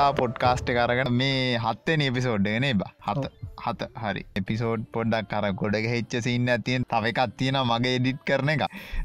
අදත්තා 0.00 0.12
podcast 0.14 0.68
කරගෙන 0.68 1.12
මේ 1.12 1.58
හත්තේ 1.58 1.96
නිපිසෝඩ්ඩගෙන 1.96 2.66
බ 2.74 2.84
හත. 3.06 3.24
හත. 3.58 3.88
හරි. 4.02 4.22
එපිසෝඩ් 4.36 4.84
පොඩ්ඩක් 4.92 5.28
කර 5.32 5.46
ගොඩග 5.54 5.86
හෙච්ච 5.86 6.16
සින්න 6.20 6.48
ඇතියෙන් 6.48 6.86
තව 6.86 7.12
එකක් 7.12 7.36
තියෙන 7.36 7.58
මගේ 7.64 7.94
එඩිට් 7.98 8.20
කරන 8.24 8.52
එක. 8.54 8.62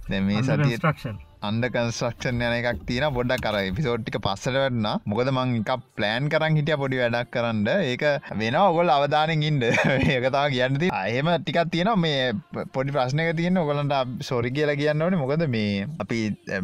දැ 0.10 0.22
මේ 0.22 0.44
සතිය 0.44 0.78
ස්ට්‍රක්ෂන් 0.78 1.18
අන්ඩ 1.46 1.70
කන්ස්ට්‍රක්ෂන් 1.70 2.42
යන 2.42 2.56
එකක් 2.60 2.82
තියෙන 2.88 3.08
පොඩ්ඩක් 3.18 3.46
කර 3.46 3.58
පිසෝට්ටික 3.78 4.18
පස්සට 4.20 4.56
වන්න 4.56 4.88
මොකද 5.06 5.32
මං 5.32 5.56
එක 5.60 5.72
ප්ලෑන් 5.98 6.30
කරන් 6.34 6.58
හිටිය 6.60 6.78
පොඩි 6.82 7.02
වැඩක් 7.02 7.32
කරන්න. 7.36 7.68
ඒක 7.86 8.04
වෙන 8.42 8.58
ඔගොල් 8.62 8.90
අවධානෙන් 8.90 9.46
ඉන්ඩ 9.50 9.66
ඒකතාව 10.16 10.48
කියන්නති 10.56 10.92
අයම 11.02 11.32
ටිකක් 11.36 11.60
තියෙන 11.74 11.92
මේ 12.00 12.34
පොඩි 12.76 12.96
ප්‍රශ්නක 12.96 13.32
තියෙන 13.40 13.62
ඔගලන්ට 13.64 13.96
සොරි 14.22 14.52
කියලා 14.52 14.78
කියන්න 14.82 15.06
ඕනේ. 15.06 15.22
මොකද 15.24 15.46
මේ 15.56 15.88
අපි 16.04 16.20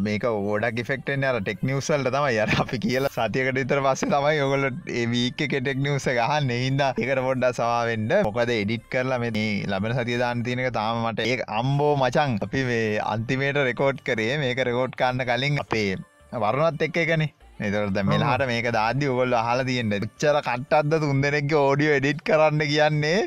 මේක 0.06 0.26
ඕඩක් 0.30 0.82
ෆෙක්ටෙන් 0.90 1.28
අර 1.30 1.40
ටෙක්නිවසල්ට 1.40 2.10
තමයි. 2.10 2.32
ය 2.36 2.60
අපි 2.64 2.82
කියලා 2.84 3.12
සතියකට 3.16 3.62
ඉතර 3.64 3.82
පස්සේ 3.86 4.12
තමයි 4.14 4.42
ඔගොල 4.46 4.68
ඒවීක 4.94 5.46
ටෙක්නිවස 5.48 6.08
ගහන්න 6.12 6.52
හින්ද 6.56 6.84
එකට 6.86 7.22
පොඩ්ඩ 7.28 7.58
සවාවෙන්ඩ 7.58 8.16
මොකද 8.28 8.54
එඩිට් 8.54 8.86
කරලා 8.92 9.20
මේ 9.22 9.46
ලබන 9.68 9.96
සතිය 9.98 10.18
දාන්න 10.22 10.44
තියෙනක 10.46 10.70
තාම 10.78 11.02
මට 11.04 11.26
ඒ 11.26 11.38
අම්බෝ 11.60 11.92
මචන් 11.96 12.38
අපි 12.46 12.64
මේ 12.70 12.86
අන්තිමේට 13.06 13.60
රෙකෝඩ් 13.68 14.00
කරේ. 14.08 14.32
මේක 14.42 14.64
රෙකෝඩ් 14.72 14.98
කන්න 15.04 15.28
කලින් 15.30 15.62
අපේ 15.66 15.94
වරුණත් 16.42 16.82
එක්ක 16.88 16.98
එකනේ. 17.04 17.32
එතට 17.66 17.98
මෙලාට 18.10 18.42
මේක 18.50 18.66
දාද්‍ය 18.76 19.08
ඔගොල්ල 19.10 19.34
හල 19.46 19.60
තියෙන්ට 19.68 20.04
ච්චර 20.04 20.38
කට්ටත්ද 20.46 20.94
තුන්දෙනෙක් 21.02 21.52
ඕඩියෝ 21.58 21.98
එඩිට් 21.98 22.22
කරන්න 22.28 22.62
කියන්නේ? 22.70 23.18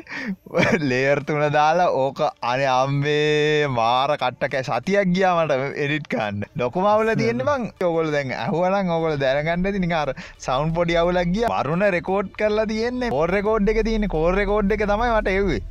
ලේර් 0.90 1.20
තුන 1.28 1.44
දාලා 1.56 1.86
ඕක 2.00 2.20
අන 2.50 2.64
අම්බේ 2.72 3.70
මාර 3.76 4.16
කට්ටකෑ 4.22 4.66
සතියක් 4.70 5.14
ගියාමට 5.14 5.54
එඩිට් 5.84 6.10
කන්න 6.14 6.42
ඩොකුමවල 6.56 7.12
තියෙන 7.22 7.44
බං 7.50 7.70
ඔගොල 7.90 8.10
දැන් 8.16 8.34
ඇහුවලන් 8.40 8.92
ඔගොල 8.98 9.16
දැනගන්න 9.24 9.70
ති 9.78 9.84
නිකාර 9.86 10.12
සෞන් 10.48 10.74
පොඩි 10.78 10.98
අවුලක් 11.04 11.32
ගිය. 11.36 11.46
වරුණ 11.54 11.86
රෙකෝඩ් 11.98 12.34
කරලා 12.42 12.68
තියෙන්නේ. 12.74 13.14
ඕර 13.20 13.32
රෙකෝඩ් 13.38 13.72
එක 13.74 13.80
තියෙන 13.88 14.10
කෝර 14.16 14.34
රෙකෝඩ් 14.42 14.76
එක 14.78 14.84
තමයි 14.92 15.14
මට 15.14 15.38
එවේ 15.38 15.62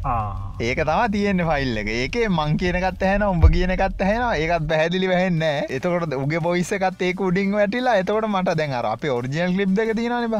ඒක 0.00 0.78
තම 0.80 1.12
තියෙන 1.12 1.38
ෆයිල් 1.40 1.76
එක. 1.76 1.88
ඒක 1.88 2.14
මං 2.28 2.56
කියනකත් 2.56 3.02
හැන 3.02 3.22
උඹ 3.22 3.44
කියනකත් 3.46 4.00
හැන 4.00 4.22
ඒකත් 4.34 4.66
පැහැදිලි 4.66 5.08
වැහෙන්න 5.08 5.42
එතකොට 5.68 6.14
උගේ 6.14 6.40
පොයිස්සකත් 6.40 7.02
ඒක 7.02 7.20
උඩින් 7.20 7.52
වැටිලා 7.52 7.96
එතකොට 7.96 8.24
මට 8.26 8.56
දැන් 8.56 8.72
අර 8.72 8.86
අප 8.86 9.04
ඔරිජිනල් 9.10 9.56
ලිප් 9.56 9.78
එක 9.78 9.92
තියෙනනිබ 9.94 10.34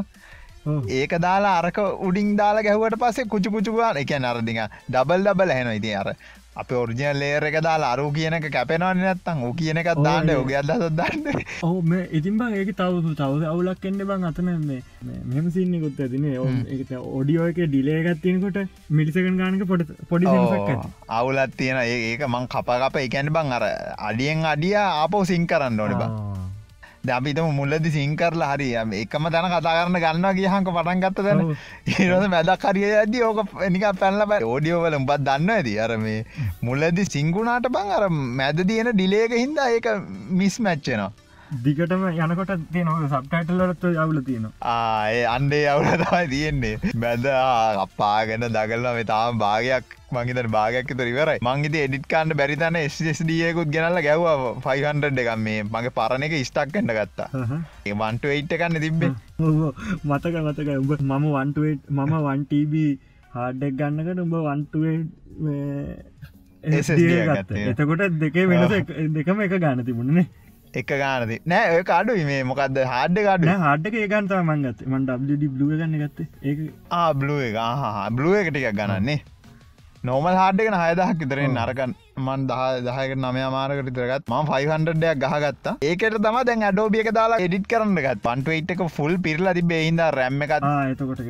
ඒක 0.91 1.12
දාලා 1.19 1.58
අරක 1.58 1.78
උඩින් 2.00 2.36
දාලා 2.36 2.62
ගැහුවට 2.62 2.98
පස්සේ 2.98 3.25
කුචු 3.27 3.50
කුචුගාන 3.50 3.97
එක 3.97 4.12
නරදික 4.19 4.61
ඩබල් 4.88 5.22
ඩබල 5.22 5.53
හැන 5.53 5.72
ඉති 5.75 5.94
අර 5.94 6.14
අප 6.52 6.70
ඔරිජිනල් 6.72 7.18
ලේර 7.20 7.44
එක 7.44 7.56
දාලා 7.62 7.90
අරු 7.94 8.06
කියනක 8.10 8.46
කැපෙනවන්න 8.48 9.00
නැත්තං 9.00 9.42
ඕ 9.46 9.52
කියනකත් 9.52 10.00
දාන්න 10.06 10.30
ඔගේ 10.32 10.56
අදත් 10.56 10.86
දන්න. 10.90 11.44
ඔහු 11.62 11.82
මේ 11.82 12.08
ඉතින් 12.10 12.40
බං 12.40 12.56
ඒක 12.58 12.72
තවතු 12.74 13.14
තවද 13.14 13.46
අවුලක් 13.46 13.84
එන්න 13.84 14.02
බං 14.02 14.26
අතන 14.30 14.50
මේ 14.64 14.82
මෙම 15.26 15.46
සින්නකුත් 15.50 16.00
ඇතින 16.00 16.26
ඔඩියෝ 17.12 17.48
එක 17.52 17.62
ඩිලේගත්තියනකොට 17.64 18.58
මිලිසකන් 18.90 19.38
ගානක 19.38 19.64
පොඩ 19.64 19.86
පොඩි 20.08 20.26
අවුලත් 21.10 21.56
තියෙන 21.56 21.82
ඒක 21.86 22.26
මං 22.28 22.50
කපකප 22.50 23.06
එකැන 23.06 23.32
බං 23.32 23.58
අර 23.58 23.70
අඩියෙන් 24.10 24.46
අඩිය 24.46 24.78
ආපෝ 24.82 25.24
සිං 25.24 25.46
කරන්න 25.46 25.80
ඕන 25.80 25.98
බා 26.02 26.10
දැපිතම 27.04 27.48
මුල්ලදි 27.58 27.90
සිංකරලා 27.90 28.50
හරි 28.52 28.68
එකම 28.74 29.24
තැන 29.34 29.48
කතා 29.52 29.74
කරන්න 29.76 30.00
ගන්න 30.04 30.26
ගියහක 30.36 30.68
පටන් 30.68 31.00
ගත්ත 31.04 31.24
දැන 31.26 31.40
ඒරද 31.96 32.26
මැදක් 32.28 32.66
හරිය 32.68 32.92
ඇද 32.94 33.14
ඕක 33.22 33.40
නික 33.70 33.86
පැල්ල 34.00 34.26
බයි 34.32 34.44
ඕඩියෝවල 34.44 34.98
උඹත් 34.98 35.25
දන්න 35.28 35.50
ඇති? 35.50 35.75
අර 35.78 35.97
මේ 35.98 36.20
මුල්ලදි 36.62 37.06
සිංගුණාට 37.06 37.70
බං 37.70 37.97
අර 37.97 38.04
මැද 38.10 38.60
තියෙන 38.69 38.92
ඩිලේක 38.92 39.32
හින්දා 39.34 39.69
ඒක 39.70 39.88
මිස් 40.32 40.60
මැච්චෙනවා 40.60 41.12
දිගටම 41.50 42.03
යනකොට 42.09 42.53
තියන 42.72 42.88
සබ්ටයිටල්ලරත්ව 43.06 43.94
යවුල 43.94 44.19
තියෙනවා. 44.27 44.53
ආය 44.72 45.25
අන්ඩේ 45.27 45.65
අවුල 45.72 45.88
තමයි 46.03 46.28
තියෙන්නේ. 46.31 46.77
බැද 46.97 47.25
අපාගෙන 47.84 48.47
දගල්ල 48.49 48.87
මෙතාම 48.99 49.41
භාගයක් 49.43 49.97
මංහිතට 50.12 50.50
භාගයක් 50.56 50.93
තරිවරයි 50.93 51.43
මංගේත 51.43 51.78
එඩිට 51.81 52.06
කාන්න 52.12 52.37
බැරිතන 52.41 52.78
ස්ඩියකුත් 53.19 53.72
ගෙනල්ල 53.75 53.99
ගැව්ව 54.06 54.62
500 54.69 55.22
එකම් 55.25 55.43
මේ 55.49 55.66
මගේ 55.66 55.94
පරණ 55.99 56.27
එක 56.28 56.38
ස්ටක් 56.43 56.71
කන්න 56.75 56.94
ගත්තා. 56.99 57.28
ඒ 57.87 57.94
වන්ට 57.94 58.25
එයිට් 58.34 58.55
කන්න 58.56 58.82
තිබ්බේ. 58.87 59.12
මතක 60.05 60.34
මතක 60.47 60.69
උඹ 60.78 60.93
මම 61.03 61.27
වන්ටුවට් 61.37 61.91
මම 61.91 62.15
වන්ටබ 62.27 62.75
හාඩ්ඩක් 63.34 63.75
ගන්නකට 63.81 64.22
උඹ 64.27 64.34
වන්ටුවේ 64.41 64.99
එතකොට 66.62 68.21
දෙකේ 68.21 68.47
වෙනස 68.47 68.72
දෙකම 69.15 69.41
එක 69.41 69.55
ගාන 69.59 69.82
තිබුණනේ 69.82 70.27
එක 70.75 70.91
ගානද. 70.94 71.32
නෑ 71.47 71.75
ඔය 71.76 71.82
කාඩු 71.84 72.16
මේ 72.28 72.42
මොකක්ද 72.44 72.78
හාඩ්ඩ 72.92 73.25
කාඩු 73.26 73.58
හාඩ්ක 73.64 73.94
ඒගන්ත 73.97 74.32
මංගත් 74.41 74.86
මට 74.86 75.19
ඩ 75.26 75.50
බ්ලුව 75.56 75.75
ගන්න 75.75 75.98
ගත්ත. 76.03 76.28
ඒ 76.44 76.70
ආ 76.92 77.10
බ්ලුව 77.14 77.41
එක. 77.48 77.60
හා 77.82 78.08
බ්ලුව 78.10 78.41
එක 78.41 78.50
ටිකක් 78.50 78.76
ගණන්නේ 78.78 79.20
නෝමල් 80.04 80.36
හාඩ්ඩගෙන 80.41 80.76
හයදහක් 80.82 81.25
ඉතරෙන් 81.25 81.56
නරකන් 81.56 81.92
මන් 82.16 82.47
දහ 82.47 82.62
දහයක 82.87 83.12
නමය 83.16 83.44
මාරකට 83.50 83.91
තරගත් 83.91 84.28
ම 84.28 84.48
500යක් 84.48 85.21
ගහගත්ත. 85.22 85.66
ඒකට 85.82 86.16
තම 86.19 86.38
දැන් 86.48 86.62
අඩෝබියක 86.62 87.10
දාලා 87.12 87.38
එඩිට 87.41 87.66
කරන්නගත් 87.66 88.22
පන්ටුවයිට් 88.22 88.72
එක 88.75 88.82
ෆුල් 88.91 89.16
පිරලා 89.19 89.54
තිබේ 89.54 89.82
හිද 89.82 90.03
රැම්ම 90.12 90.43
එකත් 90.43 90.66
එතකොට 90.93 91.22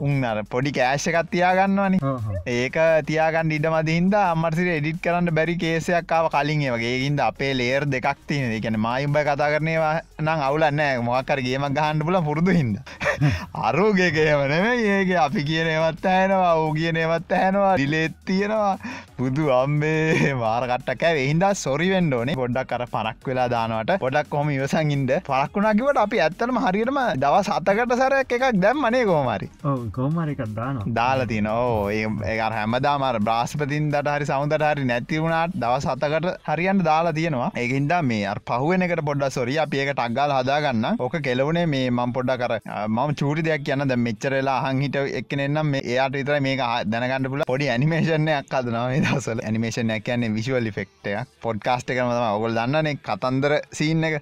උන්නර 0.00 0.42
පොඩි 0.46 0.72
කෑශ් 0.72 1.08
එකත් 1.10 1.30
තියාගන්නවනි. 1.30 2.00
ඒක 2.48 2.76
තියාගන්න 3.06 3.54
ඉඩ 3.58 3.68
මදිහින්ද 3.74 4.16
අම්මර්සිට 4.16 4.70
එඩිට් 4.76 5.00
කරන්න 5.00 5.32
බැරි 5.32 5.56
කේසයක්කාව 5.56 6.30
කලින් 6.30 6.66
වගේ. 6.68 6.94
හින්ද 6.98 7.20
අපේ 7.20 7.52
ලේර් 7.54 7.86
දෙකක් 7.86 8.26
තියෙන 8.26 8.56
එකන 8.58 8.78
මයිම්බ 8.78 9.18
කතා 9.22 9.50
කරනවා 9.54 9.94
නම් 10.18 10.46
අවුලන්න 10.48 10.84
මොකර 11.02 11.40
ගේමක් 11.40 11.72
ගහන්ඩ 11.72 12.04
පුල 12.04 12.20
පුරුදු 12.22 12.52
හින්ද. 12.52 12.78
අරෝගේකයමනම 13.66 14.70
ඒක. 14.74 15.10
අපි 15.18 15.44
කියනවත් 15.44 16.06
ඇනවා 16.06 16.54
ඕ 16.56 16.70
කියනවත් 16.72 17.32
ඇනවා 17.34 17.76
දිලෙත් 17.76 18.16
තියෙනවා. 18.24 18.78
බුදු 19.18 19.50
අම්බේ 19.52 20.34
මාරකට්ටකෑ 20.42 21.26
හින්දා 21.30 21.52
සොරිවෙන්ඩ 21.64 22.18
ඕනේ. 22.18 22.36
ගොඩක් 22.40 22.68
කර 22.70 22.86
පනක් 22.94 23.30
වෙලා 23.30 23.48
දානවට. 23.54 23.92
ගොඩක් 24.04 24.30
කොම 24.30 24.50
ඉවසංගින්ද 24.50 25.12
පරක්ුණකිවට 25.28 26.02
අපි 26.04 26.22
ඇත්තනම 26.24 26.60
හරියටම 26.64 27.00
දවස් 27.22 27.50
අතකට 27.56 27.96
සැරයක් 28.00 28.32
එකක් 28.36 28.60
දැම් 28.64 28.82
මනේ 28.84 29.04
කෝමරි 29.10 29.48
කෝමරිකක් 29.96 30.42
දාන 30.58 30.80
දාලා 30.98 31.28
තින 31.32 31.48
ඕ 31.48 31.90
ඒ 31.90 32.38
හැමදාමර 32.56 33.20
බ්‍රාස්පතින්දට 33.26 34.10
හරි 34.14 34.30
සෞන්දට 34.32 34.66
හරි 34.70 34.86
නැතිවුණට 34.92 35.56
දවස් 35.62 35.86
අතකට 35.94 36.28
හරියන්ට 36.48 36.86
දාලා 36.90 37.16
තියෙනවා. 37.18 37.50
ඒහින්ද 37.56 37.94
මේ 38.02 38.34
පහුවෙනකට 38.48 39.04
පොඩ්ඩ 39.08 39.36
සොරිය 39.36 39.58
අපඒක 39.64 39.90
ටක්ගල් 39.92 40.34
හදාගන්න 40.38 40.86
ඕක 40.98 41.16
කෙලවුණේ 41.26 41.66
මේ 41.74 41.90
මම් 41.90 42.12
පොඩ්ඩ 42.16 42.42
කර 42.42 42.54
මම 42.88 43.14
චූරි 43.20 43.46
දෙයක් 43.48 43.64
කියන්න 43.66 43.86
ද 43.88 43.96
මෙච්චරලා 44.06 44.56
අහන්හිට 44.62 44.96
එක්කනෙන්නම් 45.20 45.74
එයාට 45.82 46.18
විතර 46.18 46.38
මේක 46.40 46.62
දැනගන්න 46.92 47.30
පුල 47.32 47.44
පොඩි 47.50 47.70
ඇනිමේෂණයක් 47.74 48.54
අදනවා 48.58 48.86
මේ 48.92 49.02
දසල 49.06 49.42
ඇනිමේෂන් 49.46 49.92
කියන්නේ 50.16 50.34
විශවල් 50.36 50.68
ෆෙක්ටයක් 50.76 51.28
පොඩ්කාස්ට 51.44 51.90
කරම 51.96 52.10
ඔගොල් 52.36 52.56
දන්නන 52.58 53.00
කතන්දර 53.08 53.54
සීන්න 53.78 54.04
එක. 54.08 54.16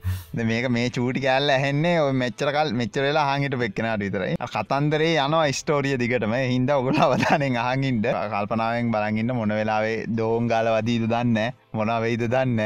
මේක 0.51 0.69
මේ 0.77 0.91
චූටි 0.91 1.25
කෑල්ල 1.27 1.55
ඇහෙන්නේ 1.57 1.97
ඔය 2.05 2.13
මෙච්චරකල් 2.23 2.73
මෙච්චරලා 2.81 3.27
හහිට 3.31 3.57
පෙක්කෙනට 3.63 4.05
විතරයි. 4.05 4.37
කතන්දරේ 4.55 5.13
යනවා 5.17 5.51
ස්ටෝරිය 5.61 5.97
දිගටම. 6.03 6.35
හින්ද 6.53 6.71
ඔගොල 6.71 6.99
අවධානෙන් 7.07 7.61
අහන්ගින්ට 7.65 8.09
කල්පනාවෙන් 8.33 8.91
බලගන්න 8.95 9.37
මොන 9.41 9.55
වෙලාවේ 9.61 9.99
දෝංගාල 10.19 10.73
වදීද 10.77 11.07
දන්න 11.13 11.39
මොනා 11.79 12.01
වෙයිද 12.05 12.25
දන්න 12.35 12.61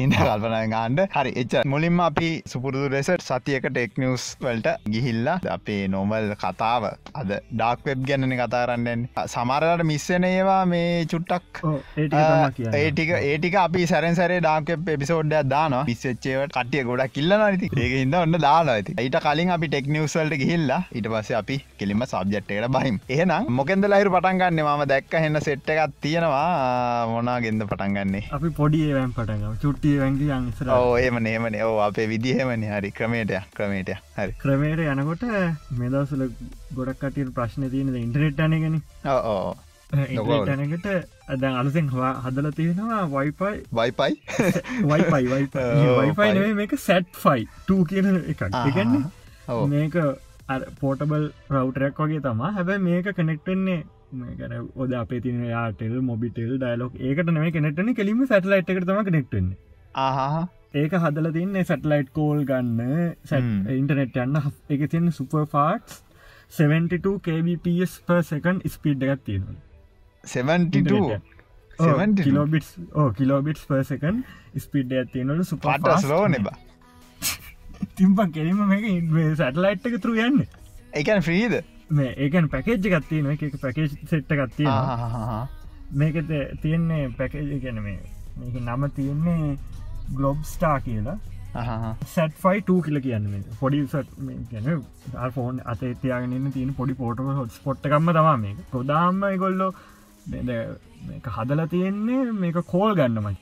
ඉන්ද 0.00 0.14
කල්පනගාන්ඩ 0.18 1.00
හරි 1.14 1.30
එච්ච 1.42 1.54
මුලින්ම 1.72 2.00
අපි 2.06 2.28
සුපුරුදු 2.52 2.88
ලෙසට 2.94 3.24
සතියක 3.28 3.64
ටෙක්නිවස් 3.68 4.24
වලට 4.44 4.74
ගිහිල්ලා 4.94 5.36
අපේ 5.56 5.80
නොමල් 5.94 6.28
කතාව. 6.42 6.84
අද 7.20 7.30
ඩාක් 7.52 7.80
වෙබ් 7.88 8.04
ගැනන 8.10 8.34
කතාරන්නෙන් 8.40 9.02
සමරට 9.34 9.84
මිස්සන 9.90 10.26
ඒවා 10.30 10.60
මේ 10.72 11.06
චුට්ටක්. 11.12 11.62
ඒටික 12.82 13.10
ඒටික 13.20 13.56
අපි 13.64 13.86
සැරන් 13.92 14.18
සැරේ 14.20 14.40
ඩාක් 14.46 14.70
එපිසෝඩ්ඩයක් 14.76 15.50
දාන 15.54 15.76
පිස්සච්චේවට 15.90 16.54
කටිය 16.58 16.84
ගොඩක් 16.90 17.16
කිල්ලන 17.16 17.58
ති 17.64 17.72
ඒක 17.72 17.96
හිද 17.96 18.16
ඔන්න 18.22 18.38
දාලා 18.46 18.76
ඇති 18.76 18.96
ඊට 19.06 19.18
කලින් 19.26 19.54
අපි 19.56 19.72
ටෙක්නිවස්වල්ට 19.74 20.38
ගිහිල්ලා 20.44 20.80
ඊට 20.94 21.10
පස්සේ 21.14 21.40
අපි 21.42 21.58
කෙලිම 21.80 22.06
සබ්ජෙට්කට 22.06 22.70
බහිම්. 22.76 23.00
එහෙනම් 23.16 23.50
මොකෙන්ද 23.60 23.90
ලහිර 23.92 24.12
පටන්ගන්න 24.14 24.62
ම 24.68 24.86
දැක්ක 24.94 25.18
හන්න 25.22 25.42
සෙට්ට 25.48 25.74
එකත් 25.76 25.98
තියෙනවා. 26.06 26.46
මොනාගෙන්ද 27.14 27.68
පටන්ගන්නේ 27.72 28.24
අපි 28.36 28.49
පොඩි 28.56 28.80
ඒවැම් 28.86 29.12
පටග 29.12 29.44
චුට් 29.44 29.62
කුට්ටිය 29.64 29.96
වැංගි 30.00 30.28
අංසර 30.36 30.68
ඕ 30.74 30.92
ඒම 30.98 31.16
නේමන 31.22 31.56
ඕ 31.62 31.78
අපේ 31.80 32.06
විදිහෙමනි 32.08 32.68
හරි 32.68 32.90
ක්‍රමේටය 32.92 33.40
ක්‍රමේටය 33.56 33.96
හරි. 34.16 34.32
ක්‍රමේට 34.42 34.84
යනකොට 34.86 35.24
මෙදවසල 35.78 36.22
ගොඩක් 36.76 37.02
කටියට 37.02 37.34
ප්‍රශ්න 37.36 37.68
තියෙනද 37.70 37.96
ඉන්ටනෙට් 37.96 38.40
අනගෙන 38.40 38.80
ඕ 39.08 39.54
ඉටනකට 39.90 40.88
අදන් 41.28 41.54
අලසෙන් 41.54 41.88
හවා 41.90 42.12
හදල 42.24 42.50
තියෙනවා 42.58 43.02
වයිපයි 43.14 43.62
වයිපයි 43.72 44.18
වයිපයි 44.90 45.24
වයිපයි 46.00 46.54
මේක 46.60 46.74
සැට් 46.78 47.08
ෆයි 47.22 47.46
ටූ 47.46 47.84
කියන 47.84 48.10
එකක්. 48.24 48.42
එකන්නේ 48.42 49.04
මේක 49.68 49.96
පෝටබල් 50.80 51.24
රවටරයක් 51.50 51.98
වගේ 52.00 52.20
තමා 52.22 52.52
හැබැයි 52.52 52.84
මේක 52.84 53.10
කනෙක්ටෙන්නේ 53.16 53.80
මේකන 54.12 54.54
ඔද 54.76 54.92
අපේ 55.00 55.20
තින 55.26 55.42
යාටෙල් 55.48 55.96
මොබිටෙල් 56.08 56.52
ඩයිලොක් 56.56 56.94
ඒකට 57.00 57.32
නම 57.32 57.48
කෙනෙටන 57.56 57.94
කෙලිම 57.94 58.22
සැටලයිට් 58.26 58.72
එකට 58.74 58.86
තම 58.90 59.02
කනෙක්ටන්නේ 59.08 59.56
ආහා. 60.04 60.44
ඒක 60.74 60.92
හදල 61.04 61.32
තින්නේ 61.38 61.64
සැටලයිට් 61.64 62.12
කෝල් 62.12 62.44
ගන්න 62.44 63.16
සැ 63.24 63.42
ඉන්ටනෙට් 63.78 64.16
යන්න. 64.24 64.40
එක 64.68 64.86
තියන්න 64.94 65.10
superfast 65.18 66.02
72 66.60 67.18
kbps 67.26 67.98
per 68.06 68.22
second 68.30 68.70
speed 68.76 69.04
එකත් 69.08 69.26
තියෙනවා. 69.26 69.60
72 70.24 71.20
කිලෝබිටස් 72.24 72.70
ඕ 72.94 73.10
කිලෝබිටස් 73.18 73.66
පර්සකන් 73.68 74.22
ස්පිඩ් 74.58 74.92
ඇතිනලු 74.92 75.44
සුප 75.44 75.62
පට 75.64 76.00
ස්ලෝ 76.02 76.24
නෙබා 76.28 76.56
තිම්පක් 77.96 78.32
කෙරීම 78.34 78.60
මේක 78.68 79.36
සැටලයිට් 79.36 79.86
එක 79.86 80.00
තුරු 80.02 80.18
යන්න. 80.26 80.44
එකන් 80.92 81.22
ෆ්‍රීද 81.22 81.54
මේ 81.90 82.10
ඒකන් 82.24 82.48
පැකේජ් 82.52 82.78
ගත්තිය 82.84 83.22
නො 83.24 83.30
එක 83.34 83.56
පැකේජ් 83.62 83.88
සෙට්ට 84.10 84.32
ගත්තිය 84.40 84.68
මේක 86.00 86.16
තියෙන්නේ 86.62 87.02
පැකේජ 87.18 87.60
ගැන 87.64 87.82
මේ 87.82 87.98
නම 88.66 88.88
තියෙන්නේ 88.96 89.56
ගලොබ් 90.16 90.38
ස්ටා 90.52 90.78
කියලා. 90.86 91.18
සැට් 92.14 92.34
ෆයි 92.42 92.60
කියල 92.66 93.00
කියන්න 93.06 93.24
පොඩි 93.60 93.80
ගැන 94.50 94.84
ෆෝන් 95.36 95.56
අත 95.72 95.80
තියාගෙන 96.02 96.52
තියෙන 96.56 96.74
පොඩි 96.74 96.94
පෝටම 97.00 97.32
හොත් 97.38 97.50
ස්පොට්ටකම්ම 97.56 98.12
තම 98.16 98.28
මේ 98.42 98.54
ගොදාම්ම 98.72 99.24
ගොල්ලෝ 99.42 99.72
මේක 101.08 101.26
හදල 101.36 101.62
තියෙන්නේ 101.72 102.20
මේක 102.42 102.60
කෝල් 102.72 102.94
ගන්නමයි. 102.94 103.34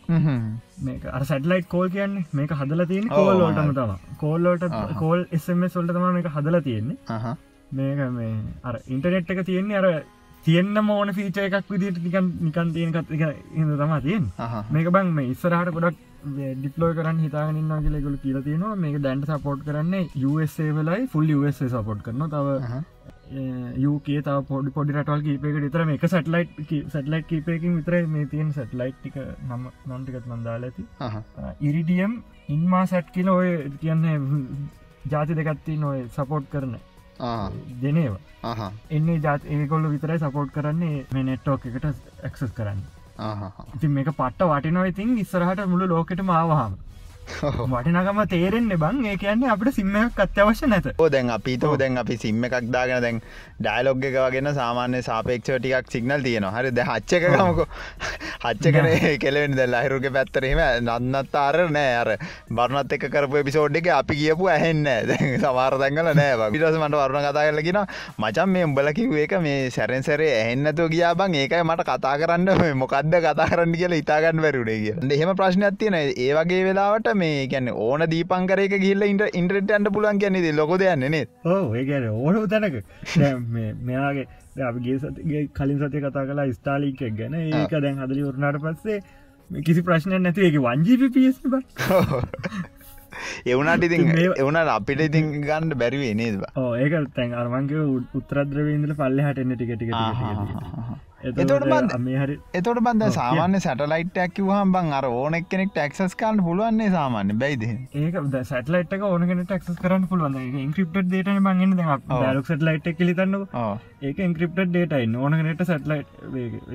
මේක 0.87 1.03
සැටලයිට් 1.31 1.69
කෝල් 1.75 1.91
කියන්නේ 1.91 2.25
මේක 2.33 2.57
හදල 2.61 2.85
තියෙන 2.93 3.09
කෝල්ලෝටම 3.11 3.71
තම 3.79 3.93
කෝල්ලෝට 4.23 4.65
කෝල් 5.03 5.27
එස්ම 5.39 5.69
සොල්ට 5.77 5.93
තම 5.93 6.09
මේක 6.17 6.33
හදල 6.37 6.61
තියෙන්නේ 6.69 6.97
මේක 7.73 8.01
මේ 8.11 8.35
අර 8.65 8.75
ඉන්ටනෙට් 8.87 9.31
එක 9.31 9.45
තියෙන්නේ 9.47 9.79
අර 9.81 9.87
තියෙන්න්න 10.45 10.85
මෝන 10.85 11.13
ෆීච 11.13 11.39
එකක් 11.39 11.71
විදිට 11.71 12.03
නිකන් 12.05 12.29
නිකන් 12.49 12.75
තියෙනකත් 12.75 13.11
ඉඳ 13.55 13.73
තමා 13.81 14.01
තියෙන් 14.01 14.29
මේක 14.71 14.93
බං 14.97 15.15
මේ 15.17 15.33
ඉස්සරහට 15.33 15.73
ගොඩක් 15.77 16.05
ඩිප්ලෝය 16.61 16.95
කරන්න 16.99 17.19
හිතාගන්න 17.25 17.83
කියලෙකුල 17.85 18.17
කියල 18.23 18.39
තියෙනවා. 18.43 18.77
මේක 18.85 18.97
දැන්ට 19.03 19.27
සපෝට් 19.31 19.61
කරන්නේ 19.67 20.09
USA 20.31 20.69
වෙලයි 20.79 21.07
ෆුල් 21.13 21.29
සපෝට් 21.75 22.01
කරන 22.07 22.25
තව 22.35 22.81
යුකේ 23.85 24.23
තාව 24.27 24.43
පොඩි 24.49 24.71
පොඩි 24.77 24.97
රටවල් 24.97 25.23
කීපයක 25.27 25.61
විතර 25.65 25.85
මේක 25.85 26.09
සැටලයිට් 26.15 26.75
සැටලයිට් 26.95 27.29
කීපයකින් 27.31 27.77
විතර 27.79 28.07
මේ 28.15 28.27
තියෙන් 28.27 28.53
සැටලයිට් 28.59 28.99
ටික 29.01 29.17
නම 29.49 29.69
නන්ටිකත් 29.87 30.27
මන්දාල 30.27 30.65
ඇති. 30.69 30.85
ඉරිඩියම් 31.61 32.23
ඉන්මා 32.57 32.85
සැට් 32.87 33.13
කියල 33.17 33.29
ඔය 33.29 33.51
කියන්නේ 33.81 34.17
ජාති 35.13 35.37
දෙකත්ති 35.39 35.77
නොය 35.77 36.07
සපෝට් 36.17 36.49
කරන 36.55 36.79
දෙනේවා. 37.83 38.71
එන්නේ 38.91 39.19
ජාත 39.27 39.49
ඒකොල්ල 39.57 39.91
විතරයි 39.95 40.19
සපෝට් 40.19 40.53
කරන්නේ 40.57 41.07
මේ 41.15 41.23
නෙට්ටෝක 41.31 41.67
එකට 41.67 41.87
ඇක්සස් 42.25 42.53
කරන්න. 42.59 42.83
ඉතින් 43.77 43.91
මේක 43.91 44.11
පට්ට 44.13 44.51
වටිනො 44.51 44.85
ඉතින් 44.93 45.17
ඉස්සරහට 45.19 45.65
මුළු 45.73 45.89
ලෝකට 45.95 46.23
මාවහම 46.33 46.77
වටිනකම 47.73 48.21
තේරෙන්න්න 48.33 48.75
බං. 48.83 49.05
ඒ 49.07 49.17
කියන්නේ 49.23 49.51
අපට 49.55 49.73
සිම්මයක් 49.79 50.21
අත්‍යවශ්‍ය 50.25 50.67
නැත. 50.73 50.89
ඕ 50.99 51.09
දැන් 51.15 51.31
අපිතෝ 51.37 51.75
දැන් 51.83 51.99
අපි 52.03 52.17
සිම්ම 52.25 52.45
එකක් 52.49 52.71
දාගෙන 52.77 53.03
දැන් 53.05 53.21
ඩයිලොග් 53.61 54.05
එක 54.11 54.17
වගෙන 54.25 54.51
සාමාන්‍ය 54.61 55.03
සාපේක්ෂ 55.09 55.51
ටිකක් 55.59 55.93
සිගනල් 55.95 56.23
තියෙනවා. 56.27 56.55
හරි 56.57 56.71
ද 56.79 56.87
හච්චකමක 56.91 57.61
හච්ච 58.45 58.65
කන 58.77 58.89
කෙලෙන් 59.25 59.57
ද 59.59 59.67
ලහිරුගේ 59.75 60.15
පැත්තරීම 60.17 60.63
නන්නත් 60.85 61.35
අර 61.45 61.57
නෑ. 61.77 61.95
අර 62.03 62.11
බරනත් 62.51 62.97
එක 62.99 63.09
කරපු 63.15 63.45
පිසෝඩ් 63.51 63.77
එක 63.83 63.91
අපි 63.99 64.19
කියපු 64.23 64.51
ඇහෙන්න 64.55 64.87
සමාර 65.45 65.79
දැංගල 65.83 66.13
නෑ 66.21 66.51
පිටස 66.55 66.79
මට 66.83 67.03
වරුණ 67.03 67.29
කතා 67.29 67.47
කරලගෙන 67.51 67.81
මචන් 68.19 68.49
මේ 68.55 68.67
උඹලකිව 68.69 69.17
ඒක 69.25 69.37
මේ 69.47 69.71
සැරෙන් 69.77 70.03
සැරේ 70.09 70.33
ඇහෙන්නතු 70.41 70.89
ගියා 70.95 71.15
බං. 71.15 71.35
ඒකයි 71.43 71.63
මට 71.67 71.87
කතා 71.91 72.17
කරන්න 72.21 72.77
මොකක්ද 72.83 73.15
කතා 73.27 73.49
කරන්න 73.53 73.75
කියලා 73.81 74.03
ඉතාගන්න 74.03 74.43
වැරුඩේ 74.45 74.79
කිය 74.83 75.17
එහෙම 75.19 75.35
ප්‍රශ්නයක් 75.41 75.79
තියෙන 75.81 75.97
ඒ 75.99 76.31
වගේ 76.39 76.63
වෙලාවට 76.69 77.11
මේ 77.23 77.47
ගැන 77.53 77.71
ඕන 77.75 78.05
දීපංකරක 78.15 78.75
ගිල්ල 78.85 79.07
ඉට 79.09 79.25
ඉන්ට්‍රට 79.41 79.73
අන්ට 79.77 79.93
පුලන් 79.97 80.21
කියන්නේ 80.23 80.57
ලොක 80.59 80.73
දෙයන්නේ 80.83 81.23
ඕ 81.45 81.75
ඒ 81.75 81.85
ගැන 81.91 82.09
ඕන 82.11 82.49
තැනක. 82.55 82.77
මෙයාගේ 83.89 84.27
අපගේ 84.71 84.99
සතිගේ 85.03 85.45
කලින් 85.59 85.79
සතය 85.83 86.03
කතා 86.07 86.27
කලා 86.31 86.49
ස්ථාලික 86.59 87.01
ගැන. 87.21 87.35
ඒක 87.35 87.79
දැන් 87.85 88.03
හදලි 88.03 88.27
වරනාට 88.31 88.61
පස්සේ 88.65 88.99
කිසි 89.67 89.83
ප්‍රශ්නය 89.85 90.19
නැති 90.25 90.49
එක 90.49 90.59
වංජීපිස් 90.67 91.39
බ. 91.53 91.55
එවනට 93.53 93.85
ඉතින් 93.87 94.03
එවනට 94.19 94.71
අපිට 94.75 95.01
ඉතින් 95.07 95.31
ගන්න 95.45 95.75
බැරිවේ 95.83 96.15
නේද 96.21 96.43
ඕ 96.63 96.73
ඒක 96.77 96.97
තැන් 97.17 97.37
අරමන්ගේ 97.43 97.85
උත්තරද්‍රවීන්දල 98.19 98.95
පල්ල 99.01 99.23
හටන්න 99.25 99.57
ටික 99.57 99.73
ටික 99.77 99.93
එතොට 101.21 101.65
හරි 102.17 102.35
එතොට 102.55 102.79
බන්ද 102.81 103.07
සාමාන්‍ය 103.13 103.61
සැටලයිට් 103.61 104.19
ඇක්කිවහම් 104.25 104.73
බං 104.75 104.93
අර 104.93 105.07
ඕනෙක් 105.09 105.49
කෙනෙක් 105.51 105.73
ටක්සස් 105.75 106.15
කාන්න 106.15 106.39
පුළුවන්නේ 106.39 106.91
සාමාන්‍ය. 106.91 107.35
බයිද 107.35 107.63
ඒක 107.63 108.19
සැටලයිට 108.45 108.93
ඕනගෙන 109.03 109.43
ටක්ස් 109.43 109.81
කරන්න 109.83 110.07
පුළුවන්. 110.07 110.37
ඉන්ක්‍රප්ට 110.63 111.09
ඩේට 111.09 111.43
බංගෙන 111.43 111.75
ලක් 111.77 112.45
සටලයිට් 112.45 112.87
කිලිතන්න 112.99 113.35
ඒක 114.03 114.19
ඉන්ක්‍රප්ට 114.25 114.61
ඩේටයි 114.67 115.07
ඕනගෙනට 115.19 115.63
සැටලයිට් 115.69 116.11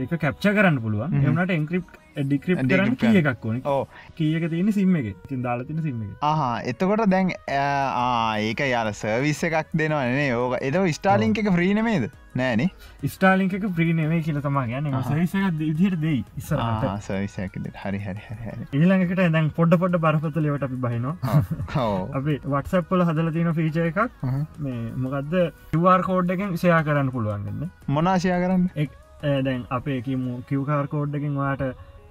ඒක 0.04 0.16
කැප්ච 0.24 0.48
කරන්න 0.48 0.80
පුළුවන්. 0.84 1.14
එමට 1.24 1.54
ඉන්ක්‍රප් 1.56 1.94
ඩික්‍රප් 2.22 2.64
කරන්න 2.64 2.98
කිය 3.04 3.22
එකක් 3.22 3.46
ඕන. 3.46 3.62
ඕ 3.66 3.84
කියක 4.18 4.50
තියෙන 4.50 4.72
සිම්ම 4.72 4.98
එක. 5.02 5.14
තින් 5.30 5.46
දාලතින 5.46 5.80
සිම්ම 5.82 6.02
එක. 6.04 6.18
ආහා. 6.22 6.58
එතකොට 6.72 7.06
දැන් 7.10 7.32
ඒක 7.38 8.66
යාර 8.74 8.92
සර්විස් 8.94 9.44
එකක් 9.50 9.72
දෙනවනේ 9.74 10.34
ඕක 10.36 10.60
එද 10.62 10.82
ස්ටාලිංක 11.00 11.42
එක 11.44 11.50
්‍රීනමේද 11.54 12.12
නෑන 12.36 12.62
ස්ටාලිංක 13.14 13.54
ප්‍රීනවේ 13.78 14.20
කියල 14.28 14.40
තමා 14.46 14.64
ගැන 14.70 14.88
සවිසක 15.08 15.58
දිදිර 15.60 15.96
දෙයි 16.04 16.22
ඉස්සරට 16.42 16.86
සවිසයකද 17.08 17.68
හරි 17.82 18.00
හරි 18.06 18.24
හරි 18.28 18.56
ඊළඟකට 18.78 19.22
දැන් 19.36 19.50
පොඩ 19.58 19.78
පොඩ 19.84 19.98
බරපත 20.06 20.40
ලවට 20.42 20.68
අපි 20.68 20.80
බහිනවා. 20.86 21.36
අපි 22.20 22.38
වටසප්පොල 22.46 23.06
හදල 23.08 23.32
තින 23.38 23.52
ෆීච 23.60 23.78
එකක්. 23.84 24.00
මේ 24.66 24.80
මොකක්ද 25.06 25.36
කිවර් 25.74 26.06
කෝඩ්ඩකින් 26.10 26.58
සයා 26.64 26.82
කරන්න 26.88 27.13
පුළුවන්ගන්න. 27.16 27.70
මොනාශයා 27.90 28.40
කරන්න? 28.44 28.66
දැන් 29.44 29.68
අපේ 29.72 30.00
කිමු 30.02 30.40
කිවකාර් 30.48 30.88
කෝඩ්ඩකින් 30.88 31.36
වාට 31.36 31.62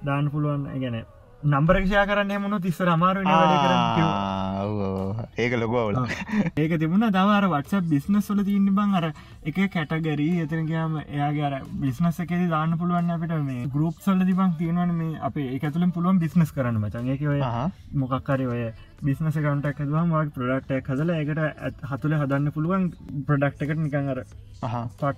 දාන්න 0.06 0.30
පුළුවන් 0.30 0.70
ගැන 0.82 1.02
නම්බරක්ෂයා 1.42 2.06
කරන්න 2.06 2.42
මුණු 2.42 2.58
තිස්සර 2.64 2.88
අමාරු 2.88 3.22
ඒක 5.36 5.54
ලොකවල 5.62 5.96
ඒක 6.56 6.72
තිබුණ. 6.78 7.06
දවර 7.16 7.46
වටස 7.48 7.88
බිස්නස් 7.92 8.30
වල 8.30 8.44
තින්න 8.44 8.68
බං 8.76 8.94
අර 8.94 9.06
එක 9.44 9.58
කැටගරී 9.74 10.44
එතනකයාම 10.44 10.94
එයාගේ 11.00 11.60
බිස්නස 11.82 12.20
එක 12.24 12.32
දාන්න 12.54 12.78
පුළුවන් 12.78 13.10
අපිට 13.16 13.34
මේ 13.48 13.66
ගරුප් 13.74 13.98
සල්ල 14.00 14.22
දිබං 14.30 14.54
තියෙනවන 14.60 14.94
මේ 15.00 15.18
අපේ 15.30 15.48
එකතුලින් 15.58 15.92
පුළුවන් 15.92 16.22
බිස්නස් 16.24 16.54
කරන්න 16.54 16.80
මචන් 16.82 17.12
එක 17.16 17.26
ඔය 17.34 17.40
මොකක්කරි 18.04 18.46
ඔය 18.46 18.62
බිස්නස 19.02 19.36
කවන්ටක් 19.36 19.80
හදවාම 19.82 20.10
ප්‍රඩක්ටක් 20.34 20.88
හදල 20.92 21.10
එකට 21.12 21.40
හතුල 21.90 22.12
හදන්න 22.18 22.52
පුළුවන් 22.54 22.84
ප්‍රඩක්් 23.28 23.64
එකට 23.66 23.80
නිකන් 23.82 24.10
අර 24.12 24.20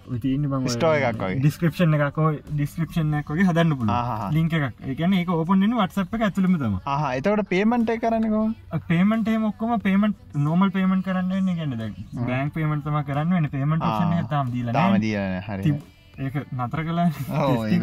විතින්න 0.09 0.47
බං 0.53 0.69
ස්ටෝ 0.73 0.93
ඩිස්ක්‍රපෂන් 1.35 1.97
එකකෝ 1.99 2.31
ඩිස්ක්‍රපෂන් 2.51 3.13
එකගේ 3.21 3.47
හදන්න 3.51 3.77
පුල 3.81 3.93
ලින්ක 4.37 4.57
එකක්. 4.59 4.81
එකන 4.93 5.17
එක 5.21 5.31
ඕපන් 5.31 5.67
වටසප් 5.71 6.19
එක 6.19 6.27
ඇතුළම 6.29 6.59
තම 6.59 6.77
එතකට 7.13 7.49
පේමට 7.51 7.95
කරන්නකෝ 8.03 8.45
පේමට 8.89 9.33
මොක්කොම 9.39 9.75
පේමට 9.81 10.37
නෝමල් 10.41 10.71
පේමට 10.71 11.05
කරන්න 11.05 11.51
ගැන 11.55 11.75
බෑන්ක් 11.79 12.55
පේමට 12.55 12.85
තම 12.85 13.01
කරන්න 13.09 13.35
වෙන 13.39 13.51
පේමට 13.51 13.89
තම් 14.31 14.55
දීල 14.55 14.73
දී 15.01 15.17
හරි. 15.49 15.75
ඒක 16.17 16.35
නතර 16.55 16.81
කලා 16.87 17.09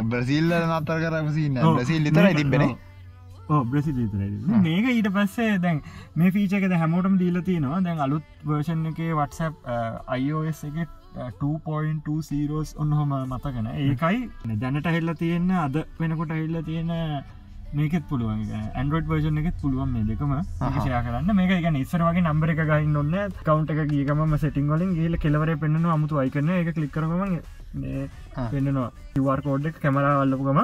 බ්‍රසිල්ල 0.06 0.54
නතර 0.70 1.00
කරසින්න 1.06 1.62
බ්‍රසිල් 1.76 2.02
ලිතර 2.06 2.34
තිබෙන 2.36 2.72
බ්‍රසි 3.72 3.92
මේක 4.68 4.86
ඊට 4.94 5.10
පස්සේ 5.18 5.60
දැන් 5.66 5.82
මේ 6.16 6.32
ෆීචකද 6.38 6.74
හැමෝටම 6.84 7.18
දීල 7.22 7.42
තියෙනවා. 7.50 7.82
දැන් 7.88 8.00
අලුත් 8.08 8.24
වර්ෂන් 8.46 8.86
එක 8.92 9.02
වටසප් 9.20 9.54
අයිෝස් 10.16 10.64
එක 10.70 10.78
2.2 11.42 12.64
ඔන්නහොම 12.86 13.14
මතගෙන 13.34 13.70
ඒකයි 13.76 14.58
දැනට 14.64 14.90
හෙල්ල 14.96 15.14
තියෙන්න 15.22 15.52
අද 15.66 15.78
වෙනකොට 16.00 16.36
හෙල්ල 16.38 16.58
තියෙන 16.70 16.92
මේකෙත් 17.80 18.06
පුළුවන්. 18.08 18.40
ඇන්ඩරෝඩ් 18.76 19.10
වර්ෂන් 19.12 19.42
එකෙත් 19.42 19.58
පුළුවන් 19.64 19.92
මේ 19.96 20.06
දෙකම. 20.08 20.32
ශය 20.78 20.90
කරන්න. 21.08 21.36
මේක 21.40 21.52
එක 21.58 21.68
නිස්සර 21.78 22.04
වගේ 22.08 22.24
නම්බර 22.24 22.54
එක 22.54 22.64
ගහින්න 22.72 23.02
ඔන්න 23.04 23.14
කවන්ට 23.44 23.76
එක 23.76 23.92
ගේකම 23.92 24.38
සෙටිං 24.46 24.72
වලින් 24.76 24.96
ගේල 25.00 25.20
කෙලවර 25.26 25.56
පෙන්න්න 25.66 25.92
අමුතු 25.98 26.20
අයිකරන 26.24 26.50
එක. 26.56 26.74
කලික්කරම 26.76 27.40
පෙන්න්නනවා 28.52 28.90
කිවර් 29.14 29.40
කෝඩ් 29.46 29.70
එක 29.72 29.80
කැමරවල්ලපුගම 29.84 30.60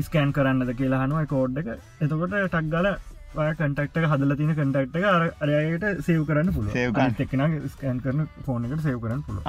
ස්කෑන් 0.00 0.32
කරන්නද 0.32 0.76
කියලා 0.76 1.02
හනුව 1.04 1.26
කෝඩ් 1.28 1.58
එක. 1.58 1.72
එතකොට 2.00 2.30
ටක් 2.30 2.70
ගල 2.70 2.88
කටක්ට 3.32 4.06
හදල 4.12 4.36
තින 4.36 4.54
කටක්ට 4.54 4.96
අරයට 5.42 5.84
සේව 6.06 6.24
කරන්න 6.28 6.54
පුළුව 6.54 6.72
සේවකන 6.72 7.58
ස්කෑන් 7.74 8.00
කරන 8.00 8.24
ෆෝන 8.46 8.64
එකට 8.66 8.82
සේව 8.82 8.98
කරන්න 9.00 9.22
පුළුව 9.26 9.44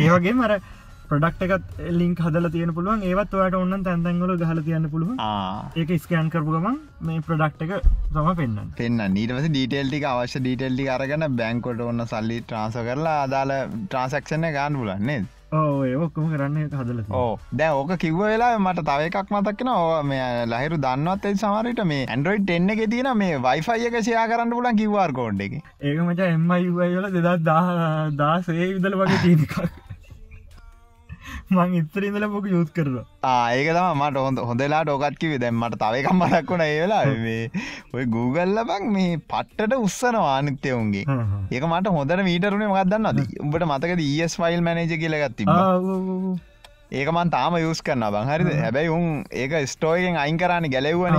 ඒවගේ 0.00 0.34
මර 0.34 0.58
ප්‍රඩක්් 1.10 1.42
එකත් 1.46 1.66
ලින්ක් 1.98 2.20
හදල 2.20 2.48
තියෙන 2.50 2.72
පුළුවන්. 2.74 3.02
ඒවත් 3.02 3.34
ඔයාට 3.34 3.54
ඔන්න 3.54 3.84
තැන්තැන්ගල 3.84 4.32
ගහල 4.40 4.60
තියන්න 4.68 4.88
පුළුව 4.90 5.12
ඒක 5.76 5.92
ස්කෑන් 6.04 6.30
කරපුගම 6.30 6.66
මේ 7.00 7.22
ප්‍රඩක්් 7.28 7.62
එක 7.66 7.86
තම 8.12 8.30
පෙන්න්න 8.40 8.72
පෙන්න්න 8.76 9.06
නීටමස 9.14 9.46
ඩීටෙල්ටි 9.48 10.02
අවශ්‍ය 10.04 10.42
ඩීටෙල්ටි 10.42 10.88
අරගන්න 10.96 11.28
බැංකොට 11.40 11.82
ඔන්න 11.82 12.06
සල්ලි 12.06 12.42
ට්‍රන්ස 12.42 12.78
කරලා 12.82 13.16
අදාල 13.22 13.54
ට්‍රන්සක්ෂණය 13.86 14.52
ගාන්න 14.52 14.78
පුලන්නේ 14.82 15.20
ඕ 15.52 15.84
ඒ 15.84 15.94
ඔක්කොම 15.96 16.30
කරන්න 16.30 16.70
හදල 16.72 17.02
ඕ 17.12 17.38
දැ 17.52 17.68
ඕක 17.72 17.92
කිව්ව 17.96 18.22
වෙලා 18.22 18.58
මට 18.58 18.82
තව 18.88 19.06
එකක් 19.10 19.30
මතක්ෙන 19.30 19.68
ඕ 19.68 20.02
මේ 20.02 20.24
ලහිරු 20.46 20.78
දන්නවත් 20.78 21.30
ඇයි 21.30 21.40
සමරට 21.42 21.82
මේ 21.86 22.02
ඇන්ඩරෝයිඩ් 22.06 22.50
එන්න 22.50 22.74
එක 22.74 22.82
තියෙන 22.90 23.10
මේ 23.16 23.38
වයිෆයි 23.38 23.86
එක 23.90 23.98
සයා 24.02 24.26
කරන්න 24.26 24.50
පුලන් 24.50 24.80
කිවවාර් 24.82 25.14
කෝඩ් 25.14 25.46
එක. 25.46 25.58
ඒක 25.80 25.98
මච 26.02 26.20
එම්මයි 26.28 26.70
වල 26.76 27.10
දෙදත් 27.18 27.50
දාසේ 28.18 28.72
විදල 28.72 28.98
වගේ 29.02 29.22
තියෙනක 29.22 29.84
මං 31.48 31.74
ඉත්තරින්දල 31.78 32.24
පොක 32.26 32.46
යුත් 32.48 32.70
කරලා 32.74 33.42
ඒක 33.54 33.68
තම 33.68 34.00
මට 34.00 34.18
හොඳ 34.18 34.38
හොඳලා 34.40 34.80
ඩෝකත් 34.82 35.18
කිවේ 35.20 35.38
දැම් 35.38 35.60
මට 35.60 35.78
තවකම් 35.78 36.18
මතක් 36.18 36.50
වුණ 36.50 36.64
ඒලා 36.64 37.02
ඔය 37.94 38.04
Googleල 38.06 38.58
බං 38.64 38.88
මේ 38.90 39.20
පට්ටට 39.24 39.76
උත්සන 39.78 40.18
ආනත්‍යයවුන්ගේ 40.22 41.06
ඒක 41.52 41.68
මට 41.68 41.94
හොඳට 41.96 42.24
මීටරුණේ 42.28 42.72
මගදන්න 42.72 43.08
ද 43.12 43.28
උඹට 43.44 43.68
මතකද 43.68 44.02
ඒස් 44.08 44.36
ෆයිල් 44.36 44.60
මනජ 44.60 44.98
කියලගත්ති 44.98 45.48
ඒකමන් 46.92 47.30
තාම 47.30 47.54
යස් 47.58 47.80
කරන්න 47.82 48.10
බං 48.14 48.28
හරිද? 48.30 48.50
හැබැයි 48.64 48.90
උන් 48.96 49.06
ඒක 49.42 49.54
ස්ටෝයගෙන් 49.72 50.16
අයින් 50.22 50.38
කරන්න 50.38 50.70
ගැලව්වන. 50.70 51.16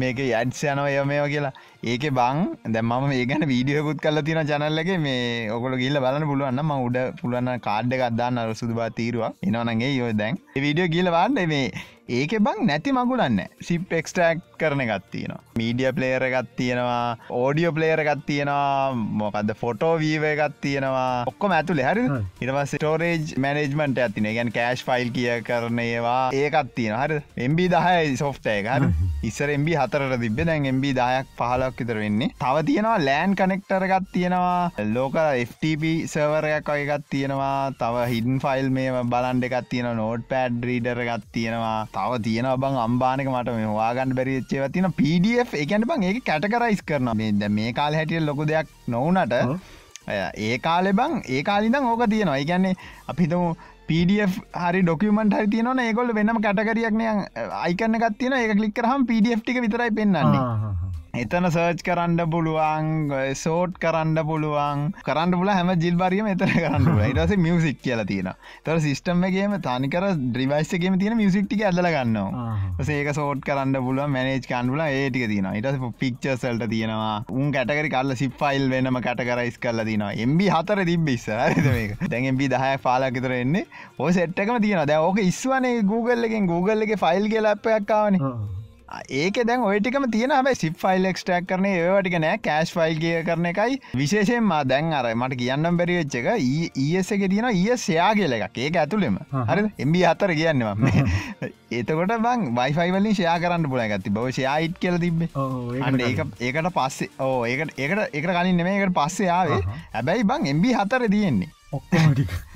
මේක 0.00 0.18
යඩ්ස 0.20 0.60
යනව 0.72 0.88
ය 0.88 1.04
මේෝ 1.10 1.28
කියලා. 1.32 1.52
ඒක 1.82 2.04
බං 2.18 2.42
දැම 2.74 2.92
ඒගන 3.18 3.46
වීඩියකුත් 3.52 4.02
කල 4.04 4.20
තින 4.26 4.42
චනල්ලගේ 4.50 4.98
මේ 5.06 5.48
ඔකොල 5.56 5.78
ගිල්ල 5.82 5.96
බලන්න 6.04 6.28
පුළුවන්න 6.30 6.62
ම 6.64 6.72
උඩ 6.86 6.98
පුළුවන්න 7.20 7.64
කාඩ්ඩ 7.68 7.96
ගත්දාන්න 8.02 8.42
අර 8.42 8.52
සුදුබා 8.60 8.90
තීරවා 8.98 9.32
එනවනගේ 9.48 9.96
යෝ 9.96 10.12
දැන්. 10.12 10.36
වීඩියෝ 10.66 10.92
ගිල 10.96 11.10
වාන්න 11.16 11.40
මේ 11.54 11.72
ඒක 12.10 12.32
බං 12.44 12.64
නැති 12.68 12.90
මගුලන්න 12.90 13.36
සිප් 13.66 13.92
එක්ස්ටක් 13.96 14.40
කරන 14.60 14.80
ගත්තියෙන 14.88 15.34
මීඩිය 15.58 15.90
ප්ලේර 15.96 16.24
එකත් 16.26 16.48
තියෙනවා. 16.58 17.16
ඕඩියෝ 17.40 17.72
ප්ලේර 17.76 18.00
එකත් 18.02 18.24
තියෙනවා. 18.26 18.94
මොකද 19.20 19.52
ෆොටෝ 19.60 19.92
වීව 20.00 20.24
එකත් 20.30 20.56
තියෙනවා. 20.64 21.24
ඔක්කොම 21.30 21.54
ඇතුළේ 21.56 21.86
හරි. 21.90 22.04
ඉටවස් 22.42 22.74
ටෝරේජ් 22.74 23.36
මැනේජ්මට 23.44 24.00
ඇතින 24.04 24.26
ගැන් 24.36 24.50
කෑශ් 24.56 24.82
ෆයිල් 24.88 25.12
කිය 25.18 25.36
කරන 25.48 25.78
ඒවා 25.84 26.24
ඒකත් 26.40 26.72
තියෙන 26.78 26.98
හරි 27.02 27.20
එම්බි 27.46 27.68
දහයි 27.74 28.16
සෝෆ්ටය 28.22 28.56
එක. 28.56 28.70
හරි 28.74 28.90
ඉස්සර 29.30 29.54
එම්බි 29.54 29.78
හතරට 29.78 30.18
තිබ 30.24 30.42
දැන් 30.42 30.66
එම්බි 30.72 30.92
දායක් 30.98 31.30
පහලක් 31.38 31.78
විතර 31.84 32.02
වෙන්නේ. 32.02 32.32
තව 32.42 32.66
තියෙනවා 32.72 32.96
ලෑන් 33.06 33.38
කනෙක්ටර 33.42 33.86
එකත් 33.88 34.10
තියෙනවා. 34.16 34.72
ලෝක 34.96 35.20
FTP 35.46 35.94
සර්වරයක් 36.16 36.74
වයකත් 36.74 37.08
තියෙනවා. 37.14 37.70
තව 37.84 38.04
හිඩන් 38.16 38.42
ෆයිල් 38.48 38.74
මේ 38.80 39.06
බලන්ඩ 39.14 39.50
එකත් 39.52 39.72
තියෙන 39.76 39.96
නෝඩ් 40.02 40.28
පෑඩ් 40.34 40.70
රීඩර 40.72 41.06
එකත් 41.06 41.32
තියෙනවා 41.38 41.78
තව 42.00 42.20
තියෙන 42.22 42.48
බං 42.58 42.78
අම්බානක 42.84 43.28
මට 43.28 43.56
මේ 43.56 43.72
වාගන්න 43.74 44.14
බැරිච්චේව 44.18 44.64
තින 44.72 44.88
පඩF 44.92 45.58
එකන 45.62 45.86
බං 45.90 46.06
ඒ 46.08 46.14
කැටකරයිස් 46.22 46.82
කරන 46.84 47.10
මේ 47.16 47.32
ද 47.34 47.50
මේ 47.50 47.72
කාල 47.72 47.94
හැටිය 47.94 48.22
ලොකු 48.22 48.48
දෙයක් 48.52 48.72
නොවනට 48.88 49.34
ඒ 50.08 50.58
කාලෙ 50.60 50.92
බං 50.92 51.20
ඒ 51.28 51.42
කාලිදං 51.42 51.84
ඕක 51.84 52.04
තියෙනවා. 52.08 52.38
ඒගැන්නේ 52.38 52.74
අපිතමු 53.08 53.54
PDF 53.88 54.34
හරි 54.62 54.82
ඩොකමට 54.82 55.34
හරි 55.36 55.50
තියන 55.54 55.80
ඒකොල් 55.80 56.14
වෙනම 56.14 56.38
කටකරයක්නය 56.38 57.08
අයිකන්න 57.64 57.98
ගත්තින 58.04 58.36
ඒ 58.36 58.54
කලික්කරහම් 58.54 59.08
PDF 59.08 59.42
ටික 59.42 59.60
විතරයි 59.64 59.96
පෙන්න්නන්නේ 59.98 60.44
එතන 61.18 61.46
සර්ච් 61.50 61.80
කරන්න 61.86 62.20
පුළුවන් 62.32 63.12
සෝට් 63.34 63.78
කරන්න 63.82 64.18
පුළුවන්. 64.28 64.82
කරන්න 65.06 65.32
පුල 65.40 65.48
හැම 65.50 65.70
ජිල්බරියම 65.84 66.28
එතන 66.32 66.52
කරන්න 66.54 67.00
ඉටස 67.06 67.32
මියසික් 67.46 67.80
කියලා 67.86 68.06
තියෙන 68.10 68.28
තර 68.66 68.78
සිිස්ටම්මගේම 68.84 69.56
තනිකර 69.64 70.06
ද්‍රිවයිස්ගේම 70.36 70.98
තියෙන 71.00 71.16
මියසික්ටික 71.20 71.64
ඇදල 71.70 71.88
ගන්නවා. 71.96 72.52
ඒක 72.98 73.10
සෝට් 73.18 73.42
කරන්න 73.48 73.74
පුල 73.88 73.98
මනේජ් 74.14 74.46
කන්ඩුල 74.46 74.84
ඒටික 74.86 75.26
තින 75.32 75.50
ඉට 75.54 75.66
පික්චසල්ට 76.02 76.68
තියෙනවා. 76.74 77.16
උන් 77.40 77.50
කටකරි 77.56 77.90
කල්ල 77.96 78.14
සිප්ෆයිල් 78.22 78.70
වෙනම 78.74 79.00
කටකරයිස් 79.08 79.58
කල්ල 79.66 79.84
තින 79.90 80.06
එම්බි 80.26 80.48
හතර 80.54 80.84
තිබ්බිස්ස 80.92 81.26
දැන් 81.26 82.30
එම්බි 82.32 82.50
දහය 82.54 82.70
පාලාකිතර 82.86 83.36
එන්නේ. 83.40 83.66
ඔය 83.98 84.14
සෙට්ටකම 84.20 84.62
තියෙන 84.62 84.86
දැ 84.86 85.02
ඕක 85.10 85.18
ඉස්වනේ 85.26 85.82
Google 85.82 86.30
එකෙන්. 86.30 86.46
Google 86.46 86.86
එක 86.86 86.96
ෆයිල් 87.04 87.30
කියල 87.34 87.52
අපයක්කාවනේ 87.56 88.59
ඒක 89.18 89.36
දැන් 89.48 89.62
ඔයටිකම 89.66 90.04
තියෙන 90.14 90.32
හැබයි 90.34 90.58
සිප් 90.60 90.76
ෆයිල් 90.82 91.04
එක්ස්ටක් 91.10 91.46
කරන 91.50 91.66
ඒවටික 91.70 92.16
නෑ. 92.24 92.38
කෑශ් 92.46 92.72
ෆයිල් 92.76 92.98
කිය 93.04 93.22
කරන 93.28 93.46
එකයි. 93.52 93.78
විශේෂෙන් 94.00 94.42
මා 94.52 94.62
දැන් 94.72 94.92
අර 94.98 95.06
මට 95.14 95.38
කියන්නම් 95.42 95.78
බැරිවෙච්ච 95.80 96.16
එක 96.20 96.28
ඒස 96.34 97.12
එක 97.16 97.24
තියෙන 97.34 97.48
ඒ 97.52 97.76
සයා 97.84 98.10
කියල 98.18 98.36
එකක්. 98.38 98.58
ඒක 98.66 98.80
ඇතුළෙම. 98.82 99.20
හරි 99.52 99.66
එම්බි 99.86 100.04
අතර 100.12 100.34
කියන්නවා. 100.40 100.74
එතකොට 101.80 102.16
බං 102.26 102.46
වයිෆයිවලින් 102.58 103.14
ෂයා 103.14 103.38
කරන්න 103.46 103.70
පුල 103.70 103.84
ඇති 103.86 104.14
බව 104.18 104.34
ෂයායිට් 104.34 104.78
කියල 104.82 104.98
තිබේ 105.06 105.30
ඒක 106.10 106.26
ඒකට 106.50 106.70
පස්සේ 106.78 107.10
ඕ 107.28 107.40
ඒකට 107.46 107.78
ඒකට 107.78 108.20
එක 108.20 108.30
කලින් 108.30 108.56
නෙමේ 108.62 108.76
එකට 108.82 108.96
පස්සේ 109.00 109.30
ආවේ. 109.38 109.62
හැබැයි 109.96 110.30
බං 110.32 110.54
එම්බි 110.54 110.78
හතර 110.82 111.10
තියෙන්නේ. 111.16 111.52
ඔක්කොමටික 111.72 112.49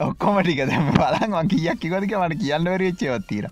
ඔක්කොම 0.00 0.38
ටික 0.42 0.60
දැම 0.66 0.88
බලන් 0.92 1.48
කියක් 1.48 1.78
කිකොතික 1.78 2.14
මට 2.18 2.38
කියන්න 2.40 2.66
වරච්චේවත්තීර 2.66 3.46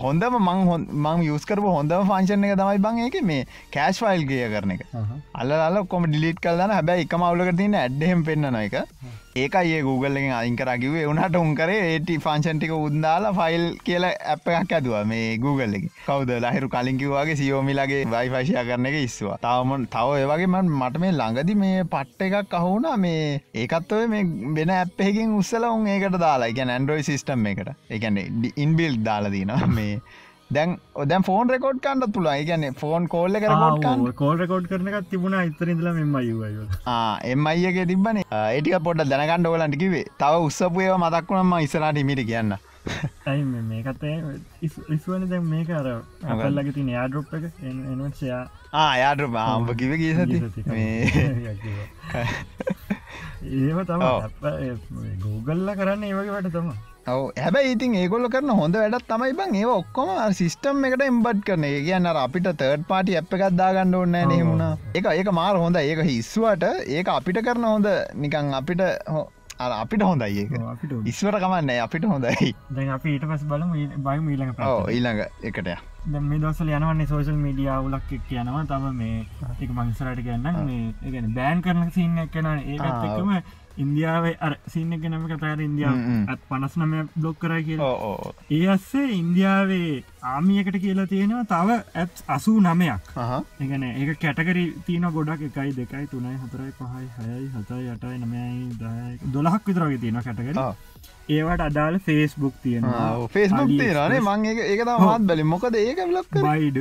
හොඳම 0.00 0.36
මං 0.38 0.62
හො 0.68 0.76
මං 0.78 1.24
යස්කරපු 1.26 1.74
හොඳම 1.74 2.06
ෆංශන 2.08 2.46
එක 2.48 2.54
තමයි 2.56 2.78
බං 2.80 3.00
ඒක 3.04 3.18
මේ 3.22 3.44
කෑශ් 3.70 4.00
ෆයිල් 4.00 4.24
කිය 4.26 4.46
කරන 4.54 4.72
එක. 4.76 4.86
අල්ල 5.34 5.82
කොම 5.86 6.08
ඩිලිට් 6.08 6.40
කල්දන 6.40 6.72
හැබැයි 6.72 7.04
එක 7.04 7.12
මවුලක 7.14 7.52
තින 7.56 7.76
ඇඩ්ඩහෙම 7.76 8.24
පෙන්න්නන 8.24 8.56
එක 8.62 8.78
ඒකයි 9.34 9.72
ඒ 9.72 9.82
Googleෙන් 9.82 10.32
අයිංකරකිව 10.32 10.94
එවනට 10.96 11.36
උන්කරේ 11.36 11.76
ඒටි 11.84 12.16
ෆංශන්ටික 12.18 12.72
උන්දාලා 12.76 13.30
ෆයිල් 13.32 13.62
කියල 13.86 14.04
ඇප් 14.04 14.48
එකක් 14.52 14.72
ඇදවා 14.72 15.00
මේ 15.04 15.38
Google 15.38 15.78
එක 15.78 15.86
කවද 16.00 16.36
ලහිරු 16.44 16.68
කලින්කිවගේ 16.68 17.36
සියෝමිලගේ 17.36 18.02
වයිෆශය 18.06 18.56
කරන 18.60 18.88
එක 18.90 18.96
ඉස්වා 18.98 19.38
තවමන් 19.42 19.86
තව 19.88 20.18
ඒවගේම 20.18 20.56
මට 20.72 21.00
මේ 21.04 21.12
ළඟදි 21.12 21.54
මේ 21.56 21.86
පට්ට 21.86 22.40
එකක් 22.40 22.52
අහුුණ. 22.52 22.88
මේ 22.98 23.40
ඒකත්ව 23.54 24.04
මේ 24.06 24.28
වෙන 24.54 24.72
ඇප්පයකින් 24.72 25.32
උත්සල 25.38 25.64
උන් 25.66 25.88
ඒකට 25.88 26.18
දාලා 26.20 26.50
එක 26.52 26.60
ඇන්ඩරෝයි 26.66 27.08
සිිටම් 27.08 27.46
එකට. 27.46 27.72
එකන 27.90 28.20
ඉන්බිල් 28.56 29.00
දාලා 29.02 29.32
දීන 29.32 29.54
මේ 29.70 29.96
දැන් 30.56 30.70
ඔදැන් 31.02 31.22
ෆෝන් 31.28 31.52
රෙකෝඩ් 31.54 31.78
කන්නත් 31.84 32.12
තුලා 32.16 32.36
ගැන 32.48 32.64
ෆෝන් 32.80 33.04
කෝල්ල 33.14 33.38
කර 33.44 33.52
කෝල් 34.22 34.36
රකෝඩ් 34.42 34.66
කරන 34.72 34.88
තිබුණ. 35.12 35.38
ඉතරදල 35.50 35.88
මෙම 35.98 36.16
එමයිගේ 37.32 37.86
තිබන 37.92 38.20
ඒටික 38.22 38.76
පොට 38.88 39.00
දැනකණ්ඩ 39.12 39.50
ඕලන්ට 39.52 39.76
කිවේ 39.84 40.04
තව 40.20 40.34
උත්සපුයව 40.48 40.94
මතක්වුණම 41.04 41.56
ඉස්රට 41.66 42.02
මිට 42.10 42.22
කියන්න. 42.30 42.52
ඇයි 43.30 43.42
මේකතේ 43.70 44.14
ඉස්වන 44.66 45.24
දැ 45.32 45.40
මේක 45.50 45.68
අර 45.80 45.88
අපල්ලග 46.34 46.68
තින 46.78 46.88
යාඩරොප් 46.94 47.34
එක. 47.38 47.44
එනොච්චයා 47.92 48.42
ආයාඩ 48.84 49.20
ආම්ප 49.42 49.70
කිව 49.82 49.92
කිය 50.00 50.14
සති. 50.18 50.36
ඒම 53.58 53.78
තම 53.90 54.02
ගෝගල්ල 55.26 55.68
කරන්න 55.78 56.08
ඒවගේ 56.08 56.34
වට 56.38 56.52
තම 56.56 56.68
ඔව. 57.06 57.22
හැබැයි 57.44 57.74
ඉතින් 57.74 57.94
ඒගොල්ල 58.00 58.28
කරන 58.32 58.50
හොඳ 58.58 58.76
වැඩත් 58.78 59.06
තමයි 59.10 59.34
බං 59.38 59.56
ඒ 59.60 59.66
ඔක්කොම 59.66 60.10
සිිස්ටම් 60.38 60.84
එකට 60.88 61.02
එම්බට් 61.08 61.42
කරන. 61.48 61.64
ඒ 61.68 61.82
කියන්න 61.86 62.06
අපිට 62.06 62.48
තර්ඩ් 62.60 62.86
පාටි 62.90 63.18
අප් 63.20 63.34
එකක් 63.36 63.44
දාගන්න 63.60 63.94
ඕන්න 64.00 64.18
නමුණ 64.30 64.64
එක 64.94 65.10
ඒක 65.12 65.30
මාර 65.40 65.58
හොඳ 65.58 65.82
ඒක 65.82 66.02
හිස්වට 66.10 66.66
ඒක 66.96 67.14
අපිට 67.18 67.42
කරන 67.48 67.66
හොඳ. 67.66 67.88
නිකං 68.14 68.54
අපිට 68.60 68.82
අපිට 69.58 70.02
හොඳයි 70.02 70.44
ඒක. 70.44 70.52
ඉස්වට 71.04 71.40
කමන්න 71.42 71.72
අපිට 71.86 72.06
හොඳයි. 72.12 72.52
දැන් 72.76 72.92
අපි 72.98 73.16
ඊට 73.16 73.26
පස් 73.30 73.48
බලම 73.50 73.72
බයි 74.06 74.36
ඊළඟ 74.36 74.54
ඊළඟ 74.96 75.24
එකටය 75.50 75.74
දැ 76.04 76.20
මේ 76.20 76.38
දවසල 76.42 76.70
යනවන්නේ 76.76 77.06
සෝෂල් 77.06 77.36
මීඩිය 77.38 77.68
වුලක් 77.82 78.14
එක් 78.16 78.30
යනවා. 78.30 78.62
තම 78.70 78.86
මේ 79.00 79.26
එක 79.60 79.70
මංසරට 79.70 80.22
ගන්න 80.26 80.56
මේ 80.66 81.26
බෑන් 81.36 81.62
කරන 81.66 81.90
සින්න 81.94 82.18
එක්කන 82.24 82.48
ඒත් 82.54 82.82
එකම 82.86 83.30
ඉන්දියාවේ 83.76 84.54
සින්න 84.72 84.92
ගෙනම 85.02 85.26
කතාර 85.30 85.60
ඉන්දියාව. 85.60 85.96
පනස් 86.50 86.76
නමය 86.78 87.02
බ්ලොක් 87.16 87.38
කර 87.38 87.54
කියලා. 87.68 88.32
ඒ 88.50 88.66
අස්සේ 88.74 89.06
ඉන්දියාවේ 89.18 90.04
ආමියකට 90.32 90.78
කියලා 90.84 91.06
තියෙනවා 91.06 91.44
තව 91.52 91.78
ඇත් 91.94 92.24
අසූ 92.28 92.58
නමයක්. 92.60 93.12
ඒගන 93.60 93.84
ඒක 93.90 94.20
කැටකරි 94.20 94.64
තියන 94.86 95.08
ගොඩක් 95.16 95.42
එකයි 95.48 95.76
දෙකයි 95.80 96.06
තුනයි 96.14 96.36
හතරයි 96.44 96.72
පහයි 96.78 97.06
හයයි 97.18 97.46
හතයි 97.56 97.84
යටයි 97.94 98.16
නමයි 98.22 98.68
දයි 98.82 99.32
දොලහක් 99.34 99.62
විතරගේ 99.66 100.02
තියෙන 100.06 100.22
කැටකර 100.22 100.74
ඒවට 101.28 101.62
අඩාල 101.68 101.98
ෆේස්බුක් 102.06 102.54
තියෙනවා. 102.62 103.28
ෆේස්බුක් 103.28 103.68
තියෙනනේ 103.68 104.20
මං 104.20 104.44
ඒක 104.50 104.84
තමත් 104.88 105.26
බැලි 105.30 105.44
මොකද 105.54 105.74
ඒක 105.80 106.04
ලක් 106.06 106.44
බයිඩ 106.46 106.78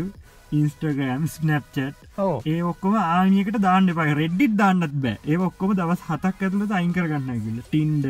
ඉන්ස්ටගම් 0.52 1.26
ස්නප්චට් 1.28 2.22
ඒ 2.46 2.62
ඔක්කොම 2.66 2.96
ආනියකට 3.00 3.60
දාන්න 3.60 3.92
පයි 3.92 4.16
රෙඩ්ඩිත් 4.16 4.56
දාන්නත් 4.58 4.96
බෑ. 4.98 5.18
ඒ 5.26 5.38
ඔක්කොම 5.42 5.76
දවස් 5.76 6.08
හතක් 6.08 6.38
ඇතුළට 6.42 6.74
අයින් 6.74 6.94
කරගන්න 6.94 7.44
කියල 7.44 7.60
ටින්ඩ 7.64 8.06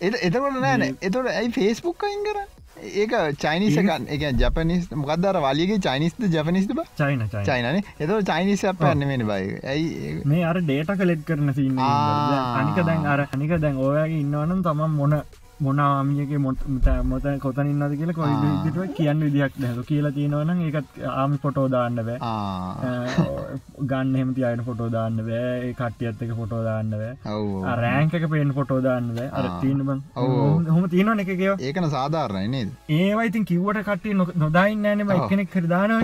එතකොට 0.00 0.58
නෑන 0.58 0.90
එතොට 1.00 1.30
ඇයි 1.30 1.52
ෆේස්බුක් 1.52 2.04
අයින් 2.04 2.22
කර 2.24 2.44
ඒක 2.76 3.12
චයිනිසකන් 3.36 4.08
එක 4.08 4.24
ජපනිස් 4.34 4.88
මොකදර 4.92 5.38
වලියගේ 5.40 5.78
චයිනිස්ත 5.80 6.18
ජපනිස්ත 6.28 6.74
චයින 6.96 7.22
චයිනන 7.30 7.78
එත 7.98 8.10
චයිනිස 8.24 8.64
අපන්න 8.64 9.06
මෙන 9.06 9.26
බයි 9.26 9.54
ඇයි 9.64 10.18
මේ 10.24 10.44
අර 10.44 10.60
ඩේට 10.60 10.92
කලෙට් 10.96 11.24
කරන 11.24 11.54
සින්න 11.54 11.78
අනික 11.78 12.82
දැන් 12.82 13.06
අර 13.06 13.26
අනික 13.28 13.54
දැන් 13.58 13.80
ඔයාගේ 13.80 14.20
ඉන්නවනම් 14.20 14.62
තමන් 14.62 14.92
මොන 14.92 15.16
මොනාමියක 15.60 16.32
මොත් 16.38 16.58
මොත 17.04 17.26
කොතන 17.40 17.68
ඉන්නද 17.70 17.94
කියලා 17.94 18.14
කොයි 18.14 18.34
විදිහට 18.42 18.96
කියන්න 18.96 19.20
විදිහක් 19.20 19.58
නැතු 19.58 19.84
කියලා 19.84 20.12
තියෙනවනම් 20.12 20.60
ඒකත් 20.60 20.98
ආමි 21.12 21.38
ෆොටෝ 21.38 21.66
දාන්න 21.68 22.00
බෑ. 22.00 22.18
ගන්න 23.82 24.14
හෙම 24.14 24.34
තියන 24.34 24.64
ෆොටෝ 24.64 24.90
දාන්න 24.90 25.16
බෑ. 25.28 25.72
කට්ටියත් 25.72 26.22
එක 26.22 26.34
ෆොටෝ 26.36 26.62
දාන්න 26.64 26.90
බෑ. 26.92 27.12
රෑංක 27.82 28.14
එක 28.14 28.28
පේෙන් 28.30 28.52
ෆොටෝ 28.52 28.80
දාන්න 28.82 29.10
බෑ. 29.16 29.28
අර 29.32 29.50
තියන 29.60 29.84
බං. 29.86 30.02
හොම 30.70 30.88
තියෙන 30.88 31.24
එකකව 31.24 31.60
ඒකන 31.60 31.90
සාධාරණයි 31.90 32.48
නේද? 32.48 32.72
ඒවා 32.90 33.28
ඉතින් 33.30 33.44
කිව්වට 33.44 33.84
කට්ටිය 33.84 34.14
නොදයින්න 34.14 34.86
ෑනම 34.86 35.14
එකනෙක් 35.18 35.50
කරදාන 35.50 35.98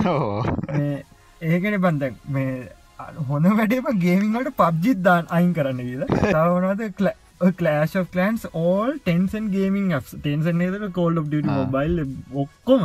ඒකන 1.40 1.80
බන්දක් 1.80 2.14
මේ 2.28 2.52
හොඳ 3.28 3.50
වැඩේම 3.52 3.90
ගේමින්ට 3.99 4.54
පබ්ජිත් 4.57 5.02
දාන් 5.02 5.26
අයින් 5.30 5.52
කරන්න 5.54 5.83
කියලා. 5.83 6.09
තවනද 6.35 6.88
clash 6.95 7.11
of 7.97 8.11
clans 8.12 8.42
all 8.54 8.90
tension 8.99 9.47
gaming 9.54 9.87
tension 10.09 10.64
ඒද 10.66 10.90
කෝල් 10.92 11.20
ඩ 11.26 11.47
මොබයිල් 11.50 12.02
ඔක්කොම 12.42 12.82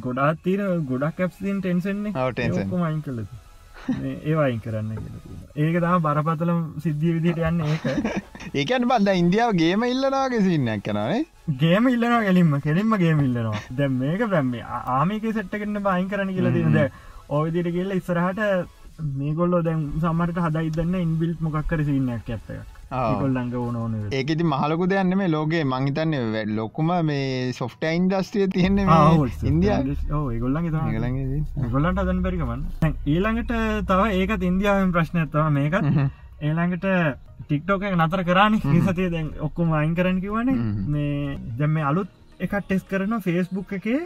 ගොඩාත් 0.00 0.44
තීර 0.44 0.62
ගොඩක් 0.90 1.24
ඇප්සින් 1.26 1.58
ටෙන්සන්නේ 1.60 2.12
ඔක්කොම 2.52 2.86
අයින් 2.88 3.00
කලද 3.02 3.26
ඒවායින් 4.24 4.60
කරන්න 4.60 4.92
ඒක 5.56 5.76
තම 5.76 5.98
බරපතලම් 6.06 6.60
සිද්ධිය 6.84 7.16
විදිට 7.16 7.42
යන්න 7.42 7.64
ඒක 7.66 7.84
ඒකන් 8.54 8.86
බන්ද 8.92 9.16
ඉන්දියාව 9.22 9.52
ගේම 9.54 9.88
ඉල්ලනාගේ 9.88 10.44
සින්නක් 10.46 10.86
කනනේ 10.86 11.20
ගේම 11.56 11.90
ඉල්ලනවා 11.94 12.22
ගැලින්ම 12.28 12.54
කෙලින්ම 12.60 12.96
ගේම 13.04 13.26
ඉල්ලනවා 13.26 13.64
දැ 13.72 13.90
මේක 13.96 14.24
පැම්මේ 14.32 14.64
ආමික 14.94 15.28
සට්ටකන්න 15.28 15.82
බයින් 15.88 16.08
කරන 16.08 16.34
කියලා 16.38 16.56
තිනද 16.56 16.80
ඔයදිට 17.32 17.72
කියල්ල 17.72 17.98
ඉස්සරහට 17.98 18.42
මේගොල්ලෝ 19.18 19.62
දැන් 19.62 19.84
සමට 19.98 20.42
හදයිදන්න 20.46 20.98
ඉන්බිල්් 21.02 21.36
මොකක්කර 21.40 21.84
සින්නයක් 21.84 22.30
ඇත්තක 22.30 22.75
කොල්ලඟ 22.90 23.54
ඕන 23.56 23.76
ඕන 23.76 23.94
ඒකති 24.12 24.44
මහලකු 24.44 24.88
දෙයන්න 24.88 25.16
මේ 25.18 25.28
ලෝගේ 25.28 25.64
මංහිතන්න 25.64 26.14
ලොකුම 26.56 26.92
මේ 27.04 27.52
සොෆ්ට 27.52 27.82
ඉන්දස්ට්‍රිය 27.90 28.48
තියෙන 28.48 28.78
ඉන්දිය 29.52 29.96
ගොල්ලන් 30.40 30.70
ගොල්ලන්ට 31.72 31.98
අදන් 31.98 32.22
පරිකමන් 32.22 32.62
ඊළඟට 33.06 33.52
තව 33.88 34.10
ඒකත් 34.12 34.42
ඉන්දියාවෙන් 34.42 34.92
ප්‍රශ්නයත්තව 34.92 35.48
මේකත්. 35.50 35.88
ඒළඟට 36.40 36.86
ටික්ටෝක 37.40 37.82
නතර 37.88 38.22
කරන්න 38.28 38.60
සතිය 38.60 39.10
දැන් 39.10 39.32
ඔක්කොම 39.40 39.72
අයින් 39.72 39.94
කරන්න 39.94 40.20
කිවන 40.20 40.52
මේ 40.88 41.38
දැම 41.58 41.76
අලුත් 41.90 42.12
එක 42.38 42.52
ටෙස් 42.60 42.84
කරන 42.84 43.16
ෆේස්බුක් 43.24 43.72
එකේ. 43.78 44.00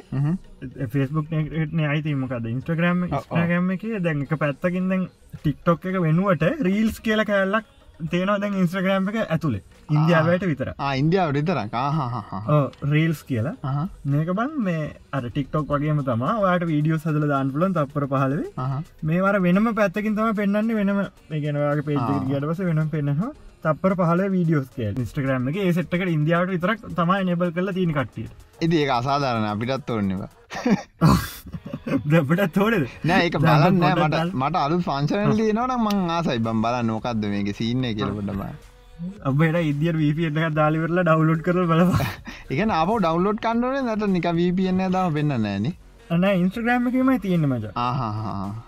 ෆේස්බුක් 0.94 1.26
න 1.32 1.84
අයිතිමකද 1.86 2.46
ඉන්ස්ට්‍රග්‍රම් 2.52 3.04
ස්ට්‍රගම් 3.10 3.70
එක. 3.76 3.84
දැන් 4.06 4.22
එක 4.22 4.38
පැත්තකින් 4.38 4.88
දැන් 4.88 5.08
ටික්ටොක් 5.36 5.84
එක 5.84 6.00
වෙනුවට 6.06 6.48
රීල්ස් 6.62 7.00
කියල 7.00 7.24
කැල්ලක් 7.24 7.66
තේනවා 8.10 8.38
දැන් 8.38 8.54
ඉන්ස්ට්‍රග්‍රම් 8.54 9.08
එක 9.12 9.18
ඇතුළේ 9.26 9.62
ඉන්දියාවට 9.90 10.46
විතර 10.50 10.70
ඉන්දියාවට 10.96 11.36
විතර 11.36 11.58
රේල්ස් 12.92 13.20
කියලා. 13.24 13.54
මේක 14.06 14.32
බන් 14.32 14.56
මේ 14.60 14.86
අර 15.12 15.22
ටික්ටොක් 15.26 15.68
වගේම 15.74 16.02
තමා 16.04 16.38
වාට 16.40 16.66
වීඩියෝ 16.70 16.98
සදල 16.98 17.28
දාන් 17.28 17.52
පුලන් 17.52 17.74
තපර 17.74 18.06
පහලවේ 18.06 18.48
මේවර 19.02 19.36
වෙනම 19.46 19.70
පැත්තකින් 19.74 20.16
තම 20.16 20.34
පෙන්න්නේ 20.34 20.78
වෙනම 20.80 20.98
මේගෙනවාගේ 21.30 21.86
පේ 21.88 22.00
ගටවස 22.30 22.60
වෙනම් 22.70 22.90
පෙන්න්නවා 22.90 23.32
තපර 23.64 23.94
පහල 23.98 24.22
වීඩියෝස් 24.34 24.68
කිය 24.76 24.88
ඉස්ට්‍රග්‍රම් 25.04 25.48
එක 25.50 25.58
සෙට්ක 25.76 26.06
ඉන්දියාවට 26.14 26.54
විතරක් 26.54 26.86
තමයි 26.98 27.24
නෙබල් 27.28 27.52
කල 27.56 27.72
තින 27.78 27.92
කට්ටිය. 27.96 28.28
ඉති 28.60 28.76
ඒ 28.82 28.90
අසාධාරණ 28.96 29.48
අපිටත් 29.50 29.90
ඕන්නවා 29.90 30.30
දැපට 32.12 32.42
තෝඩද 32.56 32.86
නෑ 33.04 33.28
එක 33.28 33.38
බලන්න 33.44 33.78
මට 33.82 34.24
මට 34.34 34.64
අලු 34.64 34.80
ෆංශනල් 34.88 35.36
තියනවනම් 35.40 35.86
මං 35.86 36.10
ආසයි. 36.16 36.40
බම් 36.40 36.64
බල 36.64 36.80
නොකක්ද 36.88 37.30
මේක 37.34 37.52
සින්න 37.60 37.86
කියලකොටම 37.90 38.42
අපට 39.28 39.60
ඉදිය 39.62 39.92
වීප 40.00 40.18
එක 40.40 40.56
දාලිවරලා 40.58 41.04
ඩවලෝඩ් 41.04 41.46
කර 41.46 41.62
බලවා 41.70 42.10
එක 42.50 42.60
අප 42.80 42.90
ඩවලෝඩ් 42.96 43.46
කන්නන 43.46 43.86
නට 43.86 44.10
නික 44.16 44.28
වීපන්න 44.40 44.84
දම 44.88 45.16
පෙන්න්න 45.16 45.40
නෑන 45.40 45.72
අන 46.10 46.24
ඉන්ස්ට්‍රග්‍රෑම 46.34 46.86
එකීම 46.88 47.10
තියෙන 47.20 47.46
මච. 47.46 47.64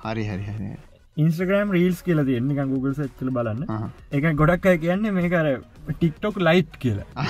හරි 0.05 0.25
හරි 0.25 0.45
හරි 0.49 0.73
ඉන්ස්ට්‍රගම් 1.17 1.73
රීල්ස් 1.77 1.99
කියල 2.03 2.21
තියෙන්නේ 2.25 2.67
Google 2.71 2.95
සච්චල 2.95 3.31
බලන්න. 3.31 3.65
එක 4.13 4.25
ගොඩක් 4.37 4.67
අය 4.67 4.79
කියන්නේ 4.85 5.13
මේකර 5.13 5.49
ටික්ටොක් 5.91 6.37
ලයිට් 6.39 6.79
කියලා. 6.79 7.27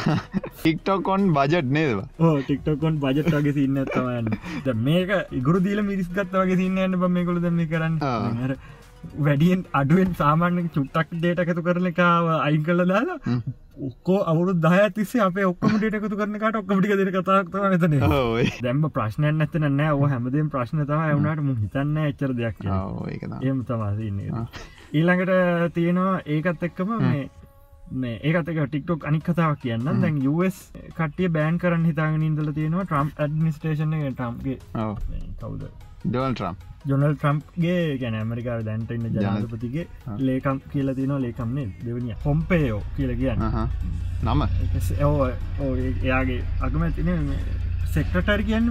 ටික්ටොකොන් 0.58 1.32
බජට් 1.36 1.72
නේදවා 1.76 2.06
ඕ 2.20 2.36
ටික්ටොකොන් 2.42 3.00
බජට් 3.04 3.34
වගේ 3.38 3.56
සින්න 3.58 3.80
තමයන්න 3.90 4.84
මේක 4.84 5.10
ඉගුරු 5.32 5.64
දීල 5.66 5.82
මිරිස්ගත් 5.82 6.22
වගේ 6.34 6.60
සින්නන්න 6.62 7.00
බ 7.02 7.10
මේ 7.16 7.24
කොළ 7.24 7.42
දෙම 7.46 7.58
කරන්න 7.66 7.98
වැඩියෙන් 9.26 9.66
අඩුවෙන් 9.80 10.14
සාමාන්‍ය 10.14 10.68
චුට්ටක් 10.76 11.18
ඩේට 11.18 11.42
එකතු 11.44 11.66
කරන 11.68 11.90
එකාව 11.92 12.30
අයින් 12.38 12.62
කළ 12.68 12.86
දාලා 12.92 13.18
ඔක්කෝ 13.76 14.18
අවුරු 14.30 14.52
දහ 14.54 14.88
තිස්සේ 14.94 15.20
අප 15.24 15.36
ඔක්කම 15.44 15.76
ඩේට 15.76 15.94
එකතු 15.98 16.16
කරනකට 16.16 16.56
ඔක්කමටි 16.60 16.96
දෙර 17.00 17.10
කතාක්තව 17.14 17.68
නතන 17.70 17.94
දැම්ම 18.62 18.88
ප්‍රශ්නයක් 18.90 19.34
නැතන 19.34 19.68
නෑ. 19.76 19.92
ඕ 19.92 20.06
හැමදම් 20.06 20.48
ප්‍රශ්න 20.50 20.84
තම 20.86 21.04
එවුණට 21.10 21.42
මු 21.42 21.54
හිතන්න 21.60 21.96
එච්චර 22.06 22.34
දෙයක් 22.34 22.58
එම 23.42 23.62
තමාසන්නේ 23.64 24.44
ඊළඟට 24.92 25.74
තියෙනවා 25.74 26.18
ඒකත් 26.26 26.66
එක්කම 26.68 26.92
මේ 27.00 27.22
මේ 27.94 28.18
ඒකතක 28.22 28.60
ටික්ටොක් 28.66 29.06
අනික් 29.08 29.24
කතාවක් 29.24 29.62
කියන්න 29.62 29.88
දැන් 30.02 30.20
US 30.28 30.58
කටිය 30.98 31.28
බෑන් 31.28 31.58
කරන්න 31.58 31.88
හිතාගෙන 31.90 32.28
ඉදල 32.28 32.52
තියෙනවා 32.52 32.84
ට්‍රම් 32.84 33.14
ඇඩමිනිස්ටේෂන 33.16 33.96
ටම්ගේ 34.12 34.58
කවුද? 35.40 35.64
ඩෝල් 36.04 36.34
ට්‍රම් 36.34 36.56
ජොනල් 36.84 37.14
ට්‍රම්ප්ගේ 37.14 37.98
ගැන 38.00 38.14
ඇමරිකාව 38.20 38.62
දැන්ටන්න 38.68 39.16
ජනාධපතිගේ 39.16 39.86
ලේකම් 40.28 40.58
කියල 40.72 40.94
තින 40.94 41.12
ලේකම්න්නේ 41.24 41.68
දෙවනිය. 41.86 42.14
හොම්පේයෝ 42.24 42.82
කියල 42.96 43.12
කියන්න. 43.16 43.42
නම? 44.22 44.40
එයාගේ 46.04 46.40
අගමැතින 46.60 47.10
සෙක්ටර් 47.94 48.42
කියන්න 48.48 48.68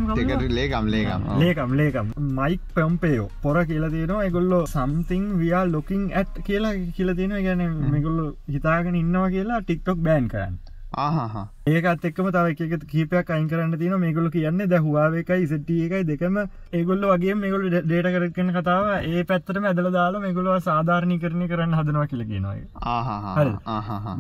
ලේකම් 0.57 0.87
ලේකම්. 0.95 1.23
ලේකම් 1.39 1.73
ලේකම්. 1.81 2.07
මයික් 2.39 2.61
පෙම්පේයෝ 2.75 3.29
පොර 3.43 3.57
කියල 3.65 3.85
තියෙනවා 3.91 4.25
එගොල්ලෝ 4.25 4.63
සම්තිං 4.67 5.25
වයා 5.39 5.63
ලොකින් 5.71 6.03
ඇත් 6.13 6.41
කියලා 6.47 6.73
කියල 6.97 7.15
තියෙන 7.15 7.37
ගැන 7.47 7.63
මෙගොල්ලු 7.95 8.25
හිතාගෙන 8.49 8.95
ඉන්නවා 8.95 9.29
කියලා 9.29 9.61
ටික්ටොක් 9.61 9.99
බෑන් 10.07 10.27
කරන්න 10.27 10.57
ඒකත් 11.67 12.05
එක්ම 12.05 12.27
තව 12.35 12.51
එක 12.51 12.83
කීපයක් 12.91 13.29
අයින් 13.31 13.47
කරන්න 13.47 13.77
තින 13.79 13.95
මේගොල 14.03 14.29
කියන්න 14.29 14.59
ද 14.67 14.79
හවාාවකයි 14.85 15.47
සිටිය 15.47 15.85
එකයි 15.87 16.03
දෙකම. 16.03 16.39
ඒගොල්ල 16.73 17.05
වගේ 17.11 17.35
මේගොල 17.35 17.63
ඩේට 17.69 18.11
කරකන 18.15 18.51
කතාව 18.51 19.07
ඒ 19.11 19.23
පැත්තට 19.23 19.61
ඇදල 19.71 19.91
දාලා 19.97 20.23
මේගොලව 20.25 20.59
සාධාරණය 20.69 21.19
කරණය 21.23 21.47
කරන්න 21.47 21.77
හදනවා 21.79 22.07
කියලගෙනවා 22.07 22.55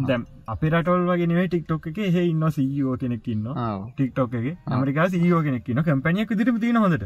දැම් 0.07 0.25
අපි 0.47 0.69
රටවල් 0.69 1.03
වගේ 1.09 1.47
ටික්ටොක් 1.47 1.87
එක 1.91 1.99
හ 2.15 2.17
ඉන්න 2.23 2.43
සීෝ 2.57 2.95
කෙනෙක්කින්න 2.97 3.47
ටික්ටොක් 3.95 4.33
එක. 4.33 4.47
මරිකා 4.81 5.09
සීෝ 5.09 5.41
කෙනෙක්න්න 5.43 5.83
කැපනියක් 5.83 6.35
දිරම 6.39 6.59
තින 6.59 6.77
හොට 6.77 7.03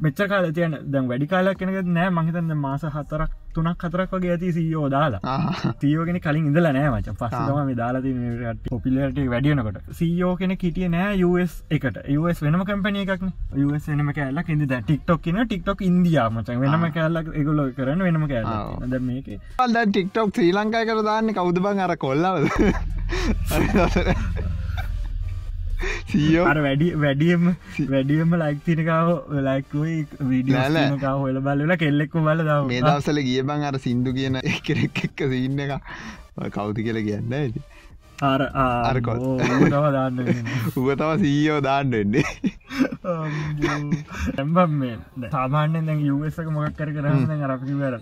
මෙච්ච 0.00 0.24
කාල 0.28 0.52
තියන 0.52 0.78
දැම් 0.92 1.08
වැඩි 1.12 1.26
කාලක් 1.26 1.58
කෙනෙක 1.58 1.84
නෑ. 1.84 2.08
මහිතන්න 2.10 2.56
මාස 2.56 2.88
හතරක් 2.96 3.30
තුනක් 3.54 3.84
හතරක් 3.84 4.10
වගේ 4.12 4.32
ඇති 4.32 4.52
සීෝ 4.52 4.88
දාලා. 4.88 5.20
තියෝගෙන 5.80 6.20
කලින් 6.20 6.48
ඉඳල 6.50 6.72
නෑ 6.72 6.88
මච. 6.90 7.16
පස්සම 7.20 7.74
දාලා 7.76 8.02
පොපිලට 8.86 9.18
වැඩියනකොට 9.32 9.78
සීෝ 9.98 10.32
කෙන 10.40 10.52
කිටිය 10.62 10.88
නෑ 10.94 11.18
US 11.28 11.52
එකට. 11.76 11.98
US 12.20 12.42
වෙනම 12.44 12.62
කම්පනය 12.68 13.02
එකක් 13.04 13.24
US 13.66 13.88
වෙනම 13.90 14.10
කෑල්ලක් 14.18 14.50
ඉදි 14.54 14.66
ටික්ටොක් 14.72 15.22
කියන 15.26 15.40
ටික්ටොක් 15.44 15.82
ඉන්දයා 15.88 16.28
මච. 16.30 16.58
වෙනම 16.64 16.86
කෑල්ලක් 16.96 17.30
එගොල 17.42 17.62
කරන්න 17.78 18.04
වෙනම 18.08 18.26
කෑල 18.32 18.90
ද 18.92 19.02
මේක. 19.08 19.30
ද 19.74 19.86
ටික්ටොක් 19.92 20.34
ශ්‍රී 20.36 20.52
ලංකාය 20.58 20.90
කර 20.90 21.02
දාන්න 21.10 21.34
කවුද 21.38 21.62
බං? 21.66 21.82
අර 21.86 21.96
කොල්ලවද? 22.04 22.44
සීෝ 26.10 26.44
වැඩි 26.66 26.92
වැඩියම 27.04 27.48
වැඩියම 27.94 28.36
ලයික් 28.42 28.60
තිනකාව 28.66 29.08
ලයික්යි 29.48 29.96
වීඩියෝකාව 30.30 31.18
හොල 31.24 31.40
බලලා 31.48 31.76
කෙල්ලෙක්කු 31.82 32.22
බල 32.28 32.44
මේ 32.70 32.84
දවසල 32.86 33.18
ගිය 33.30 33.42
බං 33.50 33.66
අර 33.70 33.78
සිින්දු 33.86 34.14
කියන 34.18 34.38
එකෙක් 34.42 35.02
එක්ක. 35.08 35.26
සින්න 35.32 35.64
එක 35.64 35.72
කවුති 36.54 36.86
කියල 36.86 37.00
කියන්න 37.08 37.34
ඇති 37.40 37.60
අර 38.20 38.40
ආරකොල් 38.64 39.18
තව 39.70 39.84
දාන්න 39.96 40.20
උව 40.76 40.88
තව 41.00 41.10
සීයෝ 41.22 41.60
දාන්න 41.66 41.90
වෙන්නේ. 41.90 42.24
ඇම්බම් 44.42 44.72
මේ 44.82 44.96
සාමාන්‍යෙන් 45.34 45.86
දැන් 45.88 46.00
යුසක 46.06 46.48
මොකක් 46.54 46.78
කර 46.78 46.90
කරන්න 46.96 47.44
අරපිවර 47.48 47.98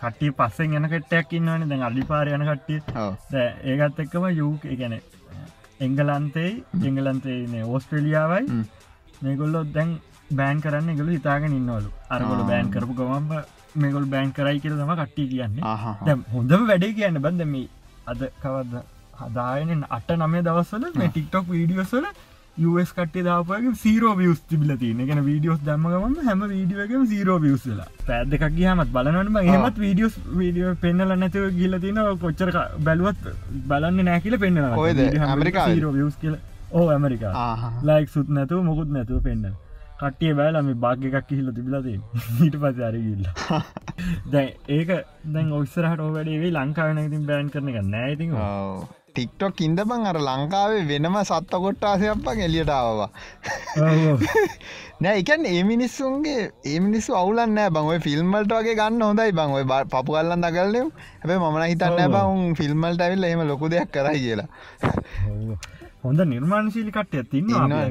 කට්ටිය 0.00 0.32
පස්සෙන් 0.40 0.74
යන 0.80 0.88
කට්ටයක් 0.94 1.36
ඉන්නවන 1.38 1.68
දැන් 1.70 1.86
අඩිපාර 1.90 2.32
යන 2.34 2.44
කට්ටිය. 2.50 2.80
ඒකත් 3.70 4.02
එක්කම 4.06 4.28
යුක 4.40 4.66
ගැන 4.82 4.98
එංගලන්තේ 5.86 6.50
එංගලන්තේ 6.90 7.62
ඕස්ට්‍රලියාවයි. 7.62 8.44
මේගොල්ලො 9.22 9.64
දැන් 9.78 9.96
බෑන් 10.42 10.60
කරන්න 10.66 10.92
එකගොල 10.96 11.14
හිතාගෙන 11.14 11.56
ඉන්නවලු. 11.60 11.90
අරගොල 12.10 12.42
බෑන් 12.50 12.74
කරපු 12.74 13.00
ගවම්බ 13.00 13.32
මේගොල් 13.82 14.06
බෑන් 14.12 14.36
කරයි 14.36 14.58
කියල 14.60 14.78
තම 14.82 14.94
කට්ටිය 15.00 15.26
කියන්නේ. 15.32 16.20
හොඳම 16.36 16.70
වැඩේ 16.70 16.94
කියන්න 17.00 17.22
බන්දම 17.24 17.58
අද 18.10 18.30
කවද 18.42 18.86
හදායනෙන් 19.20 19.84
අට 19.90 20.10
නමේ 20.16 20.42
දවස්සල 20.42 20.90
මේ 20.94 21.08
ටික්ටොක් 21.08 21.46
වීඩියෝස්වල 21.50 22.08
US 22.68 22.90
කටේ 22.92 23.22
දාපගේ 23.22 23.72
සීරෝ 23.82 24.12
වියස් 24.16 24.40
තිබිල 24.50 24.72
තියන 24.78 25.02
ගැන 25.08 25.20
වීඩියෝස් 25.24 25.60
දම්මගම 25.62 26.16
හැම 26.24 26.42
වීඩියෝගම 26.46 27.06
සීරෝ 27.06 27.38
වියස්ලා 27.44 27.86
පැදක 28.08 28.44
ගහමත් 28.56 28.90
බලනම 28.96 29.38
ඒමත් 29.44 29.78
වීඩියෝස් 29.78 30.18
වීඩියෝ 30.34 30.74
පෙන්නල 30.82 31.14
නැතිව 31.16 31.46
ගිල 31.52 31.78
තින 31.80 32.02
කොච්චර 32.20 32.52
බැලුවත් 32.80 33.22
බලන්න 33.68 34.04
නෑකිල? 34.04 34.38
ඇමරිකාවේ? 34.40 35.74
සීරෝ 35.74 35.92
වියස් 35.92 36.20
කියල. 36.24 36.36
ඕ 36.72 36.90
ඇමරිකා 36.90 37.48
ලයික් 37.84 38.14
සුත් 38.16 38.28
නැතුව 38.30 38.64
මොකුත් 38.64 38.90
නැතුව 38.90 39.22
පෙන්න්න. 39.22 39.56
කට්ටිය 40.00 40.34
බෑලම 40.38 40.68
භාග 40.82 41.08
එකක් 41.10 41.32
හිල්ල 41.32 41.54
තිබිලති 41.54 41.94
ඊට 42.44 42.58
පස 42.62 42.84
අරගිල්ල 42.88 43.24
දැ 44.32 44.46
ඒක 44.76 44.92
දැන් 45.32 45.50
ඔස්සරහට 45.56 46.06
වැඩේ 46.08 46.54
ලංකාවන 46.54 47.02
ඉතින් 47.02 47.26
බෑන් 47.30 47.50
කරන 47.50 47.72
එක 47.72 47.84
නෑති 47.88 48.32
ටික්ටොක් 49.18 49.60
ඉන්දබං 49.60 50.06
අර 50.06 50.18
ලංකාවේ 50.20 50.82
වෙනම 50.88 51.16
සත්ත 51.22 51.52
කොට්ටාසයක්පක් 51.56 52.42
එලියට 52.46 52.70
ආවා. 52.70 53.08
නෑ 55.02 55.22
එකන් 55.22 55.46
ඒ 55.46 55.62
මිනිස්සුන්ගේ 55.64 56.42
ඒ 56.64 56.78
මිනිස්සු 56.80 57.14
අවුලන්න 57.14 57.58
බං. 57.68 57.90
ඔය 57.92 57.98
ෆිල්ම්මල්ට 58.00 58.52
වගේ 58.52 58.76
ගන්න 58.76 59.02
හොඳයි 59.02 59.32
බං. 59.32 59.56
ඔය 59.58 59.64
බ- 59.64 59.88
පපු 59.88 60.10
කල්ලන්න 60.12 60.46
දකල්ලෙව 60.46 60.92
හැබ 61.22 61.34
මන 61.48 61.66
හිතන්න 61.66 61.98
ඔව්. 61.98 62.14
බං 62.14 62.54
ෆිල්ම්මල්ට 62.54 63.02
ඇවිල්ල 63.02 63.24
එම 63.24 63.44
ලොකු 63.48 63.68
දෙයක් 63.68 63.90
කරයි 63.90 64.22
කියලා 64.24 64.48
හොඳ 66.04 66.20
නිර්මාණශීලි 66.32 66.92
කට්ටය 66.96 67.22
තින්න. 67.32 67.48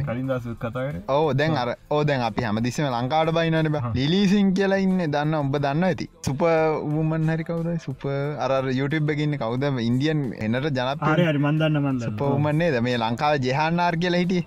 කලින් 0.08 0.28
දසු 0.32 0.56
කතාවට 0.62 1.10
ඕ 1.16 1.34
දැන් 1.40 1.58
අර 1.62 1.70
ඕ 1.96 2.02
දැන් 2.04 2.22
අපි 2.28 2.46
හැමදිස්සම 2.48 2.88
ලංකාට 2.96 3.32
බයිනට. 3.38 3.80
ලිලිසින් 3.98 4.54
කියලා 4.60 4.82
ඉන්න 4.86 5.00
දන්න 5.16 5.40
ඔබ 5.40 5.58
දන්න 5.58 5.88
ඇති? 5.90 6.10
සුප 6.28 6.44
වුමන් 6.94 7.34
හරි 7.34 7.48
කවුද? 7.50 7.70
සුප 7.88 8.06
අර 8.46 8.52
YouTube 8.80 9.12
එකඉන්න 9.16 9.40
කවුද? 9.44 9.68
ඉන්දියන් 9.90 10.22
එනට 10.46 10.72
ජනප 10.78 11.10
ආරය 11.10 11.28
හරි 11.32 11.44
මන්දන්න 11.48 11.82
මන්ද 11.84 12.14
පවමන්නේ 12.22 12.72
ද 12.78 12.86
මේ 12.88 13.02
ලංකාව 13.04 13.44
ජෙහන්නාර් 13.48 14.00
කියලා 14.04 14.24
හිටිය 14.24 14.44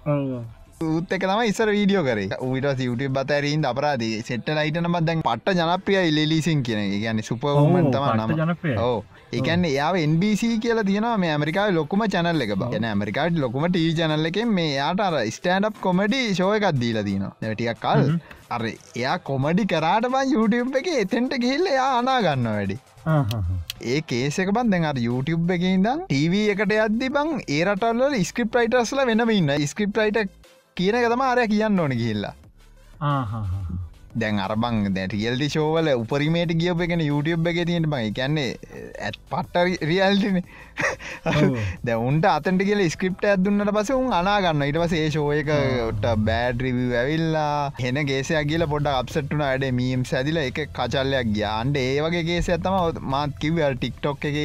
උත් 0.82 1.10
එක 1.14 1.24
තම 1.28 1.40
ඉස්සර 1.48 1.68
වීඩියෝ 1.76 2.02
කර. 2.04 2.20
ට 2.64 2.84
YouTube 2.86 3.16
බතරීන් 3.16 3.64
අපරාද 3.70 4.02
සෙට්ට 4.28 4.48
ලයිටන 4.58 4.88
බදැන් 4.94 5.20
පට්ට 5.26 5.58
ජනප්‍රිය 5.60 6.08
ඉල්ලිසින් 6.10 6.62
කියන 6.66 6.80
ගැන 7.02 7.20
සුපවමන් 7.28 7.90
තම 7.94 8.06
නම. 8.14 8.32
ඕ 8.86 9.04
ඒකන්න 9.38 9.66
එයා 9.72 9.90
NBC 10.04 10.42
කියලා 10.64 10.86
තියෙනවා 10.90 11.18
මේ 11.24 11.32
ඇමරිකාව 11.34 11.76
ලොකුම 11.78 12.04
චැනල් 12.14 12.46
එක 12.46 12.54
බ 12.62 12.70
න 12.80 12.88
ඇමරිකාට 12.92 13.36
ලොකුම 13.44 13.66
ටී 13.68 13.92
චැනල් 14.00 14.30
එක 14.30 14.40
මේ 14.58 14.72
යාට 14.78 15.04
අර 15.08 15.18
ස්ටන්ඩ් 15.36 15.80
කොමඩි 15.86 16.22
ෂෝ 16.32 16.52
එකක් 16.58 16.68
දීලා 16.82 17.06
තිනවා 17.10 17.32
නැටියක් 17.44 17.82
කල් 17.84 18.06
අර 18.56 18.62
එයා 18.70 19.18
කොමඩි 19.30 19.70
කරාට 19.74 20.08
බන් 20.14 20.32
YouTube 20.36 20.80
එක 20.82 20.88
එතෙන්ට 21.02 21.36
ගිහිල්ල 21.44 21.68
එයා 21.74 21.90
අනාගන්න 21.98 22.50
වැඩි. 22.54 22.78
ඒ 23.92 24.00
කේසක 24.10 24.48
බන් 24.56 24.90
අර 24.90 24.98
YouTube 25.06 25.56
එක 25.56 25.62
ඉදම් 25.76 26.04
TV 26.10 26.44
එකට 26.56 26.76
යද්දි 26.80 27.14
බං 27.16 27.38
ඒරටල්ල 27.58 28.20
ස්ක්‍රප් 28.30 28.60
රයිටස්ල 28.60 29.08
වෙනම 29.10 29.38
ඉන්න 29.38 29.56
ස්ක්‍රප් 29.72 30.00
රයිට 30.02 30.38
කියන 30.80 31.00
තම 31.12 31.28
අරය 31.28 31.46
කියන්න 31.54 31.84
ඕන 31.84 31.96
ගිහිල්ලා. 32.00 32.34
දැන් 34.20 34.38
අරබං 34.44 34.78
දැටියල්ටි 34.94 35.46
ශෝවල 35.54 35.88
උපරිමේට 35.92 36.52
ගියප 36.60 36.80
එකන 36.86 37.02
YouTube 37.08 37.46
එක 37.50 37.58
තියෙන 37.68 37.86
බයි 37.92 38.10
කියන්නේ 38.16 38.48
ඇත් 39.08 39.18
පට්ට 39.30 39.86
රියල්ටින. 39.90 40.38
දැ 41.86 41.96
උන්ට 42.08 42.26
අතට 42.32 42.64
කියල 42.68 42.82
ස්ක්‍රප්ට 42.94 43.26
ඇදුන්නට 43.32 43.72
පස 43.76 43.92
උන් 43.98 44.10
අනාගන්න 44.18 44.66
ඉට 44.66 44.80
පස 44.82 45.14
ශෝයකට 45.16 46.08
බෑඩ්‍රිව 46.28 46.80
ඇවිල්ලා 47.02 47.54
හෙන 47.84 48.02
ගේසයක් 48.10 48.50
කියල 48.50 48.66
පොඩ 48.74 48.90
අපසට්ටුන 48.94 49.46
අඩ 49.48 49.66
මීම් 49.80 50.02
සැදිල 50.12 50.42
එක 50.42 50.60
කචල්ලයක් 50.78 51.30
ගියාන්ට 51.36 51.80
ඒ 51.84 51.96
වගේ 52.06 52.26
ගේස 52.30 52.50
ඇතම 52.56 53.00
මාත් 53.14 53.38
කිව 53.44 53.62
ටික්ටොක් 53.76 54.28
එක 54.32 54.40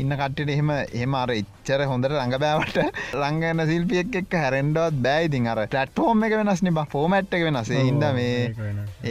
ඉන්න 0.00 0.16
කට්ටට 0.16 0.54
එහෙම 0.56 0.72
එහෙම 0.78 1.20
අර 1.22 1.36
එච්චර 1.70 1.84
හොඳට 1.90 2.10
රඟබෑවට 2.10 2.76
රංගන්න 3.16 3.62
සිල්පියෙක් 3.70 4.16
එක් 4.20 4.34
හැරෙන්ඩවත් 4.34 4.96
බෑයිතින් 5.04 5.46
අර 5.52 5.60
ටෆෝර්ම් 5.74 6.24
එක 6.26 6.34
වෙනස් 6.38 6.62
නිබ 6.66 6.78
ෆෝමට් 6.92 7.34
එක 7.36 7.44
වෙනසේ. 7.46 7.82
හිද 7.86 8.04
මේ 8.16 8.54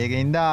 ඒක 0.01 0.15
ඉන්දා 0.19 0.51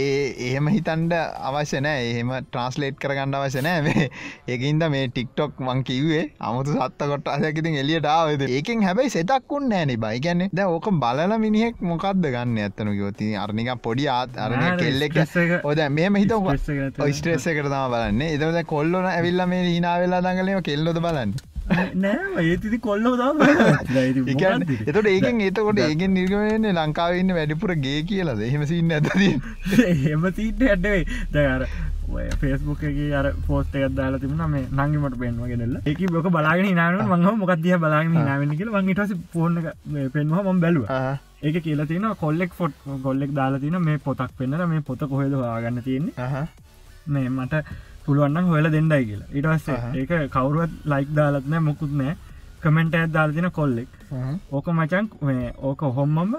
ඒ 0.00 0.14
එහෙම 0.48 0.70
හිතන්ඩ 0.74 1.12
අවශ්‍ය 1.50 1.82
නෑ. 1.86 2.06
එහෙම 2.12 2.32
ට්‍රන්ස්ලේට් 2.46 2.98
කරගන්න 3.02 3.36
අවශ්‍ය 3.40 3.64
නෑ. 3.66 3.82
මේ 3.86 4.08
ඒකන්ද 4.54 4.86
මේ 4.94 5.10
ටික්ටොක් 5.10 5.60
මං 5.66 5.84
කිවේ 5.88 6.24
අමුතු 6.40 6.76
සත්ත 6.78 7.10
කොට 7.12 7.28
අසැකිතින් 7.34 7.78
එලියට 7.82 8.08
ආවද 8.14 8.46
ඒකෙන් 8.48 8.86
හැබැයි 8.88 9.14
සෙතක්කුන් 9.16 9.68
නෑනි 9.74 9.98
බයිගැන්නේ 10.06 10.50
ද 10.52 10.68
ඕක 10.68 10.90
බලල 11.04 11.36
මිනිහෙක් 11.44 11.84
මොකක්ද 11.90 12.24
ගන්න 12.28 12.56
ඇත්තනු 12.64 12.96
ගෝති 13.00 13.32
අරනික 13.44 13.72
පොඩි 13.88 14.08
ආත් 14.16 14.40
අරන 14.46 14.66
කෙල්ලෙක් 14.80 15.20
ඔද 15.72 15.84
මෙම 15.98 16.20
හිත 16.22 16.32
ස්ට්‍රෙස්ස 17.12 17.46
එකට 17.52 17.68
තම 17.68 17.86
බලන්න. 17.92 18.22
එතද 18.32 18.60
කොල්ලොන 18.74 19.12
ඇවිල්ල 19.12 19.46
මේ 19.52 19.70
හිනාවෙලා 19.72 20.24
දඟලම 20.24 20.62
කෙල්ලොද 20.68 20.98
බලන්න 21.02 21.32
නෑ 22.02 22.42
ඒතිති 22.42 22.78
කොල්ල 22.86 23.06
එකන් 24.32 24.66
එතට 24.88 25.08
ඒකෙන් 25.14 25.40
ඒතකොට 25.46 25.78
ඒගෙන් 25.86 26.14
නිර්ගමයන්නේ 26.18 26.74
ලංකාවන්න 26.78 27.32
වැඩිපුර 27.38 27.72
ගේ 27.86 28.02
කියලද? 28.10 28.40
එහෙමසින්න 28.48 28.92
ඇතදී 28.98 29.32
එම 30.12 30.24
සීට 30.38 30.62
ඇඩ්ඩවේ 30.68 31.02
දැර 31.36 31.66
ෆේස්බුක්ගේ 32.40 33.10
අර 33.18 33.26
පෝස්ට 33.46 33.76
එකත් 33.80 33.94
දාලා 33.98 34.22
තිබුණ 34.22 34.44
මේ 34.54 34.64
නංගිමට 34.78 35.16
පෙන්වා 35.20 35.50
ගෙනල්ල. 35.52 35.76
එක 35.90 36.00
බොක 36.16 36.26
බලාගෙන 36.36 36.74
නාන 36.80 36.98
මංහ 37.12 37.36
මොකක්දිය 37.42 37.76
බලාගෙන 37.84 38.12
නාවෙන 38.30 38.56
කියල. 38.58 38.72
වංගේටස 38.74 39.14
පෝර්න 39.34 39.54
පෙන්වා 40.16 40.42
ම 40.52 40.60
බැලුව. 40.64 40.84
ඒක 41.42 41.56
කියලා 41.68 41.88
තින 41.92 42.04
කොල්ලෙක් 42.24 42.52
ෆොට් 42.58 42.74
ගොල්ලෙක් 43.06 43.30
දාලා 43.38 43.62
තින 43.64 43.78
මේ 43.86 44.02
පොතක් 44.08 44.34
පෙන්න්නර 44.40 44.66
මේ 44.74 44.82
පොත 44.90 45.00
කොහෙද 45.14 45.32
හගන්න 45.38 45.80
තියෙන්නේ? 45.88 46.44
මේ 47.14 47.28
මට 47.36 47.54
පුළුවන්න 48.06 48.50
හොල 48.52 48.70
දෙන්නයි 48.76 49.04
කියලා. 49.08 49.28
ඉටස්ස 49.32 49.68
ඒක 49.94 50.12
කවරුවත් 50.34 50.72
ලයික් 50.92 51.14
දාලත්නෑ 51.18 51.66
මොකුත් 51.68 51.92
නෑ 52.00 52.16
කමෙන්ට 52.62 52.94
ඇත් 52.94 53.12
දාලතින 53.12 53.50
කොල්ලෙක් 53.50 53.88
ඕක 54.50 54.66
මචන් 54.72 55.06
ඕක 55.62 55.80
හොම්මම 55.98 56.34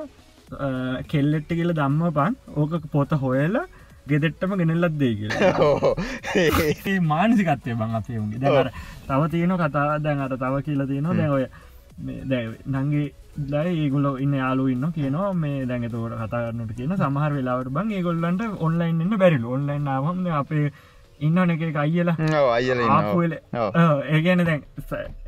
කෙල්ලෙට්ට 1.11 1.55
කියල 1.59 1.73
දම්ම 1.73 2.13
පන්. 2.17 2.35
ඕක 2.55 2.91
පොත 2.91 3.11
හොයලා 3.23 3.65
ගෙදෙට්ටම 4.07 4.55
ගෙනෙල්ලත් 4.59 4.95
දේ 4.99 5.13
කියලා. 5.15 5.95
මානසිකත්වය 7.11 7.75
බං 7.81 7.99
අපේ 7.99 8.19
උන්ගේ 8.19 8.39
දැර 8.39 8.71
තව 9.07 9.21
තියෙන 9.33 9.57
කතා 9.57 9.99
දැන් 9.99 10.23
අට 10.25 10.39
තව 10.39 10.63
කියලා 10.65 10.87
තියෙනවා. 10.87 11.17
දැ 12.25 12.45
ඔය 12.47 12.55
නංගේ 12.67 13.05
දයි 13.51 13.75
ඒගුල 13.83 14.07
ඉන්න 14.19 14.33
යාලු 14.33 14.67
ඉන්න 14.67 14.85
කියනවා. 14.97 15.33
මේ 15.35 15.65
දැඟතවට 15.65 16.17
කතාරන්නට 16.23 16.73
කියන 16.77 16.95
සමහර 16.97 17.37
වෙලාවට 17.37 17.73
බං 17.77 17.91
ඒගොල්ලන්ට 17.91 18.43
ඔන්ලයින් 18.59 19.01
එන්න 19.01 19.17
බැරිලු. 19.17 19.53
ඔන්ලයින් 19.57 19.87
නාවම 19.89 20.25
අපේ 20.41 20.65
ඉන්න 21.27 21.51
එක 21.53 21.77
අයිලා 21.83 22.43
අයිල 22.57 22.79
ආපුල 22.87 23.33
ඒගැන 24.15 24.45
දැන් 24.49 24.61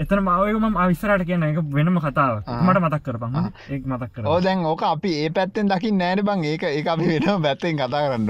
එතන 0.04 0.24
මාවකම 0.28 0.78
අවිස්සරට 0.86 1.26
කියන 1.30 1.44
එක 1.50 1.60
වෙනම 1.78 2.00
කතාව 2.06 2.36
මට 2.58 2.84
මතක් 2.84 3.04
කරපන් 3.06 3.38
ඒ 3.70 3.80
මතක් 3.86 4.12
කර 4.16 4.42
දැන් 4.48 4.66
ඕක 4.66 4.84
අපි 4.90 5.12
ඒ 5.24 5.30
පැත්තෙන් 5.38 5.72
දකිින් 5.72 5.98
නෑන 5.98 6.24
බං. 6.28 6.44
ඒක 6.46 6.64
ඒ 6.64 6.84
අපි 6.96 7.06
වෙන 7.14 7.42
පැත්තෙන් 7.48 7.80
කතා 7.80 8.04
කරන්න 8.06 8.28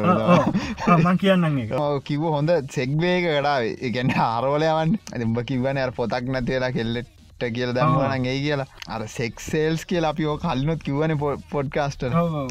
මං 0.99 1.17
කියන්න 1.17 1.60
එක 1.63 1.75
කිව 2.06 2.21
හොඳ 2.36 2.51
සෙක්්වේක 2.69 3.23
කඩාව. 3.28 3.63
එකන්න 3.88 4.15
ආරෝලයවන් 4.28 4.95
ඇතිඹ 5.13 5.39
කිවන 5.49 5.78
අර 5.78 5.91
පොතක් 5.99 6.25
නැතිවෙලා 6.28 6.71
කෙල්ලෙට 6.71 7.14
කියල 7.39 7.71
දම්වනන් 7.74 8.26
ඒ 8.26 8.36
කියලා. 8.39 8.67
අර 8.88 9.02
සෙක්සේල්ස් 9.08 9.86
කියල 9.86 10.06
අපි 10.06 10.26
ඕ 10.26 10.38
කල්ලනොත් 10.38 10.84
කිවන 10.84 11.15
පොඩ්කාස්ට 11.52 12.06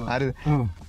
හරි. 0.09 0.29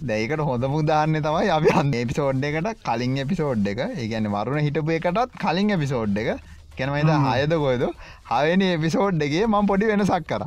දැයිකට 0.04 0.44
හොඳ 0.50 0.68
මුදාන්න 0.74 1.22
තමයි 1.22 1.54
අපි 1.58 1.72
අන්න 1.74 1.94
එපිසෝඩ් 1.94 2.44
එකට 2.44 2.84
කලින් 2.84 3.16
එපිසෝඩ් 3.18 3.72
එක. 3.74 3.80
ඒගැන 3.96 4.30
වරුණ 4.36 4.68
හිටපු 4.68 4.98
එකටත් 5.00 5.40
කලින් 5.40 5.72
එපිසෝඩ් 5.78 6.22
එක. 6.24 6.36
කැනමයිද 6.78 7.12
හයද 7.26 7.56
කොයද 7.64 7.84
හයනි 8.32 8.70
එපිසෝඩ් 8.76 9.26
එකගේ 9.28 9.48
මං 9.48 9.72
පොඩි 9.72 9.92
වෙනසක් 9.92 10.28
කර 10.28 10.44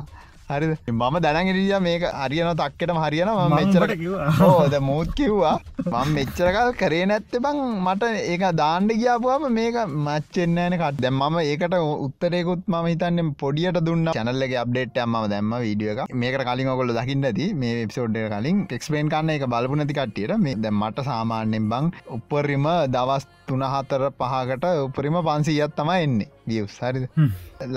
හරි 0.51 0.67
මම 0.91 1.15
දැනගරිය 1.25 1.73
මේක 1.87 2.03
හරියන 2.21 2.49
තක්කටම 2.61 2.99
හරියන 3.03 3.29
ම 3.33 3.53
මෙච්චර 3.55 3.83
හෝද 4.39 4.75
මුූත් 4.87 5.09
කිව්වා. 5.19 5.55
මං 5.93 6.13
මෙච්චරකල් 6.17 6.71
කරේ 6.81 7.05
නැත්ත 7.11 7.35
බං 7.45 7.59
මට 7.85 8.09
ඒක 8.31 8.45
දාණ්ඩ 8.61 8.93
ගියාපුවාම 9.01 9.45
මේක 9.59 9.77
මච්චෙන්නෑන 10.07 10.77
කට 10.81 11.03
දැම් 11.05 11.19
මම 11.19 11.37
ඒකට 11.43 11.75
උත්තරයකුත් 12.05 12.63
ම 12.67 12.77
හිතන්න 12.91 13.31
පොඩියට 13.41 13.79
දුන්න. 13.87 14.09
චැනල්ලගේ 14.17 14.59
අප්ඩේට් 14.63 14.97
අම්ම 15.05 15.17
දැම්ම 15.33 15.53
වීඩිය 15.65 15.91
එක 15.93 16.15
මේක 16.23 16.39
කලින් 16.41 16.73
ඔකොල 16.73 16.95
දකින්න 16.99 17.29
ඇති. 17.31 17.47
මේ 17.61 17.85
පිසෝඩ්ඩ 17.89 18.29
කලින් 18.35 18.65
එක්ස්පේන් 18.77 19.13
කන්න 19.13 19.35
එක 19.35 19.47
බලපු 19.53 19.79
නැති 19.81 19.97
කට්ටියට. 19.99 20.35
මේ 20.45 20.57
දැ 20.65 20.73
මට 20.73 21.07
සාමාන්‍යෙන් 21.09 21.69
බං 21.73 21.93
උපරිම 22.17 22.67
දවස් 22.95 23.29
තුනහතර 23.47 24.09
පහකට 24.19 24.65
උපරිම 24.87 25.21
පන්සීයත් 25.29 25.77
තම 25.77 25.93
එන්නේ 25.95 26.29
වියස් 26.49 26.77
හරිද? 26.83 27.05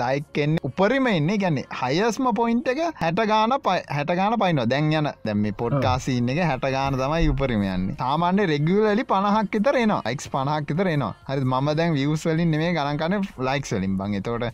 ලයිකෙන් 0.01 0.57
උපරිම 0.69 1.07
එන්නේ 1.13 1.37
ගැන්නේ 1.43 1.65
හයස්ම 1.81 2.29
පොයින්ට 2.39 2.67
එක 2.73 2.81
හැට 3.01 3.21
ගාන 3.31 3.55
හැට 3.97 4.13
ගාන 4.19 4.37
පයින 4.43 4.61
දැන් 4.73 4.91
යන 4.99 5.09
දැම්ම 5.25 5.45
පොඩ්කාසින්න 5.61 6.33
එක 6.35 6.43
හැට 6.51 6.67
ගාන 6.77 6.99
තමයි 7.01 7.29
උපරිමයන්නේ 7.33 7.97
සාමාන්‍ය 8.03 8.47
රෙගලලි 8.53 9.07
පණහක් 9.11 9.63
තර 9.67 9.81
එනවා. 9.83 10.01
යික් 10.11 10.27
පණහක් 10.35 10.77
තර 10.79 10.93
එනවා. 10.95 11.13
හරි 11.29 11.45
ම 11.53 11.73
දැන් 11.81 11.99
වියස් 11.99 12.25
වලින් 12.29 12.55
නෙේ 12.55 12.73
ගනකන 12.79 13.19
ලයික් 13.49 13.71
වලින්. 13.73 13.97
බං 13.99 14.17
එතෝට 14.21 14.45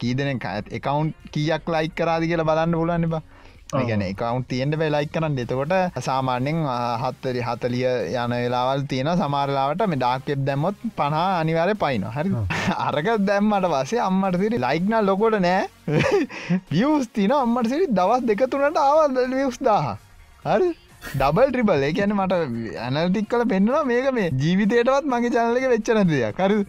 කීදන 0.00 0.28
එකකවන්් 0.34 1.14
කියක් 1.34 1.72
ලයික් 1.76 1.96
කරාදි 2.00 2.30
කියලා 2.30 2.48
බලන්න 2.50 2.78
පුලන්න 2.80 3.08
බා 3.14 3.22
ගැන 3.66 4.02
කවුන්් 4.14 4.44
තියෙන්ට 4.44 4.78
වෙලයික් 4.78 5.10
කරන්න 5.10 5.38
එතකොට 5.38 5.72
සාමාන්‍යෙන් 5.98 6.58
හත්තරි 7.02 7.42
හතලිය 7.42 7.86
යන 8.14 8.34
වෙලාවල් 8.34 8.86
තියෙන 8.86 9.10
සමාරලාවට 9.16 9.82
මේ 9.84 9.98
ඩාක්කෙප් 9.98 10.44
දැම්මොත් 10.46 10.76
පනා 10.96 11.40
අනිවාරය 11.40 11.74
පයින 11.74 12.04
හරි. 12.06 12.30
අරක 12.78 13.08
දැම්මට 13.20 13.66
වසේ 13.66 14.00
අම්මට 14.00 14.38
සිරි 14.38 14.58
ලයික්න 14.58 14.94
ලොකොට 15.02 15.38
නෑ. 15.40 15.66
වියස් 16.70 17.08
තින 17.12 17.32
අම්මට 17.34 17.68
සිරි 17.68 17.86
දවස් 17.90 18.22
දෙක 18.24 18.44
තුනට 18.48 18.78
ආවල් 18.78 19.18
වියස් 19.32 19.58
දාහ. 19.60 19.96
හරි. 20.44 20.68
ඩබල් 21.14 21.50
ට්‍රිබල් 21.50 21.82
ඒ 21.82 21.92
කියන 21.96 22.14
මට 22.14 22.38
ඇනල්ටික් 22.84 23.26
කල 23.28 23.42
පෙන්න්නවා 23.50 23.82
මේක 23.84 24.06
මේ 24.12 24.30
ජීවිතයටවත් 24.42 25.10
මගේ 25.12 25.32
චනලක 25.34 25.66
වෙච්චන 25.72 26.00
දෙයක්. 26.06 26.38
කරු 26.38 26.62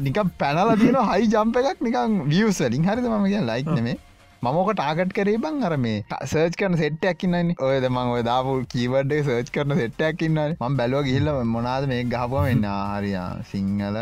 නික 0.00 0.18
පැනල 0.42 0.74
තියෙන 0.82 0.98
හයි 1.12 1.30
ජම්ප 1.30 1.62
එකක් 1.62 1.86
නිකං 1.88 2.18
වියසලින් 2.26 2.90
හරිද? 2.90 3.08
මම 3.12 3.24
කිය 3.26 3.46
ලයික් 3.50 3.70
නෙමේ 3.70 3.96
මමෝක 4.44 4.70
ටාගට් 4.72 5.12
කරේ 5.16 5.40
බං 5.42 5.66
අර 5.66 5.74
මේ 5.78 5.98
සර්ච් 6.22 6.56
කරන 6.60 6.78
සෙට්ටයක්කින්නන්නේ 6.80 7.58
ඔයද 7.64 7.86
මං 7.88 8.14
ඔය 8.14 8.22
දාපු 8.28 8.54
කීවඩ්ඩේ 8.72 9.20
සර්ච් 9.22 9.52
කරන 9.54 9.76
සෙට්ටයක්කින්න 9.78 10.40
ම 10.44 10.78
බැලුව 10.80 11.06
ගිල්ල 11.08 11.30
මොනාද 11.50 11.86
මේ 11.90 12.02
ගහපුව 12.06 12.40
වෙන්න 12.40 12.66
හරියා 12.94 13.28
සිංහල. 13.50 14.00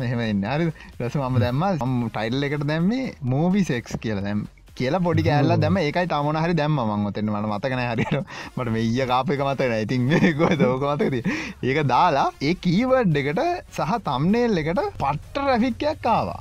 මෙහෙම 0.00 0.22
එන්න. 0.22 0.46
හරි. 0.52 0.70
ලස 1.00 1.18
මම 1.18 1.42
දැම්ම 1.44 2.08
ටයිල් 2.08 2.48
එකට 2.48 2.66
දැම්මේ 2.66 3.04
මූවි 3.24 3.64
සෙක්ස් 3.64 3.96
කියල. 4.04 4.22
දැම් 4.26 4.42
කියලා 4.76 5.02
පොඩි 5.06 5.26
කෑල්ල 5.26 5.54
දැම 5.64 5.78
ඒකයි 5.78 6.06
තමන 6.12 6.40
හරි 6.42 6.54
දැම්ම 6.60 6.78
මංගතෙන් 6.82 7.32
මට 7.32 7.50
මතකන 7.50 7.82
හරිට 7.84 8.14
මට 8.56 8.68
මෙය 8.76 8.86
කාපයක 9.12 9.42
මතකන 9.48 9.76
ඉතින් 9.78 10.08
දෝක 10.62 10.86
මතකද 10.90 11.16
ඒක 11.64 11.82
දාලා 11.86 12.28
ඒ 12.42 12.54
කීවඩ් 12.64 13.20
එකට 13.22 13.42
සහ 13.78 13.98
තම්නේල් 14.08 14.62
එකට 14.62 14.82
පට්ට 15.02 15.44
රැෆික්කයක් 15.44 16.00
කාවා 16.02 16.40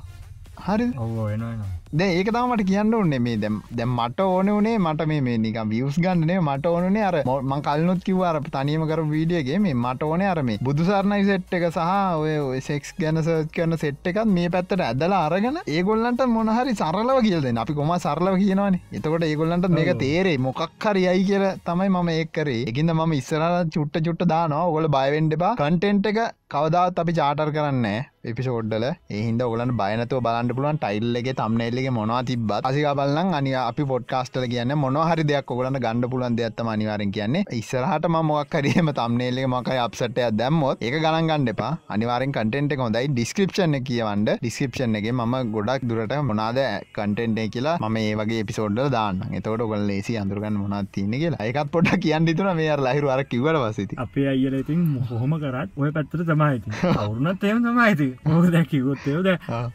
හරි 0.67 0.89
ඔව 0.97 1.19
එනවා 1.27 1.78
ද 1.91 2.05
ඒක 2.05 2.27
තමට 2.29 2.61
කියන්න 2.69 2.91
ඕන්නේ 2.93 3.17
මේ 3.19 3.37
දැම් 3.43 3.55
දැම් 3.71 3.93
මට 3.95 4.19
ඕන 4.23 4.49
වනේ 4.55 4.77
මට 4.77 5.05
මේ 5.09 5.37
නික 5.37 5.55
වියස් 5.69 5.95
ගන්නනේ 5.97 6.35
මට 6.39 6.69
ඕනේ 6.71 7.05
අර 7.05 7.15
මං 7.25 7.63
කල්නොත් 7.67 8.03
කිව 8.07 8.19
අර 8.21 8.37
තනියම 8.47 8.83
කර 8.89 9.01
වීඩියගේ 9.13 9.57
මේ 9.63 9.73
මට 9.75 10.05
ඕනේ 10.07 10.27
අරම 10.33 10.51
බුදුසරණයි 10.61 11.25
සෙට් 11.29 11.55
එක 11.57 11.65
සහ 11.69 11.87
ඔය 12.19 12.61
සෙක්ස් 12.61 12.93
ගැන 12.99 13.21
සර්ච් 13.23 13.49
කරන 13.55 13.77
සෙට් 13.83 14.09
එකත් 14.11 14.29
මේ 14.35 14.51
පැත්තට 14.55 14.83
ඇදලා 14.87 15.21
අරගෙන 15.29 15.57
ඒගොල්ලන්ට 15.67 16.21
මොනහරි 16.29 16.75
සරලව 16.75 17.23
කියලද 17.27 17.49
අපි 17.63 17.77
කොම 17.79 17.93
සරලව 17.97 18.37
කියනවනේ? 18.43 18.83
එතකොට 18.93 19.25
ඒගොල්ලන්ට 19.25 19.69
මේක 19.77 19.91
තේරේ 19.97 20.37
මොකක් 20.39 20.85
හරි 20.85 21.07
අයි 21.13 21.25
කියල 21.25 21.47
තමයි 21.65 21.89
මම 21.89 22.13
ඒකරේ 22.15 22.59
එකින්ද 22.69 22.93
මම 22.93 23.17
ඉස්සර 23.19 23.47
චුට්ට 23.73 24.05
චුට්ට 24.05 24.29
දානවා. 24.33 24.61
ඔගොල 24.69 24.89
බයවෙන්ඩබා 24.97 25.55
කන්ටෙන්ට් 25.55 26.11
එක 26.13 26.21
කවදාත් 26.53 26.99
අපි 27.01 27.13
චාටර් 27.17 27.49
කරන්න 27.55 27.85
එපිසෝඩ්ඩල 28.29 28.85
එහින්ද 29.17 29.41
ඔලන් 29.45 29.71
බයනතුව 29.79 30.19
බලන්න 30.25 30.49
පුළුවන් 30.55 30.77
ටයිල්ලගේ 30.83 31.33
තම්නෙල්ලගේ 31.39 31.91
මොවා 31.97 32.21
තිබත් 32.29 32.65
අසික 32.69 32.87
බලන්න 32.99 33.35
අනි 33.39 33.51
අපි 33.59 33.83
පොඩ්කාස්ටල 33.91 34.45
කියන්න 34.53 34.73
මොනහරි 34.83 35.23
දෙයක් 35.29 35.51
ඔගලන්න 35.55 35.77
ගණඩ 35.83 36.09
පුලන් 36.13 36.37
දෙයක්ත්තම 36.39 36.69
අනිවාරෙන් 36.73 37.11
කියන්නේ. 37.17 37.43
ඉස්සරහට 37.59 38.07
මොක්කරීම 38.29 38.89
තම්නෙල්ලේ 38.99 39.51
මකයි 39.53 39.77
අපසටය 39.83 40.25
දැම්මොත් 40.39 40.81
ඒක 40.81 40.97
ගණන් 40.97 41.29
ගණඩ 41.31 41.53
එපා. 41.53 41.71
අනිවාරෙන් 41.89 42.33
කටෙන්ට 42.37 42.75
හොඳයි. 42.83 43.05
ඩිස්ක්‍රපෂන් 43.13 43.77
කියවන්ඩ 43.89 44.33
ඩිස්ක්‍රපෂන් 44.35 44.99
එක 45.01 45.07
ම 45.13 45.37
ගොඩක් 45.55 45.87
දුරට 45.91 46.17
මොනාද 46.31 46.59
කටෙන්ටේ 46.97 47.47
කියලා 47.55 47.77
ම 47.83 48.01
ඒ 48.03 48.17
වගේ 48.21 48.41
පිසෝඩ්ඩ 48.51 48.91
දාන්න 48.97 49.23
එතවට 49.31 49.65
ඔගල 49.67 49.87
ලේසි 49.91 50.17
අඳුරගන්න 50.23 50.59
මොනත් 50.63 50.91
තියන 50.97 51.15
කියලා. 51.15 51.45
එකත් 51.45 51.71
පොට 51.71 51.93
කියන්න 52.07 52.33
තුන 52.33 52.51
මේ 52.61 52.75
ලහිරු 52.81 53.15
අර 53.15 53.21
කිවට 53.31 53.63
වසති 53.63 54.01
අපේ 54.07 54.27
අයිල 54.33 54.59
ඉතින් 54.63 54.83
හොම 55.15 55.39
කරත් 55.45 55.79
ඔය 55.79 55.95
පැත්තර 55.95 56.27
තමයිති 56.39 56.69
අවුරුණත් 56.95 57.43
එම 57.45 57.59
තමයිති 57.65 58.07
මොක 58.25 58.45
දැකිවොත්තයෝද 58.55 59.27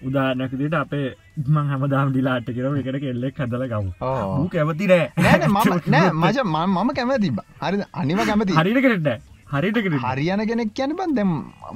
උදානැකතිට 0.03 0.75
අපේ 0.81 1.07
මං 1.47 1.71
හමදාම් 1.73 2.11
ඩිලාට 2.11 2.49
කරව 2.51 2.75
එකට 2.81 2.99
කෙල්ලෙක් 3.05 3.39
හදල 3.39 3.65
ගව් 3.67 3.87
කැවති 4.53 4.87
නෑ. 4.87 5.05
නෑ 5.91 6.11
මච 6.15 6.37
මම 6.47 6.91
කැමති 6.97 7.31
හරි 7.63 7.87
අනිව 7.95 8.25
කැමති 8.29 8.59
හරිට 8.59 8.83
කරට 8.85 9.09
හරිට 9.55 9.79
හරියන 10.05 10.43
කෙනෙක් 10.51 10.71
කියන 10.79 10.93
බන් 10.99 11.15
දෙම් 11.19 11.33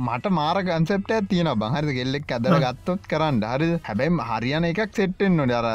මට 0.07 0.33
මාර 0.39 0.57
කන්සෙප්ට 0.69 1.13
තියන 1.33 1.51
බහරි 1.63 1.95
කෙල්ලෙක් 1.99 2.33
ඇදර 2.37 2.57
ගත්තොත් 2.65 3.03
කරන්න. 3.13 3.43
හරි 3.53 3.69
හැබැයි 3.89 4.29
හරියන 4.31 4.69
එකක් 4.71 4.97
සෙට්ටෙන් 4.99 5.37
නොට 5.41 5.55
අර 5.59 5.69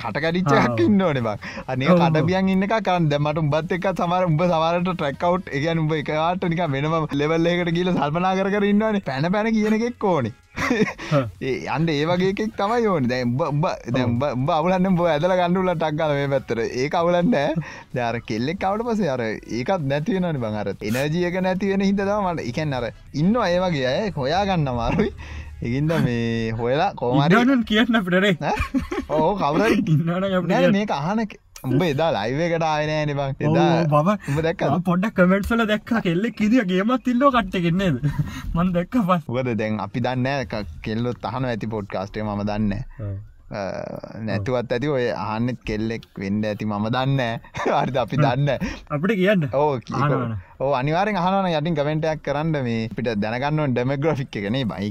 කටකඩිච්චයක් 0.00 0.80
ඉන්න 0.86 1.04
ඕන 1.08 1.20
බක් 1.28 1.52
අනේ 1.74 1.98
කටබියන් 2.00 2.52
ඉන්න 2.54 2.68
කරන්න. 2.72 3.10
දෙමට 3.12 3.42
උඹත් 3.44 3.76
එක් 3.78 3.86
සමර 3.92 4.30
උඹ 4.30 4.42
සවාරට 4.54 4.90
ට්‍රැක්කවට් 4.90 5.52
එකන් 5.58 5.84
උඹ 5.84 5.94
එකවාට 6.00 6.48
නික 6.54 6.64
වෙනම 6.74 6.98
ලෙවල්ලකට 7.22 7.76
කියල 7.78 7.92
සල්පනා 7.94 8.34
කර 8.56 8.68
ඉන්නවන. 8.72 9.00
පැන 9.10 9.32
පැන 9.36 9.52
කියන 9.58 9.78
එකෙක් 9.78 10.10
ඕනේ 10.14 10.34
අන්ඩ 11.76 11.94
ඒවගේකෙක් 11.94 12.52
තමයි 12.60 12.88
ඕන. 12.92 13.08
දැ 13.12 13.22
උඹ 13.24 14.50
අවුලන්න 14.58 14.98
බ 14.98 15.06
ඇදල 15.14 15.36
ගණඩුල 15.40 15.72
ටක්ගල 15.74 16.12
මේ 16.18 16.28
පැත්තර 16.34 16.58
ඒ 16.66 16.90
අවුලන්න 17.00 17.32
දර 17.96 18.20
කෙල්ලෙක් 18.28 18.60
කවට 18.66 18.86
පස 18.90 19.00
අර 19.14 19.24
ඒකත් 19.30 19.88
නැතිවෙනනි 19.94 20.44
බංහර 20.44 20.68
එනජියක 20.90 21.40
නැතිවෙන 21.48 21.88
හිතදමට 21.88 22.46
එකන් 22.50 22.78
අර 22.78 22.86
ඉන්න 23.22 23.34
ඒවගේ 23.48 23.88
ඇය 23.94 24.14
හොයා 24.20 24.44
ගන්න 24.50 24.78
මාරුයි. 24.80 25.12
එකින්ද 25.66 25.92
මේ 26.04 26.52
හොයලා 26.58 26.90
කෝමරන 27.00 27.62
කියන්න 27.68 27.98
පිටරේ 28.06 28.34
ඕ 29.08 29.30
කවර 29.40 30.72
මේක 30.76 30.90
අහනක 30.96 31.32
උඹ 31.68 31.82
එදා 31.84 32.10
ලයිවකට 32.16 32.64
ආයනෑන 32.64 33.12
බං. 33.18 33.36
එදා 33.40 33.68
බම 33.86 34.40
දැක්ක. 34.42 34.64
පොඩක් 34.84 35.14
කමෙන්ට්සල 35.16 35.66
දැක්ක 35.66 35.92
කෙල්ලෙ 36.02 36.30
කිදිය 36.32 36.64
ගේමත් 36.66 37.08
ඉල්ලෝ 37.08 37.30
කට්ටගෙන්නේද 37.32 38.02
මන් 38.54 38.74
දැක්ක 38.76 38.98
පස් 39.06 39.30
උගද 39.30 39.54
දැන් 39.54 39.80
අපි 39.80 40.00
දන්න 40.00 40.28
කෙල්ලොත් 40.82 41.24
අහන 41.24 41.44
ඇති 41.46 41.66
පොඩ්කාස්ටේ 41.68 42.24
ම 42.24 42.44
දන්න 42.44 42.74
නැතුවත් 44.26 44.72
ඇති 44.72 44.88
ඔය 44.90 45.04
අහන්නෙත් 45.16 45.60
කෙල්ලෙක් 45.64 46.06
වෙන්ඩ 46.18 46.46
ඇති 46.46 46.66
මම 46.66 46.88
දන්න 46.90 47.20
අර්ද 47.74 47.96
අපි 48.04 48.16
දන්න 48.18 48.48
අපිට 48.90 49.14
කියන්න. 49.20 49.48
ඕ 49.54 49.78
ඕ 50.60 50.72
අනිවාරෙන් 50.74 51.16
අහන 51.16 51.52
යටින් 51.52 51.78
කමෙන්ටයක් 51.78 52.24
කරන්න 52.26 52.58
මේ 52.64 52.88
පිට 52.96 53.12
දැනගන්න 53.16 53.74
ඩෙමග්‍රෆික් 53.74 54.40
එකනේ 54.42 54.64
බයි 54.66 54.90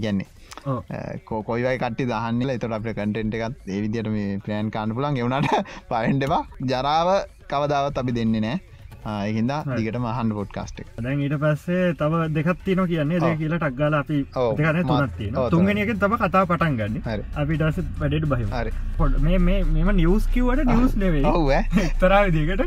ගැන්නේ 0.65 1.21
කෝකොයිවයි 1.25 1.77
කට්ටි 1.77 2.09
දහන්නල 2.11 2.49
එතට 2.49 2.69
අප 2.71 2.87
කටෙන්ට් 2.91 3.39
එකත් 3.39 3.67
ඒවිදියට 3.69 4.11
මේ 4.11 4.37
ප්ලෑන් 4.39 4.71
කාන්න 4.71 4.95
පුලන් 4.95 5.17
එවුණට 5.17 5.59
පයින්ඩවා 5.89 6.45
ජරාව 6.67 7.11
කවදාවත් 7.47 7.97
අපි 7.97 8.17
දෙන්නේ 8.17 8.41
නෑ 8.41 8.57
ඒහින්ද 9.05 9.51
දිගට 9.69 9.97
මහන් 9.99 10.31
පොඩ්කාස්ට් 10.35 10.79
දැන් 10.97 11.19
ඊට 11.21 11.35
පස්සේ 11.37 11.93
තව 11.93 12.21
දෙකත්තින 12.37 12.79
කියන්නේ. 12.83 13.19
දෙ 13.19 13.29
කියලා 13.35 13.59
ටක්ගල 13.59 13.93
අපි 13.93 14.17
දෙකන 14.59 14.79
තුනත්තින 14.83 15.37
තුන්ගෙනක 15.51 15.91
තම 15.95 16.15
කතා 16.15 16.45
පටන් 16.45 16.77
ගන්න. 16.79 16.95
අපි 17.35 17.57
ටස 17.57 17.77
වැඩට 17.99 18.25
බහි 18.27 18.73
පොඩ 18.97 19.19
මෙම 19.21 19.91
නිියස් 19.93 20.25
කිවට 20.29 20.65
නිියස් 20.65 20.97
නෙවේ 20.97 21.61
තරා 21.99 22.23
දිකට 22.29 22.65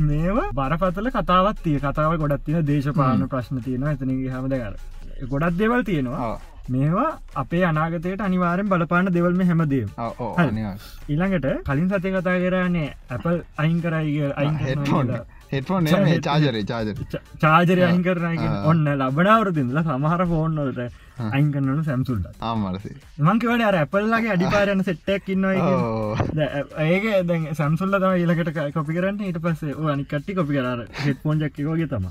මේවා 0.00 0.46
බරපතල 0.54 1.10
කතාවත් 1.10 1.64
තිය 1.64 1.78
කතාව 1.80 2.16
ගොඩත් 2.18 2.46
තින 2.46 2.62
දේශපාන 2.64 3.26
ප්‍රශ්න 3.28 3.60
තියෙන 3.60 3.86
ඇතනගේ 3.86 4.30
හමදකර 4.30 4.78
ගොඩත් 5.28 5.58
දෙවල් 5.58 5.84
තියෙනවා 5.84 6.32
මේවා 6.68 7.08
අපේ 7.34 7.64
අනාගතයට 7.64 8.20
අනිවාරෙන් 8.20 8.68
බලපාන 8.68 9.12
දෙවල්ම 9.14 9.42
හැමදේ 9.42 9.84
ඊළඟට 11.08 11.48
කලින් 11.64 11.88
සතය 11.88 12.12
කතා 12.12 12.38
කරන්නේ 12.38 12.88
ඇපල් 13.10 13.38
අයින් 13.58 13.82
කරයිග 13.82 14.18
අයින් 14.36 14.58
හෙටෆෝන් 15.52 15.86
චාජර 16.22 16.58
චාජරය 17.42 17.82
අයින් 17.82 18.02
කරන 18.02 18.48
ඔන්න 18.64 18.90
ලබනාවරතින්ල 18.96 19.80
සමහර 19.82 20.26
ෆෝන්නොලට 20.26 20.82
අයින් 21.28 21.48
කරන්නු 21.52 21.82
සැම්සුල්ට 21.84 22.42
ආමලසේ 22.42 22.94
මංකිවට 23.20 23.64
අර 23.68 23.76
ඇපල්ලගේ 23.76 24.32
අඩිපාරයන 24.34 24.82
සෙට්ටක් 24.82 25.28
ඉන්නවා 25.34 25.54
ඒක 26.86 27.08
සම්සුල්ල 27.54 27.96
තම 27.96 28.14
ඒලකට 28.14 28.60
කොපි 28.74 28.96
කරන්න. 28.96 29.20
ඊට 29.22 29.40
පස්සේ 29.40 29.74
අනි 29.92 30.04
කට්ටි 30.04 30.34
කොපි 30.34 30.56
කර. 30.56 30.84
හෙට 31.00 31.20
පෝන් 31.22 31.42
ජක්කෝගේ 31.42 31.88
තම 31.88 32.04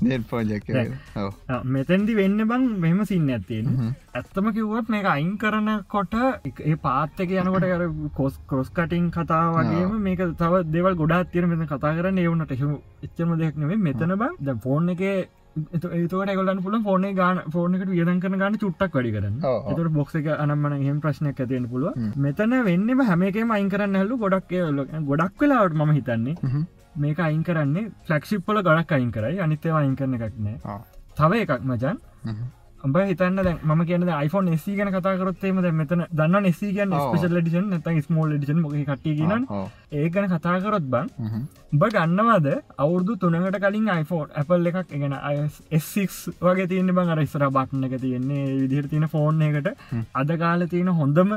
මෙතැන්දි 1.68 2.16
වෙන්න 2.16 2.46
බං 2.46 2.68
මෙහම 2.78 3.02
සින්න 3.04 3.30
ඇත්තියෙන 3.30 3.94
ඇත්තම 4.12 4.52
කිව්වත් 4.52 4.88
මේක 4.88 5.06
අයින් 5.06 5.34
කරන 5.38 5.72
කොට 5.88 6.14
ඒ 6.44 6.76
පාත්තක 6.78 7.34
යනකොට 7.36 7.66
කොස් 8.14 8.38
කොස් 8.46 8.70
කටින් 8.70 9.10
කතා 9.10 9.42
වගේම 9.52 9.98
මේක 10.00 10.24
තව 10.36 10.62
දෙවල් 10.68 10.94
ගොඩා 10.94 11.22
තිර 11.26 11.46
මෙත 11.46 11.66
කතා 11.68 11.96
කරන්න 11.96 12.18
ඒවුනට 12.18 12.56
එහම 12.56 12.78
එච්චම 13.02 13.29
දෙයක් 13.38 13.56
නෙවේ 13.62 13.84
මෙතන 13.86 14.16
බං 14.22 14.34
ද 14.40 14.56
ෆෝන් 14.64 14.88
එක 14.94 15.00
ඒතකට 15.00 16.12
ගොලන් 16.38 16.60
පුල 16.64 16.76
ෆෝන 16.88 17.06
ගාන 17.14 17.40
ෆෝන 17.54 17.74
එකට 17.74 17.90
වියදන් 17.94 18.20
කරන 18.22 18.36
ගන්න 18.40 18.58
චුට්ටක් 18.62 18.94
වැඩි 18.94 19.14
කරන්න. 19.16 19.40
එතට 19.70 19.90
බොක්ස 19.96 20.14
එක 20.20 20.28
අනම්මන 20.36 20.76
හෙම 20.86 21.00
ප්‍රශ්නයක් 21.00 21.40
ඇතියෙන 21.40 21.66
පුළුව 21.72 21.98
මෙතන 22.26 22.54
වෙන්නම 22.68 23.02
හැමකම 23.08 23.50
අයින් 23.56 23.72
කරන්න 23.72 23.98
හැල්ලු 24.00 24.20
ගොඩක් 24.22 24.54
ගොඩක් 25.10 25.42
වෙලාවට 25.42 25.74
ම 25.78 25.92
හිතන්නේ 25.98 26.62
මේක 27.02 27.18
අයින් 27.26 27.42
කරන්නේ 27.42 27.90
ෆලක්ෂිප්පල 28.06 28.62
ගොඩක් 28.68 28.92
අයින් 28.92 29.10
කරයි. 29.10 29.36
අනිතව 29.44 29.76
අයින් 29.82 29.96
කරන 29.98 30.14
එකක් 30.16 30.38
නෑ. 30.46 30.80
තව 31.18 31.42
එකක් 31.44 31.60
මචන් 31.64 31.96
උඹ 32.84 32.96
හිතන්න 33.10 33.36
දැන් 33.38 33.58
ම 33.70 33.84
කියන 33.88 34.08
iPhone 34.18 34.56
SE 34.56 34.74
ගැන 34.76 34.90
කතාකරොත්තේම 34.94 35.62
දැ 35.62 35.72
මෙතන 35.72 36.04
දන්න 36.12 36.46
SE 36.52 36.72
ගැන් 36.76 36.92
ඔව්. 36.92 37.02
ස්පේෂල් 37.06 37.40
ඩිෂන් 37.40 37.68
නැත 37.72 38.04
ස්මෝල් 38.06 38.30
ඩිෂන් 38.36 38.60
මොක 38.62 38.72
කට්ටිය 38.72 39.16
කියන. 39.18 39.46
ඒ 39.92 40.08
ගැන 40.14 40.28
කතාකරොත් 40.32 40.86
බං 40.92 41.10
හ්ම්. 41.20 41.42
උඹ 41.74 41.84
ගන්නවාද 41.94 42.46
අවුරදු 42.84 43.16
තුනකට 43.22 43.58
කලින් 43.64 43.90
iPhone 43.94 44.30
Apple 44.42 44.70
එකක් 44.72 44.94
එගෙන 44.98 45.14
S6 45.78 46.32
වගේ 46.40 46.68
තියන්න 46.72 46.94
බං 46.96 47.12
අර 47.14 47.20
ඉස්සර 47.26 47.44
බට්න 47.58 47.84
එක 47.88 47.94
තියෙන්නේ 48.04 48.46
විදිහට 48.62 48.90
තියෙන 48.94 49.08
ෆෝන් 49.14 49.42
එකට 49.48 49.68
අද 50.14 50.32
කාල 50.42 50.66
තියෙන 50.72 50.90
හොඳම 51.00 51.36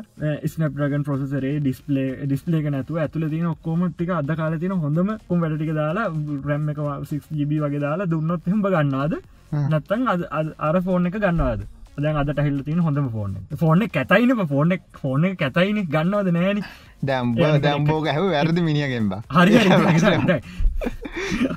ස්නප්‍රගන් 0.54 1.06
ප්‍රසරේ 1.10 1.54
ඩිස්පලේ 1.60 2.10
ඩිස්පලේක 2.24 2.72
නැතුව 2.76 3.04
ඇතුල 3.04 3.28
තින 3.36 3.46
ඔක්කෝම 3.54 3.86
ටික 3.92 4.16
අද 4.22 4.36
කාල 4.42 4.58
තින 4.64 4.76
හොඳම 4.86 5.14
කුම් 5.28 5.44
වැඩටික 5.44 5.76
දාලා 5.82 6.10
රැම් 6.50 6.70
එක 6.74 6.84
6GB 7.12 7.62
වගේ 7.66 7.84
දාලා 7.86 8.12
දුන්නොත් 8.14 8.48
එහම 8.48 8.62
ගන්නවාද 8.66 9.16
නැත්තන් 9.54 10.08
අද 10.08 10.22
අද- 10.32 10.54
අර 10.60 10.82
ෆෝන් 10.82 11.06
එක 11.06 11.18
ගන්නවාද? 11.18 11.62
දැන් 11.98 12.16
අදට 12.18 12.40
හිල්ල 12.40 12.64
තින 12.64 12.80
හොඳම 12.80 13.10
ෆෝන් 13.10 13.34
ෆෝන 13.56 13.84
කැතයින 13.90 14.32
ෆෝන 14.48 14.72
ෆෝන 14.96 15.26
එක 15.26 15.38
කැතයින 15.38 15.82
ගන්නවද 15.88 16.32
නෑන 16.32 16.62
දැම්බ 17.04 17.40
ඒ 17.40 17.46
අනික 17.46 17.64
දැම්බෝග 17.64 18.08
හැව 18.10 18.26
වැරදි 18.32 18.62
මිනිියගෙන්බ 18.68 19.14
හරි 19.30 19.52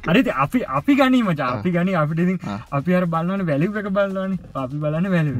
හරි 0.08 0.20
අපි 0.36 0.58
අපි 0.78 0.92
ගනීම 0.96 1.30
අපි 1.46 1.70
ගනි 1.72 1.94
අපිට 2.02 2.20
ඉතින් 2.24 2.38
ආ. 2.44 2.58
අපි 2.72 2.94
අර 2.94 3.04
බලන්න 3.06 3.46
වැලි 3.48 3.66
එක 3.80 3.88
බලන්න 3.96 4.36
අපි 4.56 4.76
බලන්න 4.84 5.10
වැලි 5.14 5.32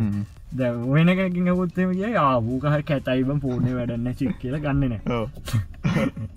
ද 0.52 0.60
වෙනකින් 0.88 1.48
ගොත්තම 1.50 1.90
කිය 1.92 2.16
ආවූකහ 2.18 2.66
කැතයිබ 2.88 3.30
පෝර්ණය 3.42 3.72
වැඩන්න 3.78 4.14
චික් 4.14 4.38
කියල 4.40 4.56
ගන්නන 4.58 4.94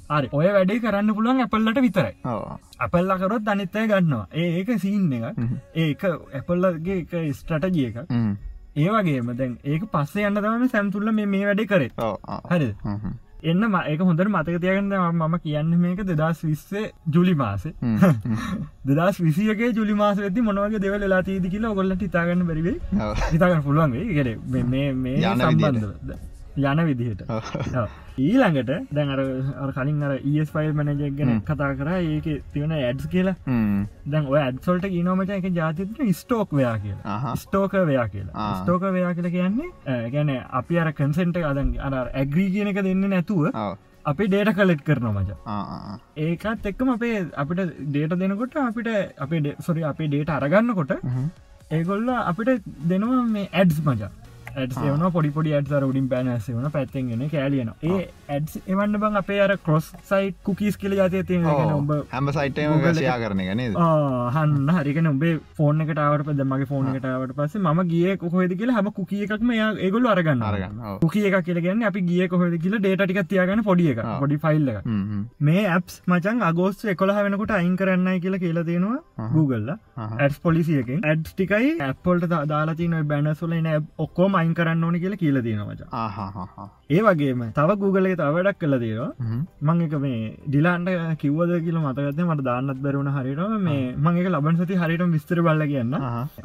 හරි 0.10 0.28
ඔය 0.34 0.48
වැඩේ 0.56 0.80
කරන්න 0.80 1.14
පුළුවන් 1.16 1.42
ඇපල්ලට 1.44 1.80
විතරයි. 1.86 2.14
අපල්ල 2.80 3.12
කරොත් 3.22 3.48
අනිත්තය 3.48 3.86
ගන්නවා. 3.88 4.26
ඒක 4.34 4.70
සීන් 4.80 5.14
එක 5.14 5.24
ඒක 5.78 6.04
ඇපල්ලගේ 6.34 6.98
එක 7.02 7.16
ස්ට්‍රටජිය 7.34 7.88
එක 7.88 7.98
ඒ 8.76 8.90
වගේම 8.90 9.32
දැන් 9.38 9.58
ඒක 9.66 9.84
පස්සේ 9.94 10.28
යන්න 10.28 10.42
තම 10.42 10.68
සැම්තුල්ල 10.68 11.12
මේ 11.14 11.26
වැඩේ 11.46 11.68
කරේ. 11.68 11.90
හරි 12.52 12.70
එන්න 13.44 13.64
ම 13.64 13.76
ඒක 13.82 14.02
හොඳට 14.02 14.28
මතක 14.28 14.62
තියගන්න 14.62 14.94
මම 15.12 15.36
කියන්න 15.40 15.76
මේක 15.78 16.02
දෙදස් 16.06 16.42
විස්සේ 16.44 16.92
ජුලි 17.10 17.36
මාසේ. 17.36 17.74
දෙදස් 18.90 19.22
විසියගේ 19.22 19.72
ජුලි 19.74 19.96
මාස 19.96 20.18
වෙති 20.18 20.42
මොනවගේ 20.42 20.80
දෙවල 20.80 21.08
ලා 21.08 21.22
තිීදි 21.24 21.50
කියලා 21.50 21.72
ඔගොල්ලට 21.72 22.04
ඉතාගන්න 22.04 22.44
බැරිවේ 22.46 22.76
ඉතාගන්න 23.34 23.64
පුළුවන්ගේ 23.64 24.14
කෙර 24.14 24.28
මේ 24.68 24.92
මේ 24.96 25.36
සම්බන්ධ 25.36 26.18
යන 26.58 26.80
විදිහට. 26.86 27.22
ඊළඟට 28.20 28.72
දැන් 28.92 29.10
අර 29.16 29.72
කලින් 29.76 30.04
අර 30.04 30.14
ඒස් 30.18 30.50
ෆයිල් 30.52 30.72
මනජක් 30.74 31.18
ගැන 31.18 31.42
කතා 31.50 31.72
කර 31.80 31.90
ඒක 31.98 32.30
තියෙන 32.54 32.72
ඇඩ්ස් 32.78 33.08
කියලා. 33.08 33.36
දැන් 34.06 34.32
ඇඩ්සොල්ට 34.44 34.88
ගනෝමට 34.94 35.36
එක 35.38 35.50
ජාතිත 35.60 36.02
ස්ටෝක් 36.22 36.52
වයා 36.52 36.78
කියලා. 36.86 37.36
ස්ටෝක 37.44 37.74
වයා 37.92 38.08
කියලා. 38.08 38.48
ස්ටෝක 38.62 38.88
වයා 38.98 39.14
කියලා 39.14 39.36
කියන්නේ 39.36 40.10
ගැන 40.16 40.32
අපි 40.62 40.80
අර 40.80 40.92
කන්සෙන්ට 40.94 41.38
අදන් 41.52 41.76
අර 41.80 42.10
ඇග්‍රී 42.14 42.50
කියන 42.56 42.72
එක 42.74 42.82
දෙන්න 42.90 43.10
නැතුව 43.10 43.52
අපි 44.06 44.28
ඩේට 44.28 44.56
කලෙට් 44.58 44.82
කරන 44.88 45.12
මච. 45.14 45.30
ඒකත් 46.18 46.66
එක්කම 46.72 46.90
අපේ 46.96 47.28
අපිට 47.44 47.62
ඩේට 47.92 48.18
දෙනකොට 48.24 48.56
අපිට 48.64 48.90
අපේ 49.18 49.56
සොරි 49.68 49.84
අපේ 49.92 50.08
ඩේට 50.08 50.32
අරගන්නකොට 50.38 50.98
ඒගොල්ල 51.72 52.10
අපිට 52.10 52.66
දෙනවා 52.92 53.24
මේ 53.36 53.50
ඇඩ්ස් 53.54 53.80
මචා 53.86 54.12
ඇඩ් 54.54 54.76
එවන 54.84 55.06
පොඩිපොඩි 55.12 55.54
ඇඩ් 55.54 55.72
උඩින් 55.82 56.08
පැනස 56.10 56.50
වන 56.50 56.70
පැත්තෙන්ගෙන 56.72 57.24
කෑලියන 57.32 57.72
ඒ 57.84 58.00
ඇඩ් 58.30 58.56
එවන්න 58.66 59.00
බං 59.00 59.20
අපේ 59.20 59.40
අර 59.42 59.56
කොස් 59.60 59.90
සයිට් 60.06 60.38
කුකිස් 60.44 60.78
කියල 60.78 60.94
ජාතය 60.94 61.24
තියෙන 61.26 61.46
ඔබ 61.46 61.94
හැම 62.12 62.32
සයිටම 62.32 62.76
ගසයා 62.86 63.18
කරන 63.20 63.44
ගනද 63.44 63.78
හන්න 64.36 64.74
හරිකන 64.78 65.12
උබේ 65.12 65.34
ෆෝන 65.56 65.86
එකටාවට 65.86 66.26
පද 66.28 66.48
මගේ 66.48 66.70
ෆෝන 66.72 66.90
එකටාවට 66.94 67.36
පස්සේ 67.38 67.64
ම 67.66 67.84
ගිය 67.88 68.16
කොහොද 68.18 68.56
කියලා 68.56 68.78
හම 68.78 68.92
කුකිය 68.94 69.24
එකක්ම 69.26 69.52
ඒගොල්ල 69.56 70.08
අරගන්න 70.08 70.44
අරගන්න. 70.44 70.82
කුකිය 71.02 71.28
එක 71.30 71.40
කියලගන්න 71.46 71.84
අපි 71.86 72.02
ගිය 72.04 72.28
කොහොද 72.30 72.58
කියලා 72.60 72.82
ඩේට 72.82 73.04
ටික 73.04 73.22
තියාගන්න 73.30 73.64
පොඩි 73.64 73.90
එක 73.94 74.02
පොඩි 74.20 74.38
ෆයිල් 74.40 74.68
එක 74.70 74.80
හ්ම්, 74.84 75.04
හ්ම්. 75.04 75.24
මේ 75.42 75.66
ඇප්ස් 75.70 76.02
මචන් 76.08 76.44
අගෝස්ට 76.44 76.86
එකොලා 76.88 77.24
වෙනකොට 77.24 77.52
අයින් 77.52 77.76
කරන්නයි 77.78 78.20
කියලා 78.20 78.40
කියලා 78.40 78.64
තියෙනවා 78.64 78.98
අහහ. 79.98 80.16
ඇඩ් 80.20 80.40
පොලිසියකින් 80.44 81.06
ඇඩ් 81.06 81.26
ටිකයි 81.30 81.72
ඇපල්ට 81.82 82.28
දාලාතින 82.48 82.96
බැනසුල 83.08 83.54
ඔක්කෝම 84.00 84.36
අයින් 84.50 84.56
කරන්න 84.58 84.84
ඕන 84.84 84.96
කියලා 85.04 85.20
කියල 85.22 85.38
ආහාහා. 86.02 86.68
ඒ 86.96 87.02
වගේම 87.08 87.42
තව 87.58 87.76
Googleගේ 87.82 88.18
තව 88.22 88.36
වැඩක් 88.38 88.60
කල 88.62 88.76
දේවා. 88.84 89.10
මං 89.68 89.82
එක 89.86 89.94
මේ 90.06 90.20
ඩිලාන්ට 90.48 90.90
කිව්වද 91.22 91.54
කියල 91.66 91.78
මතකත 91.84 92.22
මට 92.28 92.46
දාන්නත් 92.50 92.82
බැරුණ 92.86 93.12
හරිට 93.18 93.42
මේ 93.68 93.80
මං 94.06 94.20
එක 94.22 94.30
ලබන් 94.34 94.60
සති 94.62 94.80
හරිට 94.82 95.06
විස්තර 95.16 95.42
බල්ල 95.48 95.64
කියන්න. 95.74 95.96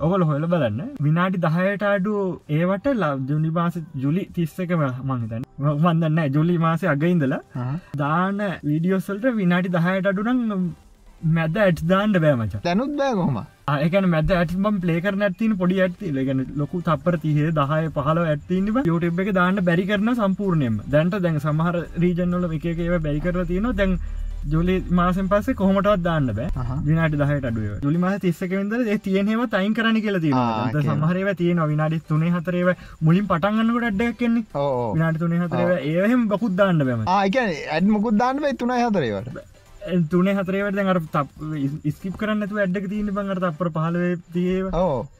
ඔගොල 0.04 0.26
හොල 0.30 0.46
බලන්න. 0.54 0.80
විනාඩි 1.06 1.42
දහයට 1.46 1.86
අඩු 1.94 2.14
ඒවට 2.58 2.88
ලබ් 2.94 3.26
ජුනි 3.30 3.50
මාස 3.58 3.80
ජුලි 4.04 4.24
තිස්සක 4.38 4.72
මංහිතන් 5.10 5.48
මන්දන්න 5.58 6.22
ජුලි 6.38 6.56
මාසය 6.66 6.92
ආහා. 6.92 7.74
දාන 8.02 8.40
වීඩියෝසල්ට 8.70 9.28
විනාඩි 9.42 9.76
දහයට 9.76 10.10
අඩුනම් 10.12 10.40
මැද 11.32 11.56
ඇට් 11.58 11.82
දාන්ඩ 11.86 12.20
බෑමච 12.20 12.54
දැනුත් 12.64 12.96
බෑ 12.96 13.14
කොහොම 13.14 13.38
ඒකන 13.76 14.08
මැද 14.08 14.32
ඇටම් 14.32 14.66
පලේකර 14.80 15.14
නැතින 15.16 15.54
පොඩි 15.56 15.80
ඇත්ති 15.82 16.12
ලගෙන 16.12 16.42
ලොකු 16.56 16.82
තපර 16.82 17.16
තිහේ 17.20 17.52
දහය 17.52 17.80
පහල 17.94 18.20
ඇත්තිව 18.24 18.82
යුටබ් 18.84 19.22
එක 19.24 19.30
දාන්න 19.34 19.62
බැරි 19.62 19.86
කරන 19.86 20.12
සම්පූර්ණයම 20.16 20.76
දැන්ට 20.88 21.16
දැන් 21.20 21.40
සමහර 21.40 21.80
රීජන්වල 21.98 22.50
එක 22.52 22.66
ඒව 22.74 22.94
බැරි 23.00 23.20
කර 23.20 23.46
තියෙන 23.46 23.70
දැන් 23.74 23.96
ජුලි 24.52 24.74
මාසෙන් 24.90 25.28
පස්සේ 25.28 25.54
කොහොමටත් 25.54 26.02
දාන්න 26.02 26.26
බෑ. 26.30 26.48
විනාට 26.84 27.14
දහයට 27.14 27.46
අඩුව 27.50 27.68
ජුලි 27.84 27.98
මාස 27.98 28.18
තිස්සකවෙද 28.20 28.74
තියෙනව 29.02 29.44
තයින් 29.48 29.74
කරන 29.74 30.00
කියල 30.04 30.18
කියනවා. 30.20 30.82
සමහරව 30.82 31.30
තියෙන 31.38 31.62
විනාඩි 31.70 32.00
තුනේ 32.10 32.30
හතරේව 32.30 32.68
මුලින් 33.00 33.26
පටන්ගන්නකට 33.26 33.88
අඩ්ඩක් 33.90 34.22
ඕ. 34.56 34.92
විනාට 34.94 35.18
තුනේ 35.18 35.40
හතරව 35.40 35.70
ඒහෙම 35.86 36.28
බකුත් 36.28 36.56
දාන්න 36.56 36.84
බැම 36.84 37.08
ආ, 37.08 37.24
ඒ 37.24 37.30
කියන්නේ 37.30 37.66
ඇඩ් 37.70 37.88
මොකුත් 37.88 38.18
දාන්න 38.18 38.40
බෑ 38.40 38.54
තුනයි 38.54 38.80
හතරේවට 38.82 39.53
තුනේ 40.12 40.34
හතරේවට 40.38 40.76
දැන් 40.78 40.90
අර 40.92 41.00
ස්කිප් 41.96 42.16
කරන්න 42.20 42.48
තු 42.50 42.60
ඇඩ්ඩක 42.62 42.88
තියන්න 42.92 43.10
බඟට 43.16 43.46
අපර 43.50 43.70
පහලව 43.76 44.22
තියව 44.32 44.70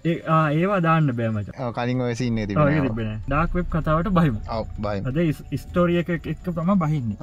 ඒවා. 0.05 0.81
දාන්න 0.87 1.11
බෑමච 1.21 1.51
කලින් 1.79 2.01
ඔය 2.01 2.15
සින්නේ 2.15 2.47
තිබෙනවා. 2.47 2.85
තිබෙන 2.89 3.13
ඩාක් 3.29 3.57
වෙබ් 3.59 3.69
කතාවට 3.75 4.11
බහිම. 4.19 4.37
ඔව් 4.59 4.67
බයි 4.79 5.03
අද 5.11 5.19
ස්ටෝරිය 5.65 6.01
එක 6.03 6.13
එක්ක 6.15 6.51
තම 6.51 6.75
බහින්නේ. 6.85 7.19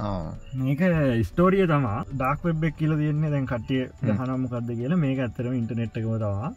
මේක 0.62 0.82
ස්ටෝරිය 1.30 1.66
තමා 1.66 2.04
ඩාක් 2.12 2.44
වෙබ්බෙක් 2.44 2.78
කියල 2.80 2.96
තියන්නේ 3.02 3.32
දැන් 3.34 3.46
කට්ටිය 3.46 3.88
දහනම්මකක්ද 4.02 4.72
කියලා. 4.72 5.00
මේක 5.04 5.24
ඇත්තරම 5.26 5.58
ඉන්ටනෙට් 5.60 6.00
එකම 6.02 6.16
තවා. 6.18 6.52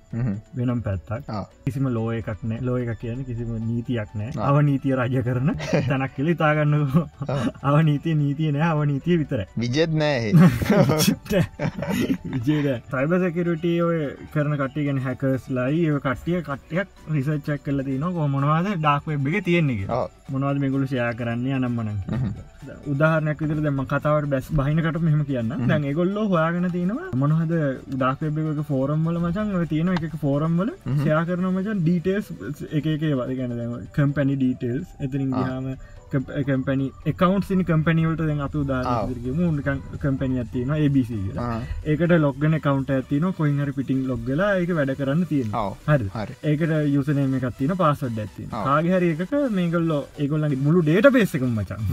වෙනම් 0.57 0.81
පැත්තක්. 0.81 1.31
කිසිම 1.65 1.91
ලෝ 1.97 2.07
එකක් 2.11 2.43
නෑ. 2.43 2.61
ලෝ 2.61 2.77
එක 2.77 2.99
කියන 3.01 3.25
කිසිම 3.25 3.53
නීතියක් 3.67 4.15
නෑ. 4.15 4.31
අව 4.49 4.61
නීතිය 4.65 4.95
රජ 4.95 5.21
කරන 5.25 5.49
තැනක් 5.89 6.13
කෙලි 6.15 6.35
තාගන්න 6.35 6.75
අව 7.67 7.75
නීතිය 7.87 8.15
නීතිය 8.15 8.51
නෑ 8.55 8.69
අව 8.71 8.83
නීතිය 8.89 9.17
විතර 9.21 9.45
විජෙත් 9.57 9.93
නෑ 9.93 10.33
විජේද 12.25 12.67
සයිබසැකරටිය 12.87 13.77
ඔය 13.81 13.99
කරන 14.33 14.57
කට්ටියගෙන 14.57 15.03
හැකස් 15.05 15.47
ලයි 15.49 15.85
කට්ටිය 15.99 16.41
කට්ටියක් 16.41 16.87
රිසච්චක් 17.11 17.63
කල 17.65 17.79
තින 17.83 18.05
කොමනවාද 18.17 18.67
ඩාක් 18.75 19.07
වෙබ් 19.07 19.27
එක 19.29 19.45
තියෙන්නේ. 19.45 20.01
මොනවද 20.31 20.59
මෙගුලු 20.59 20.85
ෂයා 20.87 21.13
කරන්න? 21.13 21.47
අනම්මන. 21.59 21.89
උදාහරනයක් 22.87 23.43
විතර 23.43 23.61
දෙම 23.65 23.81
කතාවට 23.85 24.29
බැස් 24.29 24.51
බහිනකට 24.51 25.01
මෙහම 25.01 25.23
කියන්න 25.25 25.55
දැන් 25.63 25.87
ඒගොල්ලෝ 25.91 26.25
හොයාගෙන 26.27 26.69
තියෙනවා 26.71 27.09
මොනහද 27.15 27.55
ඩාක්වෙබ් 27.95 28.39
එක 28.43 28.61
ෆෝරම්වල 28.71 29.19
මචන් 29.23 29.67
තියෙන 29.67 29.93
එක 29.97 30.15
ෆෝරම්වල 30.21 30.71
ෂයා 30.93 31.25
කරන 31.25 31.49
මචන් 31.51 31.81
ඩීටේස් 31.81 32.31
එක 32.71 32.93
එක 32.95 33.09
වද 33.11 33.41
ගැන 33.41 33.59
කම්පැනි 33.97 34.39
ඩීටේල්ස් 34.39 34.95
එතරින් 34.99 35.29
ගහම 35.33 35.75
කම්පැනි 36.11 36.87
එකකවන්් 37.05 37.43
සිනි 37.43 37.63
කම්පැනිවලට 37.63 38.21
දැන් 38.21 38.41
අප 38.41 38.55
උදාරගම 38.55 39.39
කම්පැනි 40.01 40.39
ඇතින 40.41 40.71
ABC. 40.77 41.11
ඒකට 41.85 42.13
ලොග්ගන 42.17 42.57
කවන්ට 42.59 42.95
ඇතින 42.97 43.25
කොයිහර 43.33 43.71
පිටිං 43.73 44.03
ලොග්ගලා 44.07 44.51
ඒක 44.59 44.73
වැඩ 44.79 44.93
කරන්න 44.99 45.25
තියෙන. 45.25 45.49
හරි. 45.87 46.09
ඒකට 46.43 46.75
යුසනේම 46.95 47.35
එකත්තින 47.39 47.75
පාසොඩ් 47.75 48.19
ඇති 48.19 48.45
ඔව්. 48.45 48.63
කාගහරි 48.63 49.11
එකක 49.15 49.33
මේගොල්ලෝ 49.51 50.01
ඒගොල්ලගේ 50.17 50.61
මුළු 50.61 50.83
ඩේට 50.83 51.11
බේසකම් 51.11 51.49
මචන් 51.49 51.89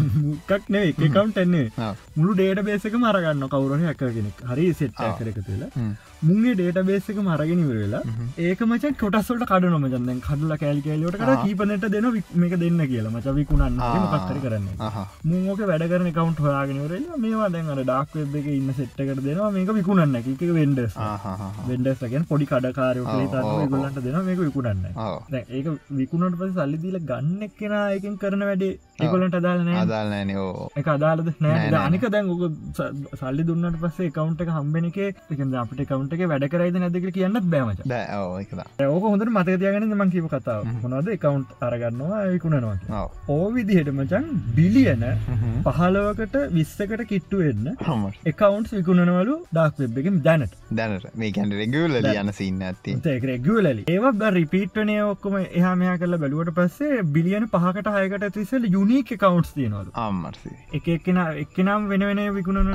මුක්කක් 0.62 0.70
නේ 0.70 0.88
එක 0.88 0.96
කවන්ට 0.96 1.36
එන්නේ 1.38 1.72
ඔව්. 1.78 1.96
මුළු 2.14 2.34
ඩේට 2.34 2.64
බේසක 2.64 2.94
මරගන්න 2.94 3.48
කවුරන 3.48 3.84
හැක 3.84 3.98
කෙනෙක්. 3.98 4.42
හරි 4.50 4.72
සෙට් 4.74 4.94
කරක 4.94 5.44
මුන්ගේ 6.22 6.54
ඩේට 6.54 6.78
බේසක 6.86 7.16
මරගෙනවර 7.20 7.76
වෙලා 7.76 8.00
ඒක 8.40 8.60
මච 8.62 8.90
කොටස්වලට 9.00 9.44
කඩන 9.46 9.76
මචන්දැන් 9.78 10.20
කඩල 10.22 10.52
කෑලි 10.56 10.82
කෑලට 10.84 11.16
කර 11.18 11.32
කීපනට 11.44 11.86
දෙන 11.94 12.06
මේක 12.36 12.54
දෙන්න 12.56 12.82
කියලා. 12.86 13.12
මච 13.12 13.34
විකුණන්න. 13.38 13.78
මකත්තර 14.04 14.38
කරන්න. 14.44 14.66
මුෝක 15.24 15.62
වැඩ 15.70 15.84
කරන 15.92 16.10
කවන්ට 16.12 16.40
හොයාගෙනවරලා 16.46 17.18
මේවා 17.18 17.48
දැන් 17.48 17.72
අර 17.74 17.80
ඩාක් 17.82 18.14
වෙබ් 18.16 18.36
එක 18.36 18.46
ඉන්න 18.52 18.70
සෙට්කට 18.72 19.20
දෙනවා. 19.20 19.50
මේක 19.50 19.72
විකුණන්න. 19.72 20.16
එක 20.16 20.44
වෙන්ඩස් 20.52 20.96
ආහාහා. 21.00 21.50
වෙන්ඩස්ගෙන් 21.68 22.26
පොඩි 22.26 22.46
කඩකාරයෝ. 22.46 23.06
ගොලන්ට 23.72 24.00
දෙන 24.06 24.18
මේක 24.24 24.40
විකුණන්න. 24.40 24.86
ඒක 25.50 25.66
විකුණට 25.92 26.38
පස 26.38 26.54
සල්ලිදිල 26.54 26.98
ගන්න 27.02 27.50
කෙන 27.58 27.76
එකෙන් 27.90 28.16
කරන 28.18 28.42
වැඩේ 28.42 28.72
ඒකොලට 29.00 29.34
අදාලන 29.34 29.68
අදාල්නෑන 29.76 30.30
ඕ. 30.38 30.70
එක 30.76 30.88
අදාලද 30.88 31.28
නෑ. 31.40 31.66
අනික 31.82 32.04
දැන් 32.08 32.30
ස- 32.72 33.20
සල්ලි 33.20 33.42
දුන්නට 33.44 33.78
පස්සේ 33.82 34.10
කවුන්ට 34.12 34.40
එක 34.40 34.50
හම්බෙන 34.50 34.84
එක 34.86 34.98
එක 35.02 35.40
අපට 35.62 35.82
කවුන්ට 35.88 36.11
එක 36.16 36.24
වැඩ 36.32 36.46
කරයිද 36.54 36.76
නැදක 36.82 37.08
කියන්නත් 37.16 37.48
බෑමච 37.54 37.82
බෑ 37.92 38.88
ඕක 38.88 39.04
හොඳට 39.08 39.32
මතකතියගෙන 39.36 39.88
මං 39.90 40.12
කිව 40.14 40.28
කතාව. 40.32 40.68
මොනද 40.84 41.08
එකකවුන්් 41.14 41.44
අරගන්නවා 41.66 42.22
විකුණනවා 42.34 43.02
ඔව. 43.02 43.10
ඕ 43.34 43.46
විදිහට 43.56 43.92
මචන් 43.94 44.26
බිලියන 44.56 45.04
පහලවකට 45.68 46.36
විස්සකට 46.56 47.04
කිට්ටු 47.12 47.42
හමස් 47.88 48.20
එකකවන්් 48.32 48.68
විකුණනවලු 48.72 49.38
ඩක් 49.52 49.82
වෙබ් 49.84 49.98
එක 50.02 50.10
දැනට. 50.28 50.56
දැනට. 50.78 51.06
මේකැන් 51.22 51.54
රෙගුල 51.60 51.98
යන 52.02 52.32
සින්න 52.40 52.62
ඇති 52.68 52.96
රෙගලලි 53.32 53.84
ඒවක් 53.94 54.24
රිපීට්ටනය 54.38 54.96
ඔක්කොම 55.06 55.38
එහමයා 55.42 55.96
කල 56.02 56.18
බැලුවට 56.22 56.54
පස්සේ 56.58 57.02
බිලියන 57.16 57.48
පහකට 57.54 57.94
හයකට 57.96 58.28
තිසල් 58.38 58.68
යුනික 58.76 59.12
කවන්ස් 59.24 59.52
තියනවලු. 59.58 59.90
අම්මර්සි 60.06 60.54
එක 60.78 60.88
එක්කෙන 60.96 61.20
එක්කනම් 61.44 61.88
වෙන 61.92 62.06
වෙන 62.08 62.22
විකුණන 62.38 62.72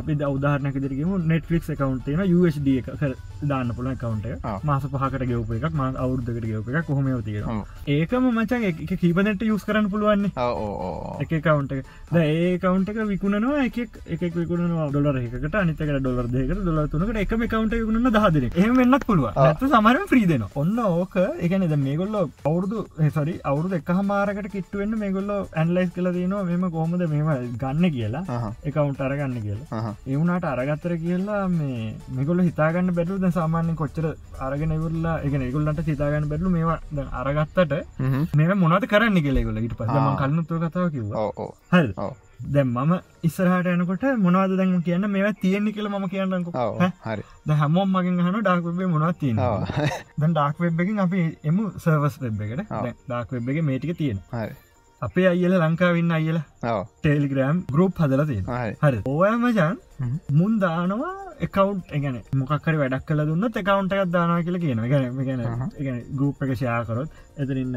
අපි 0.00 0.18
දෞදාරනක 0.22 0.80
දිරගම 0.84 1.12
නෙට්ලික් 1.32 1.68
කවන්ටේන 1.70 2.22
USD 2.40 2.68
එක 2.80 2.88
දාන්න 3.50 3.72
පුලන් 3.76 3.96
කවන්ට. 4.02 4.36
මාස 4.70 4.84
පහකට 4.94 5.26
ගෙවප 5.30 5.52
එකක් 5.58 5.76
ම 5.78 5.82
අවුද්ධකට 6.04 6.46
ගෙවප 6.50 6.68
එකක් 6.74 6.86
කොහොම 6.90 7.08
තිය. 7.28 7.42
ඒකම 7.96 8.28
මචන් 8.32 8.66
එක 8.70 8.82
කීපනට 9.02 9.46
යුස් 9.50 9.64
කරන්න 9.68 9.90
පුළුවන්නේ. 9.94 10.32
ඕ 10.36 11.16
එක 11.24 11.32
කවන්ට 11.46 11.72
එක. 11.78 11.86
ද 12.12 12.24
ඒ 12.24 12.58
කවන්ට 12.64 12.88
එක 12.92 13.00
විකුණනවා 13.12 13.64
එක 13.68 13.78
එකක් 13.80 14.34
විකුණනවා 14.40 14.88
ඩොලර 14.90 15.20
එකකට 15.22 15.58
අනිතක 15.62 15.82
ඩොලර් 16.00 16.28
දෙකට 16.34 16.62
ඩොලර 16.64 16.90
තුනකට 16.94 17.22
එකම 17.24 17.46
කවන්ට 17.54 17.80
විකුණන 17.80 18.12
දහදන 18.16 18.48
එහම 18.50 18.76
වෙන්නත් 18.82 19.06
පුළුව. 19.10 19.30
ඇත 19.46 19.64
සමරම 19.70 20.06
්‍රීදෙන 20.12 20.46
ඔන්න 20.62 20.78
ඕක 20.86 21.16
එකනද 21.46 21.76
මේගොල්ල 21.86 22.16
අවුරදු 22.20 22.84
සරි 23.16 23.34
අවුරුදු 23.50 23.80
එක 23.80 23.92
හමාරකට 23.98 24.50
කිට්ටුවෙන්න්න 24.54 25.00
මේගොල්ල 25.04 25.30
ඇන්ලයිස් 25.62 25.90
කල 25.96 26.12
දනවා 26.16 26.44
මෙම 26.50 26.68
කොහොමද 26.76 27.06
මෙම 27.14 27.30
ගන්න 27.62 27.90
කියලා. 27.96 28.52
එකවුන්ට 28.68 29.00
අරගන්න 29.08 29.36
කියලා. 29.46 29.94
එවුණට 30.06 30.46
අරගත්තර 30.52 30.94
කියලා 31.04 31.42
මේ 31.58 31.94
මෙගොල 32.30 32.46
හිතාගන්න 32.48 32.90
බැලු 32.96 33.14
ද 33.22 33.28
සාමාන්‍ය 33.36 33.74
කොච්චර 33.80 34.04
අරගෙන 34.46 34.72
ඉවරලා 34.76 35.14
එක 35.26 35.34
ගොල්ලට 35.54 35.80
හිතාගන්න 35.90 36.28
බැලු 36.32 36.52
මේවා 36.56 36.78
දැන් 36.96 37.08
අරගත්තට 37.20 37.72
මේ 38.38 38.56
මොනද 38.62 38.86
කරන්න 38.92 39.18
කෙලෙගොල 39.26 39.58
ඉට 39.66 39.76
පස 39.78 39.88
ආ. 39.90 40.16
කන්නතුව 40.22 40.62
කතාව 40.64 40.86
කිව 40.94 41.04
හල්. 41.74 41.88
දැම් 42.54 42.68
මම 42.76 42.92
ඉස්සරහට 43.28 43.70
යනකොට 43.74 44.04
මොනවද 44.26 44.56
දැන් 44.60 44.82
කියන්න? 44.86 45.10
මේවා 45.16 45.34
තියෙන්නේ 45.42 45.74
කියල 45.76 45.88
ම 45.90 46.08
කියන්නක 46.14 46.48
හරි. 47.06 47.22
හැමෝම් 47.60 47.88
මගින් 47.96 48.22
හන 48.26 48.40
ඩාක්වෙබේ 48.40 48.90
මොනවත් 48.94 49.20
තියෙන 49.22 49.38
ඔව්. 49.38 49.66
දැන් 50.20 50.32
ඩාක් 50.32 50.64
වෙබ්බකින් 50.64 51.04
අපි 51.06 51.20
එමු 51.44 51.70
සර්වස් 51.84 52.20
වෙබ් 52.24 52.40
එකට. 52.46 52.66
ඔව්. 52.70 52.90
ඩාක් 53.06 53.28
වෙබ් 53.36 53.48
එක 53.50 53.62
මේටික 53.70 53.96
තියෙන 54.02 54.22
හරි 54.32 54.54
අපේ 55.06 55.26
අයිල 55.32 55.54
ලංකාවන්න 55.58 56.12
අයිල 56.16 56.38
ඔව 56.70 56.80
ටෙලිග්‍රම් 57.02 57.58
ගරුප් 57.74 58.00
හදල 58.02 58.22
තියෙන 58.30 58.44
හරි 58.82 58.98
ඕයමජන්. 59.12 59.78
මුන් 60.38 60.58
දානවා 60.64 61.12
එකකවන්් 61.46 61.78
එකන 61.96 62.16
මොකක්කර 62.40 62.74
වැඩක් 62.80 63.06
කල 63.10 63.22
දුන්න 63.30 63.48
එකකවන්ට 63.48 63.94
එකක් 63.96 64.12
දානා 64.16 64.40
කියල 64.46 64.58
කියන 64.64 64.82
ගැන 64.92 65.22
ගැන 65.28 65.40
අහහ. 65.46 65.68
එක 65.80 65.88
ගරුප් 66.18 66.42
එක 66.46 66.52
ෂයාකරොත් 66.56 67.10
එතරින් 67.42 67.72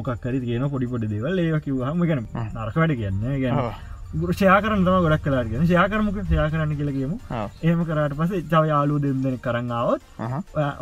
මොකක්කර 0.00 0.34
කියන 0.48 0.66
පොඩි 0.74 0.90
පොඩි 0.94 1.12
දේවල් 1.14 1.38
ඒ 1.44 1.60
කිවහම 1.66 2.02
ගැන. 2.10 2.26
නරක 2.56 2.76
වැඩ 2.82 2.98
කියන්න 3.02 3.22
ගැන 3.44 3.62
ඔව්. 3.62 3.72
ගුරෂයා 4.20 4.60
කරන්න 4.64 4.84
තම 4.84 5.02
ගොඩක් 5.06 5.24
කලා 5.24 5.48
කියන 5.48 5.66
ෂයාකරමක 5.70 6.22
ෂයා 6.26 6.50
කරන්න 6.52 6.78
කියල 6.80 6.90
කියමු 6.98 7.16
ඔව්. 7.40 7.50
ඒම 7.62 7.84
කරට 7.88 8.18
පස 8.20 8.32
ජව 8.52 8.64
යාලු 8.72 9.02
දෙම් 9.04 9.22
දෙන 9.26 9.38
කරන්නාවත්. 9.46 10.02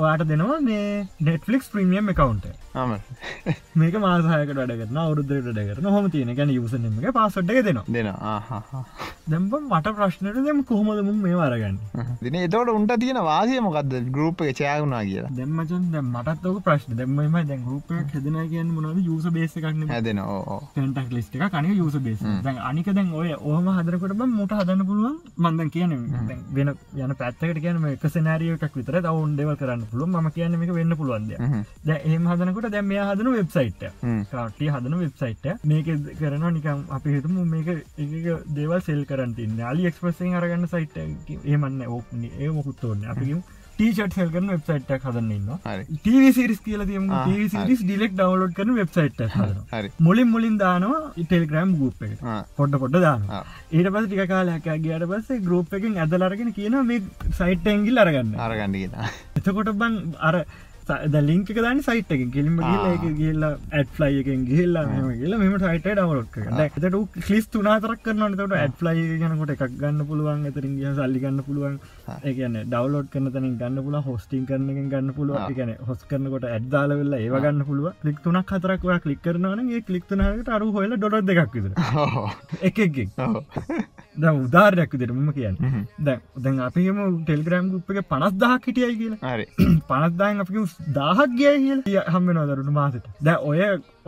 වාට 0.04 0.28
දෙනවා 0.30 0.60
මේ 0.68 1.08
නෙට්ලික්ස් 1.28 1.68
ප්‍රමියම් 1.74 2.14
එකකවන්ට. 2.14 2.46
මේක 2.76 3.94
මාසාහයකට 3.98 4.58
වැඩගන්න 4.58 4.98
අවුද්ධට 4.98 5.48
ඩගරන 5.48 5.86
හොම 5.88 6.10
තියෙන. 6.10 6.34
ගැන 6.34 6.50
යුසනම 6.50 6.98
පස්සට් 7.10 7.52
දෙනවා. 7.62 8.16
ආහා. 8.32 8.82
දැම්බ 9.26 9.54
මට 9.60 9.92
ප්‍රශ්නයට 9.96 10.40
දෙම 10.46 10.62
කොහොමද 10.64 11.00
මුම් 11.06 11.16
මේ 11.20 11.34
වරගන්න 11.34 11.78
දින 12.22 12.36
එතවට 12.36 12.72
උන්ට 12.72 12.92
තියෙන 13.00 13.20
වාසය 13.22 13.60
මොකක්ද 13.60 13.94
ගරුප් 14.10 14.42
එක 14.42 14.58
චයාගුණා 14.58 15.02
කියලා. 15.04 15.32
දෙම්මචන් 15.32 15.88
දැම් 15.92 16.10
මටත්වක 16.12 16.60
ප්‍රශ්න. 16.62 16.96
දෙම්මම 16.96 17.38
දැන් 17.42 17.64
රූපය 17.64 18.02
හෙදන 18.12 18.38
කියන්න 18.52 18.70
මොනද 18.70 19.00
යුස 19.04 19.26
බේස 19.30 19.56
එකක්න 19.58 19.88
හැදෙන 19.88 20.20
ඕ 20.20 20.60
ටක් 20.74 21.08
ලිස්ට 21.12 21.34
එක 21.36 21.48
කනි 21.50 21.74
යුස 21.74 21.96
බේස 22.00 22.22
දැන් 22.44 22.62
අනික 22.62 22.92
දැන් 22.92 23.10
ඔය 23.14 23.32
ඕහම 23.32 23.72
හදරකට 23.72 24.14
බ 24.14 24.30
මුට 24.32 24.52
හදන්න 24.52 24.86
පුළුවන්. 24.86 25.16
මන්දන් 25.38 25.70
කියන 25.70 25.96
දැන් 26.28 26.44
වෙන 26.52 26.70
යන 26.96 27.16
පැත්තකට 27.18 27.60
කියන 27.60 27.82
එක 27.88 28.06
සනාරිය 28.10 28.54
එකක් 28.54 28.78
විතර 28.78 29.00
ඔවුන් 29.06 29.34
දෙව 29.36 29.50
කරන්න 29.56 29.82
පුළුව 29.90 30.14
ම 30.14 30.30
කියන්න 30.30 30.56
එක 30.60 30.72
වෙන්න 30.78 30.96
පුළුවන්ද 30.96 31.32
දැ 31.84 31.98
ඒම 32.04 32.30
හදනකොට 32.30 32.65
දැම් 32.68 32.86
මේ 32.86 33.02
හදන 33.02 33.32
වෙබ්සයිට් 33.32 33.82
කාටිය 34.30 34.70
හදන 34.70 34.96
වෙබ්සයිට් 35.00 35.50
මේක 35.64 35.90
කරන 36.18 36.46
නිකම් 36.54 36.86
අපි 36.90 37.16
හිතම 37.16 37.36
මේක 37.48 37.68
එක 37.72 38.30
දේවල් 38.54 38.80
සෙල් 38.82 39.04
කරන්තින්න 39.06 39.60
අලි 39.66 39.86
එක්ස්පසෙන් 39.86 40.34
අරගන්න 40.36 40.66
සයිට් 40.68 40.96
ඒමන්න 41.02 41.84
ඕක්න 41.90 42.24
ඒ 42.30 42.50
මොකුත්තෝන්න 42.52 43.04
අපි 43.08 43.36
ටීෂට් 43.78 44.14
සෙල් 44.16 44.30
කරන 44.32 44.46
වෙබ්සයිට් 44.48 44.90
හදන්නන්න 44.98 45.48
හරි. 45.64 45.82
ටව 45.96 46.28
සිරිස් 46.32 46.60
කියල 46.60 46.84
තියම 46.90 47.10
ආ, 47.10 47.24
සිරිස් 47.54 47.82
ඩිලෙක් 47.82 48.14
ඩවලෝඩ් 48.14 48.54
කරන 48.56 48.70
වෙබ්සයිට් 48.74 49.18
මුලින් 50.00 50.30
මුලින් 50.30 50.56
දානවා 50.56 51.00
ටෙල්ග්‍රම් 51.18 51.74
ගුප් 51.80 52.00
එක. 52.06 52.14
පොඩ්ඩ 52.56 52.78
පොඩ්ඩ 52.82 53.02
දාන. 53.02 53.26
ඊට 53.72 53.90
පස 53.92 54.06
ටික 54.06 54.22
කාලයක් 54.30 54.70
ගියට 54.80 55.04
පස්සේ 55.10 55.42
ගරුප් 55.42 55.74
එකින් 55.74 55.98
ඇදලරගෙන 55.98 56.54
කියන 56.54 56.78
මේ 56.86 57.02
සයිට් 57.32 57.68
ඇංගිල් 57.68 57.98
අරගන්න. 57.98 58.32
අරගණඩි 58.40 58.80
කියෙන 58.80 58.96
එතකොට 59.36 59.72
බං 59.76 60.00
අර 60.22 60.40
ද 60.87 61.20
ලින්ක 61.20 61.49
දාන 61.57 61.80
සයිට් 61.82 62.11
එක 62.11 62.20
කිලිම 62.32 62.59
ආ. 62.61 62.72
ගල 62.74 63.09
එක 63.09 63.16
ගල්ලා 63.18 63.51
ඇඩ් 63.72 63.99
ලයි 64.03 64.20
එකෙන් 64.20 64.45
ගල්ලා 64.47 64.84
මෙම 64.87 65.09
කියලා 65.20 65.41
මෙම 65.41 65.57
සයිට 65.59 65.89
ඩවලෝඩ් 65.89 66.37
එතට 66.66 67.30
ලිස් 67.30 67.49
තුනාතරක් 67.49 68.03
කරන 68.05 68.37
තට 68.37 68.59
ඇඩ් 68.59 68.84
ලයි 68.89 69.18
ගනකොට 69.18 69.53
එකක් 69.57 69.64
ගන්න 69.76 70.07
පුළුවන් 70.07 70.47
එතරින් 70.47 70.76
ගිය 70.78 70.93
සල්ලි 70.93 71.22
ගන්න 71.24 71.43
පුළුවන්. 71.43 71.76
ඒගන 72.24 72.59
ඩවලෝඩ් 72.64 73.11
කරන 73.11 73.32
තනින් 73.32 73.59
ගන්න 73.59 73.82
පුල 73.82 73.99
හොස්ටිං 74.03 74.47
කරන 74.47 74.70
එකෙන් 74.70 74.89
ගන්න 74.89 75.12
පුළුව. 75.12 75.43
එකන 75.49 75.74
හොස් 75.82 76.07
කරනකොට 76.07 76.49
ඇඩ්දාල 76.49 76.97
වෙල්ලා 76.97 77.20
ඒ 77.20 77.30
ගන්න 77.37 77.66
පුළුව 77.66 77.93
ලික් 78.05 78.22
තුනක් 78.22 78.55
හතරක් 78.55 78.84
ඔයා 78.84 79.01
කලික් 79.01 79.22
කරනවන 79.22 79.68
ඒ 79.70 79.82
කලික් 79.82 80.07
තුනහට 80.09 80.49
අරු 80.51 80.72
හොල 80.72 80.97
ඩොඩ 80.97 81.26
දෙකක් 81.26 81.55
විතර. 81.55 81.72
එකක්ගෙන් 82.68 83.11
ද 84.16 84.24
උදාරයක් 84.36 84.92
විදිට 84.92 85.12
මම 85.12 85.32
කියන්න. 85.32 85.56
දැ 86.00 86.18
දැන් 86.38 86.60
අපිම 86.60 87.00
ටෙල්ග්‍රම් 87.22 87.70
ගුප් 87.72 87.90
එක 87.90 88.08
පනස් 88.08 88.38
දහක් 88.42 88.64
හිටියයි 88.66 88.96
කියලා. 88.96 89.32
හරි. 89.32 89.46
පනත්දායෙන් 89.88 90.40
අපි 90.40 90.64
දාහක් 90.94 91.36
ගිය 91.36 91.56
කියල. 91.64 91.82
හම්බෙන 92.08 92.42
දරුණු 92.48 92.72
මාසට. 92.72 93.06
දැ 93.20 93.36
ඔය 93.42 93.60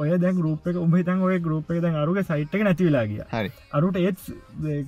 ඔය 0.03 0.11
දැ 0.25 0.33
ගරුප 0.39 0.67
එක 0.71 0.77
උඹහිතන් 0.85 1.23
ඔය 1.29 1.39
ගරුප 1.47 1.71
එක 1.75 1.81
දැන් 1.85 1.97
අරුගේ 2.03 2.25
සයිට් 2.31 2.55
එක 2.55 2.63
නැතිවෙලා 2.67 3.05
ගිය. 3.11 3.23
හරි. 3.35 3.51
අරුට 3.77 3.97
ඒත් 4.03 4.19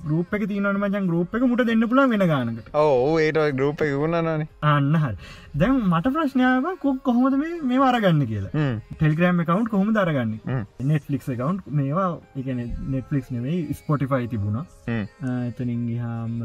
ගරුප 0.05 0.33
එක 0.37 0.47
තියනන 0.51 0.71
මචන් 0.71 1.09
ගරුප 1.11 1.35
එක 1.39 1.45
මුට 1.51 1.65
දෙන්න 1.69 1.87
පුලා 1.91 2.07
වෙන 2.13 2.25
ගානකට. 2.33 2.71
ඕ 2.83 3.19
ඒට 3.25 3.39
ගරුප 3.59 3.83
එක 3.87 3.93
වුණනනේ 4.03 4.47
අන්න 4.73 4.95
හරි. 5.03 5.15
දැන් 5.61 5.81
මට 5.91 6.13
ප්‍රශ්නාව 6.15 6.67
කොක් 6.83 7.01
කොහොමද 7.07 7.35
මේ 7.41 7.59
මේ 7.71 7.81
අරගන්න 7.89 8.23
කියලා? 8.31 8.67
ටෙල්ග්‍රම් 8.99 9.43
කවන්් 9.49 9.67
කොහොම 9.73 9.91
දරගන්න 9.97 10.31
නෙට්ලික් 10.91 11.27
කවන්් 11.27 11.59
මේවා 11.81 12.07
එකන 12.43 12.63
නෙට්ලික් 12.95 13.31
නෙවෙයි 13.35 13.77
ස්පොටිෆයි 13.81 14.31
තිබුණා. 14.33 14.65
එතනින් 15.49 15.83
ගහාම 15.89 16.39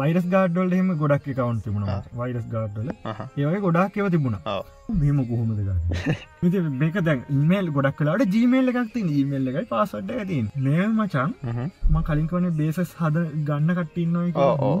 වයිරස් 0.00 0.28
ගාඩ්ඩොල්ට 0.34 0.78
එම 0.80 0.92
ගොඩක් 1.04 1.32
කවන්් 1.32 1.64
තිබුණා 1.64 1.98
වයිරස් 2.20 2.46
ගාඩ්ඩල 2.54 2.92
ඒවගේ 2.92 3.64
ගොඩක් 3.66 3.96
එව 4.02 4.10
තිබුණා 4.16 4.58
මෙම 4.88 5.18
කොහොමද 5.26 5.58
ගන්න 5.58 6.70
මේක 6.78 6.96
දැන් 7.02 7.22
ඉමේල් 7.30 7.70
ගොඩක් 7.70 7.96
කලාට 7.98 8.24
ජීමේල් 8.30 8.72
එකක් 8.72 8.92
තින් 8.92 9.08
ජීමේල් 9.08 9.48
එකයි 9.50 9.66
පාසට 9.66 10.12
ඇතින් 10.12 10.50
මේ 10.58 10.86
මචන් 10.88 11.34
ම 11.90 11.96
කලින්කවන 12.02 12.50
බේසස් 12.56 12.94
හද 13.00 13.24
ගන්න 13.44 13.74
කට්ටින්නයි. 13.74 14.32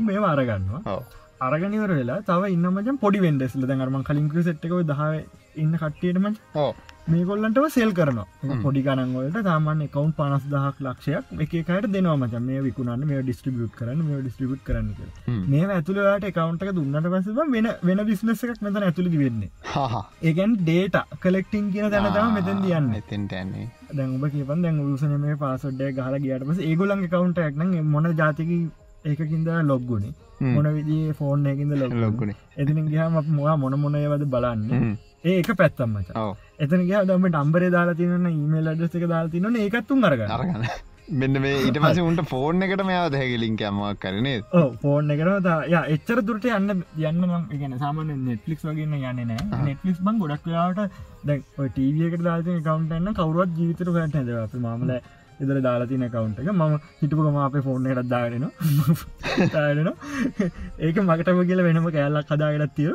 මේ 0.02 0.26
අරගන්නවා 0.26 0.98
අරගනිවර 1.44 1.90
වෙලා 1.98 2.20
තව 2.28 2.52
ඉන්න 2.52 2.66
මචන් 2.68 2.98
පොඩි 3.02 3.18
වෙන්ඩෙස්ල 3.24 3.64
දැන්රම 3.70 3.96
කලින්ක 4.08 4.36
සට්ක 4.42 4.76
දහ 4.90 5.02
ඉන්න 5.62 5.72
කට්ටියටම 5.80 6.26
ඕ 6.56 6.70
මේගොල්ලන්ටව 7.08 7.66
සෙල් 7.74 7.90
කරනවා. 7.98 8.54
පොඩි 8.62 8.80
ගනන්වලට 8.86 9.44
තාමන් 9.48 9.82
එකකවුන් 9.86 10.12
පනස් 10.18 10.46
දහක් 10.52 10.86
ලක්ෂයක් 10.86 11.42
එකකට 11.44 11.88
දෙනවා 11.94 12.16
මච. 12.16 12.40
මේ 12.48 12.62
විකුණන්න 12.66 13.04
මේ 13.10 13.20
ඩිස්ට්‍රිබියුට් 13.22 13.74
කරන්න 13.80 14.00
මේ 14.08 14.20
ඩිස්ට්‍රිබියුට් 14.22 14.64
කරන්න 14.68 14.88
මේ 15.52 15.68
ඇතුළට 15.76 16.26
එකකවන්ට 16.30 16.74
දුන්නට 16.78 17.10
පස 17.14 17.28
වෙන 17.54 17.70
වෙන 17.82 18.04
බිස්නස 18.10 18.44
එකක් 18.46 18.64
මෙතන 18.66 18.88
ඇතුළි 18.88 19.22
වෙන්නේ. 19.24 19.50
ඒගැන් 20.22 20.56
ඩේට 20.62 21.00
කලෙක්ටිං 21.24 21.70
කියන 21.74 21.90
තැනතම 21.96 22.36
මෙතන් 22.38 22.64
දියන්න 22.66 22.92
එතෙන්ටන්නේ 23.02 23.68
ඔබ 24.08 24.28
කියපන් 24.34 24.66
දැන් 24.66 24.84
උසන 24.86 25.16
මේ 25.26 25.40
පාසොඩ්ඩය 25.44 25.92
ගහල 26.00 26.20
ගියට 26.26 26.48
පස 26.50 26.64
ඒගොලන්ගේ 26.70 27.12
කවුන්ට 27.14 27.42
ක්න 27.50 27.76
මොන 27.94 28.14
ජාතික 28.22 28.54
ඒකින්ද 29.04 29.52
ලොග්ගුණේ 29.72 30.16
මොන 30.40 30.70
විදිේ 30.78 31.12
ෆෝන් 31.20 31.46
එකින්ද 31.52 31.76
ලොග 31.82 31.94
ලොක්ගුණ 32.04 32.34
එතින 32.56 32.82
ගහම 32.88 33.20
මොවා 33.36 33.56
මොන 33.62 33.78
මොනයවද 33.84 34.26
බලන්න. 34.34 34.96
ඒ 35.24 35.38
එක 35.42 35.52
පැත්තම් 35.62 35.94
මච. 35.94 36.26
එතන 36.58 36.84
ග 36.90 37.06
දම 37.08 37.30
ඩම්බරේ 37.30 37.70
දාලා 37.76 37.96
තියන 38.02 38.28
ඊමේල් 38.32 38.74
අඩස 38.74 38.98
එක 38.98 39.08
දාලා 39.14 39.32
තියන 39.32 39.56
ඒකත්තුන් 39.62 40.04
අරග 40.10 40.28
අරගන්න. 40.28 40.68
මෙන්න 41.20 41.38
මේ 41.42 41.58
ඊට 41.64 41.76
පස 41.82 41.98
උන්ට 42.02 42.22
ෆෝර්න් 42.30 42.62
එකට 42.66 42.80
මෙයාව 42.86 43.10
දැහැකිලින් 43.14 43.56
කැමක් 43.58 44.00
කරනේ 44.04 44.38
ෆෝන් 44.82 45.12
එකන 45.14 45.28
ය 45.72 45.76
එච්චර 45.94 46.22
දුරට 46.28 46.48
යන්න 46.50 46.72
යන්න 47.10 47.36
ගැන 47.60 47.76
සාමන 47.82 48.10
නෙට්ලික්ස් 48.28 48.64
වගන්න 48.68 48.96
යන්න 49.10 49.30
නෑ 49.30 49.60
නෙට්ලිස් 49.68 50.00
බං 50.08 50.18
ගොඩක් 50.22 50.48
ලාට 50.54 50.80
දැ 51.28 51.38
ටීවියකට 51.68 52.26
දාති 52.28 52.58
කවන්ටන්න 52.66 53.16
කවරුවත් 53.20 53.54
ජීවිතර 53.60 53.92
ට 53.92 54.18
හැද 54.18 54.32
අප 54.40 54.56
මමල 54.58 54.92
එදර 55.40 55.58
දාලාතින 55.60 56.04
කවන්ට 56.08 56.38
එක. 56.42 56.50
ම 56.52 56.62
හිටපුකම 57.00 57.38
අපේ 57.40 57.64
ෆෝර්න 57.66 57.88
එකත් 57.92 58.08
දාගෙන 58.08 58.46
තාරන 59.54 59.90
ඒක 60.80 60.98
මකටම 61.02 61.40
කියල 61.50 61.62
වෙනම 61.66 61.88
කෑල්ලක් 61.88 62.30
කදාගටත් 62.30 62.74
තිය 62.76 62.92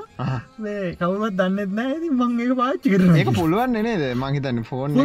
කවුවත් 1.01 1.37
දන්නෙත් 1.39 1.75
නෑ 1.79 1.97
ති 2.03 2.09
මං 2.11 2.39
ඒක 2.39 2.53
පාච්චි 2.61 2.93
කර 2.93 3.05
ඒක 3.15 3.31
පුළුවන් 3.33 3.77
නේද? 3.79 4.05
මහිතන්න 4.15 4.63
ෆෝන් 4.63 4.97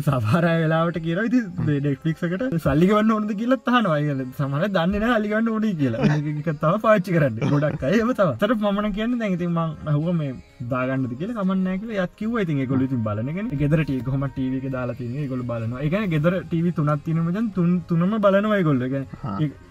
සභාරය 0.00 0.54
වෙලාවට 0.62 1.00
කියර 1.00 1.22
ඩෙක්ලික්කට 1.28 2.46
සල්ලිගවන්න 2.60 3.14
ඕනද 3.16 3.34
කියලත් 3.34 3.72
හනවාගල 3.76 4.24
සමල 4.38 4.66
දන්න 4.70 5.10
අලිගන්න 5.10 5.52
ඕනි 5.54 5.74
කියලා. 5.74 6.10
තව 6.62 6.74
පාච්චි 6.80 7.16
කරන්න. 7.16 7.40
ගොඩක් 7.52 7.86
තව 8.14 8.30
තර 8.40 8.54
මන 8.72 8.92
කියන්න 8.92 9.18
දැති 9.20 9.48
මං 9.48 9.94
හුව 9.94 10.10
මේ 10.14 10.34
දාගන්නද 10.68 11.14
කියල 11.20 11.32
කමන්නෑකල 11.36 11.90
යක් 11.94 12.12
කිව 12.16 12.36
ඉතින් 12.42 12.60
ගොල 12.66 12.84
ති 12.86 12.98
බලන 13.06 13.50
ගෙදරට 13.54 13.92
කොම 14.06 14.24
ටීවක 14.28 14.66
දාලා 14.70 15.28
ගොල 15.32 15.42
බලන 15.44 15.74
එක 15.80 15.96
ගෙදර 16.10 16.33
ටීවි 16.42 16.72
තුනත් 16.72 17.04
තිනමජන් 17.04 17.52
තුන් 17.54 17.80
තුනම 17.80 18.18
බලනවයි 18.18 18.64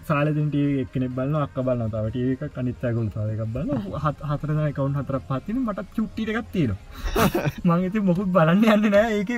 ගොල්ලක 0.04 0.06
සාලතින්ට 0.06 0.54
එක්නෙ 0.82 1.08
බලන්න 1.08 1.36
අක්ක 1.38 1.58
බලන්න 1.58 1.90
තව 1.90 2.10
ටීක 2.10 2.42
කනිත්ත 2.54 2.84
ගොල් 2.94 3.08
සායක 3.10 3.42
බල 3.48 3.70
හත් 3.96 4.18
හතර 4.22 4.50
කවුන් 4.72 4.94
හතර 4.94 5.18
පත්තින 5.20 5.60
මට 5.60 5.84
චුට්ටිට 5.96 6.28
එකක් 6.30 6.50
තියෙන 6.52 6.76
මංගති 7.66 8.00
මොකුත් 8.00 8.28
බලන්න 8.28 8.64
යන්න 8.66 8.88
නෑ 8.88 9.18
ඒක 9.18 9.32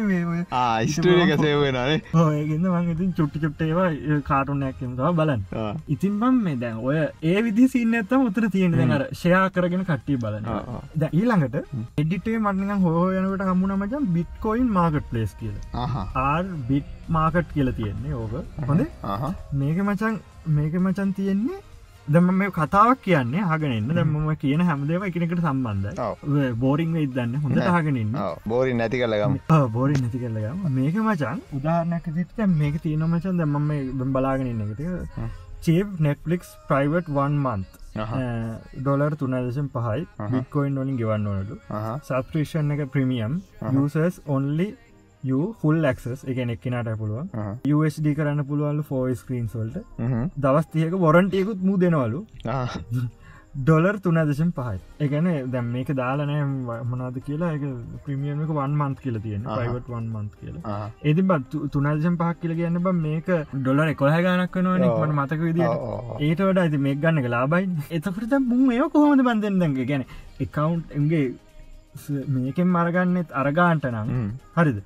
ස්ටක 0.88 1.34
සේවෙනනේ 1.38 2.00
හෝයගන්න 2.12 2.68
මං 2.68 2.90
ඉතින් 2.94 3.12
චුට්ටි 3.12 3.42
චුට්ටේවා 3.44 3.88
කාටුනයක්ම 4.22 4.96
තව 4.96 5.12
බලන්න. 5.12 5.42
ඉතින් 5.88 6.18
බම් 6.20 6.42
මේ 6.42 6.56
දැන් 6.56 6.82
ඔය 6.82 6.98
ඒ 7.24 7.38
විදි 7.42 7.68
සින්න 7.68 7.94
ඇත්තම 7.94 8.26
උතර 8.26 8.48
තියෙන 8.50 8.96
අර 8.98 9.06
ෂයා 9.12 9.44
කරගෙන 9.50 9.84
කට්ටිය 9.84 10.18
බලන්න. 10.18 10.50
ද 10.94 11.10
ඊළඟට 11.12 11.56
එඩිටේ 11.96 12.38
මටනික 12.40 12.86
හෝ 12.86 13.06
යනකට 13.12 13.46
හමුණමචන් 13.50 14.12
බිට්කොයින් 14.16 14.70
මාකට් 14.70 15.10
පලේස් 15.10 15.36
කියල. 15.40 15.56
ආර් 15.74 16.44
බිට් 16.68 16.94
මාකට් 17.10 17.52
කියල 17.54 17.72
තියෙන්නේ 17.72 18.14
ඕක. 18.14 18.34
හොඳ? 18.64 18.86
මේක 19.52 19.78
මචන් 19.82 20.18
මේක 20.46 20.74
මචන් 20.80 21.12
තියෙන්නේ 21.12 21.62
දම 22.08 22.28
මේ 22.40 22.50
කතාවක් 22.56 23.00
කියන්නේ 23.04 23.46
හගෙනන්න 23.50 23.88
දැම්ම 23.94 24.28
කියන 24.42 24.60
හැමදේව 24.66 25.06
එකනකට 25.06 25.40
සම්බන්ධ 25.44 26.52
බෝරිං 26.60 26.92
ඉදන්න 27.00 27.32
හොඳ 27.44 27.58
හගෙනන්න 27.76 28.12
බෝරි 28.52 28.74
නැති 28.80 29.00
කලගම 29.00 29.34
බෝරි 29.76 29.96
නැති 30.02 30.20
කරලගම 30.22 30.60
මේක 30.76 31.00
මචන් 31.06 31.42
උදාහරණයක් 31.58 32.06
දිට 32.18 32.44
මේක 32.60 32.78
තියෙන 32.84 33.02
මචන්. 33.08 33.40
දැම්ම 33.40 33.66
මේ 33.70 33.82
බලාගෙනන්න 34.14 34.62
එකට 34.66 34.84
cheap 35.66 35.98
Netflix 36.06 36.54
private 36.68 37.10
one 37.18 37.42
month 37.44 37.82
dollar 38.78 39.18
තුනදශම් 39.20 39.68
පහයි. 39.74 40.06
බිට්කොයින් 40.32 40.78
වලින් 40.80 40.96
ගෙවන්න 41.02 41.26
ඕනටු 41.32 41.60
සබස්ක්‍රේෂන් 42.08 42.74
එක 42.76 42.86
ප්‍රමියම් 42.94 43.40
යසස් 43.84 44.20
ඔන්ලි 44.36 44.68
ෆුල් 45.60 45.76
ලක්සස් 45.84 46.24
එක 46.30 46.38
එක්නට 46.44 46.90
පුළුව 47.02 47.20
USD 47.76 48.08
කරන්න 48.16 48.48
පුළුවන්ලු 48.48 48.88
ෆෝ 48.90 49.04
ස්ක්‍රීන් 49.20 49.46
සොල්ට 49.48 49.76
දවස් 50.46 50.66
තියක 50.72 50.98
වොරන්ටියකුත් 51.06 51.62
මූ 51.68 51.76
දෙනවලු. 51.84 52.26
ඩොලර් 53.58 53.96
තුනදශම් 54.04 54.48
පහයි 54.56 54.78
එකන 55.04 55.28
දැම් 55.52 55.68
මේක 55.74 55.90
දාලනෑ 56.00 56.42
මනාද 56.90 57.14
කියලා. 57.26 57.52
එක 57.56 57.62
ප්‍රමියමක 58.04 58.50
වන් 58.58 58.74
මන්ත් 58.80 58.98
කියල 59.04 59.16
තියෙන 59.26 59.46
පයිවට 59.48 59.88
වන් 59.92 60.10
මන්ත් 60.16 60.32
කියලා. 60.40 60.80
එති 61.08 61.22
බත් 61.30 61.62
තුනදශම් 61.74 62.18
පහක් 62.22 62.36
කියල 62.42 62.54
කියන්න 62.58 62.82
බ 62.86 62.92
මේක 62.98 63.30
ඩොලර් 63.54 63.94
කොහ 64.02 64.12
ගනක් 64.26 64.60
වනවන. 64.60 64.84
මට 64.90 65.16
මතක 65.18 65.40
විදි 65.48 65.64
ඒට 66.26 66.44
වඩ 66.46 66.58
ඇති 66.64 66.82
මේ 66.86 67.00
ගන්න 67.06 67.30
ලාබයි 67.36 67.64
එතකට 67.90 68.38
මුම් 68.50 68.70
ඒ 68.76 68.90
කොහොමද 68.94 69.24
බන්දෙන් 69.28 69.58
දැග 69.64 69.82
ගැන 69.92 70.06
එකකවන්් 70.40 70.80
එගේ 71.00 71.24
මේකෙන් 72.36 72.68
මරගන්නෙත් 72.76 73.34
අරගාන්ට 73.40 73.86
නම් 73.92 74.08
හරිද? 74.56 74.78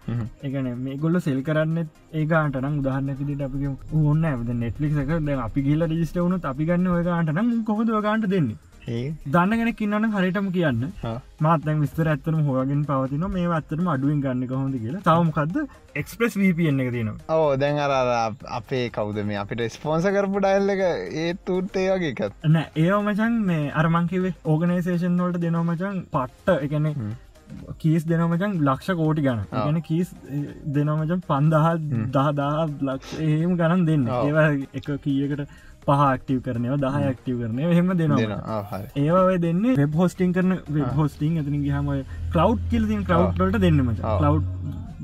එකන 0.46 0.66
මේ 0.84 0.96
ගොල්ල 1.04 1.20
සෙල් 1.26 1.40
කරන්න 1.48 1.78
ඒගාන්ට 2.20 2.56
නම්. 2.62 2.74
උදාහන්නකිට 2.80 3.44
අපි 3.48 3.68
ඔන්න 4.12 4.24
ඇද 4.24 4.50
නෙට්ලික් 4.64 4.98
එක 5.04 5.12
ද 5.28 5.38
අපි 5.46 5.60
ගිල්ල 5.68 5.86
රිස්ට 5.92 6.18
වුණු 6.24 6.40
අපි 6.52 6.68
ගන්න 6.70 6.90
ඔයගාන්ට 6.96 7.32
නම්. 7.36 7.48
කොහොද 7.68 7.88
ගාන්ට 8.08 8.26
දෙන්නේ 8.34 8.58
දන්නගෙන 9.34 9.70
කින්නන 9.80 10.10
හරිටම 10.14 10.48
කියන්න. 10.56 10.82
මාතන් 11.46 11.80
විස්තර 11.84 12.10
ඇත්තන 12.12 12.40
හෝගෙන් 12.48 12.82
පවතින 12.88 13.26
මේ 13.36 13.46
අත්තරම 13.58 13.88
අඩුවෙන් 13.94 14.20
ගන්න 14.24 14.48
කොහොඳ 14.52 14.76
කියලා. 14.82 15.02
තවමකක්ද 15.08 15.56
එක්ස්ප්‍රස් 16.02 16.36
වපෙන් 16.42 16.82
එක 16.84 16.92
තියෙන 16.96 17.12
ඕ 17.36 17.56
දැන් 17.62 17.80
අර 17.86 17.94
අපේ 18.58 18.84
කවුද 18.98 19.22
මේ 19.30 19.40
අපිට 19.44 19.64
ස්පෝන්ස 19.76 20.10
කරපු 20.18 20.44
ඩයිල්ල 20.44 20.74
එක 20.76 20.84
ඒ 21.24 21.32
තුට්ටේ 21.46 21.88
වගේ 21.94 22.12
එකත්? 22.14 22.36
නෑ 22.44 22.68
ඒ 22.84 23.00
මචන් 23.08 23.40
මේ 23.48 23.72
අරමංකිවේ 23.82 24.36
ඕගනේසේෂන් 24.44 25.18
වලට 25.24 25.42
දෙනවා 25.46 25.66
මචන් 25.72 26.06
පට්ට. 26.14 26.56
එකනෙ 26.68 26.94
කීස් 27.82 28.04
දෙනමචන් 28.10 28.52
ලක්ෂ 28.66 28.94
කෝටි 28.98 29.22
ගන 29.24 29.40
ගැන 29.52 29.80
කීස් 29.88 30.12
දෙනමචන් 30.74 31.24
පන්දහල් 31.30 31.80
දහදා 32.16 32.68
ලක්ෂ. 32.88 33.16
එහෙම 33.26 33.56
ගණන් 33.60 33.86
දෙන්න. 33.88 34.06
ඒවා 34.18 34.46
එක 34.78 34.88
කීයකට 35.06 35.40
පහක්ටව 35.82 36.40
කරනව 36.42 36.76
දහ 36.78 36.98
ක්ටව 37.10 37.38
කරනය 37.42 37.70
හෙම 37.72 37.92
දෙනවා 37.96 38.80
ඒවාය 38.96 39.38
දෙන්න 39.38 39.62
වෙබ් 39.74 39.94
හෝස්ටිං 39.94 40.32
කරන 40.32 40.58
වෙබ් 40.70 40.90
හෝස්ටිං 40.94 41.36
ඇතින 41.36 41.62
හම 41.70 41.92
කලව් 42.30 42.58
කිල්තින් 42.70 43.06
කලව්ට 43.06 43.60
දෙන්නම 43.60 43.94
කලව් 44.00 44.42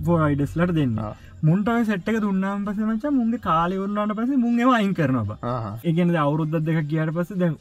ෆෝයිඩස්ලට 0.05 0.75
දෙන්න 0.75 0.99
මුන්ට 1.43 1.69
සෙට්ක 1.85 2.21
දුන්නාම් 2.21 2.65
පස 2.65 2.79
මච 2.81 3.13
මුන්ගේ 3.13 3.41
කාලෙවරන්නට 3.41 4.17
පස 4.17 4.37
මුන්ගේ 4.39 4.75
අයින් 4.75 4.95
කරනවා 4.95 5.79
ඒගන 5.85 6.15
අවුරුද්ධ 6.17 6.61
දෙක 6.63 6.79
කියට 6.89 7.13
පස 7.13 7.33
දැන් 7.35 7.57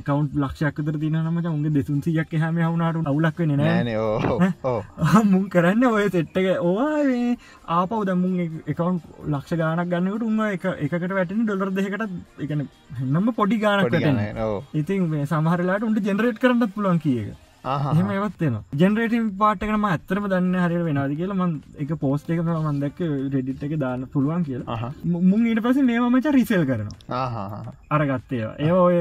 කවන්් 0.00 0.26
ලක්ෂයක්කතර 0.34 0.96
තින 0.98 1.16
නමට 1.20 1.46
උන්ගේ 1.48 1.72
දෙසුන්සියක් 1.72 2.34
හැම 2.34 2.58
හවුනාට 2.58 2.98
අවුලක් 3.04 3.38
නෑ. 3.50 3.94
මුන් 5.24 5.48
කරන්න 5.48 5.84
ඔය 5.86 6.08
සෙට්ටක 6.08 6.48
ඕවා 6.60 6.98
ආපව 7.76 8.04
දමුන් 8.04 8.34
එකකවන්් 8.66 9.00
ලක්ෂ 9.28 9.56
ගානක් 9.56 9.88
ගන්නකට 9.88 10.66
එක 10.80 10.92
එකට 10.92 11.12
වැටන 11.12 11.46
ඩොලර් 11.46 11.70
දෙකට 11.70 12.04
එකන 12.40 12.66
හෙන්නම 12.98 13.32
පොඩි 13.32 13.58
ගානක් 13.58 13.94
ඉතින් 14.74 15.08
සමහරලාට 15.26 15.82
උන්ට 15.82 16.04
ජෙනරේට් 16.04 16.38
කරන්නත් 16.38 16.74
පුළුවන් 16.74 16.98
කියක 16.98 17.32
එහෙම 17.64 18.10
ඒවත්වෙන 18.14 18.56
ජෙනරේටම් 18.80 19.28
පාටකනම 19.42 19.84
ඇත්තරම 19.90 20.26
දන්න 20.32 20.56
හරි 20.64 20.80
වෙනද 20.88 21.14
කියලා. 21.20 21.38
මන් 21.40 21.52
එක 21.82 21.92
පෝස්ට 22.02 22.30
එක 22.34 22.42
මන්දක් 22.44 23.00
රෙඩිට් 23.34 23.62
එක 23.68 23.74
දාන්න 23.84 24.06
පුළුවන් 24.14 24.44
කියලා. 24.48 24.90
මුන් 25.04 25.46
ඊට 25.50 25.62
පස 25.66 25.80
මේමච 25.90 26.28
රිසල් 26.36 26.66
කරනවා. 26.70 27.74
අරගත්තේ 27.96 28.50
ඒ 28.66 28.72
ඔය 28.80 28.98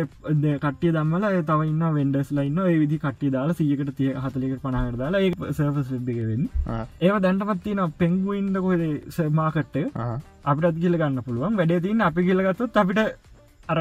කට්ටිය 0.66 0.94
දම්මල 0.98 1.28
තව 1.50 1.70
ඉන්න 1.72 1.84
වෙන්ඩස් 1.98 2.32
ලයින්න 2.40 2.64
ඒ 2.66 2.78
විදි 2.84 3.02
කට්ටිය 3.04 3.34
දාලා 3.36 3.60
සියකට 3.60 3.94
තිය 4.00 4.14
හතලක 4.24 4.56
පනහට 4.64 4.98
දාලා 5.04 5.24
ඒ 5.26 5.52
සර්ෆස් 5.58 5.92
වෙබ් 5.96 6.10
එක 6.16 6.24
වෙන්න. 6.32 6.48
ඒව 7.02 7.20
දැන්ටපත්තින 7.28 7.84
පෙංගුයින්ද 8.02 8.64
කොහෙද 8.64 8.88
සමාකට්ට 9.18 9.78
අපිටත් 10.52 10.82
කියල 10.82 10.98
ගන්න 11.02 11.28
පුළුවන්. 11.28 11.60
වැඩේ 11.60 11.84
තින් 11.88 12.02
අපි 12.10 12.28
කියලගත්තොත් 12.30 12.82
අපිට 12.84 13.00
අර 13.68 13.80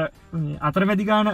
අතර 0.67 0.85
මැදිගාන 0.89 1.33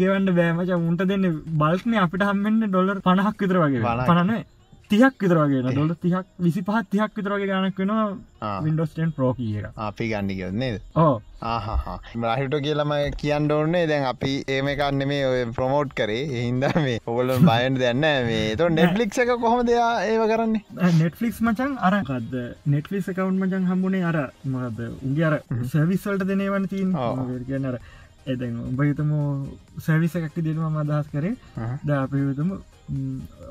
ගෙවන්න 0.00 0.34
බෑමච 0.38 0.74
උන්ට 0.78 1.06
දෙන්න 1.12 1.28
බල්ක්න 1.60 2.00
අපිට 2.06 2.26
හම්මෙන්න්න 2.30 2.68
ඩොලර් 2.68 3.04
පණහක් 3.06 3.44
විතර 3.44 3.62
වගේ 3.64 3.96
පණන 4.02 4.44
තියක් 4.90 5.14
විතරගේ 5.22 5.60
ඩොල 5.64 5.92
තියක් 6.02 6.26
විසි 6.38 6.62
පහත් 6.62 6.86
තියක් 6.92 7.18
විතරගේ 7.18 7.50
ගනක් 7.50 7.78
වෙනවා 7.82 8.60
වින්ඩෝස්ටන් 8.64 9.12
ප්‍රෝ 9.18 9.32
කිය 9.38 9.62
අපි 9.88 10.08
ගන්නි 10.10 10.34
ගන්නේ 10.40 10.80
ඕ 11.04 11.14
ආහා 11.44 11.94
රහිට 12.32 12.56
කියලම 12.66 12.92
කියන්න 13.22 13.54
ඕන්නේ 13.56 13.84
දැන් 13.86 14.04
අපි 14.10 14.32
ඒමකන්න 14.56 15.06
මේ 15.12 15.22
ඔය 15.30 15.40
ප්‍රමෝට් 15.56 15.94
කරේ. 16.00 16.26
හින්ද 16.34 16.66
මේ 16.84 16.98
ඔගොල 17.06 17.32
බයන් 17.48 17.78
දෙන්න 17.82 18.04
මේ. 18.28 18.56
તો 18.56 18.68
නෙට්ලික් 18.70 19.18
එක 19.24 19.32
කොහොම 19.44 19.64
දෙයා 19.66 19.92
ඒව 20.10 20.26
කරන්නේ? 20.32 20.62
නෙට්ලික්ස් 21.00 21.40
මචන් 21.40 21.72
අරකද 21.80 22.36
නෙට්ලිස් 22.66 23.08
එකකවන්් 23.08 23.40
මචන් 23.40 23.66
හම්බුණේ 23.70 24.04
අර 24.04 24.20
මද 24.44 24.92
උගේ 25.02 25.26
අර 25.30 25.40
සැවිස්වල්ට 25.72 26.28
දෙනවන 26.30 26.68
තින් 26.68 26.94
කියන්නර 27.48 27.80
එදැන් 28.26 28.58
උඹ 28.68 28.80
හිතම 28.88 29.10
සැවිස 29.86 30.14
එකක් 30.16 30.36
දෙනවා 30.48 30.82
අදහස් 30.84 31.08
කරේ. 31.14 31.34
ද 31.86 31.88
අපිතම 32.02 32.50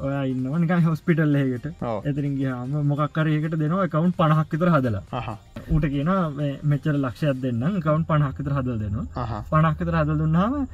ඔය 0.05 0.31
ඉන්න 0.31 0.43
නික 0.63 0.71
හොස්පිටල් 0.89 1.35
ඒකට 1.41 1.65
එතරින් 2.09 2.35
ගහම 2.41 2.75
මොකක්කරයකට 2.91 3.55
දෙනවා 3.63 3.87
කවුන්් 3.95 4.13
පණහක්කිතර 4.19 4.69
හදලා. 4.75 5.03
ඌට 5.71 5.85
කියන 5.93 6.11
මෙචර 6.71 6.95
ලක්ෂයක් 7.05 7.41
දෙන්න 7.43 7.81
කවුන්් 7.87 8.05
පණහක්කිතර 8.09 8.53
හදල් 8.57 8.79
දෙනවා. 8.83 9.43
පණක්කිතර 9.51 9.95
හදල් 10.01 10.17
දුන්නාම 10.23 10.67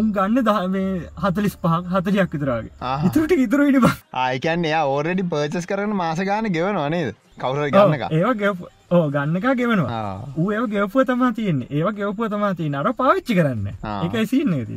උන් 0.00 0.06
ගන්න 0.16 0.44
දහ 0.48 0.60
මේ 0.74 0.92
හතලිස් 1.22 1.56
පහක් 1.62 1.84
හතලයක් 1.94 2.30
විතරගේ 2.34 2.70
ඉතුරට 3.08 3.32
ඉතුර 3.46 3.60
ඉඩ 3.70 3.88
ආයකන්න 4.26 4.68
එයා 4.70 4.84
ඕරඩි 4.92 5.24
පර්චස් 5.32 5.66
කරන 5.72 5.92
මාසගාන 6.02 6.48
ගෙවනවා 6.56 6.88
නේද? 6.94 7.12
කවුර 7.42 7.68
ගන්න 7.74 8.06
ඒවා 8.18 8.54
ඕ 8.96 9.04
ගන්න 9.14 9.36
එක 9.38 9.46
ගෙවනවා. 9.58 10.00
ඌ 10.40 10.48
ඒ 10.54 10.62
ගෙවපුව 10.72 11.04
තමා 11.10 11.30
තියන්නේ. 11.38 11.68
ඒවා 11.76 11.92
ගෙවපුව 11.98 12.28
තමා 12.32 12.52
තිය 12.58 12.68
නර 12.70 12.88
පාවිච්චි 13.00 13.36
කරන්න. 13.38 13.68
එක 14.06 14.16
සින්න 14.32 14.52
ති 14.70 14.76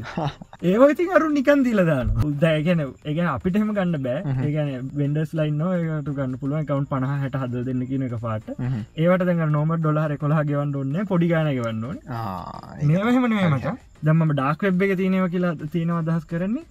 ඒවා 0.72 0.90
ඉතින් 0.94 1.16
අරු 1.18 1.28
නිකන් 1.38 1.64
දීලදාන 1.66 2.14
උදෑගැන 2.30 2.84
ඒගැන 2.84 3.30
අපිට 3.34 3.58
එහෙම 3.60 3.74
ගන්න 3.78 3.98
බෑ. 4.06 4.36
ඒගැන 4.46 4.92
වෙන්ඩස් 5.00 5.34
ලයින්න 5.40 5.66
ඒට 5.70 6.12
ගන්න 6.20 6.38
පුළුවන් 6.44 6.68
කවුන් 6.70 6.86
පහ 6.92 7.10
හට 7.24 7.42
හද 7.44 7.66
දෙන්න 7.70 7.82
කියන 7.90 8.06
එක 8.08 8.16
පාට. 8.28 8.48
ඒවට 9.04 9.26
දැ 9.32 9.50
නොම 9.58 9.76
ඩොලාර 9.80 10.16
කොලා 10.24 10.46
ගෙවන්න 10.52 10.76
ඔන්න 10.84 11.12
පොඩි 11.12 11.32
ගාන 11.34 11.52
ගවන්න 11.58 11.84
ඕන. 11.90 11.98
මේහෙමන 12.88 13.36
මට 13.52 13.76
දම්ම 14.06 14.32
ඩාක් 14.38 14.64
වෙබ් 14.68 14.88
එක 14.88 14.96
තියෙනව 15.02 15.28
කියලා 15.36 15.54
තියෙනව 15.76 16.00
අදහස් 16.00 16.26
කරන්නේ. 16.32 16.66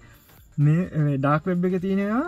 මේ 0.64 1.18
ඩාක් 1.18 1.46
වෙබ් 1.50 1.64
එක 1.68 1.76
තියෙනවා 1.84 2.24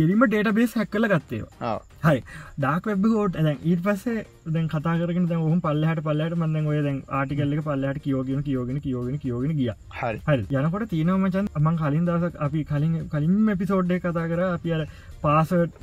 කිරීම 0.00 0.26
ඩේට 0.26 0.52
බේස් 0.58 0.76
හැක්කල 0.80 1.10
ගත්තේවා 1.14 1.76
හයි 2.04 2.20
ඩාක් 2.58 2.90
වෙබ් 2.90 3.06
හෝට 3.14 3.38
දැන් 3.38 3.58
ඊට 3.70 3.82
පස්සේ 3.86 4.24
දැන් 4.48 4.68
කතා 4.74 4.94
කරන 5.00 5.26
දැ 5.30 5.38
හම 5.40 5.62
පල්ලහට 5.66 6.02
පල්ලට 6.06 6.36
මන්න 6.40 6.68
ඔය 6.72 6.82
දැන් 6.86 6.98
ආටිකල්ල 7.20 7.56
පල්ලට 7.68 8.02
කියෝගෙන 8.04 8.44
කියෝගෙන 8.48 8.82
කියෝගෙන 8.84 9.18
කියෝගෙන 9.24 9.56
ගිය. 9.60 9.70
හරි. 10.00 10.42
යනකොට 10.60 10.86
තියනවමචන් 10.92 11.50
අමන් 11.60 11.80
කලින් 11.82 12.04
දසක් 12.08 12.44
අපි 12.46 12.64
කලින් 12.72 12.98
කලින් 13.14 13.54
එපිසෝඩ්ඩ 13.54 13.96
කතා 14.04 14.28
කර. 14.32 14.44
අපි 14.48 14.76
අර 14.76 14.82
පාසට් 15.22 15.80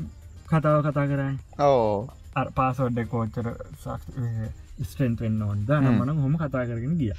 කතාව 0.51 0.79
කතා 0.87 1.07
කරන්න 1.11 1.35
ඕ. 1.61 2.07
පාසෝඩ්ඩ 2.55 3.09
කෝච්චර 3.13 3.47
ස්ටෙන්ත් 4.83 5.21
වෙන්න 5.21 5.41
ඕන්ද? 5.41 5.69
මන 5.69 6.13
හොම 6.23 6.37
කතා 6.37 6.65
කරගෙන 6.69 6.95
ගිය. 7.01 7.13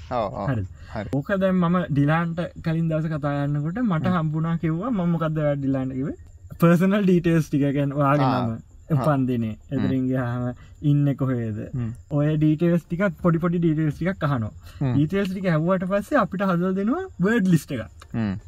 හරි. 0.48 0.64
ඕක 1.12 1.30
දැන් 1.42 1.56
මම 1.56 1.76
ඩිලාන්ට 1.90 2.40
කලින් 2.64 2.88
දස 2.90 3.12
කතායන්නකොට 3.14 3.84
මට 3.84 4.16
හම්බුනා 4.16 4.56
කිව්වා. 4.64 4.90
මමකක්ද 4.92 5.38
ඩිලාන්ටකිව 5.56 6.08
පර්සනල් 6.60 7.04
ඩීටේස් 7.04 7.48
ටිකගැන් 7.48 7.94
වාගේ 7.94 8.30
නම 8.36 8.50
උපන්දිනේ. 8.94 9.56
එදරින්ගේ 9.70 10.24
හම 10.24 10.44
ඉන්න 10.82 11.14
කොහේද 11.16 11.58
ඔය 12.10 12.36
ඩීටේස් 12.36 12.82
ටික 12.84 13.04
පොඩිපොඩි 13.22 13.58
ඩීටේස් 13.58 13.94
ටික් 13.94 14.24
කහනවා 14.24 14.52
ඩීටේස් 14.80 15.30
ටික 15.30 15.48
හැවට 15.50 15.86
පස්සේ 15.92 16.20
අපිට 16.24 16.46
හදල් 16.48 16.74
දෙනවා 16.74 17.04
වර්ඩ් 17.20 17.52
ලිස්ට 17.54 17.72
එක 17.72 17.86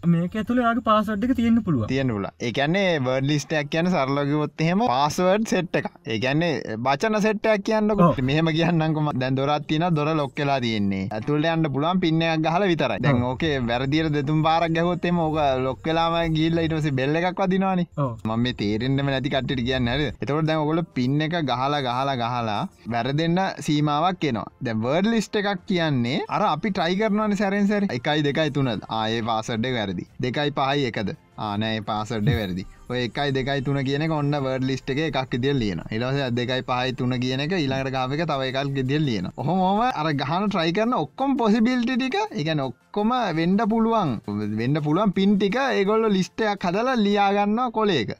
මේක 0.06 0.36
ඇතුළ 0.36 0.62
යාගේ 0.64 0.86
පාසඩ්ක 0.90 1.36
තියෙන්න්න 1.36 1.64
පුළුව 1.64 1.88
තියෙන්නුල 1.88 2.28
එකන්නේ 2.40 2.88
වර්ඩ 3.00 3.30
ලිස්ටයක් 3.30 3.72
කියන 3.72 3.92
සරලගවොත් 3.92 4.66
එහෙම 4.66 4.86
පාසවර්ඩ් 4.90 5.48
සෙට් 5.48 5.80
එක 5.80 5.90
ඒගැන්නේ 6.06 6.76
බචන 6.78 7.16
සෙට්ටයක් 7.20 7.64
කියන්නක. 7.64 8.00
මෙහම 8.22 8.48
කියන්නකම 8.50 9.10
දැන් 9.14 9.36
දොරත් 9.36 9.66
තින 9.68 9.84
දොර 9.94 10.08
ලොක්කලා 10.16 10.58
තියන්නේ. 10.60 11.08
ඇතුළට 11.10 11.50
අන්න 11.52 11.66
පුලන් 11.74 12.00
පින්නයක් 12.00 12.42
ගහල 12.46 12.64
විතර 12.70 12.94
දැන් 13.00 13.22
ඕකේ 13.22 13.60
වැරදිර 13.62 14.10
දෙතුම් 14.10 14.42
පාරක් 14.42 14.72
ගැහොත්තෙම 14.72 15.18
ඕක 15.18 15.38
ලොක්කලාම 15.66 16.16
ගිල්ල 16.36 16.58
ඉටස 16.58 16.90
බෙල්ල 16.92 17.16
එකක් 17.16 17.42
වදිනවානි. 17.42 17.86
මම 17.98 18.40
මේ 18.40 18.56
තේරෙන්න්නම 18.60 19.06
නැති 19.06 19.34
කට්ට 19.34 19.66
කියන්න 19.68 19.92
හරි 19.94 20.08
එතකොට 20.12 20.46
දැන් 20.46 20.64
ඔගොල 20.64 20.82
පින්න 20.96 21.20
එක 21.20 21.36
ගහලා 21.42 21.80
ගහලා 21.80 22.16
ගහලා 22.22 22.60
වැරදෙන්න්න 22.94 23.40
සීමාවක් 23.66 24.20
කියෙනවා 24.22 24.66
දැ 24.66 24.76
වර්ඩ 24.84 25.12
ලිස්ට 25.14 25.40
එකක් 25.40 25.64
කියන්නේ 25.70 26.18
අර 26.28 26.42
අපි 26.48 26.72
ට්‍රයි 26.72 27.00
කරනවන 27.00 27.36
සැරෙන් 27.40 27.68
සැර 27.70 27.88
එකයි 27.90 28.26
දෙකයි 28.26 28.50
තුනද? 28.56 28.86
ආයේ 29.00 29.22
පාසඩ්ඩ 29.22 29.74
වැරදි. 29.76 30.06
දෙකයි 30.24 30.54
පහයි 30.58 30.86
එකද? 30.90 31.10
ආනෑ 31.46 31.80
පාසඩ්ඩ 31.88 32.30
වැරදි. 32.38 32.64
ඔය 32.90 33.00
එකයි 33.06 33.34
දෙකයි 33.36 33.64
තුන 33.66 33.78
කියන 33.88 34.04
ඔන්න 34.10 34.36
වර්ඩ 34.44 34.66
ලිස්ට 34.70 34.90
එක 34.94 35.00
එකක් 35.06 35.34
ඉදිල් 35.38 35.58
ලියන 35.62 35.82
ඉලස 35.96 36.20
දෙකයි 36.38 36.64
පහයි 36.70 36.96
තුන 37.00 37.16
කියන 37.24 37.44
එක 37.46 37.54
ඉළඟට 37.58 37.94
කාපක 37.96 38.24
තව 38.30 38.48
එකල් 38.50 38.72
ගෙදිල් 38.78 39.04
ලියන 39.08 39.30
හොම 39.48 39.82
අර 39.84 40.08
ගහන 40.22 40.48
ට්‍රයි 40.48 40.76
කරන 40.78 40.96
ඔක්කොම් 41.02 41.36
පොසිබිල්ටි 41.42 41.98
ටික 42.00 42.18
එකන 42.42 42.64
ඔක්කොම 42.68 43.12
වෙන්ඩ 43.38 43.62
පුළුවන්. 43.72 44.16
වෙන්ඩ 44.60 44.82
පුළුවන් 44.86 45.14
පින් 45.18 45.38
ටික 45.38 45.60
ඒගොල්ල 45.66 46.10
ලිස්ටයක් 46.16 46.66
හදලා 46.66 46.98
ලියාගන්න 47.06 47.60
කොලේක. 47.78 48.10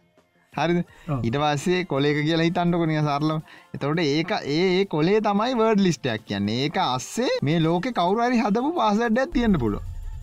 හරි 0.53 0.82
ඉට 1.22 1.36
පස්සේ 1.36 1.82
කොලේක 1.84 2.16
කියලා 2.18 2.46
හිතන්නකොනිය 2.46 3.01
සරලම 3.01 3.42
එතකොට 3.74 4.01
ඒක 4.05 4.32
ඒ 4.55 4.80
කොලේ 4.86 5.20
තමයි 5.22 5.55
වර්ඩ 5.55 5.84
ලිස්ටයක් 5.86 6.24
කියන්නේ. 6.26 6.57
ඒක 6.64 6.76
අස්සේ 6.84 7.36
මේ 7.42 7.61
ලෝක 7.61 7.86
කවුරරි 7.92 8.40
හදපු 8.40 8.72
පාසඩ්ඩ 8.74 9.32
තියෙන්න්න 9.32 9.61
හල් 9.61 9.76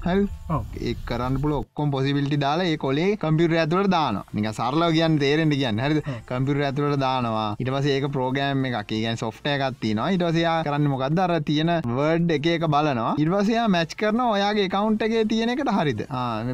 ඒ 0.09 0.93
කරන්න 1.07 1.37
පුල 1.41 1.53
ඔක්කොම් 1.57 1.91
පොසිබිල්ටි 1.91 2.39
දාලා 2.39 2.67
ඒ 2.67 2.77
කොලේ 2.77 3.09
කම්පියුර 3.17 3.55
ඇතුවට 3.55 3.91
දාන 3.91 4.19
නික 4.33 4.47
සරලව 4.51 4.91
කියන්න 4.97 5.19
තේරෙන්ට 5.19 5.57
කියන්න. 5.61 5.79
හරි 5.79 6.01
කම්පියුර 6.29 6.63
ඇතුවට 6.67 6.99
දානවා. 6.99 7.47
ඉට 7.59 7.71
පස 7.73 7.87
ඒක 7.87 8.07
ප්‍රෝගෑම් 8.15 8.65
එක 8.69 8.93
ගැන් 8.93 9.17
සොෆ්ට 9.17 9.51
එකත්තිනවා 9.53 10.09
ඉටසයා 10.15 10.57
කරන්න 10.63 10.89
මොකක්ද 10.93 11.19
අර 11.19 11.35
තියෙන 11.41 11.73
වර්ඩ් 11.89 12.35
එක 12.37 12.49
එක 12.55 12.67
බලනවා. 12.67 13.13
ඉර්වසයා 13.17 13.67
මැච් 13.69 13.95
කරන 13.95 14.23
ඔයාගේ 14.27 14.69
කවුන්ට 14.69 15.07
එකේ 15.07 15.25
තියෙන 15.25 15.49
එකට 15.49 15.73
හරිද? 15.79 16.05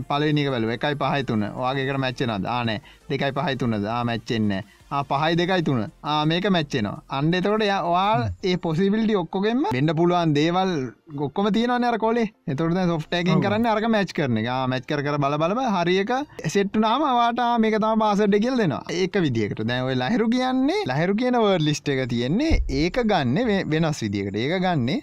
පලනික 0.09 0.51
බල 0.53 0.69
එකයි 0.77 0.95
පහතුන 0.97 1.49
ඔයාගේකට 1.53 2.03
මැච්චනද 2.05 2.49
ආනෑ 2.49 2.79
දෙකයි 3.09 3.31
පහතුනද 3.33 3.85
ආ 3.87 4.03
මැච්චෙන්නේ 4.03 4.63
පහයි 5.11 5.37
දෙකයි 5.39 5.63
තුන. 5.63 5.85
මේක 6.31 6.45
මැච්චෙනවා 6.55 6.97
අන්ඩ 7.19 7.39
එතකොට 7.39 7.63
වා 7.87 8.29
ඒ 8.43 8.57
පොසිබිල්ටි 8.57 9.15
ඔක්කොගෙම 9.21 9.63
වෙන්ඩ 9.73 9.95
පුළුවන් 9.99 10.35
දේවල් 10.37 10.73
ගොක්කොම 11.15 11.47
තියෙන 11.53 11.85
අර 11.89 11.97
කොලේ 11.97 12.27
එතොට 12.47 12.77
සොෆ්ටෑකින් 12.91 13.41
කරන්න 13.43 13.65
අරක 13.65 13.87
මැච් 13.95 14.13
කරන 14.13 14.37
එක. 14.37 14.49
මැච් 14.71 14.85
කර 14.85 15.17
බල 15.17 15.37
බලබ 15.43 15.61
හරික 15.75 16.13
සෙට්ටු 16.47 16.83
නාම 16.85 17.01
වාට 17.01 17.41
මේක 17.59 17.77
තම 17.79 18.05
පාසඩ 18.05 18.39
කියල් 18.45 18.57
දෙනවා. 18.57 18.83
ඒක 18.91 19.19
විදිකට 19.25 19.65
දැවයි 19.71 19.99
ලහිරු 20.03 20.29
කියන්නේ 20.29 20.87
ලහිරු 20.91 21.15
කියන 21.15 21.39
වර්ඩ 21.43 21.67
ලිස්ට 21.67 21.93
එක 21.93 22.07
තියෙන්නේ 22.09 22.63
ඒක 22.81 23.03
ගන්න 23.03 23.69
වෙනස් 23.71 24.01
විදිකට 24.05 24.37
ඒක 24.37 24.57
ගන්නේ 24.65 24.99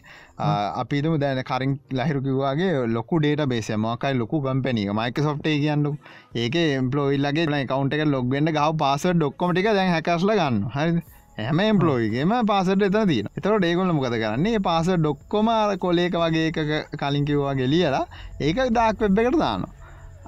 අපිතුම 0.74 1.14
දැන 1.18 1.42
කරින් 1.44 1.72
ලහිරුකිවවාගේ 1.92 2.72
ලොකු 2.88 3.20
ඩේට 3.20 3.46
බේස 3.46 3.70
මකයි 3.76 4.14
ලොකු 4.14 4.42
කම්පැනීක 4.42 4.92
මයික 4.94 5.18
සොෆ්ටේ 5.20 5.56
කියන්නු 5.62 5.94
ඒක 6.36 6.56
එම්පලෝයිල්ලගේ 6.56 7.46
ලයි 7.46 7.64
කවන්ට 7.66 7.96
එක 7.96 8.04
ලොග්වෙන්න 8.08 8.52
ගව 8.52 8.68
පාස 8.78 9.06
ඩොක්කොමටික 9.08 9.70
දැන් 9.70 9.90
හැකස්ල 9.90 10.32
ගන්න 10.32 10.62
හරි 10.70 11.02
හැම 11.38 11.60
එම්පලෝයිගේම 11.62 12.32
පාසට 12.46 12.82
එතන 12.82 13.08
තින 13.08 13.28
එතට 13.32 13.64
ඒගොල 13.64 13.92
මොකද 13.92 14.16
කරන්නේ? 14.16 14.60
පාස 14.60 14.88
ඩොක්කොම 14.94 15.50
කොලේක 15.78 16.16
වගේ 16.16 16.46
එක 16.48 16.58
කලින්කිවවා 16.94 17.54
ගෙලියලා 17.54 18.04
ඒක 18.40 18.64
දාක් 18.70 19.00
වෙබ් 19.00 19.18
එකට 19.18 19.38
දානවා. 19.38 19.79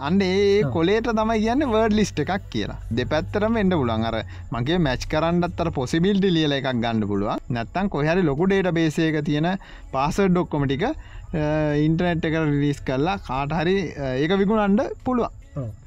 අන්න 0.06 0.22
ඒ 0.26 0.62
කොලේට 0.74 1.08
තමයි 1.18 1.38
කියන්න 1.42 1.64
වර්ඩ 1.72 1.96
ලිස්ට 1.98 2.20
එකක් 2.22 2.46
කියලා. 2.52 2.78
දෙපැත්තරම 2.98 3.58
එන්න 3.62 3.74
පුලන් 3.80 4.06
අර 4.08 4.16
මගේ 4.54 4.78
මැච් 4.86 5.04
කරන්නත්තර 5.12 5.70
පොසිබිල්ටි 5.78 6.30
ලියල 6.36 6.54
එකක් 6.58 6.68
ගන්න 6.74 7.04
පුළුවන්. 7.10 7.42
නැත්තන් 7.56 7.92
කොහැරි 7.94 8.22
ලොකු 8.30 8.48
ඩේට 8.48 8.72
බේසේක 8.78 9.18
තියෙන 9.28 9.48
පාසර් 9.94 10.28
ඩොක්කොමටික 10.30 10.84
ඉන්ටනෙට් 11.86 12.26
එක 12.30 12.36
රිලිස් 12.40 12.80
කරලා 12.88 13.20
කාටහරි 13.28 13.76
ඒක 14.14 14.34
විකුණන්ඩ 14.42 14.82
පුළුවන්. 15.06 15.38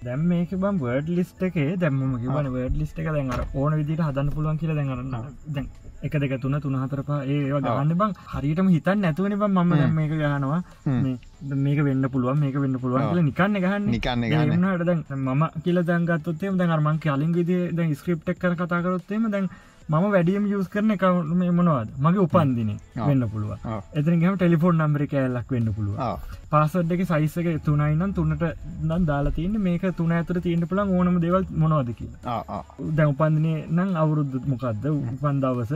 දැම් 0.05 0.28
මේක 0.32 0.51
බම් 0.63 0.78
වර්ඩ 0.84 1.16
ලිස්ට 1.18 1.41
එකේ 1.49 1.70
දැම්ම 1.84 2.20
කිවන 2.24 2.51
වර්ඩ 2.55 2.78
ලිස්ට 2.82 3.01
එක 3.01 3.11
දැන් 3.16 3.34
ඕන 3.53 3.80
විදිට 3.80 4.05
හදන්න 4.07 4.36
පුළුවන් 4.36 4.61
කියල 4.61 4.76
දැන්ගරන්න 4.80 5.11
දැන් 5.55 5.68
එක 6.06 6.16
දෙක 6.24 6.34
තුන 6.41 6.56
තුන 6.64 6.76
හතරපා 6.82 7.20
ඒවා 7.26 7.62
ගන්න 7.66 7.93
බං. 8.01 8.12
හරියටම 8.34 8.68
හිතන් 8.76 8.97
නැතුවන 9.06 9.38
බ 9.41 9.43
මම 9.47 9.74
මේක 9.97 10.12
ගහනවා. 10.22 10.62
මේක 11.66 11.80
වෙන්න 11.88 12.10
පුළුවන් 12.14 12.39
මේක 12.45 12.56
වෙන්න 12.64 12.80
පුළුවන් 12.80 13.08
කියල 13.12 13.24
නිකන්න 13.30 13.62
ගහන්න. 13.66 13.86
නිකන්න 13.93 14.26
ගන්නට 14.32 14.86
දැන් 14.89 15.06
මම 15.28 15.43
කියල 15.64 15.84
දැන්ගත්තොත්තේ 15.91 16.58
දැන් 16.58 16.76
අර්මන් 16.78 16.99
කලින් 16.99 17.32
විදි 17.38 17.62
දැන් 17.78 17.95
ස්ක්‍රප්ටක් 17.95 18.38
කර 18.43 18.53
කතා 18.56 18.84
කරොත්තේම 18.84 19.32
දැන් 19.32 19.49
මම 19.89 20.06
වැඩියම් 20.14 20.45
යස් 20.49 20.68
කරන 20.74 20.88
මේ 21.39 21.51
මොනවද? 21.58 21.89
මගේ 22.03 22.24
උපන්දින 22.26 22.72
වෙන්න 23.08 23.24
පුළුව 23.34 23.51
එතනගම 23.93 24.38
ටෙලිෆෝන් 24.38 24.80
නම්බරි 24.82 25.08
කෑල්ලක් 25.12 25.51
වෙන්න 25.56 25.70
පුළුව 25.76 25.99
පාසඩ් 26.56 26.91
එක 26.95 27.01
සයිසක 27.06 27.47
තුනයිනම් 27.66 28.12
තුන්නට 28.18 28.43
නම් 28.84 29.06
දාලා 29.10 29.36
තියන්න. 29.38 29.56
මේක 29.60 29.86
තුන 29.97 30.12
ඇතර 30.12 30.39
තියන්න 30.39 30.68
පුළන් 30.70 30.93
ඕනම 30.97 31.18
දෙවල් 31.24 31.45
මොනවද 31.62 31.89
කියලා. 31.99 32.60
දැන් 32.97 33.14
උපන්දිනේ 33.14 33.58
නම් 33.70 33.91
අවුරුද්ධ 34.01 34.47
මොකක්ද 34.51 34.86
උපන් 34.91 35.41
දවස 35.43 35.74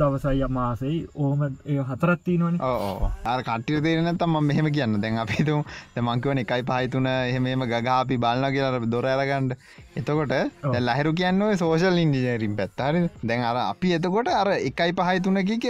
දවසයි 0.00 0.48
මාසයි 0.50 0.96
ඕම 1.16 1.44
ඒ 1.44 1.78
හතරත්ති 1.90 2.38
නොන 2.42 2.58
ආර 2.62 3.40
කට්ටිය 3.42 3.82
තේරන 3.86 4.10
තම 4.16 4.38
මෙහෙම 4.42 4.70
කියන්න. 4.70 5.00
දැන් 5.04 5.20
අපිතු 5.24 5.58
මංකවන 5.98 6.42
එකයි 6.44 6.66
පහිතුන 6.70 7.06
එහෙමම 7.08 7.66
ගගාපි 7.74 8.22
බලන්න 8.24 8.54
කියලා 8.54 8.90
දොර 8.94 9.06
ඇරගන්ඩ 9.06 9.54
එතකොට 9.96 10.34
ලහිරු 10.80 11.12
කියන්න 11.12 11.46
සෝෂල් 11.56 11.98
ඉන්ජිනරින් 11.98 12.56
පැත්තාර 12.58 12.94
දැන් 13.24 13.46
අර 13.50 13.56
අපි 13.62 13.94
එතකොට 13.98 14.32
අර 14.32 14.48
එකයි 14.58 14.92
පහයි 14.94 15.18
තුනකික 15.20 15.68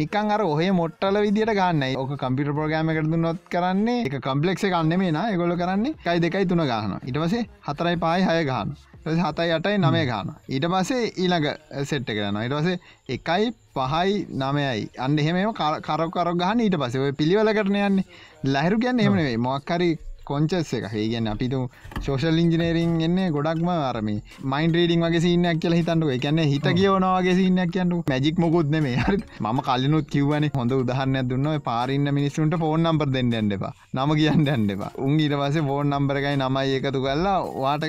නිකන් 0.00 0.30
අර 0.30 0.42
ඔහේ 0.44 0.70
මොට්ටල 0.72 1.22
විදිට 1.24 1.52
ගන්න. 1.52 1.84
ඕක 1.96 2.12
කම්පිට 2.18 2.54
ප්‍රෝගෑම 2.56 2.94
කරතු 2.96 3.18
නොත් 3.18 3.42
කරන්නේ 3.50 3.85
එක 3.88 4.18
කම්පලෙක්ෂ 4.20 4.66
ගන්න 4.66 4.98
මේ 4.98 5.12
නා 5.12 5.30
ගොල 5.36 5.56
කරන්නේ 5.56 5.94
කයි 6.04 6.20
දෙකයි 6.20 6.46
තුන 6.46 6.62
ගහන 6.64 6.98
ඉටවසේ 7.04 7.46
හතරයි 7.62 7.96
පහයි 7.96 8.28
හය 8.28 8.44
ගහන 8.44 8.76
හතයි 9.06 9.52
අටයි 9.52 9.78
නමය 9.78 10.02
ගාන 10.06 10.34
ඊට 10.48 10.66
පසේ 10.68 11.02
ඊළඟ 11.14 11.46
සෙට්ට 11.84 12.10
කරන 12.10 12.40
ඉට 12.42 12.54
පසේ 12.54 12.78
එකයි 13.08 13.52
පහයි 13.74 14.26
නමයයි 14.34 14.88
අන්න 14.98 15.18
එහෙම 15.18 15.52
කරක් 15.54 15.86
කරක් 15.86 16.36
ගහන්න 16.36 16.60
ඊට 16.60 16.76
පසේ 16.76 17.00
ඔය 17.00 17.12
පිළිවල 17.12 17.52
කරන 17.52 17.76
යන්නේ. 17.76 18.04
ලහිරු 18.46 18.78
කියන්න 18.78 19.00
එමනේ 19.00 19.36
මොක්කරි 19.38 19.90
කොංචස් 20.30 20.72
එක 20.78 20.86
ඒගන්න 20.94 21.32
අපිතු 21.32 21.62
ශෝෂල් 22.04 22.42
ඉංජිනේරින් 22.44 22.96
එන්නේ 23.08 23.28
ගොඩක්ම 23.36 23.70
අරම 23.72 24.10
මයින් 24.52 24.76
්‍රේඩින් 24.76 25.06
වගේ 25.06 25.24
සින්නක් 25.26 25.62
කියල 25.62 25.78
හිතන්ඩුව 25.78 26.14
එකන්න 26.16 26.42
හිත 26.46 26.68
කියවනවාගේ 26.78 27.36
සින්නක් 27.40 27.74
කියන්නු 27.74 28.02
මැජික් 28.06 28.38
මොකුත් 28.38 28.72
නෙමේ 28.76 28.96
හරි. 29.00 29.20
ම 29.44 29.60
කලිනුත් 29.68 30.08
කිවන 30.08 30.50
හොඳ 30.54 30.72
උදහන්න 30.74 31.22
දුන්න. 31.28 31.52
පාරින්න 31.66 32.08
මිනිස්සුන්ට 32.16 32.56
ෆෝන් 32.62 32.84
නම්බර් 32.86 33.08
දෙන්න 33.14 33.32
ඇන්ඩපා 33.38 33.72
නම 33.94 34.12
කියන්න 34.20 34.48
ඇන්ඩපා 34.48 34.90
උන් 35.06 35.16
ඉරවස 35.20 35.56
ෆෝන් 35.68 35.92
නම්බරකයි 35.92 36.36
නමයි 36.36 36.76
එකතු 36.78 37.04
කල්ලා 37.06 37.38
වාට 37.56 37.86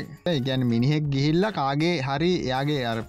ගැන 0.47 0.69
මිනිහෙක් 0.71 1.11
ගිහිල්ල 1.15 1.51
කාගේ 1.59 1.95
හරි 2.07 2.31
එයාගේ 2.39 2.81
අර 2.91 2.99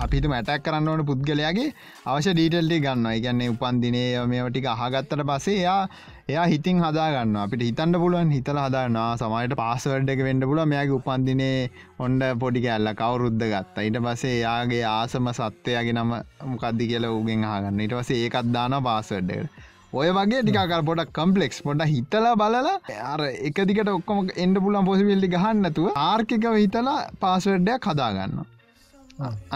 අපිට 0.00 0.26
මැටක් 0.26 0.62
කරන්න 0.64 0.88
ඕන 0.90 1.02
පුද්ගලයාගේ 1.04 1.66
අවශ්‍ය 2.06 2.32
ඩීටල්ටි 2.32 2.78
ගන්න 2.80 3.06
එකන්නේ 3.10 3.48
උපන්දිනේ 3.52 4.24
මේටික 4.26 4.66
අහගත්තට 4.72 5.22
පසේ 5.28 5.56
එයා 5.56 5.80
එයා 6.26 6.44
හිතින් 6.46 6.78
හදාගන්න 6.80 7.38
අපිට 7.38 7.64
හිතන්න 7.66 7.96
පුළුවන් 8.02 8.30
හිතල 8.30 8.60
හදාන්නා 8.60 9.08
සමයිට 9.16 9.54
පාසවඩ් 9.60 10.12
එක 10.14 10.22
වෙන්ඩ 10.26 10.46
පුල 10.50 10.60
මෙයාගේ 10.64 10.98
උපන්දිනේ 10.98 11.56
ඔොන්ඩ 11.98 12.24
පොඩි 12.40 12.62
කැල්ල 12.62 12.90
කවුරුද්ධ 12.94 13.44
ගත්තා. 13.44 13.82
ඊට 13.82 13.98
පසේ 14.04 14.36
එයාගේ 14.36 14.84
ආසම 14.90 15.28
සත්‍යයගේ 15.32 15.94
නම 15.94 16.14
මොකක්දි 16.46 16.86
කියල 16.90 17.08
උගෙන් 17.10 17.44
හගන්න 17.48 17.82
ඉට 17.86 17.96
පසේ 17.98 18.22
ඒකත් 18.22 18.54
දාන 18.54 18.76
පාසවඩ්ඩට 18.82 19.68
ඔය 19.94 20.08
වගේ 20.12 20.40
ටිකාර 20.42 20.84
පොඩක් 20.84 21.12
කම්පලෙක්ස් 21.12 21.60
පොඩ 21.62 21.84
හිතලා 21.86 22.32
බලලා 22.36 22.76
අර 23.06 23.26
එක 23.42 23.60
දිකට 23.68 23.90
ඔක්කොම 23.90 24.32
එන්ඩ 24.38 24.62
පුලන් 24.64 24.80
පොසිවිල්ලි 24.84 25.30
ගහන්නතුව 25.30 26.00
ආර්කිකව 26.04 26.56
හිතලා 26.56 26.98
පාසවඩ්ඩයක් 27.20 27.90
හදාගන්න 27.90 28.40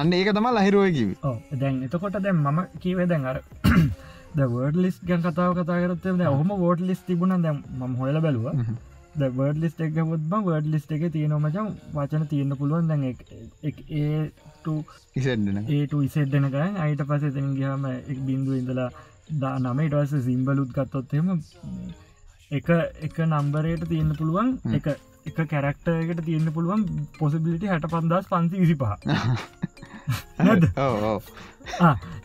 අන්න 0.01 0.13
ඒක 0.13 0.33
තම 0.37 0.49
ලහිරුව 0.57 0.87
කිව 0.97 1.11
දැන් 1.61 1.83
එතකොට 1.89 2.19
දැන් 2.25 2.43
මම 2.47 2.59
කීවේ 2.83 3.09
දැන් 3.13 3.31
අර 3.31 3.37
දවර්ඩ 4.39 4.77
ලිස් 4.85 4.97
ගැන් 5.09 5.23
කතාව 5.27 5.53
කතා 5.59 5.79
කරත්තේ 5.85 6.33
ඔහම 6.33 6.51
වෝඩ 6.65 6.81
ලිස් 6.89 7.01
තිබුණ. 7.07 7.43
දැම් 7.45 7.63
ම 7.79 7.95
හොල 8.01 8.21
බැලුව. 8.27 8.47
දවර්ඩ 9.21 9.59
ලිස්ට 9.63 9.81
එක 9.87 9.99
ොත්ම 10.05 10.33
වර්ඩ 10.47 10.69
ලිස්ට 10.73 10.93
එක 10.95 11.05
තියෙන 11.15 11.35
මචන් 11.39 11.69
වචන 11.97 12.25
තියන්න 12.31 12.57
පුළුවන්. 12.61 12.89
දැන් 12.91 13.03
ඒට 15.71 15.93
ඉසෙට්ඩනක 16.09 16.57
අයිට 16.85 17.03
පස 17.11 17.25
තැන් 17.37 17.51
ගහම 17.59 17.85
එක් 17.93 18.19
බින්දු 18.29 18.53
ඉඳලා 18.61 18.91
දා 19.43 19.57
නම. 19.59 19.79
ඉටවස 19.87 20.13
සිම්බලුත් 20.29 20.71
ගත්තොත්හෙම 20.77 21.27
එක 22.51 22.69
එක 23.07 23.17
නම්බරයට 23.31 23.83
තියන්න 23.93 24.11
පුළුවන්. 24.19 24.49
එක 24.79 24.87
එක 25.27 25.45
කැරක්ටරකට 25.45 26.25
තියන්න 26.25 26.53
පුළුවන් 26.53 26.85
පොසිබිලිටි 27.17 27.67
හැට 27.67 27.89
පන්දස් 27.89 28.27
පන්සි 28.29 28.59
විසි 28.59 28.77
පහ 28.77 28.95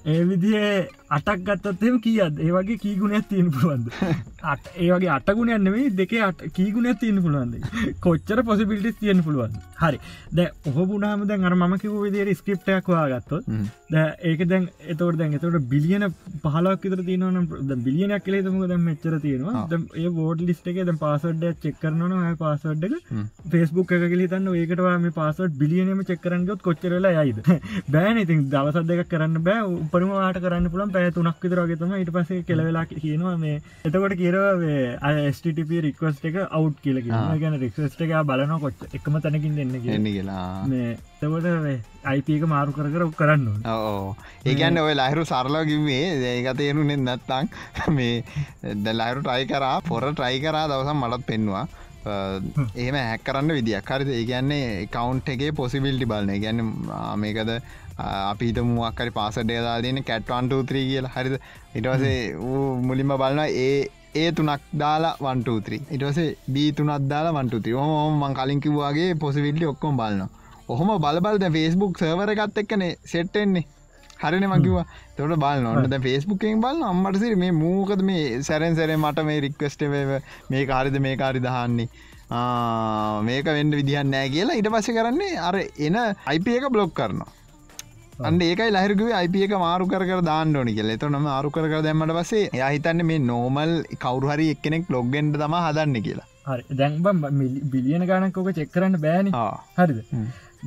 ඒ 0.05 0.23
විදිේ 0.25 0.87
අටක් 1.09 1.41
ගත්තත්ම 1.43 1.95
කියද 1.99 2.39
ඒ 2.39 2.51
වගේ 2.51 2.77
කීගුණයක් 2.77 3.25
තියෙන 3.27 3.49
පුළුවන්ද? 3.51 3.87
අට 4.51 4.67
ඒ 4.75 4.89
වගේ 4.89 5.09
අටගුණ 5.09 5.51
යන්නවේ 5.51 5.89
දෙක 5.91 6.13
අට 6.21 6.43
කීගුණයක් 6.53 6.99
තියෙන 6.99 7.21
පුළුවන්ද? 7.21 7.55
කොච්චර 8.05 8.43
පොසිබිලිටි 8.43 8.99
තියෙන 8.99 9.23
පුළුවන් 9.23 9.57
හරි. 9.77 9.99
ද 10.31 10.45
ඔහ 10.65 10.77
පුනාම 10.85 11.25
දැන් 11.25 11.43
අර 11.43 11.55
ම 11.55 11.75
කිව 11.77 11.97
විදිර 11.97 12.31
ස්ක්‍රප්ටයක් 12.33 12.87
වාගත්තොත් 12.87 13.49
ද 13.89 14.05
ඒක 14.23 14.45
දැන් 14.45 14.69
එතවට 14.85 15.17
දැන් 15.17 15.33
එතවට 15.33 15.67
බිලියන 15.67 16.07
පහලක් 16.45 16.85
තර 16.85 17.03
තියනවන 17.03 17.83
බිලියනයක් 17.83 18.23
කලේ 18.23 18.41
තම 18.41 18.61
දැම් 18.65 18.83
මෙච්චර 18.83 19.19
තියෙනවා. 19.19 19.65
ඒ 19.95 20.09
බෝඩ් 20.11 20.41
ලිස්ට 20.43 20.67
එක 20.67 20.81
දැ 20.83 20.97
පාසඩ්ඩ 20.97 21.59
චෙක්කරන 21.59 22.37
පාසඩ්ඩ 22.37 22.95
ෆෙස්බුක් 23.49 23.91
එක 23.91 24.07
කලිතන්න 24.07 24.47
ඒකටවා 24.53 24.95
මේ 24.99 25.17
පාසට 25.19 25.59
බිලියනම 25.59 26.05
චෙක්කරන්නගොත් 26.05 26.61
කොච්චරලා 26.61 27.15
යයිද? 27.19 27.43
බෑන. 27.93 28.17
ඉතින් 28.19 28.47
දවසත් 28.49 28.87
දෙක 28.87 29.05
කරන්න 29.09 29.43
බෑ 29.43 29.88
උපරිමවාට 29.89 30.39
කරන්න 30.39 30.69
පුළන් 30.71 30.91
පැය 30.93 31.11
තුනක් 31.11 31.43
විතරගේතම 31.43 31.93
ඉට 31.97 32.11
පසේ 32.13 32.43
කෙලවෙලා 32.43 32.85
කියනවා 32.85 33.35
මේ. 33.37 33.61
එතකොට 33.83 34.15
කියරවේ 34.19 34.81
අස්ටප 35.01 35.71
රික්වස්ට 35.81 36.27
එක 36.29 36.37
අවු් 36.49 36.69
කියල 36.83 37.01
ගැන 37.03 37.57
රික්වස්ට 37.59 38.03
එක 38.05 38.13
බලන 38.23 38.53
කොච් 38.61 38.85
එකම 38.91 39.19
තැනකින් 39.19 39.57
දෙන්න 39.57 39.75
එන්න 39.89 40.07
කියලා. 40.07 40.45
මේ 40.67 40.97
තකොට 41.19 41.47
අයිපක 42.05 42.47
මාරු 42.47 42.71
කර 42.71 42.87
කර 42.89 43.09
කරන්න 43.15 43.67
ඕ 43.67 44.15
ඒගැන්න 44.45 44.79
ඔය 44.79 44.93
ලහිරු 44.93 45.25
සරලා 45.25 45.65
කිවේ 45.65 46.31
ඒක 46.31 46.53
තේරුනෙ 46.55 46.95
නැත්තං 46.99 47.51
මේ 47.97 48.23
ද 48.77 48.93
ලයිරු 48.93 49.21
ට්‍රයි 49.21 49.51
කරා 49.51 49.75
පොර 49.83 50.09
ට්‍රයි 50.09 50.41
කරා 50.41 50.65
දවසම් 50.67 51.01
මටත් 51.01 51.29
පෙන්වා 51.29 51.67
එහෙම 52.05 52.95
හැක් 52.95 53.23
කරන්න 53.23 53.51
විදිියක්. 53.51 53.85
හරිද? 53.85 54.09
ඒ 54.09 54.25
කියන්නේ 54.25 54.87
කවුන්් 54.87 55.21
එකේ 55.27 55.51
පොසිබිල්ටි 55.53 56.05
බලන 56.05 56.31
ගැන 56.41 56.61
මේකද 57.17 57.51
අපිට 57.99 58.59
මුවක්කරි 58.65 59.11
පාසඩේ 59.11 59.61
දාදන 59.61 60.03
කැට්වන්ටූත්‍රී 60.03 60.85
කියලා. 60.87 61.15
හරිද? 61.15 61.39
ඉටවසේ 61.75 62.19
මුලින්ම 62.81 63.15
බලන්න 63.15 63.47
ඒ 63.59 63.79
ඒ 64.15 64.29
තුනක් 64.31 64.61
දාලා 64.75 65.15
වන්ටූත්‍රී 65.19 65.81
ඉටවසේ 65.91 66.29
බී 66.51 66.69
තුනත් 66.73 67.09
දාලා 67.09 67.33
වන්ටුති 67.33 67.73
හෝම 67.73 68.15
මං 68.19 68.33
කලින්කිවවාගේ 68.35 69.09
පොසිවිල්ලි 69.17 69.65
ඔක්කොම් 69.65 69.97
බලන්න 69.97 70.31
ඔහොම 70.67 70.89
බලබල්ද 70.97 71.45
ෆෙස්බුක් 71.51 71.99
සවර 71.99 72.31
එකත් 72.33 72.57
එක්කනේ 72.57 72.89
සෙට්ටෙන්නේ 73.05 73.65
හරින 74.19 74.45
මකිවා 74.47 74.85
තොට 75.15 75.35
බල 75.37 75.61
නොන්නද 75.61 75.95
ෆෙස්බුකෙන් 76.01 76.61
බල 76.61 76.83
අම්මටසිර 76.83 77.35
මේ 77.37 77.53
මූකද 77.53 78.01
මේ 78.03 78.43
සැරෙන් 78.43 78.75
සැර 78.75 78.95
මට 78.97 79.25
මේ 79.25 79.39
රික්වස්ටව 79.41 79.95
මේ 80.49 80.65
කාරිද 80.65 80.97
මේ 80.99 81.15
කාරි 81.15 81.45
දහන්නේ 81.45 81.89
මේක 83.23 83.51
වෙන්ඩ 83.51 83.79
විදිහන්න 83.79 84.15
කියලා 84.29 84.57
ඉට 84.57 84.71
පස 84.71 84.89
කරන්නේ 84.91 85.35
අර 85.43 85.59
එන 85.79 85.99
අයිප 86.01 86.49
එක 86.51 86.67
බ්ලොග් 86.69 86.93
කරනවා 86.93 87.38
අන්න 88.27 88.39
ඒකයි 88.45 88.71
ලහිරකුවේ 88.75 89.15
අයිප 89.19 89.35
එක 89.45 89.53
මාරු 89.61 89.85
කර 89.91 90.21
දාන්නඩෝනි 90.29 90.73
කියල. 90.77 90.89
එත 90.95 91.03
නම 91.09 91.27
ආරු 91.35 91.49
කර 91.55 91.63
දැම්මට 91.85 92.13
පසේ 92.17 92.49
යහිතන්න 92.59 93.01
මේ 93.09 93.19
නෝමල් 93.29 93.71
කවරුහරි 94.03 94.47
එක්කෙනෙක් 94.55 94.89
ලොග්ගෙන්ට 94.95 95.37
තම 95.41 95.55
හදන්න 95.65 96.03
කියලා. 96.07 96.27
දැන්බම් 96.81 97.23
බිලියන 97.73 98.03
ගණකෝක 98.09 98.49
චෙක් 98.57 98.71
කරන්න 98.75 98.97
බෑන. 99.05 99.29
හරිද? 99.77 100.01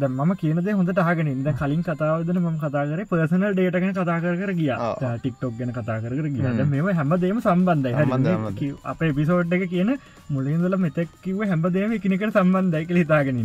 ද 0.00 0.09
ම 0.09 0.32
කියනද 0.42 0.70
හොඳට 0.78 1.00
හගෙන 1.09 1.28
ඉද 1.32 1.50
කලින් 1.59 1.82
කතාවදන 1.88 2.38
ම 2.42 2.57
කතාකර 2.62 3.03
පර්සනල් 3.11 3.53
ඩේටගෙන 3.59 3.92
කතා 3.98 4.16
කර 4.24 4.55
ගිය. 4.61 4.70
ටික්ටොක් 5.18 5.59
ගැන 5.59 5.74
කතා 5.78 5.98
කර 6.07 6.30
ගිය. 6.36 6.48
මෙම 6.72 6.88
හැමදේම 7.00 7.42
සම්බන්ධයි. 7.44 7.92
අප 8.94 9.05
පිසෝඩ් 9.20 9.53
එක 9.59 9.66
කියන 9.74 9.92
මුලින්දල 10.30 10.78
මෙතැක් 10.86 11.12
කිව 11.26 11.44
හැමදේම 11.53 11.92
එකනෙකට 11.98 12.40
සම්බන්ධයි 12.40 12.88
කළ 12.88 13.03
හිතාගෙන 13.05 13.44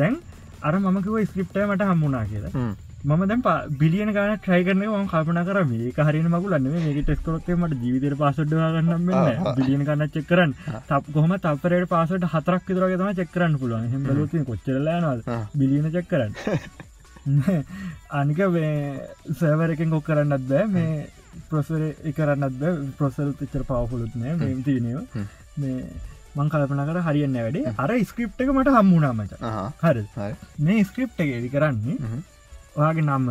දැන් 0.00 0.18
අර 0.66 0.74
මමකිව 0.80 1.22
ස්ක්‍රප්ටය 1.30 1.68
මට 1.68 1.92
හම්මුණනා 1.92 2.24
කියලා 2.32 2.66
මම 3.06 3.22
දැම් 3.30 3.42
බිලියන 3.80 4.08
ගන 4.14 4.32
ට්‍රයි 4.36 4.64
කරන 4.66 4.80
ම 4.84 5.04
කල්පන 5.10 5.38
කර 5.48 5.58
මේ 5.66 6.06
හරින 6.06 6.24
මකුලන්න 6.32 6.64
මේ 6.72 6.94
ටෙස්කොලොත්තේ 6.96 7.56
මට 7.56 7.78
ජීවිතර 7.82 8.16
පාසඩ්ගන්න 8.22 8.90
බිලියන 9.58 9.84
කන්න 9.88 10.10
චෙක් 10.14 10.26
කරන්න. 10.30 10.54
තප 10.88 11.14
කොහම 11.14 11.34
තපරට 11.44 11.88
පාසට 11.92 12.26
හතරක් 12.34 12.66
විතරගතම 12.68 13.12
චෙක්කරන්න 13.20 13.54
පුළුවන්. 13.62 13.86
හෙමලති 13.94 14.42
කොච්චරලනල් 14.50 15.22
බිලියන 15.54 15.86
චෙක් 15.94 16.10
කරන්න. 16.10 16.34
අනික 18.10 18.44
සෑවර 19.38 19.70
එකෙන් 19.76 19.94
කොක් 19.94 20.06
කරන්නත් 20.10 20.50
බෑ. 20.50 20.66
මේ 20.66 21.06
ප්‍රොසර 21.48 21.88
එකරන්නත් 22.10 22.60
බ. 22.60 22.76
ප්‍රොසල් 22.98 23.34
පිච්චර 23.40 23.62
පවහුලුත් 23.72 24.14
නෑ. 24.16 24.36
මෙම් 24.44 24.62
තියනව. 24.66 25.18
මේ 25.62 25.90
මං 26.36 26.48
කල්පන 26.52 26.88
කර 26.88 27.04
හරියන්න 27.08 27.44
වැඩේ. 27.44 27.76
අර 27.82 28.00
ස්ක්‍රප් 28.08 28.40
එක 28.42 28.56
මට 28.56 28.78
හම්මුණාමච 28.78 29.36
හරි. 29.84 30.08
මේ 30.58 30.88
ස්ක්‍රප් 30.88 31.22
එක 31.24 31.38
එඩි 31.38 31.54
කරන්නේ 31.54 32.24
ඔයාගේ 32.78 33.06
නම්ම 33.08 33.28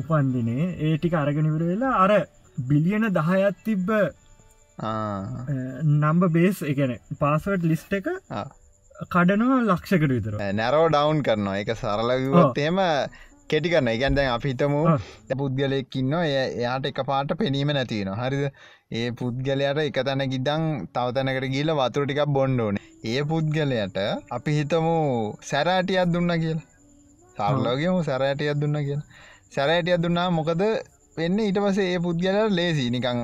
උපන්දිනේ. 0.00 0.66
ඒටික 0.86 1.14
අරගෙනවිර 1.22 1.64
වෙලා 1.70 1.94
අර 2.04 2.12
බිලියන 2.68 3.06
දහයත් 3.18 3.56
තිබ්බ 3.68 3.88
නම්බ 5.98 6.22
බේස් 6.36 6.62
එකන 6.72 6.92
පාසවට් 7.20 7.68
ලිස්ට 7.72 7.92
එක 8.00 8.08
කඩනවා 9.12 9.60
ලක්ෂකට 9.68 10.10
විතර 10.16 10.34
නැරෝ 10.60 10.88
ඩවන්් 10.94 11.22
කරනවා. 11.28 11.60
එක 11.62 11.70
සරලගවත් 11.82 12.58
එම 12.68 12.80
කෙටි 13.52 13.72
කරන්න 13.72 13.90
එකන් 13.94 14.16
දැන් 14.18 14.30
අපිතම 14.36 14.74
පුද්ගලයක්කින්න 15.40 16.14
එයාට 16.20 16.86
එක 16.90 17.00
පාට 17.10 17.34
පෙනීම 17.40 17.72
නැතිවෙන 17.76 18.18
හරිද? 18.20 18.44
ඒ 18.98 19.08
පුද්ගලයට 19.20 19.80
එක 19.88 19.98
තැන 20.08 20.22
ගිදං 20.34 20.64
තවතැනකට 20.96 21.48
ගිල 21.56 21.74
වතුර 21.80 22.04
ටිකක් 22.06 22.30
බොන්්ඩෝන 22.36 22.78
ඒ 23.12 23.20
පුද්ගලයට 23.32 23.98
අපි 24.36 24.56
හිතමු 24.58 24.94
සැරෑටියක් 25.50 26.12
දුන්න 26.14 26.34
කියලා 26.44 26.73
සරලෝගේම 27.36 28.02
සැරෑටයක් 28.08 28.60
දුන්න 28.60 28.80
කිය 28.80 28.98
සැරෑටයක් 29.50 30.02
දුන්නා 30.02 30.28
මොකද 30.30 30.62
වෙන්න? 31.16 31.38
ඊට 31.38 31.58
පස 31.64 31.78
ඒ 31.80 31.98
පුද්ගල 32.04 32.38
ලේසි 32.50 32.86
නිකං 32.90 33.20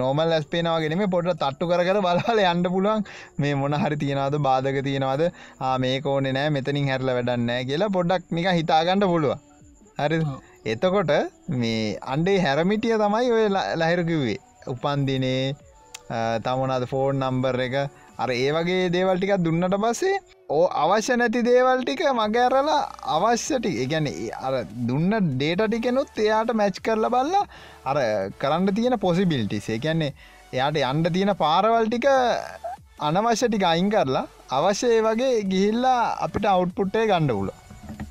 නෝමල් 0.00 0.34
ඇස්පේනාවගෙනම 0.36 1.04
පොට 1.14 1.30
තට්ටු 1.34 1.70
කර 1.70 2.00
බලහල 2.00 2.42
යන්න 2.44 2.66
පුළුවන්. 2.66 3.06
මේ 3.38 3.54
මොන 3.54 3.76
හරි 3.82 3.96
තියෙනවාද? 3.96 4.36
බාධක 4.40 4.80
තියෙනවාද? 4.82 5.22
මේ 5.78 5.96
කෝනෙ 6.02 6.32
නෑ 6.32 6.50
මෙතනින් 6.50 6.90
හැරල 6.92 7.10
වැඩන්නෑ 7.10 7.68
කියලා 7.70 7.94
පොඩ්ඩක් 7.96 8.36
නික 8.36 8.50
හිතාගන්නඩ 8.52 9.10
පුළුව 9.12 9.34
හරි 9.98 10.20
එතකොට 10.66 11.12
මේ 11.56 11.98
අන්ඩේ 12.14 12.38
හැරමිටිය 12.40 12.96
තමයි 12.98 13.32
ඔය 13.32 13.44
ලහිරකිවේ 13.82 14.38
උපන්දිනේ 14.66 15.54
තමනද 16.44 16.86
ෆෝන් 16.86 17.20
නම්බර් 17.20 17.60
එක 17.66 17.76
අර 18.22 18.28
ඒ 18.36 18.50
වගේ 18.56 18.90
දේවල්ටිකක් 18.96 19.34
දුන්නට 19.46 19.76
පස්සේ 19.84 20.16
ඕ 20.56 20.64
අවශ්‍ය 20.82 21.18
නැති 21.20 21.44
දේවල්ටික 21.50 22.02
මගඇරලා 22.20 22.80
අවශ්‍යටි 23.16 23.72
එකැන 23.84 24.08
අර 24.46 24.54
දුන්න 24.88 25.12
ඩේට 25.28 25.62
ටිකෙනුත් 25.66 26.20
එයාට 26.26 26.52
මැච් 26.60 26.82
කරල 26.88 27.06
බල්ලා 27.16 27.44
අර 27.90 27.98
කරන්න 28.42 28.74
තියෙන 28.78 28.98
පොසිබිල්ටිස් 29.06 29.70
එකන්නේ 29.76 30.12
එයාට 30.52 30.82
යන්ඩ 30.82 31.14
තියෙන 31.16 31.32
අනවශ්‍ය 33.08 33.46
ටික 33.48 33.64
අයින් 33.68 33.88
කරලා 33.92 34.26
අවශ්‍ය 34.56 34.88
ඒ 34.94 35.00
වගේ 35.06 35.32
ගිහිල්ලා 35.52 36.00
අපිට 36.24 36.46
අවුට්පුට්ටේ 36.52 37.04
ගණ්ඩ 37.10 37.36
පුල 37.38 37.50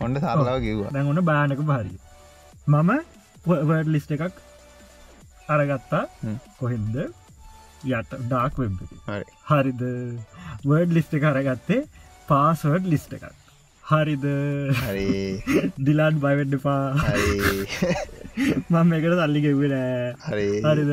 ඔොන්ඩ 0.04 0.18
සරලාව 0.24 0.58
කිව්ව. 0.66 0.82
ඔන්න 1.12 1.22
බානක 1.30 1.62
හරි 1.72 1.94
මම 2.74 2.92
වඩ 3.46 3.92
ලිස්ට 3.96 4.14
එකක් 4.16 4.40
අරගත්තා. 5.56 6.04
කොහෙන්ද 6.60 6.98
යට 7.86 8.16
ඩාක් 8.28 8.58
වෙබ් 8.60 8.80
හරිද? 9.50 9.84
වර්ඩ් 10.66 10.96
ලිස්ට 10.98 11.16
කරගත්තේ 11.18 11.84
පාස්වර්ඩ් 12.28 12.90
ලිස්ට 12.92 13.14
එකක්. 13.16 13.30
හරිද? 13.84 14.26
හරි. 14.80 15.42
දිලාන් 15.86 16.20
බයිවෙඩ්ඩපා 16.22 16.94
හරි. 17.00 17.38
මම 18.72 18.92
එකට 18.98 19.16
සල්ලි 19.20 19.42
ගෙව්වෙන 19.46 19.74
හරි. 20.26 20.48
හරිද? 20.66 20.92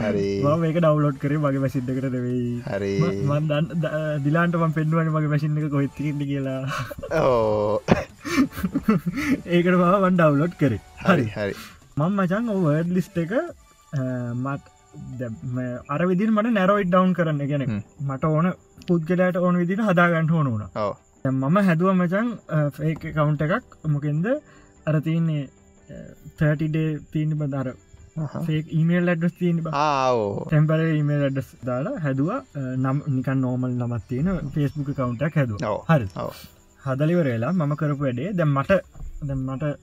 හරි. 0.00 0.26
මම 0.44 0.66
ඒක 0.68 0.78
ඩවලෝඩ් 0.78 1.20
කරේ 1.22 1.40
මගේ 1.40 1.62
මැසිද්ධකට 1.64 2.10
වෙයි 2.16 2.60
හරි. 2.66 2.92
මන්දන් 3.24 3.72
දිලාන්ට 4.26 4.60
ම 4.60 4.76
පෙන්ුවන 4.76 5.12
මගේ 5.14 5.32
මැසින් 5.32 5.56
එක 5.56 5.70
කොහිත්තිට 5.72 6.26
කියලා. 6.28 6.60
ඕ. 7.22 7.80
ඒකට 9.46 9.72
මම 9.72 9.98
වන් 10.04 10.20
ඩවලෝඩ් 10.20 10.58
කරේ. 10.60 10.82
හරි 11.06 11.28
හරි. 11.32 11.54
මං 11.96 12.18
මචන් 12.20 12.52
ඔවර්ඩ් 12.52 12.96
ලිස්ට 12.98 13.22
එක 13.24 13.32
මත් 14.36 14.75
අර 15.88 16.00
විදිර 16.10 16.30
මට 16.30 16.52
නැරෝයිට් 16.52 16.92
ඩවන්් 16.92 17.16
කරන්න 17.18 17.42
ගැන. 17.50 17.64
මට 18.08 18.24
ඕන 18.30 18.52
පුද්ගලයට 18.88 19.38
ඕන 19.38 19.60
විදිට 19.62 19.84
හදාගන්ට 19.88 20.32
ඕන 20.32 20.52
වුණ. 20.52 20.66
මම 21.24 21.56
හැදුව 21.68 21.92
මචන් 21.94 22.28
ඒක 22.82 23.02
කවුන්ට 23.14 23.46
එකක්. 23.46 23.76
මොකෙන්ද? 23.88 24.26
අර 24.86 25.00
තියන්නේ 25.00 25.48
30ඩේ 26.38 26.88
තිීන 27.12 27.36
බදර 27.40 27.72
ඊමේල් 28.72 29.12
ඇඩස් 29.12 29.34
තිීන 29.38 29.58
ආවෝ 29.72 30.44
ටෙම්පර 30.44 30.84
ඊමේල් 30.88 31.24
ඇඩස් 31.28 31.48
දාලා 31.68 31.96
හැදුව. 32.04 32.30
නම් 32.76 33.02
නිකන් 33.16 33.42
නෝමල් 33.46 33.74
නමත් 33.74 34.04
තියෙන 34.08 34.52
ෆෙස්බුක් 34.54 34.92
කවුන්ටක් 34.94 35.36
ඔව්. 35.64 35.82
හරි. 35.90 36.06
හදලිවරේලා 36.80 37.52
මම 37.52 37.76
කරපු 37.76 38.06
වැඩේ 38.06 38.32
දැම් 38.32 38.56
මට 38.56 38.80
දැම් 39.22 39.44
මට 39.48 39.76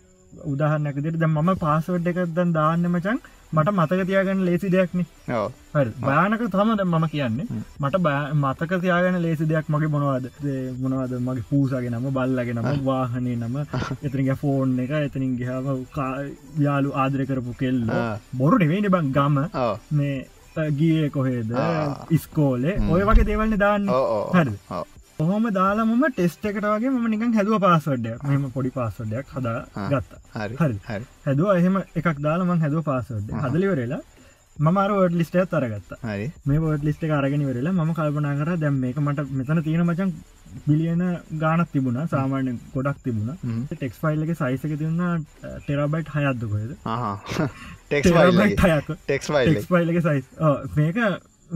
උදාහරනැකදිට 0.48 1.20
දැ 1.22 1.32
මම 1.32 1.52
පාසවඩ් 1.64 2.08
එකක් 2.12 2.22
දැන් 2.38 2.54
දාන්න 2.58 2.86
මචන් 2.92 3.20
මට 3.54 3.72
මතක 3.72 4.06
තියාගන්න 4.08 4.42
ලේසි 4.46 4.70
දෙයක්න. 4.70 5.02
භයානක 6.02 6.44
තම 6.48 6.70
දැ 6.74 6.86
මම 6.86 7.06
කියන්නේ. 7.08 7.46
මට 7.80 8.00
මතක 8.36 8.80
තියාගන්න 8.82 9.18
ලේසි 9.22 9.46
දෙයක් 9.46 9.70
මගේ 9.70 9.92
මොනවාද? 9.96 10.26
මොනවද? 10.80 11.14
මගේ 11.20 11.46
පූසගේ 11.50 11.92
නම 11.92 12.08
බල්ලගේ 12.12 12.56
නම 12.56 12.70
වාහනේ 12.86 13.36
නම. 13.38 13.58
එතනිග 14.06 14.32
ෆෝන් 14.36 14.78
එක 14.80 14.94
එතනින් 15.00 15.36
ගහම 15.38 15.68
යාලු 16.60 16.96
ආදර 16.96 17.26
කරපු 17.26 17.54
කෙල්ල. 17.56 17.84
බොරු 18.34 18.58
නෙවෙනි 18.58 18.90
බං 18.90 19.12
ගම. 19.12 19.38
මේ 19.92 20.18
ගිය 20.74 21.10
කොහෙද. 21.10 21.54
ඉස්කෝලේ. 22.12 22.78
ඔය 22.90 23.02
වගේ 23.04 23.26
දේවල්න්න 23.26 23.60
දාන්න. 23.60 23.88
හරි. 24.34 24.58
ඔව් 25.24 25.30
ඔහොම 25.30 25.46
දාලා 25.52 25.86
මම 25.86 26.06
ටෙස්ට 26.12 26.46
එකට 26.46 26.66
වගේ 26.66 26.92
ම 26.92 27.06
නිකන් 27.10 27.36
හැදුව 27.38 27.60
පාසවඩ්ඩයක් 27.66 28.24
මෙම 28.26 28.48
පොඩි 28.52 28.72
පාසවඩ්ඩයක් 28.72 29.36
හදා. 29.36 29.60
ගත්තා. 29.90 30.20
හරි 30.36 31.06
හැදුව 31.26 31.54
එහෙම 31.54 31.80
එකක් 32.00 32.18
දාලමං 32.22 32.64
හැදුව 32.66 32.84
පාසවඩ් 32.90 33.32
ආහා. 33.32 33.50
හදලිවරලා 33.50 34.02
ලිස්ටය 35.14 35.40
අරගත්තා. 35.40 35.98
හරි. 36.04 36.32
මේ 36.46 36.60
වඩ 36.60 36.84
ලිස්ට 36.84 37.04
අරගෙන 37.12 37.46
වෙරලා 37.46 37.74
ම 37.80 37.94
කල්පනා 37.94 38.36
කර 38.36 38.56
දැම් 38.58 38.80
මේක 38.80 38.98
මට 38.98 39.28
මෙතන 39.32 39.64
තියෙන 39.64 39.86
මචන් 39.86 40.14
බිලියන 40.68 41.04
ගානක් 41.40 41.72
තිබුණ. 41.72 42.00
සාමාන්‍ය 42.08 42.56
ගොඩක් 42.74 43.04
තිබුණ. 43.04 43.36
ටෙක්ස් 43.72 44.00
ෆයිල් 44.00 44.24
එක 44.24 44.34
සයිසක 44.36 44.78
තින්න 44.78 45.04
ටෙරබයිට් 45.62 46.16
ආහා. 46.88 47.16
ටෙක්ස් 47.90 48.10
ටෙක්ස් 49.04 49.70
ෆයිල් 49.70 49.90
එක. 49.90 50.02
සයිස් 50.02 50.26
මේක 50.76 50.98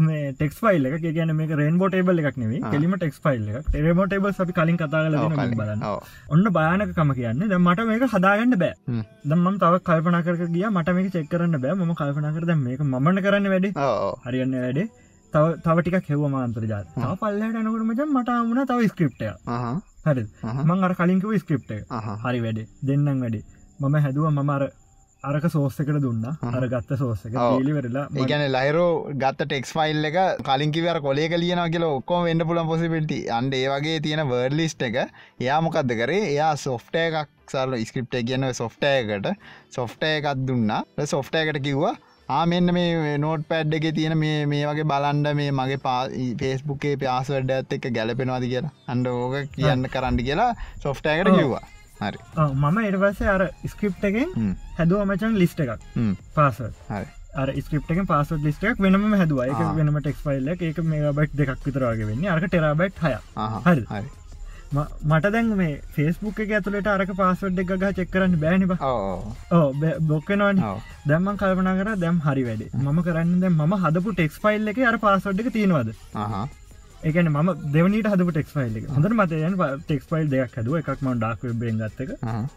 මේ 0.08 0.34
ටෙක්ස් 0.34 0.58
ෆයිල් 0.64 0.86
එක 0.90 0.96
කියන 1.06 1.34
මේ 1.40 1.58
රේන්බෝ 1.62 1.90
ටේබල් 1.94 2.22
එකක් 2.22 2.38
නෙවේ. 2.44 2.62
කෙලිම 2.74 2.94
ටෙක්ස් 2.98 3.20
ෆයිල් 3.26 3.48
එක 3.50 3.68
ටෙරමෝ 3.72 4.06
ටේබල් 4.12 4.32
අපි 4.44 4.54
කලින් 4.60 4.78
කතාගල 4.82 5.18
බලන්න. 5.62 5.82
ඔන්න 6.34 6.46
භයානකම 6.58 7.12
කියන්න 7.20 7.44
ද 7.52 7.60
මට 7.64 7.88
මේක 7.90 8.06
හදාගන්න 8.14 8.56
බෑ. 8.64 9.04
දම්ම 9.32 9.60
තව 9.64 9.82
කල්පන 9.90 10.22
කර 10.30 10.36
ගිය. 10.56 10.66
මට 10.76 10.96
මේක 11.00 11.12
චෙක් 11.18 11.28
කරන්න 11.34 11.60
බෑ. 11.66 11.76
ම 11.90 11.94
කල්පන 12.02 12.32
කර 12.38 12.56
මේක 12.64 12.82
මන 12.86 13.22
කරන්න 13.26 13.52
වැඩි. 13.56 13.76
හරියන්න 14.26 14.58
වැඩේ. 14.64 14.88
තව 15.34 15.46
තවටික 15.66 16.10
හෙව 16.10 16.22
මාන්තරජා 16.34 16.82
තව 16.96 17.14
පල්ලට 17.22 17.58
අනකට 17.60 17.86
මච 17.90 18.02
මට 18.16 18.30
වුණ 18.50 18.62
තව 18.70 18.80
ස්ක්‍රප්ටය 18.92 19.28
හරි 20.06 20.24
මං 20.68 20.86
අර 20.88 20.94
කලින්කව 21.00 21.34
ස්ක්‍රප්ට 21.44 21.72
හරි 22.24 22.40
වැඩේ. 22.46 22.68
දෙන්නම් 22.88 23.24
වැඩේ. 23.24 23.44
මම 23.80 23.96
හැදුව 24.06 24.30
මම 24.32 24.52
අර 24.56 24.64
අරක 25.24 25.46
සෝස්සකට 25.50 26.00
දුන්න. 26.02 26.26
අර 26.26 26.64
ගත්ත 26.72 26.98
සෝස්සක. 26.98 27.38
ලිවෙරලා 27.68 28.08
ඒගැන 28.16 28.44
ලහිරෝ 28.56 29.14
ගත්ත 29.22 29.46
ටෙක්ස් 29.46 29.72
ෆයිල් 29.78 30.06
එක 30.10 30.18
කලින්කිවර 30.48 31.00
කොලේ 31.02 31.30
කලියන 31.30 31.62
කියල 31.72 31.86
ඔක්කෝ 31.88 32.20
වෙන්න 32.26 32.46
පුලන් 32.50 32.68
පොසිපිටි 32.68 33.20
අන්ඩ 33.30 33.54
ඒ 33.54 33.68
වගේ 33.68 34.02
තියෙන 34.02 34.22
වර්ඩ 34.32 34.58
ලිස්ට 34.60 34.82
එක. 34.82 34.98
එයා 35.40 35.62
මොකක්ද 35.62 35.94
කරේ? 36.02 36.22
එයා 36.34 36.52
සොෆ්ටය 36.56 37.02
එකක් 37.08 37.32
සල්ල 37.50 37.74
ස්ක්‍රප්ට 37.84 38.20
කියන 38.28 38.46
සොෆ්ටයකට 38.54 39.32
සොෆ්ටය 39.70 40.12
එකත් 40.20 40.46
දුන්න. 40.48 40.76
සොෆ්ටයකට 41.06 41.64
කිව්වා 41.68 41.96
ආමෙන්න්න 42.30 42.74
මේ 42.76 43.16
නෝට් 43.18 43.48
පැඩ් 43.50 43.74
එක 43.74 43.88
තියෙන 43.96 44.18
මේ 44.18 44.46
මේ 44.46 44.68
වගේ 44.70 44.90
බලන්ඩ 44.92 45.34
මේ 45.40 45.56
මගේ 45.62 45.80
පා 45.88 46.02
පේස්බුකේ 46.44 47.00
පාසවඩ 47.04 47.56
ඇත් 47.58 47.74
එක 47.74 47.90
ගැලපෙනවාද 47.98 48.46
කියලා. 48.52 48.76
අන්ඩ 48.88 49.10
ඕක 49.14 49.50
කියන්න 49.58 49.90
කරන්න 49.96 50.22
කියලා 50.30 50.52
සොෆ්ටයකට. 50.86 51.34
කිව්වා 51.40 51.66
හරි. 52.02 52.20
මම 52.64 52.78
එඩවස්සේ 52.90 53.30
අර 53.36 53.48
ස්ක්‍රප් 53.74 54.04
එකෙන්. 54.12 54.36
හැදුව 54.80 55.06
මචන් 55.06 55.40
ලිස්ට 55.44 55.64
එකක්. 55.66 55.88
පාස 56.36 56.62
හරි. 56.62 57.08
අර 57.42 57.50
ස්ක්‍රප් 57.64 57.92
එක 57.96 58.06
පාස 58.12 58.30
ලිස්ටක් 58.46 58.80
වෙනම 58.86 59.10
හැදුව. 59.14 59.44
එක. 59.48 59.66
වෙනම 59.80 60.00
ටෙක් 60.00 60.22
ෆයිල්ල 60.28 60.54
එක. 60.54 60.64
මේ 60.94 61.12
බයිට් 61.20 61.36
දෙකක් 61.42 61.66
විතරවාගේ 61.66 62.08
වෙන්නේ. 62.12 62.32
අරක 62.36 62.48
ටෙරබයිට් 62.48 63.04
හය. 63.04 63.14
හරි. 63.66 63.86
මට 64.74 65.30
දැන් 65.34 65.52
මේ 65.56 65.76
ෆෙස්බුක් 65.96 66.40
එක 66.44 66.50
ඇතුලට 66.58 66.88
අරක 66.94 67.12
පාසවඩ් 67.20 67.60
එක 67.64 67.70
ගහ 67.84 67.94
චෙක්කරන්න 68.00 68.34
බෑනිබ 68.42 68.74
බොක්කනවන. 70.10 70.60
දැම්මන් 71.08 71.38
කල්පන 71.42 71.70
කර 71.82 71.92
දැම් 72.02 72.18
හරි 72.26 72.44
වැඩේ. 72.50 72.72
ම 72.76 73.02
කරන්න 73.06 73.40
දැ 73.44 73.50
ම 73.50 73.76
හදපු 73.84 74.16
ටෙක්ස් 74.18 74.40
ෆයිල් 74.46 74.68
එක 74.68 74.82
අර 74.92 74.98
පාසොඩ් 75.06 75.40
එක 75.40 75.54
තියෙනවද 75.56 75.94
එකන 77.10 77.32
ම 77.34 77.50
දෙවනට 77.76 78.12
හදපු 78.14 78.32
ටෙක්ස් 78.36 78.54
ෆයිල් 78.58 78.78
එක. 78.82 78.86
හොඳර 78.96 79.18
මතයන් 79.20 79.58
ටෙක්ස් 79.84 80.06
ෆයිල් 80.12 80.30
දෙයක් 80.36 80.60
හදුව. 80.62 80.78
එකක් 80.82 81.02
ම 81.06 81.10
ඩක් 81.24 81.58
බෙන්ගත්තක. 81.64 82.12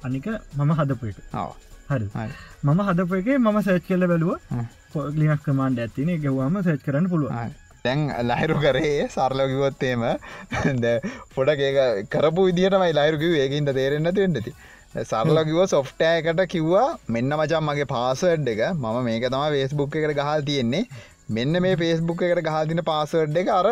අනික 0.06 0.28
මම 0.58 0.72
හදපු 0.80 1.12
එක. 1.12 1.24
ඔව්. 1.44 1.56
හරි. 1.90 2.06
මම 2.64 2.84
හදපු 2.88 3.22
එක 3.22 3.32
මම 3.38 3.58
සේච් 3.68 3.88
කෙල්ල 3.88 4.06
බැලුව. 4.12 4.36
හ්ම්. 4.52 4.68
පොලිනක් 4.92 5.42
කමාන්ඩ 5.46 5.82
ඇතින 5.82 6.14
ගෙවවාම 6.22 6.62
සේච් 6.68 6.80
කරන්න 6.86 7.10
පුළුව 7.12 7.34
හරි. 7.34 7.52
දැන් 7.84 8.00
ලහිරු 8.30 8.56
කරේ 8.64 9.06
සරලකිවොත්තේම 9.14 10.02
ද 10.82 10.96
පොඩක් 11.36 11.62
ඒක 11.68 12.10
කරපු 12.14 12.48
විදිටමයි 12.48 12.96
ලහිරුකිව 12.98 13.38
ඒකින්ට 13.44 13.72
තේරෙන්න්න 13.78 14.12
තියෙන්ටති 14.18 14.52
සරලකිව 15.10 15.60
සොෆ්ටෑකට 15.74 16.42
කිව්වා. 16.54 16.88
මෙන්න 17.14 17.32
මචන් 17.38 17.64
මගේ 17.68 17.88
පාසඩ් 17.94 18.50
එක. 18.54 18.60
මම 18.74 18.98
මේක 19.08 19.26
තම 19.28 19.46
වේස්බුක් 19.56 19.96
එකට 20.00 20.16
ගහල් 20.20 20.44
තියෙන්නේ. 20.50 20.84
මෙන්න 21.30 21.62
මේ 21.64 21.80
පේස්බුක් 21.82 22.22
එකට 22.28 22.44
ගහල්තින 22.48 22.82
පාසඩ් 22.90 23.40
එක 23.42 23.50
අර 23.58 23.66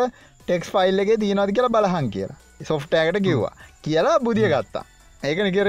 ටෙක්ස් 0.49 0.69
ෆයිල් 0.73 0.99
එක 0.99 1.11
දීනද 1.21 1.51
කියලා 1.51 1.71
බලහන් 1.71 2.09
කියලා. 2.09 2.37
සොෆ්ටෑකට 2.65 3.21
කිව්වා. 3.23 3.53
කියලා 3.83 4.19
බුදිය 4.19 4.49
ගත්තා. 4.49 4.83
ඒකන 5.23 5.51
කෙර 5.53 5.67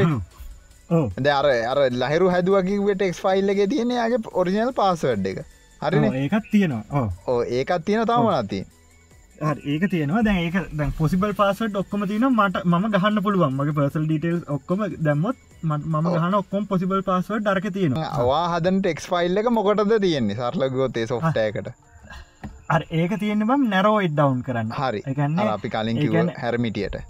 ඕ 0.90 1.06
ද 1.18 1.26
අර 1.30 1.46
ලහිරු 1.94 2.30
හැදුවකිව 2.30 2.90
ටෙක්ස් 2.94 3.20
ෆයිල් 3.24 3.48
එක 3.48 3.62
තියන්නේ 3.70 3.98
යාගේ 3.98 4.20
ඔරිිනල් 4.34 4.72
පාසඩ් 4.74 5.26
එක. 5.26 5.40
හරින? 5.82 6.04
ඒකත් 6.16 6.50
තියෙනවා. 6.52 7.06
ඕ 7.26 7.40
ඒකත් 7.58 7.84
තියෙන 7.84 8.06
තාමනති 8.06 8.60
හරි, 9.40 9.60
ඒක 9.66 9.84
තියෙනවා. 9.90 10.22
දැන් 10.22 10.38
ඒක 10.38 10.56
දැන් 10.72 10.90
පොසිබල් 10.92 11.32
පාසට 11.34 11.76
ඔක්කොම 11.76 12.02
තියන 12.08 12.26
මට 12.30 12.64
ම 12.64 12.88
ගහන්න 12.94 13.22
පුළුවන්. 13.22 13.54
මගේ 13.54 13.76
පර්සල් 13.78 14.04
ඩීටේල් 14.04 14.40
ඔක්කොම 14.48 14.82
දැම්මොත් 15.00 15.36
ම- 15.62 16.10
ගහන 16.10 16.34
ඔක්කොම් 16.34 16.66
පොසිබල් 16.66 17.02
පාස්වඩ් 17.02 17.46
ඩරක 17.46 17.72
තියෙනවා. 17.72 18.10
අවා 18.18 18.42
හදන් 18.50 18.82
ටෙක්ස් 18.82 19.06
ෆයිල් 19.06 19.36
එක 19.36 19.48
මොකටද 19.50 19.94
තියෙන්නේ? 20.00 20.36
සරලගෝතේ 20.36 21.06
සොෆ්ටයකට 21.06 21.72
අර 22.74 22.82
ඒක 22.98 23.12
තියෙන 23.22 23.46
බම් 23.52 23.62
නැරෝ 23.70 23.96
ඉඩ් 24.08 24.18
ඩවන්් 24.18 24.42
කරන්න. 24.48 24.76
හරි. 24.82 25.00
එකන්නේ 25.12 25.48
අපි 25.54 25.68
කලින් 25.76 26.36
හැරමිටියට 26.42 27.00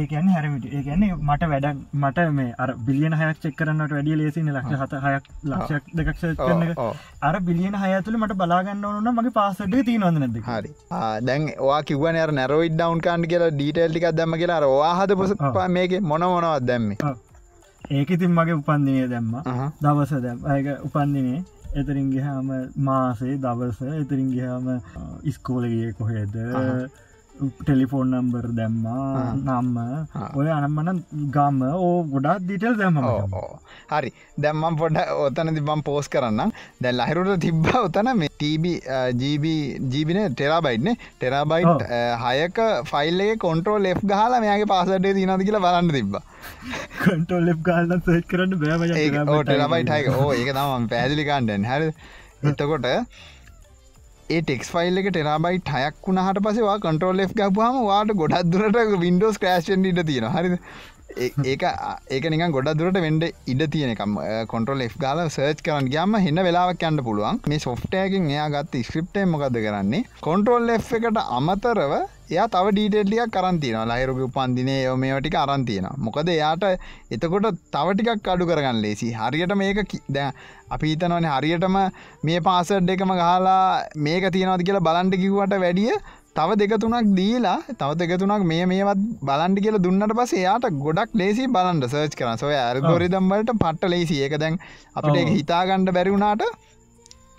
ඒකන 0.00 0.28
හැරමිට 0.34 0.64
ඒකන්නේ 0.76 1.16
මට 1.28 1.48
වැඩ 1.52 1.66
මට 2.02 2.22
මේ 2.36 2.54
අර 2.64 2.70
බිලියන 2.86 3.14
හයක් 3.20 3.40
චෙක් 3.42 3.56
කරන්නට 3.58 3.92
වැඩිය 3.96 4.16
ලේසින 4.20 4.48
ලක්ෂ 4.54 4.80
හත 4.82 5.00
හයක් 5.06 5.26
ලක්ෂයක් 5.52 5.90
දෙකක්ෂ 5.98 6.24
කරන 6.38 6.62
අර 7.28 7.34
බිලියන 7.48 7.76
හයතුළ 7.82 8.16
මට 8.20 8.38
බලාගන්න 8.42 8.86
ඕන 8.90 9.10
මගේ 9.18 9.34
පාසඩ 9.38 9.76
තියනොද 9.88 10.16
නැද 10.22 10.38
හරි. 10.48 10.72
දැන් 11.28 11.48
වා 11.68 11.80
කිවන 11.90 12.20
නැරෝයිඩ් 12.40 12.76
ඩවන් 12.80 13.04
කාන්ඩ 13.06 13.30
කියලා 13.32 13.50
ඩීටල්ටිකක් 13.56 14.08
දම 14.20 14.38
කියලා. 14.42 14.60
වාහද 14.82 15.16
පොස. 15.22 15.36
මේක 15.76 15.98
මොන 16.12 16.26
මොනවත් 16.34 16.66
දැම්ම. 16.70 16.90
ඒක 17.98 18.10
ඉතින් 18.16 18.32
මගේ 18.40 18.58
උපන්දිනය 18.60 19.08
දැම්ම. 19.14 19.32
දවස 19.84 20.12
දැම් 20.26 20.38
අයක 20.54 20.66
උපන්දිනේ 20.88 21.40
එතරින් 21.72 22.10
ගහම 22.10 22.48
මාසේ 22.78 23.36
දවස 23.38 23.78
එතරින් 23.94 24.30
ගහම 24.30 24.66
ඉස්කෝලගේ 25.24 25.92
කොහෙද 25.92 26.34
අහහ. 26.54 26.88
ටෙලිෆෝන් 27.40 28.10
නම්බර් 28.14 28.46
දැම්මා. 28.58 29.24
නම්ම. 29.34 29.76
ඔය 30.38 30.48
අනම්මන 30.56 31.02
ගම්ම 31.36 31.60
ඕ 31.78 31.92
ගොඩක් 32.12 32.46
දිටල් 32.48 32.76
දැම 32.80 32.98
හරි. 33.92 34.10
දැම්මම් 34.44 34.74
පොඩ 34.80 34.98
ඔතන 35.26 35.54
තිබම් 35.58 35.82
පෝස් 35.88 36.08
කරන්න 36.14 36.52
දැ 36.84 36.92
ලහිරුට 36.98 37.40
තිබ්බ 37.46 37.70
ඔතන 37.82 38.12
මේ 38.20 38.28
ජීබින 38.42 40.20
ටෙරාබයිට්න 40.34 40.90
ටෙරාබයිට් 40.94 41.86
හයක 42.24 42.60
ෆයිල්ලේ 42.92 43.32
කොන්ට්‍රෝල් 43.46 43.82
ලේ 43.86 43.94
ගහලා 44.12 44.42
මෙයාගේ 44.44 44.70
පාසටේ 44.74 45.14
තිනද 45.18 45.46
කියලා 45.46 45.64
බලන්න 45.66 45.92
තිබ්බ. 45.98 46.14
කටෝල් 47.02 47.44
ලෙප් 47.48 47.60
ගල්න්න 47.66 48.06
සේච් 48.06 48.24
කරන්න 48.30 48.56
බෑ 48.62 49.26
ඕටලබයිට්හයක 49.36 50.08
ඕ 50.14 50.30
ඒක 50.38 50.50
තම 50.56 50.88
පැදිලි 50.92 51.24
කාන්ඩෙන් 51.30 51.68
හැර 51.70 51.82
එතකොට 52.50 52.86
ඒ 54.34 54.40
ටෙක්ස් 54.42 54.68
ෆයිල් 54.74 55.00
එක 55.00 55.08
ටෙරාබයි 55.10 55.60
ටයක් 55.68 56.06
වුණහට 56.06 56.40
පසවා 56.46 56.78
කන්ට්‍රෝල් 56.84 57.22
F 57.24 57.32
ගපුහම 57.38 57.78
වාට 57.88 58.14
ගොඩක් 58.20 58.50
දුරට 58.52 58.96
වින්ඩෝස් 59.04 59.38
ක්‍රේෂන් 59.44 59.86
ඉට 59.90 60.02
තියෙන 60.10 60.28
හරි 60.34 60.58
ඒක 61.44 61.62
ඒක 62.16 62.28
නික 62.32 62.44
ගොඩ 62.56 62.70
දුරට 62.80 63.00
වෙන්ඩ 63.04 63.26
ඉඩ 63.52 63.64
තියනකම් 63.74 64.14
කොන්ට්‍රල් 64.52 64.84
F 64.86 64.94
ගාල 65.04 65.22
සර්ච් 65.26 65.64
කරන්න 65.66 65.90
ගම 65.94 66.14
හන්න 66.20 66.44
වෙලාවක් 66.46 66.86
යන්න 66.90 67.02
පුළුවන්. 67.08 67.40
මේ 67.50 67.64
සොෆ්ටයකින් 67.66 68.30
එයා 68.30 68.48
ගත්ත 68.54 68.84
ස්ක්‍රප්ටය 68.88 69.26
මොකද 69.32 69.58
කරන්නේ? 69.66 70.06
කොන්ට්‍රෝල් 70.28 70.70
F 70.76 70.92
එකට 71.00 71.20
අමතරව 71.38 71.96
එයා 72.30 72.48
තව 72.48 72.66
ඩීටෙල්ලියක් 72.70 73.32
කරන්තින 73.36 73.76
ලහිරුග 73.90 74.20
උපන්දිනේ 74.26 74.78
යොමේටික 74.82 75.36
අරන්තියෙන 75.36 75.88
මොකද 75.98 76.30
එයාට 76.30 76.64
එතකොට 77.10 77.48
තවටිකක් 77.72 78.30
අඩු 78.34 78.48
කරගන්න 78.50 78.78
ලේසි. 78.84 79.08
හරියට 79.20 79.54
මේක 79.62 79.80
දැ 80.08 80.28
අපි 80.70 80.92
හිතනවන 80.92 81.26
හරියටම 81.32 81.76
මේ 82.22 82.40
පාසඩ් 82.48 82.94
එකම 82.94 83.12
ගහලා 83.20 83.58
මේක 84.00 84.26
තියෙනවද 84.36 84.64
කියලා 84.68 84.86
බලන්ට 84.88 85.20
කිව්වට 85.22 85.62
වැඩිය 85.64 85.92
තව 86.32 86.58
දෙක 86.60 86.72
තුනක් 86.78 87.12
දීලා 87.18 87.58
තව 87.72 87.90
දෙක 88.00 88.12
තුනක් 88.18 88.44
මේ 88.46 88.64
මේවත් 88.66 89.00
බලන්ඩි 89.22 89.64
කියල 89.64 89.78
දුන්නට 89.80 90.14
පස 90.14 90.32
එයාට 90.34 90.66
ගොඩක් 90.84 91.14
ලේසි 91.14 91.46
බලන්ට 91.48 91.90
සර්ච් 91.90 92.14
කරන 92.14 92.38
සොය 92.38 92.54
ඇල්ගොරිදම්වලට 92.56 93.54
පට්ට 93.54 93.92
ලේසි. 93.94 94.22
ඒක 94.24 94.36
දැන් 94.38 94.60
අපිට 94.94 95.32
හිතාගණ්ඩ 95.32 95.96
බැරිවුණාට 95.96 96.44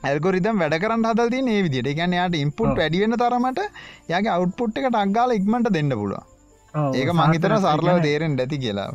ඇල්ගොරිදම් 0.04 0.62
වැඩ 0.62 0.78
කරන්න 0.80 1.08
හදති 1.10 1.42
ඒ 1.50 1.62
විදිට 1.64 1.92
එකන් 1.92 2.18
යාට 2.18 2.38
ඉම්පුට් 2.38 2.74
වැඩිවෙන 2.76 3.18
තරමට 3.18 3.62
යාගේ 4.10 4.34
අවට්පුට් 4.34 4.80
එක 4.80 4.90
ටක්ගාල 4.90 5.38
ඉක්මට 5.38 5.72
දෙන්න 5.72 5.94
පුළුව 5.94 6.96
ඒක 6.96 7.14
මංහිතර 7.14 7.56
සරලව 7.60 8.02
දේරෙන් 8.02 8.40
ඇති 8.40 8.60
කියලා 8.60 8.90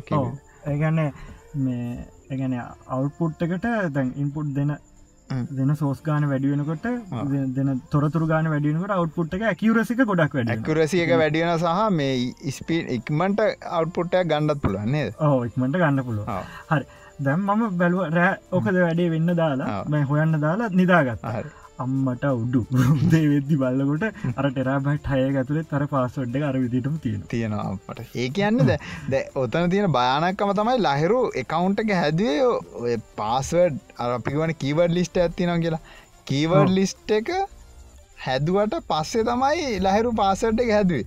ඒගන්න 0.65 1.01
මේ 1.61 1.87
ඒගැන 2.29 2.59
අවුට්පුට් 2.89 3.41
එකට 3.41 3.67
දැන් 3.91 4.13
ඉන්පුට් 4.17 4.53
දෙන 4.55 4.77
දෙන 5.51 5.75
සෝස් 5.75 6.01
ගාන 6.01 6.25
වැඩියෙනකොට 6.25 6.85
දෙන 7.53 7.81
තොරතුර 7.89 8.27
ගාන 8.27 8.47
වැඩියනකට 8.47 8.91
අවට්පුට් 8.91 9.33
එක 9.33 9.43
ඇකිවරසික 9.45 10.03
ගොඩක් 10.03 10.33
වැඩ 10.33 10.53
ඇකුරසියක 10.53 11.11
වැඩියෙන 11.15 11.53
සහ 11.55 11.89
මේ 11.91 12.13
ඉස්පී 12.43 12.81
ඉක්මට 12.95 13.43
අවට්පුට්ටය 13.71 14.23
ගණ්ඩත් 14.25 14.63
පුළුවන්නේ 14.63 15.09
ඕ 15.21 15.43
ඉක්මට 15.43 15.75
ගන්න 15.75 16.03
පුළුව 16.03 16.31
හරි 16.71 16.85
දැම් 17.19 17.45
මම 17.45 17.77
බැලුව 17.77 18.03
රෑ 18.13 18.33
ඕකද 18.51 18.75
වැඩේ 18.77 19.07
වෙන්න 19.13 19.31
දාලා 19.35 19.77
මැ 19.87 20.03
හොයන්න 20.03 20.41
දාලා 20.41 20.69
නිදාගත් 20.73 21.23
අම්මට 21.79 22.23
උඩු 22.31 22.61
දේ 23.11 23.23
වෙද්දි 23.31 23.57
බල්ලකොට 23.61 24.05
අර 24.33 24.45
ටෙරාබයිට් 24.47 25.09
හය 25.11 25.19
ඇතුළේ 25.23 25.65
තර 25.71 25.83
පාසොඩ්ඩ 25.87 26.45
අර 26.49 26.55
විදිටම 26.57 26.95
තියෙන 27.03 27.25
තියෙනවාට 27.33 28.01
ඒ 28.15 28.29
කියන්න 28.37 28.63
ද 28.63 28.77
ද 29.09 29.21
ඔතන 29.35 29.69
තියෙන 29.73 29.89
භයානක්කම 29.91 30.53
තමයි 30.59 30.77
ලහිරු 30.79 31.19
එකකවුන්ට 31.43 31.83
එක 31.85 31.93
හැදුවේ 31.95 32.47
ඔය 32.81 32.95
පාස්වඩ් 33.17 33.77
අපිවන 34.07 34.55
කීවඩ් 34.55 34.97
ලිස්ට 34.97 35.21
ඇත්තිනවා 35.25 35.59
කියලා. 35.59 35.83
කීවඩ් 36.27 36.73
ලිස්ට 36.77 37.13
එක 37.19 37.35
හැදුවට 38.19 38.81
පස්සේ 38.89 39.25
තමයි 39.25 39.69
ලහිරු 39.81 40.15
පාසඩ් 40.15 40.65
එක 40.65 40.73
හැදුවේ. 40.77 41.05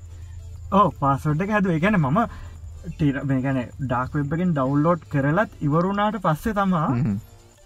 ඕ 0.73 0.87
පාසොඩ් 1.01 1.43
එක 1.43 1.51
හැදුව. 1.51 1.79
ගැන 1.81 1.99
මම 1.99 2.19
ටීර 2.87 3.23
මේ 3.25 3.41
ගැන 3.43 3.63
ඩාක් 3.79 4.15
වෙබ්බගෙන් 4.15 4.57
ඩවන්ලෝඩ් 4.57 5.07
කරලත් 5.13 5.57
ඉවරුණාට 5.61 6.21
පස්සේ 6.23 6.55
තමා 6.55 6.89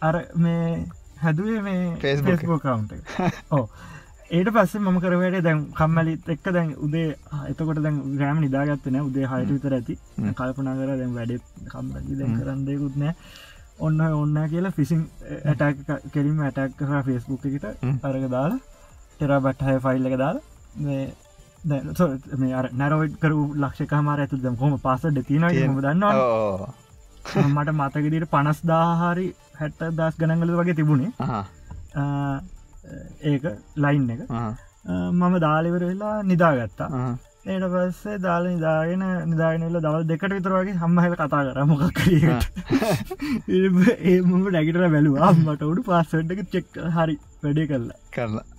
අර 0.03 0.17
මේ 0.37 0.69
හැදුවේ 1.21 1.61
මේ 1.63 1.83
ෆෙස්බෝ 2.03 2.59
කවුන්ට 2.59 2.93
ඕ 3.51 3.67
ඒට 4.31 4.49
පස්සේ 4.51 4.81
මම 4.81 4.99
කරවට 5.01 5.43
දැන් 5.45 5.65
කම්මලිත් 5.79 6.29
එක්ක 6.35 6.47
දැන් 6.51 6.71
උදේ 6.81 7.09
එතකොට 7.49 7.81
දැන් 7.83 7.99
ග්‍රෑම 8.15 8.39
නිදාගත්තන 8.41 8.97
උදේ 9.01 9.27
හයට 9.33 9.51
විතර 9.51 9.75
ඇති. 9.79 9.99
කල්පනා 10.39 10.77
කර 10.79 10.95
දැන් 10.95 11.13
වැඩෙත් 11.15 11.45
කම්මලි 11.73 12.17
දැන් 12.21 12.39
කරන්දයකුත් 12.39 12.97
නෑ. 12.97 13.15
ඔන්න 13.79 14.01
ඔන්න 14.01 14.39
කියලා 14.51 14.73
ෆිසින් 14.73 15.03
ඇටක් 15.45 15.93
කෙලින්ම 16.15 16.41
ඇටක් 16.43 16.79
කර 16.81 17.03
ෆෙස්බුක් 17.07 17.45
එකට 17.47 17.67
අරග 18.05 18.27
දාලා 18.31 18.61
ටෙරා 19.13 19.41
බට්හය 19.41 19.77
ෆයිල් 19.87 20.11
එක 20.11 20.19
දාලා 20.19 20.43
මේ 21.65 21.81
මේ 22.39 22.63
නැරවට් 22.75 23.21
කරු 23.21 23.43
ලක්ෂක 23.57 23.93
මාර 24.03 24.19
ඇතු 24.21 24.37
දම් 24.39 24.57
හොම 24.57 24.81
පාසට 24.81 25.21
තින 25.27 25.47
දන්නවා 25.51 26.73
මට 27.25 27.73
මතකදිට 27.73 28.31
පනස් 28.31 28.61
දාහරි 28.65 29.27
හැට්ට 29.59 29.85
දස් 29.99 30.19
ගනගල 30.19 30.57
වගේ 30.59 30.75
තිබුණේ. 30.75 31.13
ඒක 33.25 33.45
ලයින් 33.77 34.11
එක. 34.11 34.21
මම 35.13 35.39
දාලිවර 35.41 35.83
වෙලා 35.83 36.17
නිදාගත්තා. 36.25 36.91
ඒට 37.47 37.67
පස්සේ 37.73 38.19
දාල 38.21 38.45
නිදාගෙන 38.47 39.05
නිදාගෙනල 39.27 39.81
දවල් 39.81 40.07
දෙකට 40.07 40.37
විතරවාගේ 40.37 40.79
හම්මහල 40.83 41.17
කතා 41.17 41.43
කර 41.47 41.65
මොකක් 41.67 42.01
ඒ 44.11 44.21
මම 44.23 44.45
ඩැකිටර 44.47 44.89
බැලවා. 44.89 45.33
මට 45.35 45.63
උඩු 45.65 45.83
පාස්සට්ක 45.83 46.45
චෙක් 46.53 46.83
හරි 46.97 47.17
වැඩේ 47.43 47.67
කරලා. 47.67 48.03
කරලා 48.11 48.54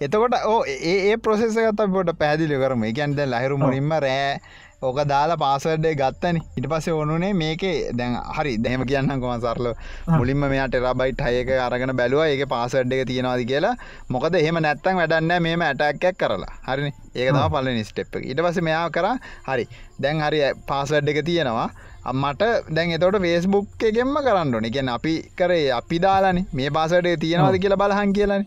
එතකොට 0.00 0.36
ඕ 0.44 0.60
ඒ 0.66 1.16
ප්‍රසෙසගත 1.18 1.82
පොට 1.88 2.12
පැදිලි 2.18 2.56
කරම. 2.56 2.84
එකන්ද 2.84 3.20
ලහිරු 3.26 3.58
මුලින්ම 3.58 3.92
රෑ 3.98 4.38
ඕක 4.78 4.98
දාලා 5.04 5.36
පාසඩ්ඩේ 5.36 5.94
ගත්තන. 5.94 6.38
ඉට 6.56 6.66
පස්සේ 6.68 6.92
ඕනුනේ 6.92 7.32
මේකේ 7.34 7.92
දැන් 7.92 8.16
හරි 8.36 8.52
දැම 8.58 8.84
කියන්න 8.84 9.20
කොම 9.20 9.32
සරල 9.36 9.68
මුලින්ම 10.08 10.44
මෙයා 10.44 10.68
ටෙරබයිට් 10.68 11.24
හයක 11.26 11.50
අරගෙන 11.58 11.96
බැලුව 11.96 12.24
ඒක 12.24 12.44
පාසඩ් 12.48 12.92
එක 12.92 13.06
තියෙනවාද 13.08 13.44
කියලා. 13.44 13.74
මොකද 14.10 14.36
එහෙම 14.36 14.60
නැත්තන් 14.60 15.00
වැඩන්න 15.00 15.42
මේම 15.42 15.62
ඇටක්කක් 15.62 16.18
කරලා. 16.18 16.52
හරි 16.68 16.92
ඒක 17.14 17.28
තම 17.30 17.48
පල 17.48 17.72
නිස්ටප් 17.72 18.22
ඉට 18.22 18.40
පස 18.40 18.60
මෙයා 18.60 18.86
කර 18.90 19.08
හරි 19.48 19.66
දැන් 19.98 20.20
හරි 20.20 20.44
පාසඩ් 20.66 21.08
එක 21.08 21.24
තියෙනවා. 21.24 21.68
අම්මට 22.04 22.42
දැන් 22.70 22.92
එතවට 22.94 23.22
ෆේස්බුක් 23.22 23.84
එකෙන්ම 23.86 24.14
කරන්නන 24.22 24.66
එකෙන් 24.66 24.88
අපි 24.90 25.14
කරේ 25.36 25.66
අපි 25.72 25.98
දාලාන. 26.00 26.38
මේ 26.52 26.70
පාසඩේ 26.70 27.16
තියෙනවාද 27.16 27.58
කියලා 27.58 27.82
බලහන් 27.82 28.12
කියලන 28.12 28.44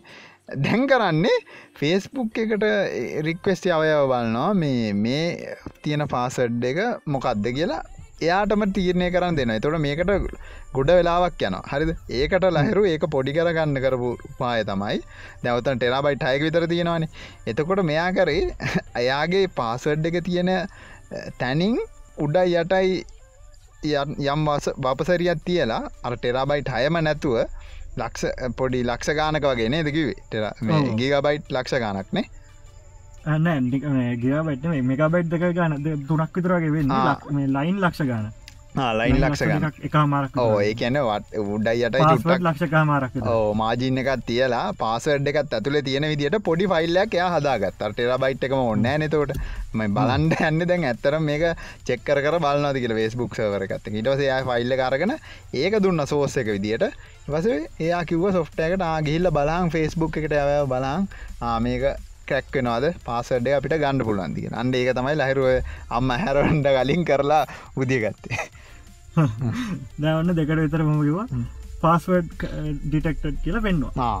දැන් 0.56 0.86
කරන්නේ 0.86 1.38
ෆේස්බුක් 1.76 2.38
එකට 2.38 2.64
රික්වෙස්ටි 3.22 3.70
අවයව 3.70 4.02
බලනවා. 4.06 4.54
මේ 4.54 4.92
මේ 4.94 5.54
තියෙන 5.82 6.06
පාසඩ් 6.08 6.64
එක 6.64 6.80
මොකක්ද 7.06 7.46
කියලා 7.50 7.82
එයාටම 8.20 8.64
තීරණය 8.70 9.10
කරන්න 9.10 9.36
දෙන්න 9.36 9.52
තොට 9.60 9.78
මේකට 9.78 10.10
ගොඩ 10.72 10.90
වෙලාවක් 10.90 11.44
යන 11.48 11.56
හරිද? 11.64 11.92
ඒකට 12.10 12.46
ලහිරු 12.50 12.82
ඒක 12.86 13.06
පොඩි 13.10 13.32
කරගන්න 13.32 13.78
කරපු 13.84 14.10
පාය 14.38 14.64
තමයි. 14.64 14.98
දැවතන් 15.44 15.78
ටෙරාබයි 15.78 16.16
ටයක 16.16 16.42
විතර 16.42 16.66
තියෙනවාන. 16.66 17.06
එතකොට 17.46 17.82
මෙයා 17.84 18.10
කරේ 18.12 18.42
අයාගේ 18.94 19.46
පාසඩ් 19.54 20.10
එක 20.10 20.20
තියෙන 20.24 20.52
තැනින් 21.38 21.78
උඩයි 22.18 22.56
යටයි 22.56 23.04
යම් 24.28 24.46
බපසරියක් 24.84 25.40
තියලා 25.46 25.82
අර 26.04 26.16
ටෙරාබයිට් 26.16 26.68
හයම 26.68 27.00
නැතුව 27.00 27.38
ලක්ෂ 28.00 28.52
පොඩි 28.56 28.82
ලක්ෂ 28.84 29.14
ගානක 29.14 29.44
වගේ 29.44 29.68
නේ? 29.68 29.82
දෙකිවේ 29.82 30.92
ගීගබයිට් 30.96 31.50
ලක්ෂ 31.50 31.80
ගානක්නේ 31.80 32.26
අන්න 33.26 33.70
ගියබට 34.18 34.68
මේකබයිට් 34.82 35.30
දෙක 35.30 35.42
ගන 35.54 35.72
තුනක් 36.06 36.36
විතරගේ 36.36 36.72
වෙන්න 36.72 36.94
ලයින් 37.54 37.80
ලක්ෂ 37.80 38.06
ගාන 38.06 38.30
ලයින් 38.74 39.16
ලක්ෂ 39.18 39.42
ගන 39.44 39.64
එක 39.82 39.94
මාරක් 40.06 40.36
ඕ 40.38 40.58
ඒ 40.60 40.74
කියන 40.74 40.98
වට 41.00 41.40
උඩ්ඩයි 41.44 41.82
යට 41.82 41.96
ටක් 41.96 42.36
ලක්ෂකා 42.40 42.82
මාරක් 42.84 43.16
ඕ 43.26 43.54
මාජින්න 43.54 43.98
එකත් 43.98 44.22
තියලා 44.26 44.62
පාසඩ් 44.74 45.26
එකත් 45.26 45.52
ඇතුළ 45.52 45.80
තියෙන 45.82 46.06
විදිට 46.06 46.38
පොඩි 46.42 46.68
ෆයිල්ලයක් 46.68 47.14
එයා 47.14 47.30
හදාගත් 47.32 47.80
ටෙර 47.80 48.12
බයිට් 48.18 48.46
එකම 48.46 48.60
ඔන්න 48.64 48.86
නතවට 48.92 49.34
ම 49.74 49.82
බලන්ඩ 49.90 50.36
ඇන්න 50.40 50.62
දැන් 50.64 50.86
ඇත්තර 50.86 51.18
මේක 51.20 51.46
චෙක්කර 51.84 52.22
බලන්න 52.36 52.78
කියල 52.78 52.94
වේස්බුක් 52.94 53.34
සවරකත් 53.34 53.90
ඉටවස 53.92 54.22
යා 54.22 54.42
ෆයිල්ල 54.46 54.76
කාරගෙන 54.76 55.16
ඒක 55.54 55.80
දුන්න 55.80 56.06
සෝස්ස 56.06 56.36
එක 56.36 56.52
විදිට 56.52 56.86
වස 57.28 57.50
එයා 57.80 58.04
කිව්ව 58.04 58.30
සොෆ්ටයකට 58.32 58.84
ආගිහිල්ල 58.84 59.32
බලං 59.32 59.70
ෆෙස්බුක් 59.70 60.16
එකට 60.16 60.36
ඇව 60.36 60.70
බලං 60.70 61.10
මේක 61.58 61.90
ක්‍රැක්වෙනවාද 62.30 62.86
පාසඩ්ඩ 63.04 63.52
අපිට 63.52 63.76
ගණඩ 63.76 64.06
පුලන්තිය 64.06 64.50
අන්ඩ 64.54 64.74
ඒක 64.76 64.90
තමයි 64.94 65.14
ලහිරුව 65.16 65.48
අම්ම 65.92 66.16
හැරවන්ඩ 66.16 66.72
කලින් 66.76 67.04
කරලා 67.04 67.44
උදියගත්තේ 67.76 68.40
දැවන්න 70.02 70.36
දෙකට 70.36 70.58
විතර 70.58 70.82
මම 70.82 71.00
කිවා 71.02 71.26
පාස්වඩ් 71.80 72.34
ඩිටෙක්ටඩ් 72.84 73.40
කියලා 73.42 73.62
පෙන්වා 73.62 74.12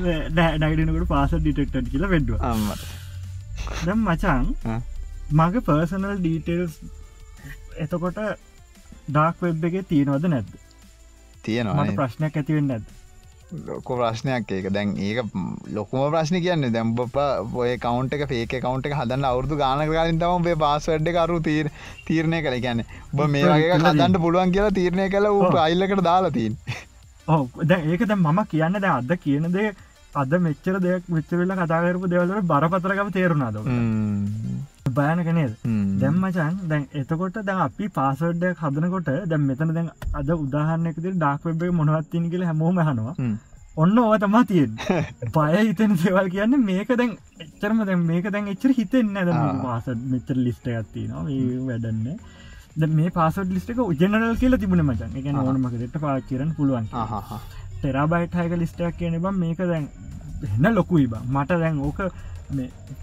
ඩයිඩනකට 0.00 1.08
පාස 1.08 1.34
ඩිටෙක්ටඩ් 1.36 1.90
කියලා 1.92 2.10
වෙඩ්ුව 2.10 2.38
දැම් 3.82 4.00
මචන් 4.04 4.46
මගේ 5.32 5.62
පර්සනල් 5.62 6.16
ඩීටේල්ස් 6.18 6.78
එතකොට 7.78 8.20
ඩාක් 9.08 9.36
වෙබ් 9.40 9.64
එක 9.64 9.76
තියෙනවද 9.88 10.26
නැද්ද? 10.28 10.50
තියෙනවා 11.44 11.86
ප්‍රශ්නයක් 11.92 12.36
ඇතිවෙන්න 12.36 12.70
ඇද 12.70 12.90
ලොක 13.66 13.88
ප්‍රශ්නයක්. 13.88 14.50
ඒක 14.50 14.66
දැන් 14.76 14.94
ඒක 14.98 15.18
ලොකුම 15.76 16.04
ප්‍රශ්න 16.12 16.38
කියන්න 16.44 16.68
දැම්බප 16.76 17.18
ඔය 17.62 17.76
කවන්ට 17.84 18.18
එක 18.18 18.24
පේක 18.32 18.54
කවන්ට 18.56 18.90
එක 18.90 18.96
හදන්න 19.00 19.28
අවුරදු 19.30 19.58
ගාන 19.62 19.84
කලින් 19.90 20.20
තම 20.22 20.46
පේ 20.48 20.56
පාස්වඩ්ඩ 20.64 21.14
කරු 21.18 21.38
තීර 21.48 21.70
තීරණය 22.08 22.40
කළ. 22.46 22.58
ගැන 22.66 22.82
බ 23.12 23.28
මේ 23.34 23.44
වගේ 23.44 23.78
හදන්ට 23.78 24.22
පුළුවන් 24.24 24.54
කියලා 24.56 24.74
තීරණය 24.80 25.08
කළ 25.14 25.30
ූ 25.30 25.52
අයිල්ලකට 25.66 26.04
දාලාතින් 26.08 26.58
ඕ 27.28 27.42
ඒක 27.94 28.04
ද 28.10 28.14
මම 28.18 28.42
කියන්න 28.52 28.80
ද 28.80 28.92
අද 28.98 29.16
කියනද 29.24 29.58
අද 30.14 30.32
මෙච්චර 30.46 30.76
දෙයක් 30.86 31.04
විච්චවෙල්ල 31.16 31.52
කතාකරපු 31.60 32.12
දෙවලට 32.14 32.48
බරපතරකම 32.50 33.10
තේරුණාද 33.16 33.58
භයනකනේද 34.94 35.54
දැම්මචන් 36.00 36.58
දැන් 36.66 36.84
එතකොට 36.94 37.40
දැ 37.44 37.56
අපි 37.60 37.88
පාසඩ්ඩ 37.92 38.60
හදනකොට 38.60 39.08
දැම් 39.26 39.46
මෙතන 39.46 39.72
දැන් 39.72 39.88
අද 40.14 40.36
උදාහරනයකද 40.36 41.08
ඩාක් 41.08 41.48
වෙබ්බේ 41.48 41.72
මොනවත්තින් 41.72 42.30
කියල 42.30 42.44
හැමෝම 42.44 42.82
හනවා 42.82 43.16
ඔන්න 43.76 43.98
ඕව 43.98 44.14
තමා 44.18 44.44
තියෙන් 44.44 44.72
බය 45.34 45.52
හිතන 45.58 45.96
සේවල් 45.98 46.26
කියන්න 46.28 46.56
මේක 46.62 46.90
දැන් 46.94 47.12
එච්චරම 47.42 47.78
දැන් 47.84 48.02
මේක 48.04 48.26
දැන් 48.28 48.48
එච්චර 48.48 48.74
හිතෙන්න 48.74 49.16
ඇද 49.16 49.30
පාසත් 49.62 50.02
මෙචර 50.06 50.36
ලිස්ට 50.38 50.66
ඇත්ති 50.68 51.06
නවා 51.06 51.24
වැඩන්න. 51.66 52.18
ද 52.74 52.88
මේ 52.90 53.10
පාසට 53.10 53.48
ලිස්ටක 53.48 53.80
ජනරල් 53.94 54.36
කියල 54.36 54.58
තිබුණ 54.58 54.84
මචන්. 54.84 55.16
එක 55.16 55.26
ඕනමකෙට 55.36 55.96
පාචිරන් 55.98 56.52
පුළුවන් 56.54 56.90
ටෙරාබයිට් 57.74 58.34
හයක 58.34 58.52
ලිස්ටයක් 58.56 58.98
කියන 58.98 59.16
බම් 59.18 59.40
මේක 59.40 59.64
දැන් 59.64 59.88
එන්න 60.50 60.74
ලොකුයි 60.74 61.08
බා. 61.08 61.24
මට 61.26 61.58
දැන් 61.58 61.80
ඕක 61.80 62.00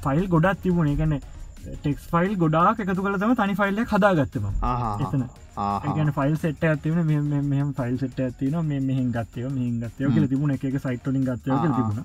ෆයිල් 0.03 0.25
ගොඩත් 0.27 0.61
තිබුණ. 0.61 0.87
එකන 0.87 1.17
ටෙක්ස් 1.73 2.07
ෆයිල් 2.11 2.33
ගොඩාක් 2.37 2.81
එකතු 2.85 3.01
කළ 3.01 3.19
තම 3.19 3.35
තනි 3.35 3.55
ෆයිල්ල 3.59 3.83
හදාගත්තම 3.85 4.49
එතන. 5.03 5.23
ඒගන 5.59 6.11
ෆයිල් 6.17 6.35
සෙට 6.37 6.65
ඇතිවන 6.65 7.13
මෙම 7.51 7.71
ෆයිල් 7.75 7.95
සෙට 7.97 8.19
ඇතින 8.21 8.57
මේ 8.65 8.81
මෙහින් 8.81 9.13
ගත්තය 9.13 9.45
මෙහින් 9.49 9.79
ගත්තය 9.83 10.11
කියල 10.15 10.27
තිබුණ 10.33 10.57
එක 10.57 10.67
සයිට්ලින් 10.79 11.23
ගත්තය 11.23 11.61
තිබුණ. 11.69 12.03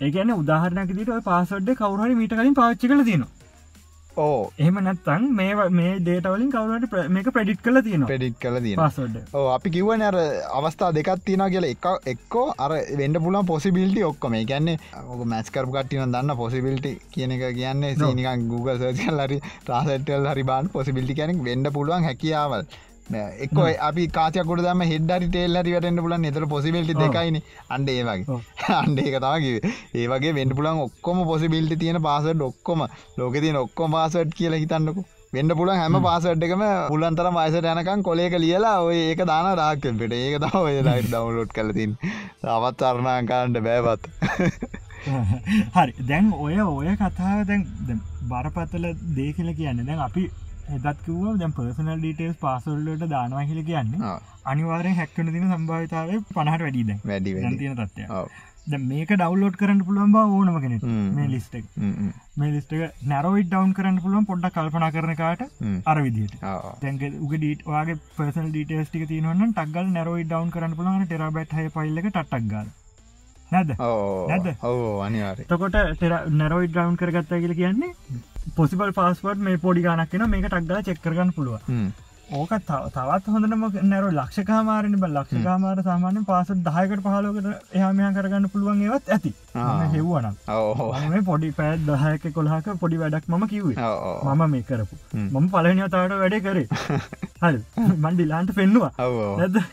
ඒගැන 0.00 0.32
උදාහරනක 0.34 0.96
දිට 0.98 1.12
පාසඩ් 1.24 1.76
කවරහරි 1.76 2.14
මීට 2.16 2.34
කලින් 2.34 2.54
පාච්චි 2.54 2.88
කල 2.88 3.04
තියෙනවා 3.04 3.39
ඕ 4.20 4.40
එහෙම 4.58 4.78
නැත්තන් 4.84 5.26
මේ 5.34 5.68
මේ 5.72 5.92
ඩේටවලින් 6.00 6.50
කවරට 6.52 7.10
මේක 7.10 7.30
ප්‍රඩිට් 7.32 7.62
කල 7.64 7.80
තියෙන 7.86 8.06
පෙඩිට් 8.06 8.38
කල 8.42 8.58
දී 8.64 8.76
පසඩ් 8.76 9.34
ඕ 9.34 9.46
අපි 9.52 9.74
කිවන 9.76 10.02
අර 10.02 10.18
අවස්ථා 10.58 10.90
දෙකත් 10.92 11.24
තියෙන 11.24 11.46
කියල 11.54 11.68
එක 11.68 11.88
එක්කෝ 12.06 12.46
අර 12.58 12.76
වෙන්ඩ 13.00 13.22
පුලන් 13.24 13.40
පොසිබිල්ටි 13.46 14.04
ඔක්කොම. 14.04 14.36
ගැන්නේ 14.44 14.78
ඔක 15.06 15.24
මැස්කරපු 15.26 15.72
කට්ටින 15.72 16.12
දන්න 16.12 16.36
පොසිබිල්ටි 16.36 16.92
කියන 17.12 17.34
එක 17.36 17.46
කියන්නේ 17.54 17.96
සනිකන් 17.96 18.46
Google 18.50 18.78
සර්චල් 18.78 19.24
හරි 19.24 19.40
ට්‍රාසටල් 19.40 20.30
හරි 20.32 20.44
බාන් 20.44 20.70
පොසිබිල්ටි 20.70 21.18
කෙනෙක් 21.20 21.42
වෙන්ඩ 21.44 21.72
පුළුවන් 21.72 22.08
හැකියාවල් 22.08 22.64
එක් 23.12 23.54
අපි 23.80 24.06
කාචකොට 24.08 24.62
දම 24.62 24.82
හෙඩරි 24.84 25.28
ටේල් 25.28 25.56
හරි 25.56 25.72
වැටෙන්ට 25.72 26.00
පුලන් 26.00 26.24
එතර 26.24 26.46
පොසිබිල්ටි 26.46 26.94
දෙකයින. 26.94 27.38
අන්ඩ 27.68 27.88
ඒ 27.88 28.02
වගේ. 28.02 28.40
අන්ඩ 28.82 28.98
ඒක 28.98 29.16
තාගේ 29.20 29.60
ඒවගේ 29.94 30.34
වෙන්ඩ 30.34 30.54
පුලන් 30.54 30.82
ඔක්කොම 30.86 31.24
පොසිබිල්ටි 31.26 31.76
තියෙන 31.76 32.02
පාසට 32.02 32.42
ඔක්කොම. 32.42 32.84
ලෝක 33.16 33.34
තියන 33.36 33.56
ඔක්කොම 33.56 33.90
පාසට් 33.92 34.34
කියල 34.34 34.54
හිතන්නකු. 34.54 35.04
වෙන්ඩ 35.32 35.54
පුලන් 35.54 35.72
හැම 35.72 35.96
පාසට් 36.02 36.44
එකම 36.44 36.62
පුලන්තර 36.88 37.30
වයිසට 37.30 37.70
යනකම් 37.72 38.00
කොලේක 38.02 38.36
ලියලා 38.36 38.76
ඔය 38.82 38.98
ඒක 39.00 39.24
දාන 39.24 39.48
රාක්කෙන්ට 39.54 40.14
ඒක 40.14 40.38
තා 40.44 40.60
ඔය 40.60 40.76
ලයි 40.80 41.02
ඩවන්ලෝඩ් 41.04 41.56
කලතින් 41.56 41.96
තවත් 42.42 42.86
අරණාකාන්ට 42.88 43.60
බෑපත් 43.66 44.08
හරි. 45.76 45.92
දැන් 46.04 46.32
ඔය 46.36 46.60
ඔය 46.60 46.94
කතාව 46.96 47.42
දැන් 47.48 47.66
බරපත්තල 48.28 48.86
දේ 49.16 49.30
කියල 49.32 49.52
කියන්න 49.54 49.82
දැන් 49.82 50.06
අපි 50.06 50.24
එදත්කිව 50.70 51.24
දැන් 51.38 51.56
පර්සනල් 51.56 51.96
ඩීටේස් 51.96 52.36
පාසල්ලට 52.38 53.08
දානවා 53.08 53.46
කියල 53.46 53.64
කියන්නේ 53.64 54.12
අනිවාරෙන් 54.46 54.96
හැක්කන 54.96 55.32
තින 55.34 55.48
සම්භාවිතාව 55.48 56.14
පණහට 56.30 56.64
වැඩීද 56.64 56.94
වැඩි 57.04 57.34
තියෙන 57.58 57.76
තත්ය 57.82 58.06
ද 58.66 58.78
මේක 58.80 59.12
ඩවලෝඩ් 59.12 59.56
කරන්න 59.56 59.80
පුළුවන් 59.84 60.12
බව 60.14 60.34
ඕනම 60.38 60.58
කෙනෙ 60.62 60.76
මේ 61.14 61.28
ලිස්ටක් 61.28 61.78
මේ 62.36 62.50
ලිස්ට 62.50 62.74
නැරෝයි 63.06 63.46
ඩවන් 63.46 63.72
කරන්න 63.76 64.02
පුළුවන් 64.02 64.26
පොඩ්ඩ 64.26 64.52
කල්පනා 64.56 64.90
කරනකාට 64.90 65.46
අර 65.86 66.02
විදිට 66.02 66.36
දැක 66.42 67.06
උග 67.20 67.32
ඩීට 67.34 67.64
වගේ 67.68 67.98
පර්සල් 68.16 68.50
ඩීටේස් 68.50 68.90
ටික 68.90 69.08
තියනවන්න 69.08 69.54
ටක්ගල් 69.54 69.88
නැරෝයි 69.90 70.26
ඩවන් 70.26 70.52
කරන්න 70.54 70.76
පුළුවන් 70.76 71.06
ටෙරබැට් 71.06 71.56
හය 71.58 71.66
පල්ලක 71.70 72.12
ටක් 72.12 72.42
ගල. 72.46 72.68
නැද 73.52 73.70
නැද 74.28 74.50
ඔව 74.62 75.00
අනිවාර 75.02 75.40
තකොට 75.46 75.78
ටෙර 75.92 76.12
නැරෝයි 76.34 76.68
ඩවන් 76.68 77.00
කරගත්තා 77.00 77.40
කියල 77.42 77.54
කියන්නේ 77.54 77.92
පොසිබල් 78.56 78.92
පාස්වර්ඩ් 78.92 79.48
මේ 79.48 79.58
පොඩි 79.58 79.82
ගනක්ෙන 79.82 80.30
මේක 80.30 80.46
ටක්ගල 80.46 80.86
චෙක්කරගන්න 80.86 81.32
පුළුව 81.32 81.58
ඕක 82.32 82.52
තවත් 82.60 83.26
හොඳනම 83.26 83.62
නැර 83.84 84.04
ලක්ෂකාමාරණ 84.10 84.92
බ. 84.94 85.06
ලක්ෂකාමාර 85.08 85.82
සාමාන්‍ය 85.82 86.20
පාස 86.24 86.52
දහයකට 86.66 87.02
පහලෝකට 87.06 87.48
එහමයා 87.78 88.10
කරගන්න 88.12 88.46
පුළුවන් 88.52 88.84
ඒවත් 88.84 89.10
ඇති. 89.10 89.32
හෙව්වන 89.94 90.28
මේ 91.08 91.22
පොඩි 91.22 91.50
පැත් 91.52 91.82
දහයක 91.88 92.28
කොල්හක 92.32 92.70
පොඩි 92.76 93.00
වැඩක් 93.02 93.26
ම 93.30 93.46
කිවේ 93.46 93.88
මම 94.26 94.46
මේ 94.48 94.62
කරපු. 94.62 95.00
මම 95.16 95.50
පලනතාවට 95.50 96.16
වැඩේ 96.16 96.40
කරේ. 96.40 96.68
හල් 97.42 97.58
මන්ඩි 97.98 98.24
ලාන්ට 98.26 98.54
පෙන්නවා. 98.54 98.92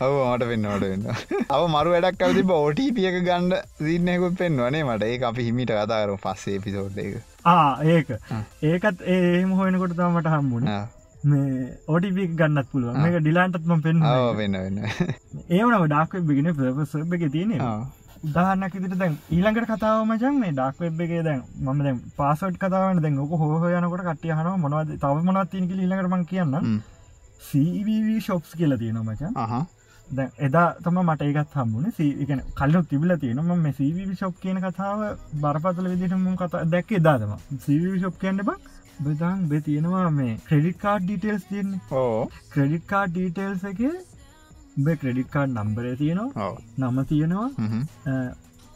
ඔවට 0.02 0.44
පෙන්න්නවට 0.44 0.84
වෙන්න 0.84 1.06
අව 1.50 1.64
මරු 1.68 1.96
වැඩක් 1.96 2.22
ඇති 2.22 2.46
බෝටීපියක 2.50 3.22
ගණ්ඩ 3.22 3.54
සිීනයකුත් 3.78 4.36
පෙන්වනේ 4.36 4.84
මට. 4.84 5.02
ඒ 5.04 5.24
අපි 5.24 5.44
හිමිට 5.44 5.74
කතාර 5.78 6.16
පස්සේ 6.18 6.58
පිසෝට් 6.60 6.98
එක 6.98 7.37
ඒක. 7.86 8.14
ඒකත් 8.64 9.02
ඒම 9.08 9.52
හොයනකොට 9.52 9.94
තමට 9.94 10.32
හම්බුණ 10.34 10.66
මේ 11.24 11.68
ඕටිපික් 11.86 12.34
ගන්නත් 12.34 12.68
පුළුව 12.72 12.96
මේක 12.96 13.16
ඩිලාන්ටත්ම 13.18 13.80
පෙන් 13.80 14.02
වෙන්න 14.34 14.58
වෙන්න 14.58 14.82
ඒවනම 15.50 15.86
ඩාක් 15.86 16.18
බිගෙන 16.24 16.52
ප්‍රසබ් 16.54 17.14
එක 17.14 17.24
තියෙන 17.32 17.54
උදාහන්නක් 18.20 18.74
ඉදිට 18.74 18.96
දැන් 18.96 19.16
ඊළඟට 19.30 19.70
කතාව 19.72 20.04
මචන් 20.04 20.38
මේ 20.38 20.52
ඩක් 20.52 20.78
වෙබ් 20.80 21.00
එකේ 21.00 21.22
දැන් 21.22 21.42
මම 21.60 21.82
දැන් 21.82 21.98
පාසට් 22.16 22.56
කතාවන්න 22.56 23.02
දැන් 23.02 23.18
ඕක 23.18 23.34
හෝ 23.36 23.72
යනකොට 23.72 24.04
කටිය 24.08 24.32
හන 24.32 24.60
මොනවද 24.60 24.94
තව 24.96 25.24
මොනත් 25.24 25.50
තිනක 25.50 25.70
ඊළඟටම 25.72 26.24
කියන්න 26.26 26.80
සීවී 27.42 28.20
ෂොප්ස් 28.20 28.54
කියලා 28.54 28.78
තියෙන 28.78 29.02
මචන් 29.02 29.34
එදා 30.38 30.66
තම 30.84 30.98
මට 31.02 31.22
ඒකත් 31.22 31.54
හම්බුණ 31.54 31.92
සීගන 31.92 32.40
කල්ලු 32.54 32.82
තිබිල 32.90 33.12
තියෙනම 33.22 33.50
මේ 33.64 33.72
සීවී 33.72 34.14
ෂොප් 34.14 34.40
කියන 34.40 34.60
කතාව 34.64 35.04
බරපතල 35.42 35.90
විදිටම 35.92 36.26
කතා 36.34 36.64
දැක්ක 36.74 36.92
එදාතම 37.00 37.34
සීවී 37.66 37.98
ෂොප් 37.98 38.16
කියන්න 38.22 38.40
බක් 38.40 38.58
බදන් 39.00 39.46
බෙ 39.50 39.60
තියෙනවා 39.60 40.06
මේ 40.10 40.34
ක්‍රඩික් 40.48 40.78
කාඩ් 40.78 41.04
ඩීටේල්ස් 41.04 41.44
තියන්නේ. 41.50 41.80
ඕ 41.92 42.30
ක්‍රඩික් 42.50 42.86
කාඩ් 42.86 43.14
ඩීටේල්ස් 43.14 43.64
එක 43.70 43.80
බ 44.78 44.96
ක්‍රඩික් 44.96 45.30
කාඩ් 45.30 45.56
නම්බරය 45.56 45.94
තියෙනවා. 45.96 46.50
නම 46.78 46.98
තියෙනවා. 47.04 47.48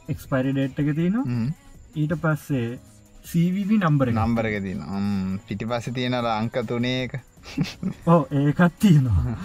එක්ස්පයිරඩේට් 0.08 0.82
එක 0.84 0.94
තියෙනවා. 0.94 1.26
ඊට 1.94 2.14
පස්සේ 2.22 2.78
සීවිවි 3.24 3.76
නම්බර 3.78 4.10
නම්බරක 4.12 4.56
තින 4.64 4.80
පිටි 5.46 5.66
පස්ස 5.66 5.94
තියෙන 5.96 6.14
අංක 6.14 6.56
තුනේක 6.68 7.12
ඕ 8.06 8.22
ඒකත් 8.32 8.78
තියෙනවා 8.80 9.36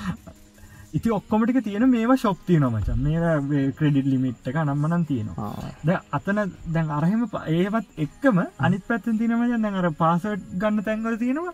ඉති 0.94 1.12
ඔක්කොමටික 1.12 1.64
තියෙන 1.64 1.90
මේවා 1.90 2.18
ශොප් 2.18 2.40
තියන 2.46 2.66
මචන් 2.66 3.00
මේ 3.04 3.64
ක්‍රඩිට් 3.72 4.08
ලිමිට් 4.08 4.48
එක 4.48 4.58
නම්මනන් 4.64 5.06
තියෙනවා. 5.06 5.52
ද 5.84 5.98
අතන 6.12 6.40
දැන් 6.68 6.92
අරහෙම 6.92 7.26
ඒවත් 7.48 7.88
එක්කම 7.98 8.42
අනිත් 8.60 8.88
පැත්තෙන් 8.88 9.18
තිනම 9.18 9.44
දැන් 9.64 9.76
අර 9.76 9.90
පාසට් 9.94 10.46
ගන්න 10.56 10.84
තැන්වල 10.84 11.18
තියෙනවා. 11.18 11.54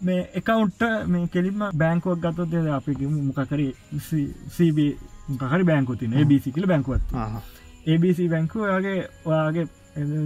මේ 0.00 0.28
එකවුන්ට 0.34 0.82
මේ 1.06 1.28
කෙලින්ම 1.28 1.66
බෑංකුවක් 1.74 2.20
ගතොත් 2.20 2.54
අපි 2.72 3.06
මොකකර 3.08 3.60
සබ 4.00 4.78
මොකහරි 5.30 5.64
බෑංකු 5.64 5.96
තින 5.96 6.14
ABC 6.14 6.50
කියල 6.50 6.66
බැංකුවත් 6.66 7.14
ABC 7.86 8.28
බැංකු 8.28 8.58
ඔයාගේ 8.60 8.98
ඔයාගේ 9.24 9.66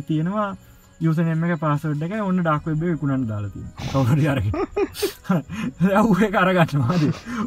තියෙනවා 0.07 0.49
යුසනම 1.01 1.45
එක 1.47 1.59
පාසට් 1.61 2.05
එක 2.07 2.15
ඔන්න 2.21 2.39
ඩක් 2.41 2.65
වෙබ 2.67 2.85
විකුණන් 2.85 3.27
දාලති 3.27 3.61
කවර 3.89 4.21
අරග 4.33 4.47
ඔහේ 6.05 6.31
කරගන්නවාද 6.31 7.05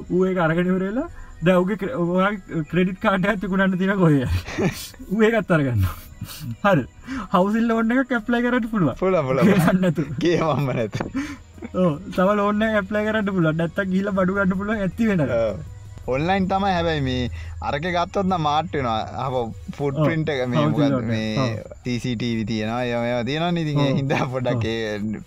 ඌේ 0.09 0.33
කරගෙනවරලා 0.35 1.07
දැව්ගේ 1.43 1.95
ඔයා 1.95 2.31
ක්‍රඩිට් 2.69 3.01
කාඩ 3.01 3.25
ඇතිකුණන්න 3.25 3.79
තින 3.81 3.95
කොය 3.97 4.21
ඒ 4.21 5.31
කත්තරගන්න 5.33 5.83
හර. 6.63 6.79
හවසිල්ල 7.33 7.71
ඔන්න 7.71 7.93
එක 7.95 8.09
කැප්ලයි 8.09 8.43
කරට 8.45 8.69
පුළුව 8.71 8.95
පුල 8.99 9.19
පුලන්නතු 9.23 10.07
ගේමම්ම 10.19 10.71
නැත. 10.71 11.01
තව 12.15 12.27
ඔන්න 12.45 12.63
ඇප්ලයි 12.69 13.03
කරට 13.07 13.33
පුල 13.35 13.51
ඩත්ත 13.51 13.89
ගීල 13.93 14.11
බඩු 14.11 14.37
ගන්න 14.37 14.57
පුල 14.61 14.73
ඇති 14.75 15.09
වෙන 15.09 15.25
ඔන්ලයින් 16.15 16.47
තමයි 16.51 16.73
හැබැයි 16.75 17.03
මේ 17.07 17.23
අරක 17.69 17.85
ගත්තොත්න 17.95 18.35
මාට්ටෙනවා 18.47 18.99
අප 19.25 19.35
ෆුඩ් 19.77 19.95
පින්ට 20.05 20.29
මේ 21.11 21.47
TCTV 21.85 22.45
තියෙනවා. 22.51 22.83
යම 22.83 23.25
තියෙන 23.31 23.57
ඉති 23.63 23.73
හිද 23.99 24.13
පොඩක් 24.35 24.65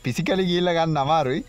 පිසිකලි 0.04 0.44
කියල්ල 0.52 0.72
ගන්න 0.78 1.02
අමාරුයි. 1.04 1.42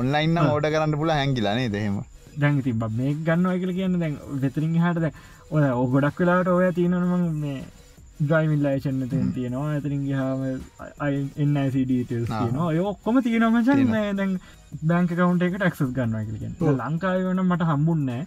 ඔන්ලයින්න 0.00 0.38
ඕඩ 0.44 0.70
කරන්න 0.74 0.96
පුල 1.02 1.12
හැකිලනේ 1.16 1.68
දෙහෙම 1.76 1.98
දැන්ති 2.42 2.72
බ 2.80 2.88
මේ 3.00 3.18
ගන්න 3.26 3.60
කියල 3.60 3.72
කියන්න 3.80 4.00
දැන් 4.02 4.16
වෙතරින් 4.42 4.78
හට 4.84 5.04
දැ 5.04 5.12
ඔය 5.50 5.68
ඔ 5.82 5.84
ගොඩක් 5.94 6.20
වෙලාට 6.22 6.50
ඔය 6.54 6.72
තියෙනනම 6.78 7.26
මේ 7.44 7.60
ග්‍රයිමිල්ලයිෂන්න 8.28 9.08
තෙන් 9.10 9.28
තියෙනවා. 9.34 9.68
ඇතරින් 9.74 10.02
හාම 10.18 10.40
එන්නයිසිඩටල් 11.42 12.26
තියෙනවා. 12.30 12.70
ඔක්කොම 12.92 13.20
තියෙනමචන් 13.26 13.94
දැන් 14.18 14.32
බැංක 14.70 15.10
කවන්ට 15.10 15.42
එක 15.46 15.54
ටක්සස් 15.58 15.92
ගන්නවා 15.94 16.24
කියලෙන් 16.26 16.52
ලංකායි 16.80 17.24
වන 17.26 17.40
මට 17.44 17.66
හම්බුන්නෑ 17.70 18.22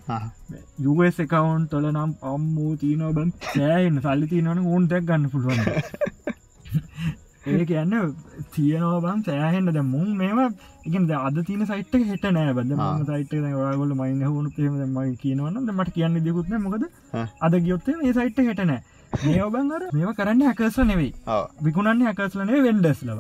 යස් 1.08 1.20
එකකවන්් 1.24 1.68
තොල 1.72 1.86
නම් 1.92 2.12
අම්මූ 2.32 2.72
තියනව 2.82 3.14
බන් 3.18 3.32
සෑන්න 3.54 4.02
සල්ලි 4.06 4.28
තියනවන 4.32 4.60
ඕන්ටක් 4.74 5.08
ගන්න 5.10 5.30
පුළුවන්. 5.34 5.62
ඒ 7.52 7.64
කියන්න 7.70 7.96
තියනවා 8.56 9.00
බන් 9.06 9.24
සෑහෙන්ට 9.30 9.74
ද 9.78 9.86
මුන් 9.94 10.10
මේවා 10.20 10.50
එකද 10.90 11.16
අද 11.22 11.40
තින 11.48 11.66
සයිට 11.72 11.96
හෙට 12.12 12.28
නෑ. 12.38 12.52
බද 12.60 12.76
ම 12.76 13.08
සයිට 13.12 13.34
ඔයාගොල 13.40 13.96
මයින්න 14.02 14.28
හුණු 14.28 14.52
පේම 14.58 14.78
මයි 15.00 15.16
කියනවන්න 15.24 15.74
මට 15.78 15.96
කියන්න 15.98 16.22
දෙකුත්න 16.28 16.60
මොකද 16.68 16.86
අද 17.48 17.60
ගියොත්තේ 17.66 17.98
ඒ 18.04 18.14
සයිට් 18.20 18.46
හෙට 18.52 18.64
නෑ. 18.68 18.84
මේ 19.26 19.42
ඔබන් 19.48 19.76
අර 19.80 19.90
මේවා 19.96 20.18
කරන්න 20.20 20.48
හැකස්ල 20.52 20.88
නෙවෙයි. 20.94 21.12
විකුණන්නේ 21.66 22.12
හැකස්ලනේ 22.12 22.64
වෙන්ඩස් 22.70 23.04
ලව. 23.10 23.20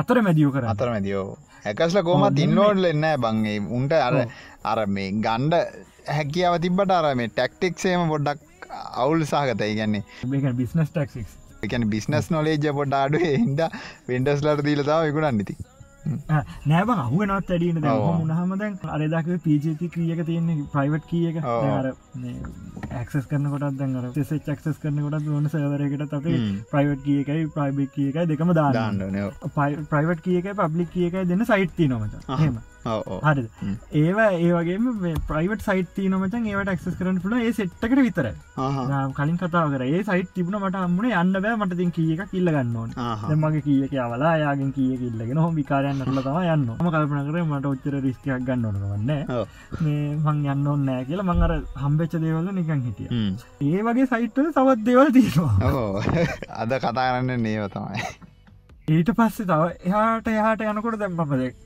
අතර 0.00 0.24
මැදියෝ 0.26 0.52
කර 0.54 0.72
අතර 0.76 0.88
මැදියෝ 0.94 1.28
හැකස්ල 1.64 2.02
කෝමත් 2.02 2.38
ඉන්නෝඩ්ල 2.38 2.84
එන්න 2.86 3.06
බංගේ 3.18 3.58
උන්ට 3.72 3.94
අර 3.98 4.18
අර 4.64 4.80
මේ 4.88 5.10
ගණ්ඩ 5.18 5.54
හැකියාව 6.10 6.60
තිබට 6.60 6.92
අර 6.92 7.08
මේ 7.14 7.30
ටැක්ටික්සේම 7.30 8.06
පොඩ්ඩක් 8.08 8.70
අවුල් 8.96 9.26
සාගතයි 9.26 9.74
ගැන්නේ 9.74 10.52
බිස්නස් 10.54 10.90
ටක්ක් 10.90 11.26
එකන 11.62 11.88
බිස්නස් 11.88 12.30
නොලේජ 12.30 12.70
පොඩ 12.74 12.94
අඩු 12.96 13.24
හින්ද 13.24 13.64
වෙන්ඩස්ලට 14.08 14.64
දීලතාව 14.64 15.06
විකුණන්න 15.06 15.44
ඉති 15.44 15.56
නෑබ 16.66 16.90
අහුව 16.94 17.22
නත් 17.24 17.50
ඇඩීන 17.50 17.80
මුණහමදැන් 17.82 18.78
අරදක 18.88 19.28
පජති 19.44 19.88
ක්‍රියක 19.88 20.22
තියන්නේ 20.26 20.66
ප්‍රයිවට් 20.72 21.06
කියක 21.06 21.36
ඇක්සස් 22.92 23.26
කරන 23.26 23.50
කොටත් 23.52 23.78
දැන්ර 23.78 24.08
ෙස 24.16 24.32
ක්සස් 24.48 24.78
කරන 24.78 25.02
කොටත් 25.04 25.28
ඕන 25.30 25.48
සවරකට 25.48 26.14
අපේ 26.14 26.40
ප්‍රයිවට් 26.72 27.04
කියකයි 27.04 27.46
ප්‍රයිබෙක් 27.50 27.92
කියකයි 27.92 28.26
දෙකම 28.26 28.54
දාන්න 28.54 29.04
ප්‍රයිවට් 29.90 30.22
කියක 30.22 30.50
පබ්ලික් 30.56 30.90
කියකයි 30.90 31.24
දෙන්න 31.26 31.46
සයිට්ති 31.46 31.88
නොමට 31.88 32.34
හෙම 32.36 32.58
හරි 32.84 33.44
ඒවා 34.00 34.28
ඒවගේ 34.46 35.14
ප්‍රයිවට 35.28 35.64
සයිට 35.68 35.90
තියනමචන් 35.96 36.46
ඒවට 36.52 36.72
ක්සස් 36.78 36.98
කරන 37.00 37.18
පුල 37.24 37.34
ඒ 37.38 37.52
සෙට්කට 37.58 38.02
විතර 38.06 38.28
කලින් 39.18 39.36
කතාව 39.40 39.74
කර. 39.74 39.82
ඒ 39.86 40.02
සයිට 40.08 40.30
තිබුණ 40.36 40.58
මට 40.60 40.82
අම්මුණ 40.82 41.12
අන්න 41.20 41.32
බෑ. 41.44 41.56
මට 41.58 41.78
තින් 41.80 41.90
කියක 41.96 42.22
කිල්ල 42.32 42.50
ගන්නවන් 42.54 42.90
මගේ 43.42 43.62
කියක 43.66 43.94
අවලා 44.04 44.34
යාගෙන් 44.44 44.70
කිය 44.76 44.92
කිල්ලගෙන 45.02 45.42
හොම 45.44 45.54
විකාරයන්න 45.60 46.04
ල 46.14 46.22
තම 46.26 46.38
යන්න. 46.54 46.68
ම 46.78 46.90
කල්පන 46.94 47.26
කර 47.28 47.36
මට 47.44 47.66
ඔච්චර 47.72 47.98
රිස්කයක් 48.06 48.46
ගන්න 48.48 48.64
ඕනවන්න 48.70 49.10
මේ 49.82 50.14
මං 50.14 50.38
යන්න 50.54 50.70
ඕන්නෑ 50.74 51.04
කියලා 51.10 51.28
මං 51.28 51.44
අර 51.48 51.54
හම්බෙච්ච 51.84 52.18
දේවල්ල 52.24 52.48
නිකන් 52.60 52.80
හිටිය. 52.86 53.08
ඒ 53.68 53.82
වගේ 53.90 54.06
සයිට්වල 54.14 54.50
සවත් 54.54 54.80
දේවල් 54.88 55.12
තියෙනවා. 55.18 55.54
අද 56.62 56.72
කතාරන්න 56.86 57.32
නේව 57.46 57.68
තමයි. 57.76 58.02
ඊට 58.96 59.10
පස්සේ 59.16 59.48
තව 59.48 59.62
එහාට 59.88 60.28
එහාට 60.34 60.62
යනකොට 60.66 61.00
දැම්පපදෙක් 61.00 61.56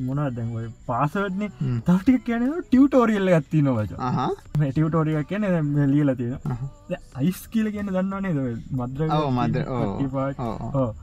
මොනා 0.00 0.28
දැන්ව 0.30 0.56
පාසවටන 0.86 1.44
තටික 1.86 2.24
කියන 2.26 2.44
ටියවටෝරියල්ල 2.62 3.30
ගත්ති 3.34 3.62
නොවච 3.62 3.92
ටියවටෝරිය 3.94 5.22
කියන 5.24 5.46
ලියල 5.92 6.14
තියෙන 6.16 6.98
අයිස් 7.14 7.40
කියල 7.48 7.70
කියන 7.70 7.88
දන්නවනේ 7.88 8.32
මද්‍ර 8.72 9.14
මද 9.28 9.64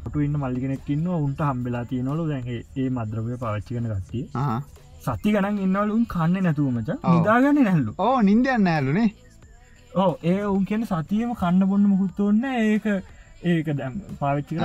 ට 0.05 0.15
ඉන්න 0.21 0.37
මල්ලිගෙනෙක් 0.37 0.89
ඉන්න 0.89 1.07
උන්ට 1.15 1.41
හම්බෙලා 1.43 1.85
තියනොලු 1.85 2.27
දැන්ගේ 2.27 2.61
ඒ 2.75 2.89
මද්‍රවය 2.91 3.37
පවච්චි 3.37 3.71
කන 3.73 3.89
ගත්තිය 3.91 4.25
සති 5.01 5.33
ගනන් 5.33 5.57
ඉන්නවලුන් 5.59 6.05
කන්න 6.07 6.43
නැතුවමච 6.43 6.93
නිදාගන්න 7.05 7.63
නැල්ලු 7.63 7.97
ඕ 7.99 8.17
නින්දයන්න 8.23 8.69
ඇල්ලුනේ 8.69 9.09
ඕ 9.95 10.11
ඒ 10.25 10.43
උන් 10.47 10.65
කියන 10.65 10.85
සතියම 10.87 11.33
කන්න 11.35 11.67
බොන්න 11.67 11.87
මුකුත්තෝන්න 11.87 12.45
ඒක 12.51 12.85
ඒක 13.43 13.69
දැම් 13.73 13.93
පාවිච්චි 14.19 14.57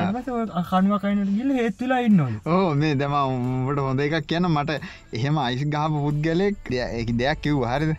කනුවකයිනට 0.70 1.30
ගිල 1.36 1.52
හේත්තුලා 1.58 2.00
ඉන්නවල. 2.08 2.34
ඕ 2.46 2.74
මේ 2.74 2.94
දෙම 2.94 3.14
උඹට 3.14 3.80
හොඳ 3.80 4.00
එකක් 4.00 4.26
කියන 4.26 4.48
මට 4.48 4.76
එහෙම 5.12 5.38
අයිස් 5.38 5.64
ගහප 5.66 6.02
පුද්ගලෙක් 6.04 6.70
ඒක 6.72 7.16
දෙයක් 7.16 7.40
කිව් 7.42 7.64
හරිද? 7.64 7.96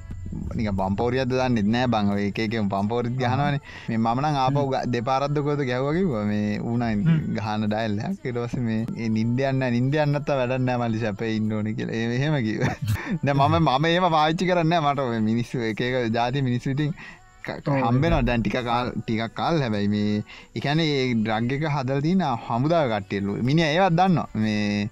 නික 0.55 0.69
පම්පෝරියද 0.73 1.31
දන්න 1.31 1.71
නෑ 1.73 1.89
බංව 1.93 2.17
එකක 2.27 2.55
පම්පෝරිත් 2.69 3.17
ගහනවනේ. 3.17 3.61
මේ 3.89 3.97
මමන 3.97 4.39
ආපව 4.43 4.77
දෙපාරද්දකොද 4.93 5.65
ගැව්වකිව 5.71 6.13
මේ 6.31 6.59
ඌනයි 6.61 7.17
ගහන 7.37 7.65
ඩයිල්ලයක් 7.65 8.29
ඉටවස 8.31 8.57
මේ 8.61 9.09
නින්දයන්න 9.09 9.67
නින්දයන්නත්ත 9.77 10.33
වැඩන්න 10.33 10.73
මලි 10.83 11.03
සැප 11.05 11.21
ඉන්නඕන 11.29 11.73
කියල. 11.73 11.89
එහෙම 11.91 12.37
කිව 12.45 12.61
මම 13.25 13.61
මම 13.61 13.85
ඒම 13.87 14.09
පාච්චි 14.17 14.49
කරන්න 14.49 14.81
මට 14.83 15.23
මිනිස්සු 15.29 15.65
එක 15.71 15.81
ජාති 16.13 16.45
මිනිස්විටිං 16.49 16.93
හම්බෙන 17.79 18.15
දැන් 18.25 18.41
ටික 18.41 18.57
ටිකක් 18.97 19.33
කාල් 19.33 19.61
හැබැයි 19.61 19.89
මේ 19.89 20.23
එකන 20.55 20.81
ඒ 20.81 21.13
ඩ්‍රග්ගක 21.15 21.65
හදල් 21.69 22.01
තින 22.01 22.23
හමුදාව 22.45 22.87
කට්ටියලු 22.93 23.37
මිනි 23.43 23.65
ඒවත් 23.65 23.97
දන්න 23.97 24.17
මේ 24.37 24.89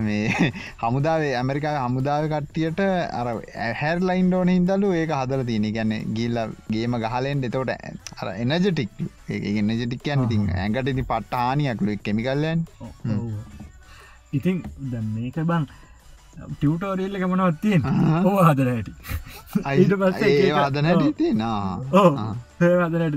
මේ 0.00 0.52
හමුදාවේ 0.80 1.32
ඇමරිකා 1.36 1.76
හමුදාව 1.78 2.28
කට්ටියට 2.28 2.82
අර 3.18 3.26
ඇහැර් 3.60 3.98
ලයින් 4.02 4.28
ඩෝන 4.28 4.50
හිදලු 4.50 4.92
ඒක 4.94 5.12
හදල 5.12 5.42
තියන. 5.44 5.66
ගැන්න 5.68 5.94
ගිල්ල 6.16 6.38
ගේම 6.68 6.96
ගහලෙන් 6.98 7.44
එතෝට 7.44 7.72
අර 8.16 8.28
එනජටික් 8.34 8.90
එනජටික් 9.28 10.00
කියන්න 10.02 10.26
ඉතින් 10.26 10.44
ඇඟට 10.56 10.92
ඉති 10.92 11.04
පට්ටානියක්ලු 11.04 11.98
කෙමිකල්ලයන් 12.00 12.64
ඉතින් 14.32 14.62
ද 14.84 15.02
මේක 15.08 15.38
බං 15.44 15.66
ටියවටෝරියල්ල 16.36 17.18
ගමනවත් 17.18 17.60
තියෙන් 17.60 17.82
ඕ 18.24 18.38
හදර 18.40 18.68
හැටි. 18.68 18.92
අයිට 19.64 19.94
පස්සේ 20.00 20.50
හදන 20.56 20.88
ඇටි 20.90 21.30
ඕ 21.94 22.10
හදනට 22.58 23.16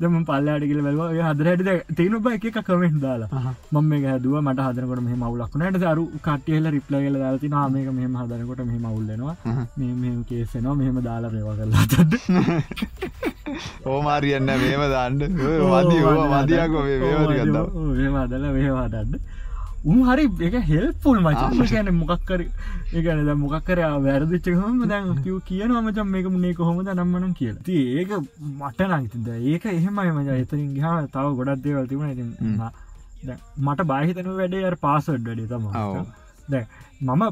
දම 0.00 0.16
පල්ලාට 0.24 0.64
කියල 0.64 0.80
බැලව. 0.82 1.02
හදරට 1.22 1.94
තියෙන 1.96 2.18
බ 2.20 2.32
එක 2.32 2.58
කමෙන්ට 2.60 3.00
දාලා. 3.00 3.54
මම 3.72 3.92
හැදුව 4.06 4.36
මට 4.42 4.66
හදනකට 4.68 5.02
මෙහ 5.02 5.16
මවුලක්නට 5.16 5.80
දරු 5.84 6.04
කටියල 6.20 6.70
රිප්ලගල 6.70 7.16
දාති 7.16 7.48
නාමක 7.48 7.88
මෙහම 7.92 8.18
හදනකොට 8.22 8.64
මෙහ 8.64 8.78
මවුල්ලනවා 8.80 9.34
මේ 9.76 10.14
කේසනවා 10.28 10.76
මෙහෙම 10.76 11.00
දාලා 11.02 11.30
රේවා 11.30 11.56
කරලා 11.56 11.84
ඕමාරියන්න 13.86 14.50
මේම 14.58 14.84
දාන්න. 14.90 15.18
වදී 15.72 16.02
මදියකො 16.32 16.78
මේ 16.82 18.10
මදල 18.10 18.44
මේවාටන්න 18.52 19.20
උන් 19.86 19.98
හරි 20.02 20.24
එක 20.46 20.54
හෙල්පුල් 20.68 21.18
මචන් 21.20 21.60
කියන 21.64 21.90
මොකක්කර 21.96 22.40
ඒගන 22.92 23.28
මොකක්කර 23.36 23.80
වැරදිච්ච 24.00 24.48
හොම 24.54 24.80
දැන් 24.84 25.12
කිව 25.24 25.36
කියන 25.44 25.74
මචන් 25.76 26.08
මේක 26.08 26.26
මුණේ 26.28 26.54
කොහොමද 26.54 26.90
නම්මනම් 26.92 27.34
කියලා. 27.34 27.62
ති 27.62 27.76
ඒක 27.94 28.14
මට 28.52 28.88
නංතිද 28.90 29.28
ඒක 29.46 29.66
එහෙමයි 29.72 30.10
මජ 30.12 30.28
එතරින් 30.36 30.72
හා 30.80 30.96
තව 31.08 31.34
ගොඩක් 31.38 31.62
දේවල් 31.64 31.86
තිබුණ. 31.86 32.66
මට 33.60 33.86
බාහිතන 33.86 34.32
වැඩේ 34.34 34.64
අර 34.64 34.76
පාසඩ් 34.78 35.22
වැඩේ 35.24 35.48
තම 35.48 35.64
දැ 36.48 36.64
මම 37.00 37.24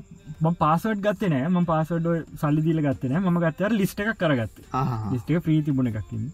ම 0.42 0.54
පාසඩ් 0.56 0.98
ගත්ත 1.00 1.28
නෑ. 1.28 1.50
ම 1.50 1.66
පාසඩ් 1.66 2.08
සල්ලි 2.38 2.62
දීල 2.62 2.82
ගත්තනෑ 2.82 3.24
ම 3.26 3.38
ගත්තර 3.40 3.74
ලිස්ට 3.74 4.00
එකක් 4.00 4.16
කරගත්ත 4.16 4.64
ලිස්ට 5.12 5.30
එක 5.30 5.46
ප්‍රීතිබුණ 5.46 5.90
එකක්කින්න 5.92 6.30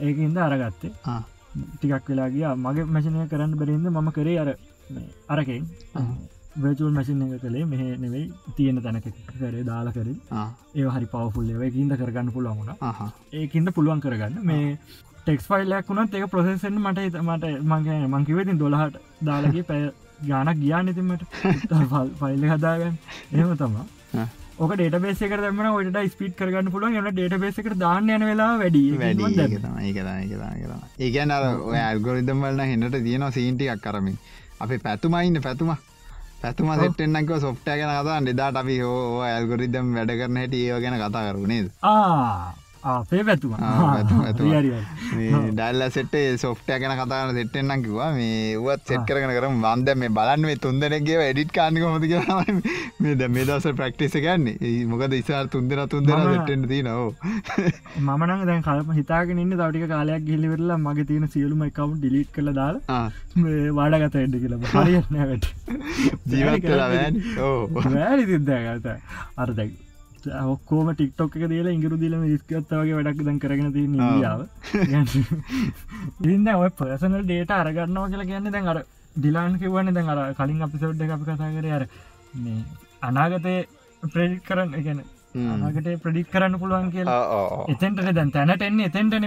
ඒකන්ද 0.00 0.42
අරගත්තේ. 0.46 0.92
ටිකක් 1.52 2.08
වෙලාගේ 2.08 2.52
මගේ 2.58 2.86
මැශනය 2.88 3.24
කරන්න 3.28 3.56
බැරින්ද 3.56 3.88
මම 3.90 4.10
කරේ 4.12 4.36
අර 4.42 4.50
අරකෙන් 5.28 5.66
වචුල් 6.56 6.92
මැසින් 6.92 7.22
එක 7.24 7.42
කළේ 7.42 7.66
මෙහ 7.66 7.82
නෙවෙයි 7.98 8.24
තියෙන 8.56 8.82
තැනක 8.82 9.06
කරේ 9.30 9.62
දාලා 9.64 9.92
කර. 9.92 10.08
ඒ 10.74 10.88
හරි 10.88 11.06
පවෆුල්ලේ 11.06 11.70
ඉන්ද 11.76 11.94
කරගන්න 11.94 12.32
පුළුවන්ුණ 12.32 12.74
ඒකින්ද 13.34 13.72
පුළුවන් 13.72 14.00
කරගන්න. 14.00 14.42
මේ 14.42 14.76
ටෙක්ස් 15.20 15.46
ෆයිල්ලයක් 15.46 15.88
වුණත් 15.88 16.14
ඒක 16.14 16.28
ප්‍රසෙසෙන් 16.30 16.82
මට 16.82 17.22
මට 17.22 17.54
මගේ 17.64 18.02
මංකිවතින් 18.08 18.58
දොළහට 18.58 19.00
දාලගේ 19.22 19.64
පැය 19.64 19.82
ගානක් 20.26 20.58
ගියා 20.58 20.82
නතිමට 20.82 21.24
ෆයිල්ල 22.20 22.44
හදාගන්න. 22.50 22.96
එහෙම 23.32 23.56
තමා 23.56 23.86
ඕක 24.58 24.72
ඩේට 24.74 24.96
බේසක 25.02 25.34
දම 25.36 25.60
ට 25.86 26.02
ස්පීට් 26.14 26.34
කරගන්න 26.36 26.72
පුළුවන්. 26.72 26.98
ට 27.04 27.14
ඩේට 27.14 27.40
බේසකට 27.40 27.78
දාන්න 27.78 28.10
යන 28.10 28.26
වෙලා 28.30 28.50
වැඩි. 28.58 28.82
ඒගැන 31.00 31.32
ඔය 31.62 31.78
ඇල්ගොරිදම් 31.78 32.44
වලන 32.44 32.66
හෙන්නට 32.66 32.98
තියෙනවා 32.98 33.30
සීන්ටියක් 33.32 33.80
කරමින් 33.80 34.18
අපි 34.60 34.76
පැතුමයින්න 34.78 35.42
පැතුම. 35.42 35.70
පැතුම 36.42 36.68
සෙට්ෙන්න්නක 36.74 37.30
සොෆ්ටය 37.38 37.70
ගැන 37.70 37.92
කතා 37.96 38.20
නිදාට 38.20 38.56
අපි 38.56 38.74
හෝ 38.80 39.20
ඇල්ගොරිදම් 39.22 39.86
වැඩ 39.96 40.12
කරන 40.12 40.36
හැට 40.36 40.54
ඒව 40.54 40.78
ගැන 40.82 40.96
කතා 40.98 41.24
කරුණේද 41.26 41.66
අපේ 42.82 43.22
පැතුම 43.22 43.54
ඩල්ල 45.50 45.82
සෙටේ 45.90 46.36
සොෆ්ටය 46.38 46.78
ගැන 46.80 46.94
කතාන 47.00 47.32
සෙට්ෙන්න්නම් 47.34 47.82
කිවා 47.84 48.08
මේ 48.14 48.56
ුවත් 48.56 48.86
සෙට් 48.86 49.04
කරන 49.08 49.34
කරම. 49.36 49.58
වන්ද 49.62 49.94
මේ 49.94 50.10
බලන්න 50.10 50.42
මේ 50.42 50.56
තුන්දනගේ 50.56 51.18
එඩිට් 51.24 51.52
කාන්නක 51.52 51.84
හොති 51.86 52.08
මේ 52.98 53.14
ද 53.14 53.28
මේ 53.28 53.44
දස 53.44 53.66
ප්‍රක්ටිස 53.74 54.16
ගන්නේ 54.18 54.86
මොකද 54.86 55.12
ඉසාර 55.12 55.44
තුන්දෙන 55.48 55.84
තුන්දෙන 55.88 56.24
සෙට්ට 56.26 56.68
ති 56.68 56.80
නෝ 56.82 57.04
මනන් 58.00 58.46
දැන් 58.46 58.62
කලම 58.62 58.94
හිතාගෙන 58.94 59.42
ඉන්න 59.44 59.54
තවටික 59.54 59.86
කාලයක් 59.88 60.24
ගිල්ලිවෙරලා 60.24 60.78
මගේ 60.78 61.08
තියෙන 61.10 61.28
සියලුම 61.28 61.66
එකවු් 61.68 61.92
ඩිලිට් 61.96 62.32
කළ 62.32 62.54
දාලා 62.54 63.04
වාඩගත 63.74 64.16
එඩ 64.16 64.40
කියලා. 64.40 64.58
හරිනැට 64.74 65.46
ජීවත් 66.30 67.38
ඕ 67.42 67.68
වැරි 67.90 68.26
සිද්ධගත 68.26 68.90
අරදැක් 69.36 69.89
ඔක්කෝම 70.26 70.88
ටික්ටොක් 70.92 71.36
එක 71.36 71.44
දලා 71.48 71.72
ඉගරු 71.72 71.96
දිලම 71.96 72.24
ස්කත්තවගේ 72.34 72.96
වැඩක් 72.98 73.22
දන් 73.22 73.38
කරගෙන 73.38 73.72
ති 73.72 73.86
නිියාව 73.88 74.40
ඉන්න 76.26 76.48
ඔය 76.54 76.70
පර්සනල් 76.72 77.22
ඩේට 77.24 77.52
අරගන්නවා 77.52 78.08
කියලා 78.08 78.30
කියන්න 78.30 78.52
දැන් 78.52 78.68
අර 78.68 78.82
ඩිලාන් 79.16 79.58
කිවන්න 79.58 79.94
දැන් 79.94 80.08
අර 80.08 80.20
කලින් 80.34 80.62
අපිසෝඩ් 80.62 81.00
එක 81.00 81.10
අපි 81.10 81.24
කතා 81.26 81.54
කර 81.54 81.70
අර 81.78 81.86
මේ 82.36 82.60
අනාගතය 83.02 83.56
ප්‍රඩික් 84.02 84.44
කරන්න 84.44 84.84
ගැන 84.84 85.02
අනාගට 85.48 85.88
ප්‍රඩික් 86.02 86.30
කරන්න 86.30 86.58
පුළුවන් 86.58 86.90
කියලා. 86.90 87.18
එතෙන්ට 87.68 88.00
දැන් 88.12 88.30
තැනට 88.30 88.62
එන්නේ 88.62 88.86
එතෙන්ටන 88.86 89.26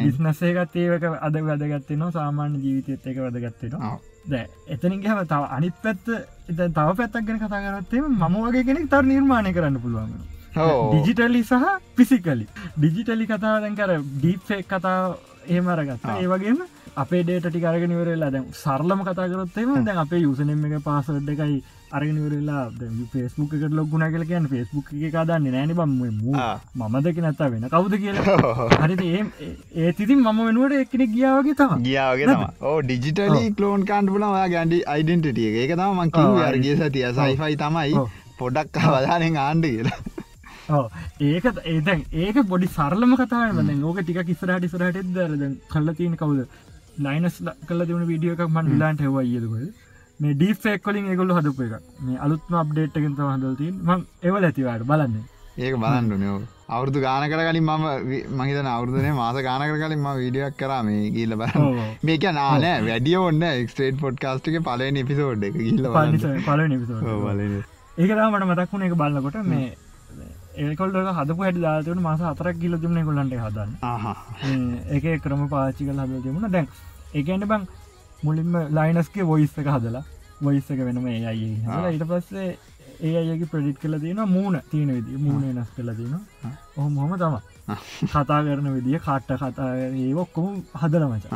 විස්නසේගත් 0.00 0.76
ඒක 0.76 1.06
අද 1.20 1.40
වැදගත්තනවා 1.42 2.12
සාමාන්‍ය 2.12 2.58
ජීවිතයත් 2.58 3.06
එක 3.06 3.18
වැදගත්තෙනවා 3.18 3.96
දැ 4.26 4.46
එතනින්ගේ 4.68 5.10
හම 5.10 5.20
තව 5.26 5.42
අනිත් 5.50 5.76
පැත්ත 5.82 6.08
එත 6.10 6.56
තව 6.70 6.88
පැත්තක් 6.94 7.26
ගැන 7.26 7.38
කතා 7.38 7.60
කරත්තේ 7.66 8.02
මම 8.02 8.34
වගේ 8.38 8.64
කෙනෙක් 8.64 8.88
තර 8.88 9.04
නිර්මාණය 9.04 9.52
කරන්න 9.52 9.78
පුළුවන් 9.80 10.16
ඩිජිටලි 10.56 11.42
සහ 11.42 11.64
පිසිකලි 11.94 12.46
ඩිජිටලි 12.76 13.26
කතා 13.26 13.54
දැන් 13.60 13.76
කර 13.76 13.92
ඩීප්ෆෙක් 14.00 14.66
කතා 14.66 14.98
ඒමරගත්තා 15.48 16.16
ඒ 16.16 16.28
වගේම 16.28 16.60
අපේ 16.96 17.22
ඩේට 17.22 17.48
ටිකරගෙන 17.48 17.90
නිවරලා 17.90 18.30
දැන් 18.30 18.46
සරලම 18.54 19.02
කතා 19.02 19.28
කරත්තේම 19.28 19.74
දැන් 19.80 19.98
අපේ 19.98 20.20
යුසනෙම් 20.20 20.64
එක 20.68 20.84
පාසඩ් 20.84 21.28
එකයි 21.28 21.58
අරගෙනවරලා 21.90 22.62
ෆෙස්බුක් 23.12 23.52
එකට 23.54 23.74
ලොක්ුණ 23.74 24.04
කියල 24.06 24.24
කියන්න 24.24 24.48
ෆෙස්බුක් 24.48 24.88
එක 24.98 25.12
කාදන්න 25.12 25.46
නෑන 25.48 25.72
බම 25.72 26.34
ආ. 26.36 26.58
මමදක 26.74 27.18
නැත්තා 27.18 27.48
වෙන. 27.48 27.68
කවුද 27.68 27.94
කියලා? 27.96 28.36
හරි 28.82 28.96
ඒ 29.76 29.92
තිතින් 29.92 30.20
මම 30.20 30.42
වෙනුවට 30.42 30.76
එකනෙ 30.78 31.06
ගියාවගේ 31.08 31.54
තම 31.54 31.82
ගියාවගේ 31.82 32.28
තම 32.28 32.44
ඕ 32.62 32.76
ඩිජිටලි 32.82 33.54
කලෝන් 33.54 33.86
කාන්ඩ 33.86 34.10
පුලවා 34.10 34.44
ගැන්ඩි 34.48 34.82
අයිඩෙන්ටිටිය 34.88 35.64
එක. 35.64 35.74
තම 35.74 35.96
මං 35.96 36.10
කිව 36.10 36.30
ආ, 36.34 36.46
අරගේ 36.48 36.76
සතිය. 36.76 37.06
සයිෆයි 37.14 37.56
තමයි. 37.56 38.06
පොඩක් 38.38 38.80
අවදානෙන් 38.84 39.36
ආණ්ඩ 39.38 39.66
කියලා. 39.68 39.98
ඒක 41.22 41.44
ඒතැන් 41.66 42.06
ඒක 42.12 42.38
පොඩි 42.48 42.68
සරලම 42.68 43.16
කතාව 43.16 43.60
න 43.64 43.84
ඕක 43.84 44.00
ටික 44.00 44.22
කිස්සරට 44.26 44.64
ඉසරහට 44.64 45.12
දරද 45.14 45.44
කල්ල 45.68 45.94
තියෙන 45.94 46.16
කවුද? 46.16 46.46
ලයිනස් 46.98 47.36
කල 47.68 47.80
දෙවන 47.84 48.06
වීඩිය 48.08 48.32
එකක් 48.32 48.48
මන් 48.48 48.70
විලාන්ට 48.72 49.00
හෙව 49.00 49.16
ඒදකොද 49.20 49.66
මේ 50.20 50.34
ඩීෆෙක් 50.34 50.82
කොලින් 50.84 51.08
ඒගොල්ල 51.12 51.32
හදපු 51.36 51.64
එක 51.64 51.72
මේ 52.04 52.20
අලුත්ම 52.26 52.54
අප්ඩේට්ගෙන් 52.60 53.16
හදල්තින් 53.16 53.74
මං 53.88 54.04
එවල 54.28 54.46
ඇතිවාට 54.48 54.84
බලන්න. 54.90 55.16
ඒක 55.64 55.74
බලන්ඩුනෝ 55.82 56.36
අවුරදු 56.76 57.02
ගානකට 57.04 57.36
කලින් 57.48 57.64
මම 57.64 57.84
මහිතන 58.38 58.68
අවුරදනය 58.70 59.10
මාස 59.20 59.40
ගානකට 59.48 59.78
කලින් 59.82 60.00
ම 60.00 60.08
වීඩියක් 60.20 60.56
කරා 60.62 60.82
මේ 60.88 61.10
ගිල්ල 61.16 61.36
ඔව්. 61.36 61.80
මේක 62.08 62.26
නානෑ 62.38 62.80
වැඩිය 62.88 63.18
ඔන්න 63.20 63.46
එක්ස්ටේට් 63.50 64.00
පොඩ්කාස්ටක 64.04 64.58
පලන 64.68 65.00
එපිසෝඩ් 65.04 65.48
එක 65.50 65.58
ගිල්ල 65.62 65.90
පල 66.48 66.66
නිපිසෝ 66.74 67.00
ඒක 67.98 68.10
මට 68.32 68.44
මතක් 68.50 68.70
වුණ. 68.72 68.86
එක 68.88 68.94
බලන්නකොට 69.00 69.40
මේ 69.52 69.68
ඒකොල්ට 70.64 71.14
හදපු 71.20 71.42
හැට 71.44 71.64
දාතවට 71.64 72.04
මාස 72.10 72.28
අතරක් 72.34 72.62
ගිල 72.62 72.82
තිබන 72.82 73.00
කොල්ලන්ට 73.08 73.40
හදන්න. 73.46 73.70
ඒක 74.94 75.10
ක්‍රම 75.24 75.48
පාචි 75.56 75.88
කල 75.88 76.00
හද 76.04 76.22
තිබුණ. 76.26 76.54
දැන් 76.54 76.68
ඒකන්ට 77.14 77.52
බං 77.52 77.68
මුලින්ම 78.26 78.54
ලයිනස්ගේ 78.78 79.28
වොයිස් 79.32 79.58
එක 79.62 79.68
හදලා 79.74 80.04
වොයිස් 80.46 80.70
එක 80.72 80.80
වෙනම 80.88 81.06
ඒ 81.14 81.20
අයි. 81.32 81.48
ඊට 81.92 82.04
පස්සේ 82.10 82.48
ඒ 83.06 83.14
අයගේ 83.22 83.50
ප්‍රඩිට් 83.54 83.80
කල 83.82 83.98
තියෙන 84.04 84.22
මූුණ 84.34 84.60
තියෙන 84.70 84.92
විදි 84.96 85.22
මූුණ 85.24 85.48
වෙනස් 85.48 85.72
කල 85.78 85.90
තියෙන. 85.98 86.20
ඔහොම 86.76 86.94
හොම 87.02 87.16
තම 87.22 87.36
කතා 88.12 88.44
කරන 88.46 88.70
විදිිය 88.76 89.02
කාට්ට 89.08 89.40
කතා 89.42 89.72
ඒ 89.88 90.14
ඔක්කොම 90.24 90.62
හදල 90.82 91.04
මච. 91.10 91.26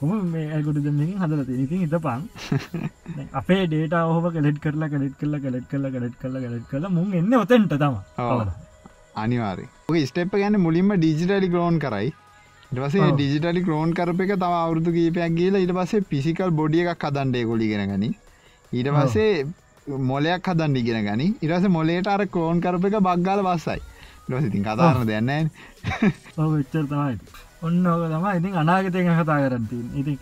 කොම 0.00 0.10
මේ 0.32 0.46
ඇගොඩ 0.54 0.78
දෙමින් 0.86 1.12
හදල 1.20 1.40
ඉතින් 1.64 1.80
හිත 1.84 1.94
පන් 2.06 2.22
අපේ 3.40 3.62
ඩේට 3.66 3.94
ඔහම 4.00 4.26
කලෙට් 4.34 4.58
කරලා 4.64 4.88
කලෙට් 4.94 5.14
කරලා 5.20 5.40
කලෙට් 5.44 5.66
කරලා 5.70 5.92
කලෙට් 5.94 6.16
කරලා 6.22 6.42
කලෙට් 6.44 6.66
කල 6.72 6.88
මුන් 6.96 7.14
එන්න 7.20 7.36
ඔතෙන්ට 7.38 7.72
තම 7.82 7.96
අනිවාරය 9.22 9.64
ඔක 9.88 9.96
ස්ටප් 10.10 10.34
ගැන 10.42 10.58
මුලින්ම 10.66 10.92
ඩිජිටලි 10.96 11.48
ගලෝන් 11.54 11.78
කරයි 11.84 12.12
ඉටවසේ. 12.72 13.12
ඩිජිටලි 13.12 13.62
කලෝන් 13.66 13.94
කරප 13.98 14.20
එක 14.26 14.32
තව 14.42 14.52
අවුරදු 14.64 14.90
කීපයක් 14.96 15.32
කියලා 15.38 15.64
ඉට 15.64 15.72
පසේ 15.78 16.06
පිසිකල් 16.10 16.50
බොඩිය 16.60 16.86
එකක් 16.92 17.04
හදන්ඩේ 17.08 17.44
ගොලි 17.50 17.68
ගෙන. 17.72 18.04
ඊට 18.72 18.88
පස්සේ 18.96 19.46
මොලයක් 20.10 20.48
හදන් 20.48 20.76
ඉගෙන 20.76 21.06
ගනි. 21.06 21.26
ඉරස 21.42 21.64
මොලේට 21.76 22.06
අර 22.06 22.22
කලෝන් 22.34 22.60
කරප 22.64 22.84
එක 22.88 22.96
බක්ගල 23.06 23.40
වස්සයි 23.46 23.80
ඉතින් 24.30 24.62
කතාරන 24.62 25.06
දෙන්න 25.06 25.50
වෙච්චර් 26.36 26.84
තමයි. 26.92 27.16
ඔන්න 27.66 27.86
ඕක 27.92 28.04
තම 28.12 28.26
ඉතින් 28.38 28.52
අනාගතයෙන් 28.62 29.10
කතා 29.18 29.38
කරන්තින් 29.44 29.86
ඉතින් 30.00 30.18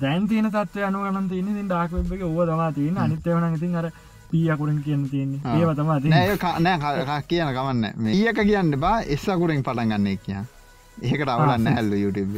දැන් 0.00 0.28
තියන 0.28 0.50
තත්ව 0.50 0.84
අනුගන 0.90 1.28
තියන 1.32 1.48
ඉතින් 1.54 1.66
ඩාක්වෙබ් 1.70 2.12
එක 2.18 2.22
ඕව 2.28 2.44
තමා 2.50 2.68
තියෙන 2.76 3.00
අනිත්‍යවන 3.06 3.56
ඉතින් 3.56 3.80
අර 3.80 3.86
පියකුරින් 4.30 4.82
කියන්න 4.84 5.08
තියෙන්නේ. 5.08 5.40
ඒව 5.56 5.70
තමා 5.80 5.98
නෑ 6.04 7.22
කියන 7.30 7.48
කමන්න 7.56 8.12
ඒක 8.12 8.44
කියන්න 8.44 8.80
බා 8.84 8.96
එස්සකුරෙන් 9.16 9.64
පටන් 9.64 9.96
ගන්න 9.96 10.18
කිය 10.26 10.44
ඒකට 11.02 11.30
අවලන්න 11.34 11.68
හැල්ල 11.76 11.92
YouTube 12.02 12.34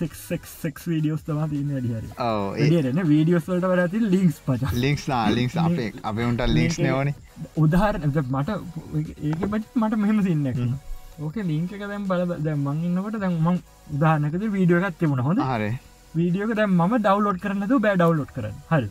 සෙක්ක් 0.00 0.76
වීඩියෝස් 0.90 1.22
තම 1.28 1.40
තියන්න 1.54 1.72
අඩිහරි 1.80 2.08
ඕ 2.26 2.44
ඩන 2.58 3.00
වීඩියෝස් 3.12 3.48
වලට 3.50 3.72
වරති 3.72 4.02
ලිංක්ස් 4.14 4.38
පච. 4.46 4.74
ලිික්ස් 4.84 5.08
ලිික්ස් 5.38 5.56
අපේ 5.64 5.88
අපේ 6.12 6.28
උන්ට 6.30 6.44
ලිික්ස් 6.58 6.78
නෝන 6.84 7.14
උදාහර 7.64 7.98
මට 8.04 8.50
ඒක 9.30 9.42
බට 9.52 9.82
මට 9.82 10.00
මෙහෙම 10.04 10.22
සින්න 10.28 10.46
ඕක 11.26 11.36
ලිංක 11.50 11.70
දැම් 11.82 12.04
බල 12.12 12.22
දැ 12.46 12.56
මං 12.66 12.84
ඉන්නකට 12.90 13.20
දැන් 13.24 13.36
මං 13.46 13.56
උදාහනකද 13.96 14.42
වීඩියෝ 14.56 14.84
එකත් 14.88 14.98
තිබුණ. 15.00 15.24
හොඳ? 15.28 15.40
හරේ. 15.52 15.72
වීඩියෝක 16.18 16.52
දැම් 16.58 16.78
ම 16.82 16.94
ඩවලෝඩ් 17.06 17.42
කරන්නතු 17.44 17.78
බෑ 17.86 17.96
ඩවලෝඩ් 18.00 18.32
කරන්න. 18.36 18.56
හරි. 18.70 18.86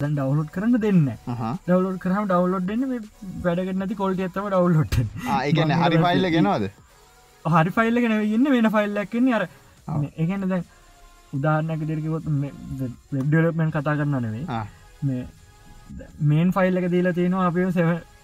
දැන් 0.00 0.14
ඩවලෝඩ් 0.16 0.50
කරන්න 0.54 0.80
දෙන්න 0.84 1.04
ඩවලෝඩ් 1.66 1.98
කරම 2.04 2.24
ඩවලෝඩ් 2.30 2.66
දෙන්න 2.70 2.82
වැඩගන්නති 3.44 3.94
කොල්ට 4.02 4.20
ඇත්තම 4.26 4.48
ඩවලෝඩ් 4.52 4.98
ඒගැන 5.36 5.72
හරි 5.82 6.02
පයිල්ල 6.04 6.30
ගෙනවාද 6.36 6.66
හරි 7.54 7.70
ෆයිල්ල 7.70 8.02
ගෙන 8.04 8.16
ඉන්න 8.30 8.50
වෙන 8.54 8.70
ෆයිල්ලක්න්නේ 8.76 9.38
අර 9.38 9.44
ඔව්. 9.88 10.04
ඒගැන 10.16 10.48
දැන් 10.48 10.64
උදාහරණක 11.32 11.88
දෙරකිවොත් 11.88 12.28
වෙබ්ඩලපමෙන් 13.12 13.72
කතා 13.72 13.96
කරන්න 13.96 14.22
නෙවේ 14.26 14.62
මේ 15.02 15.24
මේන් 16.28 16.48
ෆයිල්ල 16.54 16.78
එක 16.78 16.86
දීලා 16.92 17.14
තියෙන 17.16 17.34
අප 17.40 17.58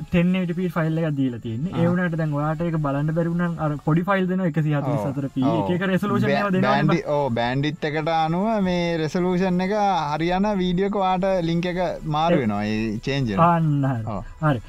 ටෙන්නට 0.05 0.53
පි 0.57 0.69
ෆයිල්ල 0.77 0.99
එක 1.01 1.15
දීලා 1.19 1.41
තියන්න. 1.45 1.67
ආ. 1.67 1.79
ඒවනට 1.81 2.17
දැන් 2.21 2.33
වාට 2.35 2.63
එක 2.63 2.79
බලන්න 2.87 3.15
බැරුණන් 3.19 3.61
අර 3.65 3.77
පොඩි 3.85 4.03
ෆයිල් 4.09 4.27
දෙන 4.31 4.41
එක 4.47 4.59
සිහත 4.67 4.89
සතර 4.97 5.29
පී 5.35 5.75
එක 5.77 5.85
රෙසලූෂන 5.93 6.95
ඕ 7.17 7.25
බෑන්ඩිත් 7.31 7.89
එකට 7.91 8.13
අනුව 8.17 8.49
මේ 8.69 8.97
රෙසලූෂන් 9.03 9.67
එක 9.67 9.75
හරියන 10.13 10.49
වීඩියෝක 10.63 10.99
වාට 11.05 11.29
ලිංක 11.43 11.69
එක 11.73 11.83
මාරු 12.17 12.43
වෙනවා. 12.43 12.65
චේන්ජ 13.07 13.35
අන්න. 13.39 13.85
හරි 14.43 14.61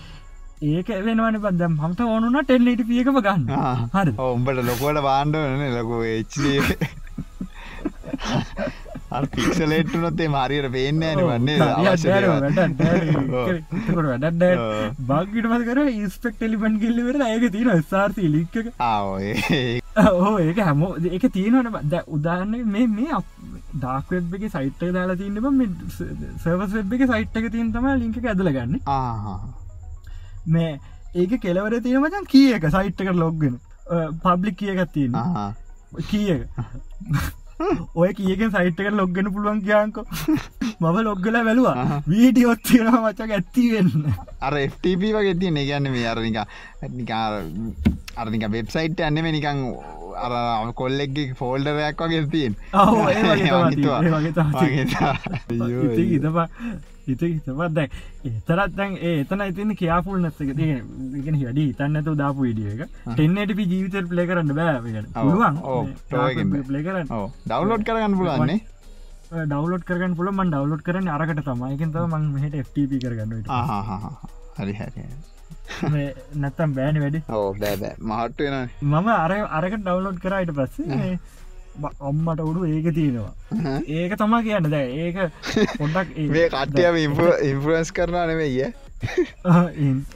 ඒක 0.62 0.88
වෙනවන 1.06 1.40
බදම් 1.44 1.76
හමට 1.82 2.02
ඕනුන 2.06 2.38
ටෙල්ලට 2.42 2.84
පියකම 2.88 3.18
ගන්න. 3.20 3.48
හරි. 3.94 4.12
උඹට 4.28 4.64
ලොකුවට 4.70 5.02
බාණ්ඩවන 5.08 5.64
ලොකු 5.78 6.02
එච්ච 6.08 6.36
පික්සලේට්නොත්තේ 9.34 10.28
මාරියට 10.30 10.68
පේන්න 10.72 11.04
ඇන 11.04 11.20
වන්නේ 11.22 11.58
වැඩ 11.60 12.60
බගට 15.10 15.50
මස 15.50 15.66
කර 15.68 15.80
ඉස්පෙක් 15.88 16.36
ටෙලිපන් 16.38 16.80
කිල්ලිවර 16.84 17.22
ඒක 17.28 17.46
තියෙන 17.52 17.84
ස්ාර්ති 17.92 18.32
ලික්ක 18.36 18.56
ඕ 20.24 20.36
ඒක 20.40 20.62
හැමෝ 20.68 20.94
ඒක 21.12 21.26
තියෙනවන 21.32 21.70
ද 21.86 22.04
උදාන්න 22.18 22.56
මේ 22.68 22.88
මේ 22.90 23.22
ඩාක්වෙබ් 23.74 24.38
එක 24.40 24.46
සයිට් 24.56 24.82
එක 24.84 24.94
දාලා 24.98 25.20
තියන්නම 25.20 25.66
සර්වස් 26.44 26.72
වෙබ් 26.80 26.96
එක 27.00 27.06
සයිට් 27.12 27.42
එක 27.42 27.52
තියන් 27.52 27.70
තම 27.76 27.92
ලිංක 28.00 28.18
ඇදල 28.24 28.50
ගන්න. 28.50 28.82
ආහා 28.88 29.40
මේ 30.46 30.80
ඒක 31.16 31.38
කෙලවර 31.42 31.80
තියෙන 31.84 32.02
මචන් 32.02 32.26
කිය 32.28 32.54
එක 32.54 32.68
සයිට් 32.72 33.02
එක 33.02 33.14
ලොග්ගෙන 33.16 33.60
පබ්ලික් 34.24 34.58
කියකත් 34.58 34.92
තියෙන 34.94 35.14
කිය 36.10 36.44
ඔය 37.96 38.12
කියක 38.14 38.42
සයිට්ක 38.52 38.92
ලොග්ගෙන 38.92 39.32
පුළුවන් 39.34 39.62
කියංකො 39.62 40.06
මම 40.80 40.98
ලොග්ගල 41.04 41.36
වැලවා. 41.46 42.02
වීඩියොත් 42.08 42.64
තියෙන 42.64 42.90
මචක 42.94 43.30
ඇත්තිවෙන්න 43.32 44.08
අර 44.42 44.54
FTP 44.62 45.12
වගේ 45.16 45.36
තිය 45.42 45.66
ගැන්න 45.70 45.92
මේ 45.92 46.08
අරනික 46.08 46.38
අරනික 48.18 48.48
වෙබ්සයිට් 48.52 49.00
ඇන්නෙම 49.00 49.30
නිකං 49.32 49.62
අර 50.16 50.34
කොල්ලෙක්ගේ 50.74 51.34
ෆෝල්ඩරයක් 51.36 52.02
වගේ 52.02 52.26
තියෙන්. 52.30 52.56
ඔව්, 52.74 53.08
හිත 57.08 57.24
හිතපත් 57.24 57.74
දැ 57.78 57.88
එතරත් 58.30 58.76
දැන් 58.80 58.94
එතන 59.12 59.42
ඉතින් 59.48 59.72
කියාපුල් 59.82 60.20
නැස්සක 60.26 60.52
තියෙන 60.60 60.82
වැඩි 61.44 61.64
හිතන්නතු 61.70 62.16
දාපු 62.22 62.48
විඩිය 62.48 62.70
එක. 62.74 62.82
ටෙන්නට 63.16 63.56
පි 63.60 63.64
ජීවිතර 63.72 64.06
ප්ලේ 64.12 64.28
කරන්න 64.30 64.56
බෑ 64.60 64.94
game. 64.96 65.08
ප්ලේ 66.70 66.84
කරන්න. 66.88 67.08
ඩවලෝඩ් 67.50 67.84
කරගන්න 67.90 68.16
පුලන්නේ 68.22 68.60
ඩවලෝඩ් 69.52 69.86
කරන්න 69.90 70.16
පුල 70.18 70.32
මන් 70.32 70.50
ඩවලෝඩ් 70.56 70.84
කරන්න 70.88 71.14
අරකට 71.18 71.44
තමයි. 71.50 71.74
එකෙන් 71.76 71.94
තම 71.94 72.18
මං 72.18 72.42
හට 72.46 72.56
FTP 72.68 72.92
කරගන්න 73.04 73.32
හරි 74.58 74.74
හැරි 74.80 75.04
නැත්තම් 76.42 76.74
බෑන 76.78 76.98
වැඩි. 77.04 77.20
ඕ 77.38 77.48
බෑබෑ 77.62 77.96
මහට්ට 78.10 78.44
වෙන 78.46 78.58
මම 78.82 79.08
අර 79.14 79.32
අරක 79.60 79.74
ඩවලෝඩ් 79.80 80.20
කරයිට 80.26 80.52
පස්සේ 80.60 81.18
ඔම්මට 82.02 82.42
උඩු 82.42 82.66
ඒක 82.66 82.88
තියෙනවා. 82.94 83.34
ඒක 83.90 84.18
තමා 84.18 84.42
කියන්න. 84.42 84.70
දැ 84.70 84.88
ඒක 85.00 85.18
පොඩක් 85.78 86.18
මේ 86.34 86.50
කට්ටියම 86.50 86.98
ඉන්ෆරන්ස් 87.50 87.92
කරනා 87.92 88.26
නෙවෙයිය 88.28 88.74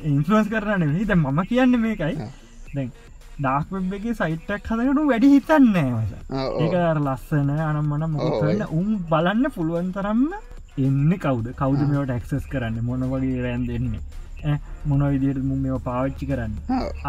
ඉන්ෆලස් 0.06 0.50
කරන 0.50 0.80
නෙවෙයි 0.80 1.06
ද 1.06 1.16
මම 1.16 1.40
කියන්න 1.46 1.80
මේකයි. 1.80 2.16
ආ. 2.18 2.30
දැන් 2.76 2.92
ඩාක්වෙබ් 3.38 3.94
එක 3.94 4.06
සයිට්ටක් 4.14 4.70
හදකට 4.72 5.02
වැඩි 5.06 5.34
හිතන්නේ 5.34 5.88
මස 5.88 6.14
ඒක 6.60 6.78
අර 6.84 7.00
ලස්සන 7.00 7.50
අනම්මන 7.62 8.06
මොකන්න 8.12 8.64
උම් 8.72 8.94
බලන්න 9.10 9.52
පුළුවන් 9.52 9.92
තරම්ම 9.94 10.24
එන්න 10.78 11.12
කවුද? 11.18 11.52
කවුද 11.56 11.82
මේට 11.90 12.24
ක්සස් 12.24 12.46
කරන්න? 12.48 12.80
මොන 12.84 13.06
වගේ 13.12 13.42
රෑන් 13.44 13.68
දෙන්නේ 13.68 14.02
මොන 14.90 15.04
විදියට 15.14 15.42
මුම් 15.50 15.60
මෙ 15.66 15.80
පාවිච්චි 15.88 16.30
කරන්න? 16.30 16.54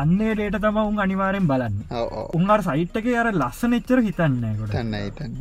අන්නේ 0.03 0.33
ඩේට 0.35 0.59
තම 0.65 0.81
උන් 0.83 0.99
අනිවාරෙන් 1.05 1.47
බලන්න. 1.51 1.77
උන්හර 2.39 2.61
සයිට්ක 2.69 3.09
අර 3.23 3.31
ලස්සන 3.33 3.79
එච්චර 3.79 4.03
හිතන්න 4.09 4.43
කොට 4.59 4.75
තන්න 4.75 4.95
හිතන්න 5.07 5.35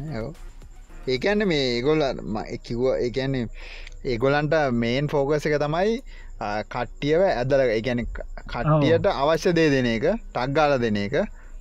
ඒකන්න 1.15 1.47
මේ 1.51 1.67
ඒගොල්ල 1.73 2.03
කිව්ව 2.67 2.87
ඒකන්නේ 2.95 3.47
ඒගොලන්ට 4.13 4.55
මේන් 4.83 5.07
ෆෝකස 5.13 5.47
එක 5.49 5.57
තමයි 5.63 5.97
කට්ටියව 6.73 7.21
ඇදල 7.27 7.63
එකන 7.65 8.03
කට්ටියට 8.13 9.07
අවශ්‍ය 9.13 9.53
දේ 9.59 9.69
දෙන 9.75 9.87
එක 9.93 10.05
ටක්ගාල 10.33 10.77
දෙන 10.83 10.99
එක. 11.05 11.15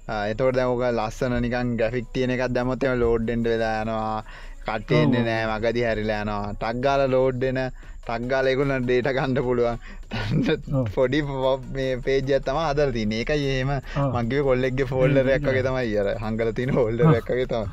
එතවට 0.08 0.56
දැමක 0.58 0.82
ලස්සන 0.88 1.38
නිකන් 1.44 1.72
ග්‍රෆික් 1.78 2.12
තියන 2.14 2.34
එකක් 2.34 2.44
දැමතම 2.56 3.00
ලෝඩ්ඩෙන්ට 3.04 3.48
වෙලා 3.52 3.78
යනවා. 3.84 4.18
කට්ටෙන්නේ 4.66 5.22
නෑ 5.26 5.46
මගදි 5.50 5.82
හැරිලෑනවා 5.86 6.54
ටක්ගාල 6.60 7.02
ලෝඩ්ඩෙන 7.14 7.58
ටක්ගාලෙකුල 8.06 8.72
ඩේට 8.80 9.08
ගණ්ඩ 9.10 9.42
පුළුවන්. 9.42 9.78
පොඩි 10.94 11.20
මේ 11.74 11.92
පේජ 11.98 12.32
තම 12.40 12.58
අදර 12.62 12.92
තින 12.92 13.12
ඒක 13.12 13.30
ඒම. 13.32 13.70
මගේ 14.14 14.42
කොල්ලෙක්ගේ 14.48 14.86
ෆෝල්ඩරයක් 14.86 15.42
වගේ 15.44 15.64
තමයි. 15.64 15.94
අර 15.98 16.08
හංගල 16.16 16.52
තින 16.54 16.70
හොල්ඩරක්ගේ 16.70 17.46
තම 17.46 17.64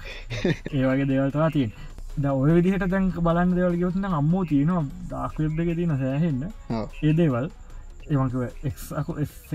ඒ 0.73 0.85
වගේ 0.85 1.07
දෙවල්වා 1.07 1.49
තියෙන් 1.49 1.72
ද 2.18 2.30
ඔය 2.31 2.51
විදිහට 2.53 2.88
දැන් 2.89 3.10
බලන්න 3.19 3.55
දෙවල් 3.57 3.77
ගවත්න 3.77 4.05
අම්මෝ 4.14 4.45
තියෙනවා. 4.45 4.85
ඩාක්වෙබ් 5.07 5.60
එක 5.61 5.76
තියෙන 5.76 5.97
සෑහෙන්න. 5.97 6.41
ඒ 7.03 7.14
දේවල්. 7.14 7.49
ඒවංකව 8.05 8.41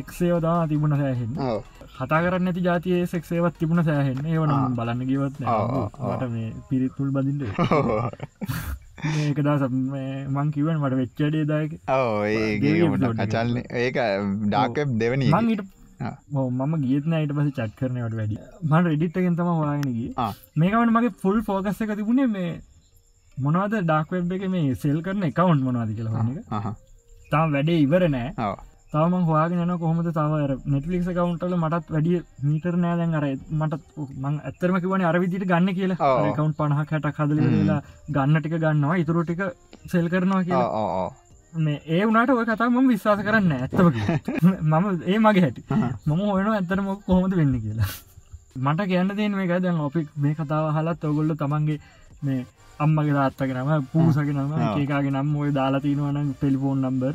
එක්සේව 0.00 0.40
දා 0.40 0.58
තිබුණ 0.66 0.96
සෑහෙන්න. 0.96 1.38
කතා 1.94 2.20
කරන්න 2.24 2.50
ඇති 2.50 2.62
ජාතිය 2.62 3.06
සෙක්සේවත් 3.06 3.58
තිබුණ 3.58 3.84
සෑහෙන්න. 3.84 4.26
ඒවන 4.26 4.50
ආ. 4.50 4.66
බලන්න 4.76 5.06
ගවත්. 5.06 5.38
ට 6.18 6.30
මේ 6.34 6.52
පිරිත්තුල් 6.68 7.10
බදින්ට 7.10 7.42
ඒක 9.24 9.40
දා 9.42 9.68
මං 9.68 10.52
කිවන් 10.52 10.78
මට 10.78 10.94
වෙච්චඩේ 11.00 11.44
දායක. 11.44 11.72
කචල්න 13.16 13.58
ඒක 13.82 13.98
ඩාකබ් 14.46 14.96
දෙවනි 15.02 15.28
මං 15.32 15.50
ඊට 15.50 15.62
ආ. 16.00 16.14
මම 16.60 16.74
ගියත්න 16.82 17.14
යිට 17.14 17.34
පස 17.36 17.52
චට් 17.56 17.76
කරනවට 17.78 18.16
වැඩි 18.20 18.36
මන් 18.62 18.82
රෙඩිට්ගෙන් 18.84 19.36
තම 19.36 19.50
ආ. 20.16 20.32
මේකවට 20.56 20.94
මගේ 20.96 21.14
ෆුල් 21.22 21.38
ෆෝකස් 21.42 21.80
එක 21.82 21.94
තිබුණේ 21.96 22.28
මේ 22.28 22.50
මොනවද 23.36 23.74
ඩක්වෙබ් 23.82 24.32
එක 24.32 24.48
මේ 24.48 24.74
සෙල් 24.76 24.98
කරන 25.02 25.22
එකවුන්් 25.24 25.62
මොනවාද 25.62 25.94
කියලා 25.94 26.24
තාම 27.32 27.52
වැඩේ 27.52 27.78
ඉවර 27.84 28.08
නෑ 28.08 28.32
තම 28.92 29.14
හවාගෙන 29.22 29.72
කොහොමද? 29.78 30.08
තව 30.10 30.56
නෙටලික් 30.66 31.02
කවන්ටල 31.08 31.54
මටත් 31.56 31.90
වැඩිය 31.90 32.20
මීටර් 32.42 32.76
නෑදැන් 32.76 33.14
අර 33.14 33.24
මට 33.52 33.80
මං 34.16 34.36
ඇත්තරම 34.40 34.78
කිවන 34.80 35.04
අරවිදිට 35.04 35.44
ගන්න 35.44 35.74
කියලා. 35.74 35.98
කවන්් 36.32 36.54
පණහ 36.54 36.84
කට 36.86 37.12
කදල 37.12 37.40
හ්ම්. 37.40 37.54
වෙලා 37.54 37.80
ගන්න 38.08 38.40
ටික 38.40 38.56
ගන්නවා 38.58 38.96
ඉතුරු 38.96 39.24
ටික 39.24 39.42
සෙල් 39.86 40.08
කරනවා 40.08 40.42
කියලා. 40.42 40.68
මේ 41.52 41.80
ඒ 41.88 42.04
වනාට 42.04 42.30
ඔය 42.30 42.44
කතා 42.44 42.70
මම 42.70 42.88
විශ්වාස 42.88 43.20
කරන්න 43.20 43.52
ඇත්තම. 43.52 43.92
මම 44.72 44.86
ඒ 45.06 45.18
මගේ 45.18 45.42
හැටි. 45.42 45.62
මම 46.06 46.24
හොයන 46.26 46.48
ඇතරම 46.50 46.88
කොහොමද 47.06 47.36
වෙන්න 47.36 47.54
කියලා. 47.60 47.90
මට 48.58 48.86
කියන්න 48.86 49.12
දෙන 49.12 49.36
මේ 49.36 49.60
දැන් 49.60 49.80
ඔපි 49.80 50.06
මේ 50.16 50.34
කතාව 50.34 50.72
හලත් 50.72 51.04
ඔගොල්ල 51.04 51.36
තමන්ගේ 51.36 51.78
මේ 52.22 52.40
අම්මගේ 52.80 53.12
තාත්තක 53.12 53.54
නම 53.54 53.86
පූසක 53.92 54.28
නම 54.30 54.52
ආ. 54.54 54.74
ඒකාගේ 54.74 55.12
නම් 55.12 55.36
ඔය 55.36 55.52
දාලා 55.52 55.80
තිනවන 55.80 56.34
ටෙලිෆෝන් 56.34 56.84
නම්බර් 56.84 57.14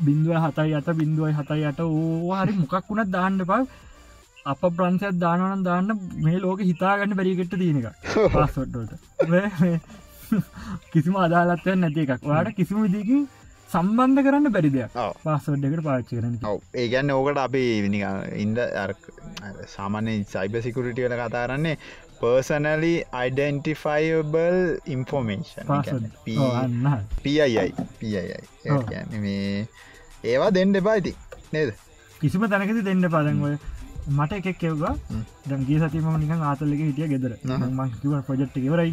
බින්දුව 0.00 0.34
හතයි 0.38 0.74
අත 0.74 0.90
බින්දුවයි 0.94 1.32
හතයි 1.34 1.64
අට 1.66 1.80
ඕහරි 1.82 2.52
මොකක් 2.54 2.76
වුණත් 2.88 3.10
දාන්න 3.10 3.40
පා 3.46 3.62
අප 4.46 4.62
ප්‍රංශයක් 4.76 5.18
දානවන 5.18 5.64
දාන්න. 5.64 5.90
මේ 6.18 6.38
ලෝක 6.38 6.60
හිතාගන්න 6.62 7.16
බැරිගෙට්ට 7.16 7.58
තියෙන 7.58 7.80
එක 7.80 7.88
පාස්වොට්ට 8.32 10.00
කිසිම 10.92 11.16
අදාලත්වය 11.18 11.76
නැති 11.76 12.06
එකක්. 12.06 12.24
වාට 12.24 12.50
කිසිම 12.54 12.82
විදිකින් 12.84 13.22
සම්බන්ධ 13.70 14.22
කරන්න 14.26 14.52
බැරි 14.52 14.70
දෙයක්. 14.76 14.94
පාස්වඩ් 15.24 15.66
එකට 15.68 15.84
පාච්චි 15.84 16.18
කරන 16.18 16.36
ඔව. 16.44 16.60
ඒගැන්න 16.74 17.12
ඕකට 17.12 17.38
අපි 17.38 17.62
ඉන්ද 18.44 18.60
සාමාන්‍ය 19.74 20.14
සයිබ 20.26 20.56
සිකුරිටිය 20.60 21.08
වල 21.08 21.16
කතා 21.20 21.44
කරන්නේ 21.46 21.76
පර්සනලි 22.20 22.92
අයිඩන්ටිෆයිබල් 23.20 24.58
ඉන්ෆෝමේෂන් 24.86 25.66
පියයි 26.24 27.66
පියයි. 28.00 28.22
මේ 29.18 29.66
ඒවා 30.24 30.50
දෙන්න 30.56 30.74
එපායිති 30.76 31.12
නේද? 31.52 31.70
කිසිම 32.20 32.42
තැනකති 32.48 32.82
දෙන්න 32.88 33.06
පදන්වය 33.08 33.52
මට 34.10 34.32
එකක් 34.40 34.58
කෙව්වා. 34.58 34.92
දැන්ගේ 35.46 35.78
සතිම 35.82 36.06
නික 36.20 36.32
ආතලක 36.42 36.80
හිටිය 36.80 37.08
ගෙදර. 37.12 37.32
මංකිව 37.70 38.12
ප්‍රජෙට් 38.28 38.56
එකවරයි. 38.60 38.92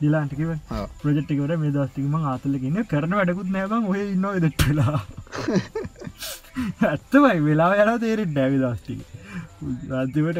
දිලාන්ටිකිව 0.00 0.50
ඔව්. 0.50 0.88
ප්‍රජෙට්ිකවර 1.02 1.56
මේ 1.58 1.72
දස්තිකම 1.76 2.14
ආතලකන්න 2.22 2.78
කරන 2.92 3.16
වැඩකුත් 3.20 3.50
නෑබං 3.50 3.88
ඔය 3.92 4.02
ඉන්න 4.08 4.26
දෙට්ටලා 4.40 4.98
ඇත්තමයි. 6.88 7.38
වෙලා 7.46 7.72
යන 7.84 7.94
තේරෙට 8.00 8.34
ඩැවි 8.34 8.58
දස්ටික 8.58 9.00
රතිවට 9.92 10.38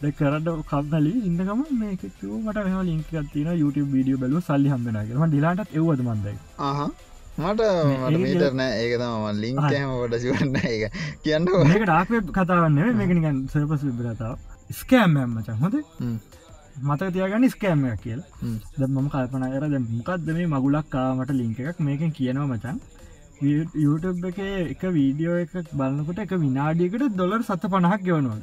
කරට 0.00 0.48
කක්නලි 0.64 1.12
ඉන්නකම 1.28 1.60
මේක 1.80 2.02
මට 2.22 2.58
මෙම 2.66 2.80
ලින්ක 2.86 3.10
තින 3.32 3.48
YouTube 3.54 3.90
වීඩිය 3.92 4.16
බලු 4.16 4.40
සල්ලි 4.42 4.68
හම්බෙනගම 4.68 5.24
ඩිලාටත් 5.26 5.74
එවද 5.74 6.00
මන්දයි 6.02 6.34
මට 7.38 7.60
මේ- 7.84 8.00
ඒක 8.02 8.20
මීටරන 8.24 8.60
ඒක 8.62 8.92
තම 8.96 9.40
ලිංකෑම 9.42 9.90
ොට 9.98 10.14
සිවන්න 10.18 10.56
එක 10.64 10.82
කියන්න 11.24 11.46
මේක 11.66 11.84
ඩාක්ව 11.84 12.32
කතාවන්න 12.32 12.96
මේක 12.96 13.12
නිකන් 13.16 13.38
සර්පස් 13.48 13.82
විබ 13.88 14.00
කතාව 14.08 14.36
ස්කෑම් 14.72 15.16
මචන් 15.28 15.58
හොද 15.62 15.76
මතක 16.82 17.12
තියගන්න 17.12 17.48
ස්කෑම්ම 17.50 17.84
කියලා. 17.98 18.26
ද 18.74 18.82
මම 18.88 19.08
කල්පන 19.10 19.44
කර 19.52 19.64
ද 19.68 19.78
මොකක්ද 19.88 20.28
මේ 20.32 20.46
මගුලක් 20.46 20.86
කාමට 20.88 21.30
ලිංක 21.32 21.58
එකක්? 21.60 21.78
මේකෙන් 21.80 22.12
කියනවා 22.12 22.48
මචන් 22.48 22.76
YouTube 23.76 24.28
එක 24.28 24.38
එක 24.72 24.82
වීඩියෝ 24.90 25.36
එක 25.44 25.52
බලන්නකොට 25.72 26.18
එක 26.18 26.32
විනාඩියකට 26.38 27.16
දොලර් 27.16 27.42
සත 27.42 27.64
පණහක් 27.66 28.02
ගෙවනවල 28.02 28.40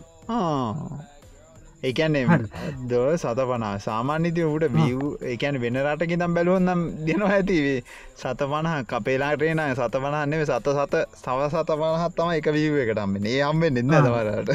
හරි. 2.30 2.48
දොල 2.90 3.10
සත 3.18 3.40
පනා 3.50 3.74
සාමාන්‍යති 3.86 4.44
ඔට 4.44 4.66
විය් 4.76 4.94
ඒකැන 5.32 5.60
වෙන 5.64 5.78
රටකි 5.84 6.18
තම් 6.22 6.34
බැලුවන්නම් 6.38 6.82
දෙනවා 7.08 7.32
ඇතිවේ 7.38 7.80
සත 8.22 8.42
පනහ 8.52 8.76
කපේලාටේන 8.92 9.62
සත 9.76 9.96
පනහන්නෙව 10.04 10.44
සත 10.50 10.68
සත 10.78 10.96
සව 11.24 11.40
සත 11.54 11.70
පනහත් 11.82 12.14
තම 12.18 12.30
එක 12.40 12.48
වීව 12.58 12.78
එකටම් 12.84 13.18
ඒ 13.34 13.42
අම්බෙන් 13.50 13.82
එන්න. 13.82 13.98
දවරට 14.06 14.52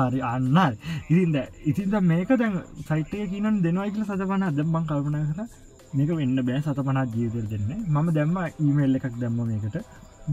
ආරි 0.00 0.20
අන්න 0.32 0.78
ඉතින්ද 1.10 1.36
ඉතින්ද 1.70 1.94
මේක 2.12 2.30
දැන් 2.40 2.54
සයිටය 2.88 3.26
කියනන් 3.32 3.60
දෙනවායිකල 3.66 4.02
සත 4.08 4.22
පන 4.32 4.48
දැම්බං 4.58 4.88
කල්පන 4.90 5.16
කර 5.30 5.40
මේක 5.98 6.10
වෙන්න 6.20 6.38
බෑ 6.48 6.60
සත 6.62 6.78
පනත් 6.88 7.10
ජීවිතර 7.16 7.46
දෙන්න. 7.52 7.70
මම 7.94 8.08
දැම්ම 8.18 8.36
ඊමේල් 8.64 8.98
එකක් 8.98 9.20
දැම්ම 9.22 9.38
මේකට. 9.50 9.76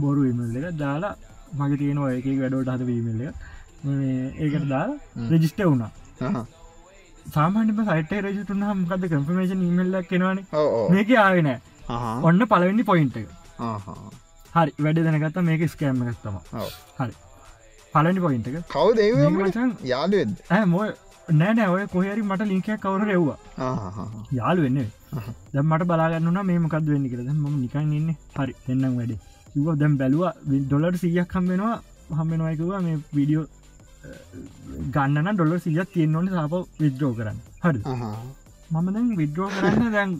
බොරු 0.01 0.21
ඉමල් 0.31 0.55
එක 0.57 0.77
දාලා 0.81 1.15
මගේ 1.59 1.77
තියෙනවා 1.79 2.11
එක 2.17 2.27
වැඩෝට 2.41 2.69
හද 2.73 2.85
වීමල් 2.89 3.21
එක 3.27 3.35
ඒකට 3.83 4.65
දාලා. 4.71 4.97
රෙජිස්ට 5.31 5.61
වුණා. 5.69 5.91
සාමාන්‍ය 7.35 7.73
සයිට 7.89 8.11
රජටුන 8.25 8.63
හමකද 8.69 9.03
කම්පමේෂන් 9.11 9.61
ඉමල්ලක් 9.69 10.07
කෙනවාන 10.11 10.39
මේක 10.95 11.11
ආවෙන 11.25 11.49
ඔන්න 12.29 12.41
පලවෙනි 12.51 12.83
පොයින්ට 12.89 13.17
හරි 14.55 14.71
වැඩ 14.85 14.99
දැනගත්ත 15.05 15.37
මේක 15.49 15.63
ස්කෑම්ම 15.73 16.01
ගත්තම 16.07 16.37
හරි. 16.99 17.13
පලනි 17.93 18.21
පොයින්ට 18.25 18.47
එක. 18.49 18.57
කවු 18.73 18.89
දෙව 18.99 19.17
මචන් 19.29 19.71
යාලුවෙද 19.91 20.31
ඇ 20.55 20.65
මොය 20.73 20.89
නෑනෑ 21.39 21.69
ඔය 21.75 21.83
කොහරි 21.93 22.21
මට 22.29 22.49
ලිංකයක් 22.51 22.81
කවර 22.83 23.03
රෙව්වා. 23.11 23.37
යාලු 24.39 24.61
වෙන්න 24.65 24.79
දැ 25.53 25.63
මට 25.69 25.89
බලාගන්නුන 25.91 26.39
මේ 26.49 26.59
මොකද 26.65 26.91
වෙන්න 26.93 27.09
කියද 27.11 27.21
ම 27.33 27.47
නිකන් 27.63 27.93
ඉන්න. 27.99 28.09
හරි 28.37 28.53
දෙන්නම් 28.67 28.97
වැඩේ. 28.99 29.19
කිව 29.53 29.67
දැම් 29.81 29.93
බැලවා 30.01 30.33
ඩොලර් 30.51 30.95
සියක් 31.01 31.33
හම්බෙනවා 31.37 31.75
හම්බෙනවායකවා 32.19 32.81
මේ 32.87 32.97
වීඩියෝ 33.15 33.45
ගන්නන 34.93 35.33
ඩොලර් 35.35 35.59
සිියත් 35.65 35.89
තියෙන්න්නවන 35.95 36.29
සාප 36.37 36.53
විද්‍රෝ 36.83 37.11
කරන්න. 37.17 37.37
හරි. 37.63 37.79
මම 38.71 38.87
දැන් 38.95 39.07
විද්‍රෝ 39.19 39.49
කරන්න 39.55 39.91
දැන් 39.95 40.11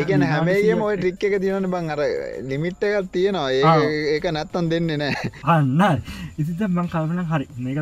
ඒකන 0.00 0.22
හැමේගේ 0.32 0.76
මොයි 0.80 0.96
ට්‍රික් 0.98 1.24
එක 1.28 1.34
තියන 1.42 1.66
බං 1.74 1.90
අර 1.94 2.00
ලිමිට් 2.50 2.82
එකක් 2.88 3.10
තියෙනවා. 3.14 3.74
ඒක 4.14 4.26
නැත්තන් 4.36 4.70
දෙන්නේ 4.72 4.98
නෑ 5.02 5.14
අන්න 5.54 6.02
ඉතිත 6.40 6.60
මං 6.68 6.88
කල්පන 6.92 7.20
හරි. 7.32 7.46
මේක 7.64 7.78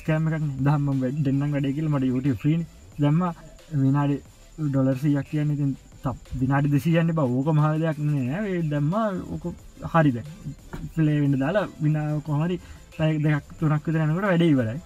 ස්කෑම 0.00 0.28
එකක් 0.28 0.44
දහම 0.66 0.88
දෙන්නම් 1.26 1.52
වැඩේකල් 1.54 1.88
මට 1.92 2.10
යුට 2.12 2.44
්‍රීන් 2.44 2.62
දැම්ම 3.02 3.22
විනාඩි 3.84 4.16
ඩොලර් 4.70 4.98
සියක් 5.04 5.26
කියන්න 5.30 5.54
ඉතින් 5.56 5.72
තප් 6.04 6.16
විනාඩි 6.40 6.72
දෙසියන්න 6.74 7.10
බ 7.18 7.20
ඕක 7.26 7.48
මහ 7.56 7.66
දෙයක් 7.84 7.98
නෑ. 8.08 8.62
දැම්ම 8.72 8.92
ඕක 9.34 9.44
හරිද 9.92 10.18
පලේවෙන්න 10.94 11.40
දාලා 11.42 11.68
විනා 11.84 12.08
කොහමරි 12.28 12.56
දෙයක් 12.98 13.44
තුනක් 13.58 13.86
දනකට 13.94 14.24
වැඩේ 14.24 14.50
ඉවරයි. 14.54 14.78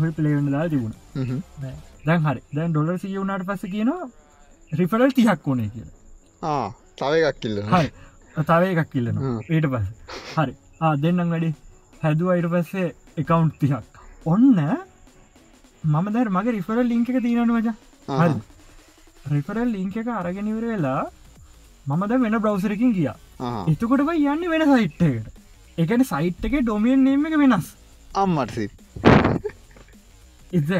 හොයි 0.00 0.12
පලේවෙන්න 0.16 0.50
දාලා 0.54 0.72
තිබුණ. 0.74 0.94
දැන් 2.06 2.20
හරි. 2.26 2.40
දැන් 2.56 2.70
ඩොලර් 2.72 2.98
සිය 3.02 3.16
වුණට 3.18 3.46
පස 3.48 3.62
කියනවා 3.74 4.08
රිෆරල් 4.72 5.12
තිහක් 5.18 5.48
ඕනේ 5.48 5.70
කියලා. 5.74 6.72
තව 7.00 7.12
එකක් 7.30 7.40
කිල්ල 7.44 7.56
හරි. 7.72 7.90
තව 8.50 8.62
එකක් 8.72 8.90
කිල්ලන. 8.94 9.16
ඊට 9.54 9.66
පස් 9.72 9.86
හරි. 10.36 10.54
ආ 10.80 10.94
දෙන්නම් 11.04 11.30
වැඩි. 11.34 11.50
හැදුව 12.02 12.32
අයිට 12.34 12.50
පස්සේ 12.54 12.94
එකකවුන්් 13.20 13.50
තිහක්. 13.60 13.86
ඔන්න 14.32 14.58
මම 15.84 16.06
දැර 16.14 16.28
මගේ 16.36 16.56
රිෆරල් 16.58 16.86
ලිංක 16.92 17.08
එක 17.10 17.22
තියෙනන 17.26 17.52
වජ 17.56 17.68
හරි. 18.20 18.34
රිෆරල් 19.34 19.68
ලිංක 19.76 19.96
එක 20.02 20.08
අරගෙනවර 20.20 20.64
වෙලා 20.72 21.02
මම 21.86 22.02
ද 22.10 22.20
වෙන 22.22 22.38
බ්‍රවසරකින් 22.44 22.92
ගිය. 22.96 23.10
එතකොට 23.72 24.02
බයි 24.08 24.28
යන්න 24.32 24.48
වෙන 24.52 24.64
සයිට්කට 24.70 25.42
එකන 25.84 26.04
සයිට් 26.12 26.46
එක 26.48 26.54
ඩොමියන් 26.60 27.02
නේම 27.06 27.26
එක 27.30 27.34
වෙනස්. 27.42 27.66
අම්මටසි 28.22 28.66
එද 30.58 30.70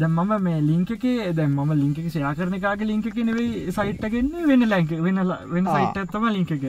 දැ 0.00 0.08
මම 0.08 0.32
මේ 0.46 0.60
ලිංක 0.68 0.90
එක 0.96 1.04
දැ 1.38 1.46
ම 1.46 1.72
ලිංක 1.82 1.98
ෂයා 2.06 2.32
කරන 2.38 2.56
එකගේ 2.58 2.88
ලිංක 2.90 3.06
එක 3.10 3.18
නෙවෙයි 3.28 3.74
සයිට්ටගෙන්න්න 3.76 4.48
වෙන 4.50 4.66
ලැංක 4.72 4.90
වෙන 5.06 5.22
වෙන. 5.54 5.66
සයිට් 5.74 6.00
ඇත්තම 6.02 6.26
ලිංක 6.36 6.50
එක. 6.56 6.64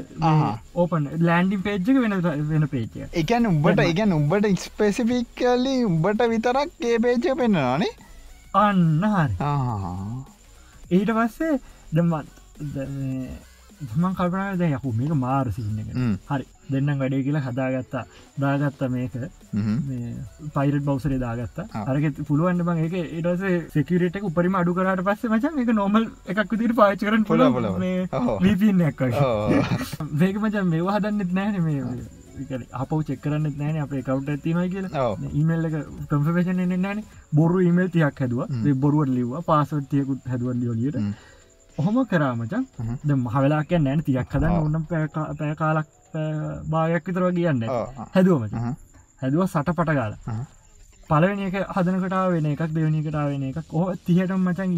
ඕපන් 0.76 1.10
ලෑන්ඩිම් 1.28 1.62
පේජ්ක 1.68 1.92
වෙන 2.06 2.18
වෙන 2.52 2.68
පේචය 2.74 3.06
එකන් 3.24 3.50
උඹට. 3.52 3.84
එකන් 3.92 4.16
උඹට 4.20 4.50
ඉස්පෙසිෆික් 4.54 5.28
කල්ලි 5.42 5.76
උඹට 5.90 6.26
විතරක් 6.34 6.88
ඒ 6.92 6.98
පේච 7.06 7.30
පෙන්න්නනේ 7.44 7.92
අන්න 8.64 9.06
හරි. 9.14 9.34
ඊට 10.98 11.12
පස්සේ 11.18 11.54
දමත් 11.94 12.28
මං 13.98 14.14
කල්පනා 14.18 14.58
ද 14.58 14.74
යකු 14.78 14.90
මේක 14.98 15.14
මාර 15.26 15.46
සින්න 15.56 15.80
එක 15.82 15.90
හරි 16.32 16.46
දෙන්නම් 16.74 17.02
වැඩේ 17.02 17.24
කියලා 17.24 17.44
හදාගත්තා. 17.48 18.04
දාගත්ත 18.40 18.82
මේක. 18.90 19.14
පයිරට 20.56 20.86
බවසරේ 20.88 21.20
දාගත්ත. 21.20 21.60
අරග 21.86 22.08
පුළුවන් 22.24 22.64
බං 22.64 22.82
එක 22.86 22.96
ඒටස 23.00 23.74
සෙකරට 23.74 24.22
උපරිම 24.24 24.56
අඩු 24.56 24.74
කරට 24.74 25.04
පස්සේ 25.04 25.32
මචන් 25.32 25.60
එක 25.64 25.74
නොමල් 25.74 26.10
එකක් 26.28 26.58
දිර 26.62 26.74
පාච 26.74 27.00
කරන 27.02 27.24
පුල 27.26 27.46
වීපන්නක් 28.42 29.06
වේක 30.16 30.36
මචන් 30.38 30.68
මේවා 30.68 30.98
හදන්නෙත් 30.98 31.34
නෑන 31.34 31.64
මේ 31.64 32.20
අප 32.76 32.92
චෙක්කරන්න 33.08 33.50
නෑන 33.58 33.82
අපේ 33.82 34.04
කවුට 34.04 34.30
ඇතිනයි 34.30 34.70
කියලා. 34.70 35.10
ඉමල් 35.34 35.68
එක 35.68 35.76
කම්පේෂන් 36.10 36.64
එන්න 36.66 36.78
නෑන 36.82 37.04
බොරු 37.34 37.60
ඉමල් 37.62 37.90
තියක් 37.90 38.20
හැදුව. 38.20 38.48
බොරුවට 38.78 39.14
ලිවවා. 39.18 39.42
පාසට 39.44 39.90
තියකුත් 39.90 40.28
හැදුවන් 40.28 40.60
ලියලියට. 40.62 40.98
ඔහොම 41.78 41.98
කරාමචන් 42.06 42.64
ද 43.04 43.16
මහවෙලාක 43.18 43.72
නෑන 43.80 44.04
තියක් 44.04 44.30
හදන්න 44.30 44.58
ඔන්නම් 44.60 44.86
පෑ 44.86 45.56
කාලක් 45.56 45.88
භාගයක් 46.68 47.06
විතර 47.08 47.28
කියන්න 47.34 47.64
හැදුවම 48.14 48.50
හැදුව 49.22 49.46
සට 49.46 49.74
පට 49.74 49.96
ගාල 49.96 50.18
පලවෙනි 51.10 51.48
එක 51.48 51.56
හදනකටා 51.70 52.24
වෙන 52.32 52.46
එකක් 52.48 52.64
දෙවනි 52.70 53.04
කටා 53.04 53.26
වෙන 53.28 53.44
එකක්. 53.44 53.58
ඕ 53.72 53.88
තිහට 54.06 54.32
මචන් 54.38 54.74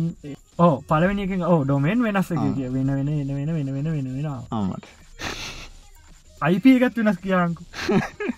ඕ 0.59 0.75
පලවෙනි 0.83 1.25
එක 1.25 1.33
ඕ 1.43 1.59
ඩොමෙන් 1.63 2.03
වෙනස්ස 2.03 2.31
කිය 2.33 2.69
වෙන 2.69 2.89
වෙන 2.89 3.09
එන 3.09 3.27
වෙන 3.29 3.49
වෙන 3.49 3.69
වෙන 3.69 3.87
වෙන 3.87 4.07
වෙන 4.15 4.73
අයිප 6.41 6.65
එකත් 6.67 6.97
වෙනස් 6.97 7.19
කියංකු. 7.19 7.63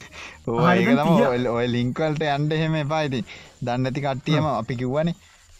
ඔය 1.53 1.67
ලිංකවල්ට 1.67 2.27
අන්ඩ 2.29 2.51
එහෙම 2.51 2.75
එපායිති 2.75 3.23
දන්නඇති 3.61 4.01
කට්ටියම 4.01 4.45
අපි 4.51 4.75
කිව්වනේ 4.75 5.15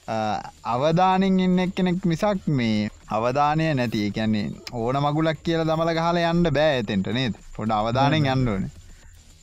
අවධානෙන් 0.08 1.40
ඉන්න 1.40 1.72
කෙනෙක් 1.72 2.06
මිසක් 2.06 2.48
මේ 2.50 2.90
අවධානය 3.10 3.68
නැති 3.74 4.12
කියන්නේ 4.12 4.48
ඕන 4.74 5.02
මගුලක් 5.02 5.44
කියල 5.44 5.64
දමල 5.64 5.94
ගහල 5.94 6.22
යන්න 6.24 6.52
බෑ 6.52 6.74
ඇතෙන්ට 6.74 7.12
නේත් 7.12 7.40
පොඩ 7.56 7.74
අවධානයෙන් 7.74 8.32
යන්නඩන 8.34 8.70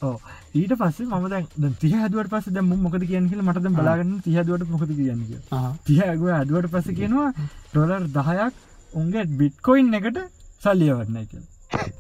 ඕ 0.02 0.16
ඊට 0.55 0.74
පස්සේ 0.74 1.06
මම 1.09 1.28
දැන් 1.28 1.76
තිය 1.76 1.94
හදුවට 1.97 2.30
පස 2.30 2.51
දැම 2.51 2.74
මොකද 2.78 3.05
කියන්න 3.05 3.30
කියල 3.30 3.43
මටද 3.43 3.72
බලාගන්න 3.74 4.18
තියදුවට 4.20 4.68
මොකද 4.68 4.90
කියන්න 4.90 5.22
තියග 5.84 6.26
අදුවට 6.32 6.70
පස 6.70 6.90
කියනවා 6.93 7.30
ඩොලර් 7.70 8.10
දහයක් 8.10 8.60
උන්ගේ 8.93 9.24
බිට්කොයින් 9.34 9.94
එකට 9.94 10.20
සල්ලියවරණය 10.62 11.24
කියල. 11.26 11.47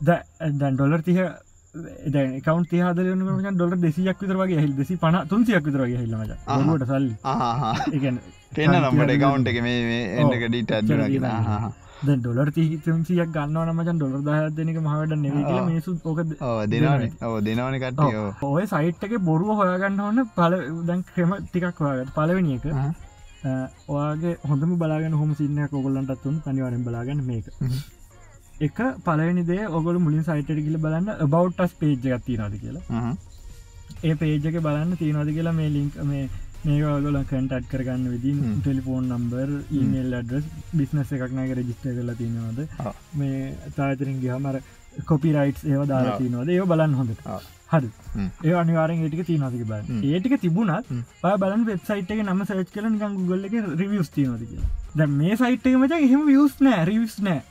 දැන් 0.02 0.76
ඩොලර් 0.76 1.02
තිය 1.02 1.24
කවන් 2.42 2.64
තිහදලන 2.66 3.56
ඩොල 3.56 3.74
දෙසියක් 3.78 4.20
විතර 4.20 4.36
වගේ 4.36 4.60
හිල් 4.60 4.76
දෙසි 4.76 4.98
පන 4.98 5.18
තුන්සියක් 5.26 5.64
විතර 5.64 5.86
වගේ 5.86 6.02
හිල්ලමට 6.02 6.36
ට 6.76 6.90
සල් 6.90 7.10
පෙන්න්න 8.56 8.76
නම්ට 8.80 9.14
කවුන්ට 9.22 9.48
එක 9.52 9.62
මේ 9.68 10.02
එන්නක 10.20 10.44
ඩිට 10.48 10.72
අදගෙන 10.78 11.72
ද 12.06 12.14
ඩොලර් 12.18 12.48
තිසියක් 12.56 13.30
ගන්න 13.36 13.70
මචන් 13.76 13.98
ඩොලර් 13.98 14.22
දාහදනක 14.28 14.78
මහට 14.82 15.12
නෙ 15.20 15.30
මේසු 15.68 15.94
ෝක 16.10 16.18
දෙනවන. 16.72 17.04
ඕ 17.28 17.38
දෙනවන 17.46 17.78
කට 17.84 18.44
ඔය 18.50 18.64
සයිට් 18.72 19.06
එක 19.08 19.14
බොරුව 19.28 19.54
හොයාගන්න 19.60 20.02
ඕන්න 20.06 20.26
පල 20.36 20.56
දැන් 20.90 21.04
ක්‍රම 21.14 21.34
ටිකක් 21.46 21.82
හොයාගත් 21.86 22.14
පලවෙනි 22.18 22.58
එක. 22.58 22.66
ඔයාගේ 23.94 24.36
හොඳම 24.50 24.76
බලාගෙන 24.82 25.18
හොම 25.20 25.34
සින්න 25.40 25.58
කොගොල්ලන්ටත් 25.74 26.22
තුන් 26.24 26.40
පනිවරෙන් 26.46 26.86
බලාගන්න 26.88 27.22
මේක. 27.30 27.46
එක 28.66 28.78
පලනිදේ 29.06 29.62
ඔගොල 29.78 29.96
මුලින් 30.06 30.24
සයිට 30.30 30.50
කියල 30.66 30.78
බලන්න 30.86 31.08
බවට්ටස් 31.34 31.78
පේජ් 31.80 31.94
ගත්ති 32.04 32.40
නද 32.40 32.54
කියලා. 32.64 33.14
ඒ 34.08 34.14
පේජක 34.20 34.56
බලන්න 34.66 34.98
තියනද 35.00 35.30
කියලා 35.38 35.58
මේ 35.60 35.74
ලින්ක් 35.76 35.94
මේ 36.10 36.28
මේගොල 36.64 37.16
කටට් 37.22 37.64
කරගන්න 37.70 38.04
විදි 38.12 38.32
telephone 38.58 39.08
number 39.10 39.50
email 39.78 40.12
address 40.18 40.44
business 40.72 41.10
එකක් 41.16 41.34
නෑක 41.38 41.54
රජිස්ට 41.58 41.86
කරලා 41.86 42.18
තිනවද 42.20 42.60
මේ 43.18 43.40
තාතරින් 43.76 44.20
ගහමර 44.22 44.58
කොපිරයිට් 45.04 45.64
ඒව 45.64 45.82
දාලා 45.92 46.16
තිනවද 46.18 46.48
ඒ 46.48 46.68
බලන්න 46.72 46.94
හොඳට. 46.94 47.26
හරි. 47.72 47.90
ඒ 48.44 48.54
අනිවාරෙන් 48.62 49.02
ඒටික 49.02 49.24
තියනතික 49.26 49.64
බල 49.66 49.82
ඒටික 50.10 50.36
තිබුණත් 50.40 50.92
පා 51.22 51.36
බලන් 51.36 51.64
වෙබ්සයිට් 51.66 52.12
එක 52.14 52.22
නම 52.22 52.44
සච් 52.46 52.68
කල 52.74 52.90
නිකන් 52.90 53.16
ගුගල්ල 53.18 53.48
එක 53.48 53.56
රිවියස් 53.82 54.12
තියනද 54.16 54.42
කියලා. 54.42 54.70
ද 54.94 55.10
මේ 55.12 55.40
සයිට් 55.42 55.66
එක 55.66 55.80
මච 55.80 56.00
එහෙම 56.00 56.28
වියස් 56.30 56.60
නෑ 56.60 56.84
රිවිස් 56.90 57.18
නෑ 57.20 57.42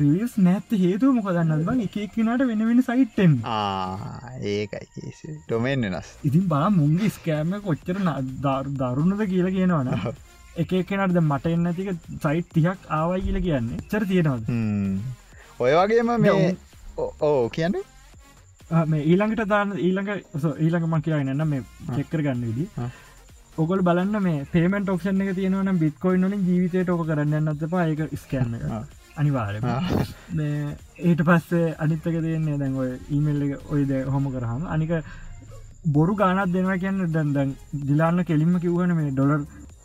රිවියස් 0.00 0.34
නැත්ත 0.46 0.70
හේතු 0.82 1.12
මොකදන්න 1.18 1.64
බං 1.68 1.82
එක 1.86 1.96
කෙනට 2.14 2.44
වෙන 2.50 2.64
වෙන 2.68 2.82
සයිට්ටෙන් 2.88 3.36
ඒකයි 4.52 5.36
ටොමෙන් 5.46 5.86
වෙනස්. 5.86 6.10
ඉතින් 6.28 6.48
බා 6.54 6.70
මුන්ගේ 6.78 7.10
ස්කෑම 7.16 7.54
කොච්චර 7.68 8.00
දරුණද 8.80 9.22
කියලා 9.32 9.54
කියනවන 9.56 9.88
එක 10.64 10.74
කෙනට 10.88 11.20
මට 11.22 11.54
එන්න 11.54 11.74
තික 11.78 11.92
සයිට් 12.24 12.48
තියක් 12.56 12.90
ආවයි 12.98 13.22
කියල 13.26 13.40
කියන්නේ. 13.46 13.78
චර 13.90 14.04
තියෙනවද? 14.10 14.50
ඔය 15.60 15.72
වගේම 15.78 16.12
මේ 16.26 16.56
ඕ 16.98 17.48
කියන්නේ? 17.48 17.84
මේ 18.90 19.04
ඊළඟට 19.10 19.48
දාන්න 19.50 19.72
ඊළඟ 19.76 20.10
ඊළඟ 20.64 20.86
මක් 20.88 21.04
කියන්න 21.06 21.32
එන්න 21.32 21.48
මේ 21.52 21.62
චෙක්කර 21.96 22.22
ගන්න 22.26 22.44
විදි 22.48 22.66
ඔගොල් 23.58 23.82
බලන්න 23.88 24.22
මේ 24.22 24.46
පේමට 24.52 24.88
ඔක්ෂන් 24.92 25.22
එක 25.24 25.34
තියෙනවන 25.38 25.78
බිත්කොයින් 25.80 26.26
වලින් 26.26 26.46
ජීවිතයට 26.48 26.92
ඕක 26.94 27.02
කරන්න 27.08 27.50
අත 27.52 27.64
පා 27.72 27.86
ඒක 27.90 28.14
ස්කෑන්න 28.22 28.54
අනිවාර 29.20 29.54
ඒට 29.56 31.24
පස්සේ 31.28 31.74
අනිත්තක 31.78 32.06
තියන්නේ 32.26 32.60
දැන් 32.62 32.78
ඔය 32.82 32.90
ඊමල් 33.16 33.42
එක 33.46 33.72
ඔයද 33.74 33.90
හොම 34.14 34.30
කරහම 34.34 34.62
අනික 34.76 34.92
බොරු 35.88 36.14
ගානත් 36.20 36.52
දෙනවා 36.54 36.78
කියන්න 36.78 37.02
දැන්දැන් 37.12 37.56
දිලාන්න 37.82 38.24
කෙලින්ම 38.30 38.54
කිව්වන 38.64 38.96
මේ 38.98 39.12
ඩොලර් 39.12 39.42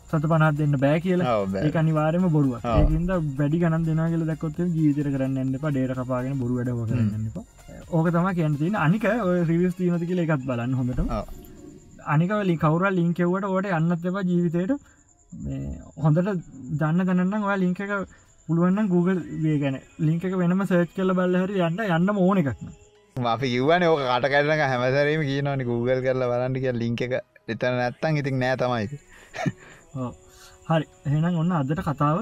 සත 0.08 0.22
පනත් 0.22 0.56
දෙන්න 0.58 0.74
බෑ 0.82 0.98
කියලා. 1.00 1.36
ඒ 1.62 1.70
අනිවාරම 1.80 2.26
බොරුව 2.30 2.52
ඒද 2.72 3.12
වැඩි 3.38 3.62
ගන 3.62 3.86
දෙන 3.86 4.02
කියල 4.12 4.24
දකොත් 4.28 4.58
ජීතර 4.76 5.08
කරන්න 5.14 5.40
එන්න 5.42 5.54
ඩේර 5.54 5.94
කපාගෙන 5.98 6.36
බොරු 6.42 6.58
වැඩ 6.58 6.70
කරන්න 6.90 7.24
ඕක 7.90 8.06
තම 8.10 8.28
කියන්තින 8.38 8.76
අනික 8.78 9.06
ඔය 9.22 9.38
රිවිස් 9.50 9.74
තිීනති 9.78 10.10
කියල 10.10 10.22
එකත් 10.24 10.44
බලන්න 10.50 10.76
හොඳට 10.78 11.00
අනිකවලි 12.06 12.54
කවුර 12.58 12.84
ලිංකෙව්වට 12.90 13.48
ඕට 13.48 13.72
අන්නත් 13.78 14.06
එපා 14.10 14.28
ජීවිතයට 14.30 14.72
හොඳට 16.04 16.30
දන්න 16.80 17.04
දැනන්න 17.08 17.42
ඔයා 17.42 17.58
ලිංක 17.64 17.80
එක 17.80 17.92
පුළුවන්න 18.48 18.88
Google 18.88 19.20
වේ 19.42 19.58
ගැන 19.58 19.78
ලිංක 20.00 20.26
වෙනම 20.40 20.60
සර්ච් 20.64 20.90
කල 20.96 21.12
බල්ලහර 21.12 21.54
යන්න 21.60 21.86
යන්න 21.86 22.18
ඕන 22.18 22.42
එකක්න 22.42 22.74
අපි 23.16 23.48
කිවන 23.48 23.82
ඕක 23.84 24.02
කට 24.02 24.28
කරන 24.28 24.60
හැමසරීම 24.62 25.22
කියනවනි 25.24 25.64
Google 25.64 26.00
කරලා 26.00 26.28
බලන්න 26.28 26.56
කිය 26.56 26.72
ලිංක 26.74 27.00
එක. 27.00 27.14
එතන 27.48 27.78
නැත්තන් 27.78 28.18
ඉතින් 28.20 28.38
නෑ 28.38 28.56
තමයි. 28.60 28.98
හරි. 30.68 30.86
එහෙනම් 31.06 31.38
ඔන්න 31.42 31.54
අදට 31.58 31.80
කතාව 31.80 32.18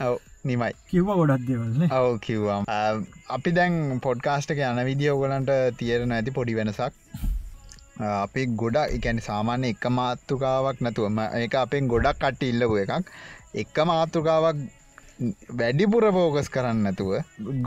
ඔව 0.00 0.16
නිමයි. 0.44 0.72
කිව්ව 0.90 1.12
ගොඩක් 1.20 1.44
දෙවල්න 1.48 1.86
ඔව 1.90 2.18
කිව්වාම්. 2.20 2.68
අපි 3.30 3.52
දැන් 3.52 4.00
පොඩ්කාස්ටක 4.00 4.62
යන 4.62 4.82
විදිියෝගලන්ට 4.90 5.52
තියරන 5.78 6.16
ඇති 6.18 6.36
පොඩි 6.38 6.56
වෙනසක්. 6.58 6.96
අපි 8.06 8.46
ගොඩා 8.62 8.86
එකැනි 8.96 9.26
සාමාන්‍ය 9.28 9.74
එක 9.74 9.86
මාත්තුකාවක් 9.98 10.80
නැතුවම 10.80 11.20
ඒක 11.26 11.60
අපෙන් 11.62 11.92
ගොඩක් 11.92 12.22
කට 12.22 12.50
ඉල්ලපු 12.52 12.82
එකක්. 12.84 13.12
එක 13.54 13.84
මාතෘකාවක් 13.92 14.64
වැඩිපුර 15.50 16.04
පෝකස් 16.16 16.48
කරන්න 16.54 16.82
නැතුව 16.86 17.12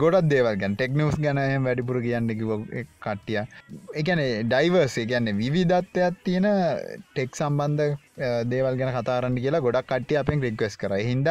ගොඩත් 0.02 0.28
දේවල්ගැන් 0.32 0.76
ටෙක්නස් 0.76 1.16
ගැන 1.24 1.40
වැඩිපුර 1.66 1.98
කියන්න 2.04 2.30
කිව 2.40 2.52
කට්ටිය. 3.04 3.42
එකන 3.94 4.22
ඩයිවර්ස් 4.46 4.96
ගැන්න 5.10 5.32
විවිධත්වයක් 5.40 6.22
තියෙන 6.24 6.48
ටෙක් 7.10 7.34
සම්බන්ධ 7.34 7.98
දේවල් 8.52 8.80
ගැන 8.80 8.94
කතාරන්න 8.96 9.42
කියලා 9.42 9.64
ගොඩක් 9.66 9.90
කට්ටිය 9.90 10.20
අපෙන් 10.22 10.46
රික්වස් 10.46 10.78
කර. 10.78 10.96
හින්ද 11.00 11.30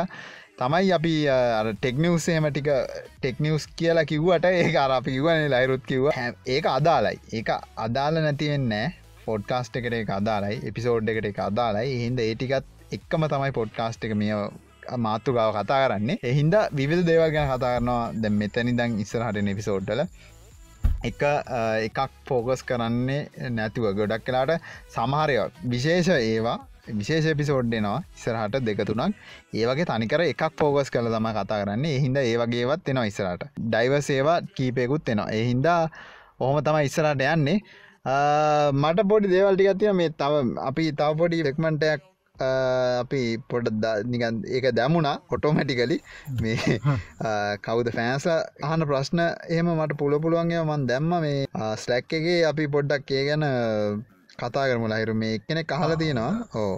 තමයි 0.60 0.92
අපි 0.92 1.16
ටෙක්නිවසේම 1.76 2.50
ටික 2.50 2.72
ටෙක්නිවස් 3.18 3.68
කියලා 3.80 4.08
කිව්වට 4.12 4.50
ඒ 4.54 4.72
අරපි 4.78 5.18
කිවන 5.18 5.46
ලයිරුත් 5.56 5.86
කිව්ව. 5.86 6.10
ඒක 6.48 6.66
අදාලයි 6.68 7.22
ඒක 7.32 7.52
අදාල 7.78 8.24
නැතිවෙන්නෑ 8.26 8.96
පොඩ්කාස්ට 9.26 9.78
එකට 9.80 9.96
එක 9.96 10.12
අදාලයි 10.12 10.64
එපිසෝඩ් 10.70 11.12
එකට 11.12 11.30
එක 11.32 11.46
අදාලයි 11.46 12.00
හින්ද 12.04 12.20
ඒටිකත් 12.22 12.98
එක්කම 12.98 13.32
තමයි 13.34 13.56
පොඩ්කාස්ට 13.58 14.04
එක 14.08 14.16
මිය 14.22 14.36
මාතෘකාව 14.98 15.52
කතා 15.58 15.80
කරන්නේ. 15.84 16.20
එහින්ද 16.24 16.56
විවිධ 16.80 17.06
දේවල් 17.10 17.32
ගැන 17.36 17.48
කතා 17.52 17.76
කරනවා. 17.76 18.02
දැ 18.22 18.32
මෙතනි 18.32 18.74
දං 18.80 19.00
ඉස්සරහට 19.04 19.42
නිපිසෝඩ්ඩල 19.50 20.02
එක 21.04 21.22
එකක් 21.88 22.00
පෝගස් 22.28 22.62
කරන්නේ 22.64 23.50
නැතිව 23.58 23.86
ගොඩක් 24.00 24.26
කලාට 24.26 24.52
සමහරයක් 24.96 25.62
විශේෂ 25.74 26.10
ඒවා 26.16 26.58
විශේෂ 27.00 27.38
පිසෝඩ්ඩෙනවා 27.42 28.00
ඉස්සරහට 28.18 28.64
දෙකතුනක් 28.68 29.16
ඒවගේ 29.54 29.90
තනිකර 29.92 30.24
එකක් 30.26 30.44
පෝගස් 30.62 30.90
කළ 30.94 31.12
තම 31.16 31.30
කතා 31.38 31.60
කරන්නේ. 31.64 31.98
එහින්ද 31.98 32.18
ඒවගේවත් 32.24 32.90
එෙනවා 32.90 33.10
ඉස්සරට 33.12 33.46
ඩයිව 33.58 33.94
සේවා 34.10 34.40
කීපයකුත් 34.56 35.14
එනවා. 35.14 35.30
එහින්දා 35.32 35.82
ඔහොම 36.40 36.64
තම 36.64 36.82
ඉස්සරට 36.90 37.24
යන්නේ. 37.28 37.60
මට 38.74 39.08
පොඩි 39.12 39.34
දේවල්ටිගත්තිය 39.36 39.94
මේ 39.94 40.10
තව 40.22 40.34
අපි 40.70 40.92
තව 40.92 41.18
පොඩි 41.22 41.44
රෙක්මන්ටයක් 41.48 42.09
අපි 42.42 43.22
පොඩ 43.48 43.68
නිගන් 44.06 44.44
ඒක 44.48 44.66
දැමුණා 44.74 45.16
කොටෝමැටිකලි 45.30 45.98
මේ 46.40 46.78
කවුද 47.66 47.90
ෆෑන්ස 47.92 48.28
අහන 48.64 48.86
ප්‍රශ්න 48.90 49.22
එහෙම 49.24 49.72
මට 49.74 49.98
පුල 50.00 50.16
පුළුවන්ගේ 50.20 50.64
මන් 50.64 50.86
දැම්ම. 50.88 51.10
මේ 51.20 51.48
ස්ලැක් 51.78 52.08
එකගේ 52.12 52.38
අපි 52.46 52.68
පොඩ්ඩක් 52.68 53.12
ඒ 53.12 53.24
ගැන 53.30 53.46
කතා 54.36 54.68
කරමු. 54.70 54.88
ලහිරු 54.88 55.16
මේ 55.16 55.34
එක්කෙනෙ 55.38 55.64
කහල 55.66 55.94
තියෙනවා. 55.96 56.34
ඕ 56.56 56.76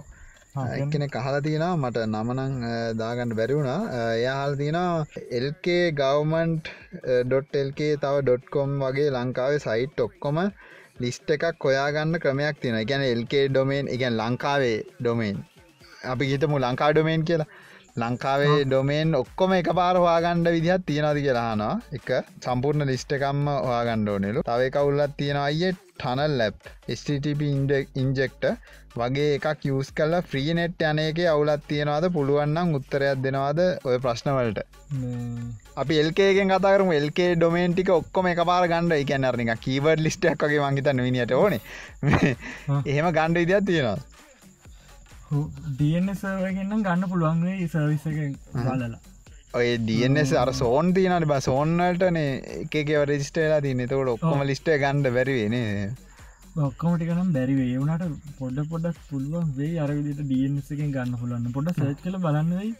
එක්කෙන 0.74 1.06
කහල 1.08 1.38
තියෙනවා. 1.40 1.80
මට 1.82 2.04
නමනං 2.06 2.52
දාගන්න 2.98 3.36
බැරිවුණා 3.38 3.80
එයාහල් 4.16 4.56
තියෙනවා 4.56 5.06
එල්කේ 5.32 5.84
ගවමන්ට්.එල්කේ 5.94 7.92
තව 7.98 8.14
ඩොට්කොම් 8.22 8.76
වගේ 8.82 9.08
ලංකාවේ 9.12 9.60
සයිට් 9.60 10.00
ඔක්කොම 10.00 10.44
ලිස්ට 11.00 11.30
එකක් 11.30 11.64
හොයාගන්න 11.64 12.20
ක්‍රමයක් 12.20 12.60
තියෙන 12.60 12.82
ගැන 12.86 13.04
එල්කේ 13.04 13.46
ඩොමේන් 13.48 13.86
එකන් 13.88 14.20
ලංකාවේ 14.20 14.76
ඩොමේන් 14.98 15.38
අපි 16.04 16.30
ගිතමු 16.30 16.64
ලංකා 16.64 16.90
ඩොමේන් 16.92 17.28
කියලා. 17.28 17.50
ලංකාවේ 18.00 18.64
ඩොමේන් 18.64 19.10
ඔක්කොම 19.14 19.50
එක 19.54 19.66
පාර 19.78 19.96
හවාගණ්ඩ 19.96 20.48
විදිහත් 20.54 20.84
තියෙනද 20.88 21.18
කියලානවා 21.24 21.72
එක 21.96 22.06
සම්පූර්ණ 22.44 22.88
ලිස්ට 22.90 23.10
එකම්ම 23.16 23.48
හවාගණ්ඩෝනෙලු 23.64 24.44
තව 24.46 24.70
කවුල්ලත් 24.76 25.16
තියෙන 25.18 25.38
අයිය 25.40 25.72
ටනල් 25.72 26.36
ලැප් 26.40 26.70
ස්ටප 26.94 27.42
ඉන්ජෙක්ට 28.02 28.46
වගේ 29.00 29.34
එකක් 29.36 29.66
යස් 29.72 29.90
කල්ල 29.98 30.14
ෆ්‍රී 30.30 30.54
නෙට් 30.58 30.80
යනක 30.88 31.20
අවුලත් 31.32 31.66
තියෙනවාද? 31.68 32.06
පුළුවන්නම් 32.16 32.72
උත්තරයක් 32.78 33.20
දෙනවාද 33.26 33.60
ඔය 33.88 33.98
ප්‍රශ්නවලට 34.06 34.62
අපි 35.82 36.00
එල්කේගෙන් 36.04 36.54
කතාරම 36.54 36.94
එල්කේ 37.00 37.28
ඩොමේන්ටික 37.36 37.92
ඔක්කොම 37.98 38.30
එක 38.32 38.40
පාර 38.52 38.64
ගණඩ 38.72 38.96
එකනරනික 39.02 39.52
කීවර් 39.66 40.00
ලිස්ටක් 40.06 40.46
වගේ 40.46 40.64
මංහිතන්න 40.64 41.04
විනිට 41.08 41.36
ඕන. 41.40 41.60
එහෙම 42.90 43.12
ගණ්ඩ 43.18 43.44
ඉදියක් 43.44 43.68
තියෙනවා 43.68 43.98
ඩසගන්න 45.32 46.84
ගන්න 46.84 47.08
පුළුවන්ගේ 47.08 47.68
සර්විස 47.68 48.06
බලලා. 48.52 49.00
ඔය 49.54 49.74
ඩස් 49.80 50.32
අර 50.36 50.52
සෝන් 50.54 50.94
තියනට 50.94 51.26
බ. 51.26 51.40
සෝන්නටනේ 51.40 52.30
එකකව 52.60 53.04
රෙජිස්ටේලා 53.10 53.60
තියන්න. 53.60 53.84
තකොට 53.86 54.14
ඔක්කොම 54.14 54.46
ලිස්ට 54.48 54.72
ගණ්ඩ 54.76 55.14
බැරිවෙනේ 55.16 55.92
ඔක්කමටිකනම් 56.60 57.32
බැරි 57.32 57.54
වේවුණට 57.56 58.02
පොඩ 58.38 58.58
පොඩක් 58.68 58.98
පුළුවන් 59.08 59.52
වේ 59.56 59.78
අරවිදිට 59.80 60.20
ඩියන්සකින් 60.22 60.92
ගන්න 60.92 61.14
පුලන්න 61.20 61.52
පොඩ 61.54 61.70
සච් 61.72 61.94
කල 62.02 62.18
බලන්නයි 62.18 62.72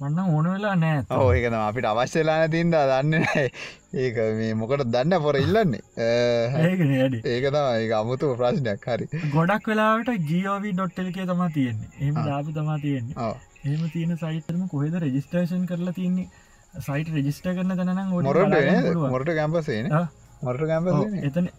මන්න 0.00 0.18
ඕන 0.32 0.46
වෙලා 0.54 0.74
නෑ 0.80 0.98
ඕඒකන 1.14 1.54
අපිට 1.58 1.86
අවශ්‍යලාන 1.90 2.42
තින්ද 2.50 2.74
දන්න 2.90 3.14
ඒක 4.02 4.18
මේ 4.40 4.50
මොකට 4.60 4.84
දන්න 4.94 5.22
පොර 5.24 5.38
ඉල්ලන්නේ? 5.40 5.80
ඒකතා 7.32 7.64
ඒ 7.78 7.88
අමුතු 8.00 8.28
ප්‍රශ්නයක්. 8.40 8.86
හරි. 8.92 9.08
ගොඩක් 9.32 9.66
වෙලාට 9.72 10.10
ජියෝවී 10.30 10.74
ඩොට්ටල්කේ 10.76 11.26
තම 11.30 11.42
තියෙන්නේ. 11.56 11.90
එම 12.08 12.20
ලාපි 12.28 12.54
තමා 12.58 12.78
තියෙන්නේ. 12.84 13.32
එම 13.72 13.82
තියෙන 13.94 14.14
සයිතරම 14.22 14.62
කොහෙද 14.74 14.94
රෙජිස්ටේෂන් 15.06 15.66
කරලා 15.72 15.96
තියන්නේ? 15.98 16.28
සයිට 16.86 17.12
රෙජිස්ට 17.16 17.50
කරන 17.58 17.76
තැන 17.82 18.00
මොරට 18.14 19.02
මොරට 19.16 19.34
කැම්පසේන 19.40 19.92
මොරට 20.46 20.64
කැම්ප 20.70 20.86
එතන 21.30 21.52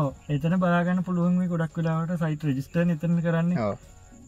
ඕ 0.00 0.06
එතන 0.38 0.58
බලාගන්න 0.64 1.04
පුළුවන් 1.10 1.40
ගොඩක් 1.52 1.80
වෙලාවට 1.82 2.16
සයිට 2.24 2.48
රජිස්ට 2.50 2.76
එතන 2.82 3.22
කරන්න. 3.26 3.56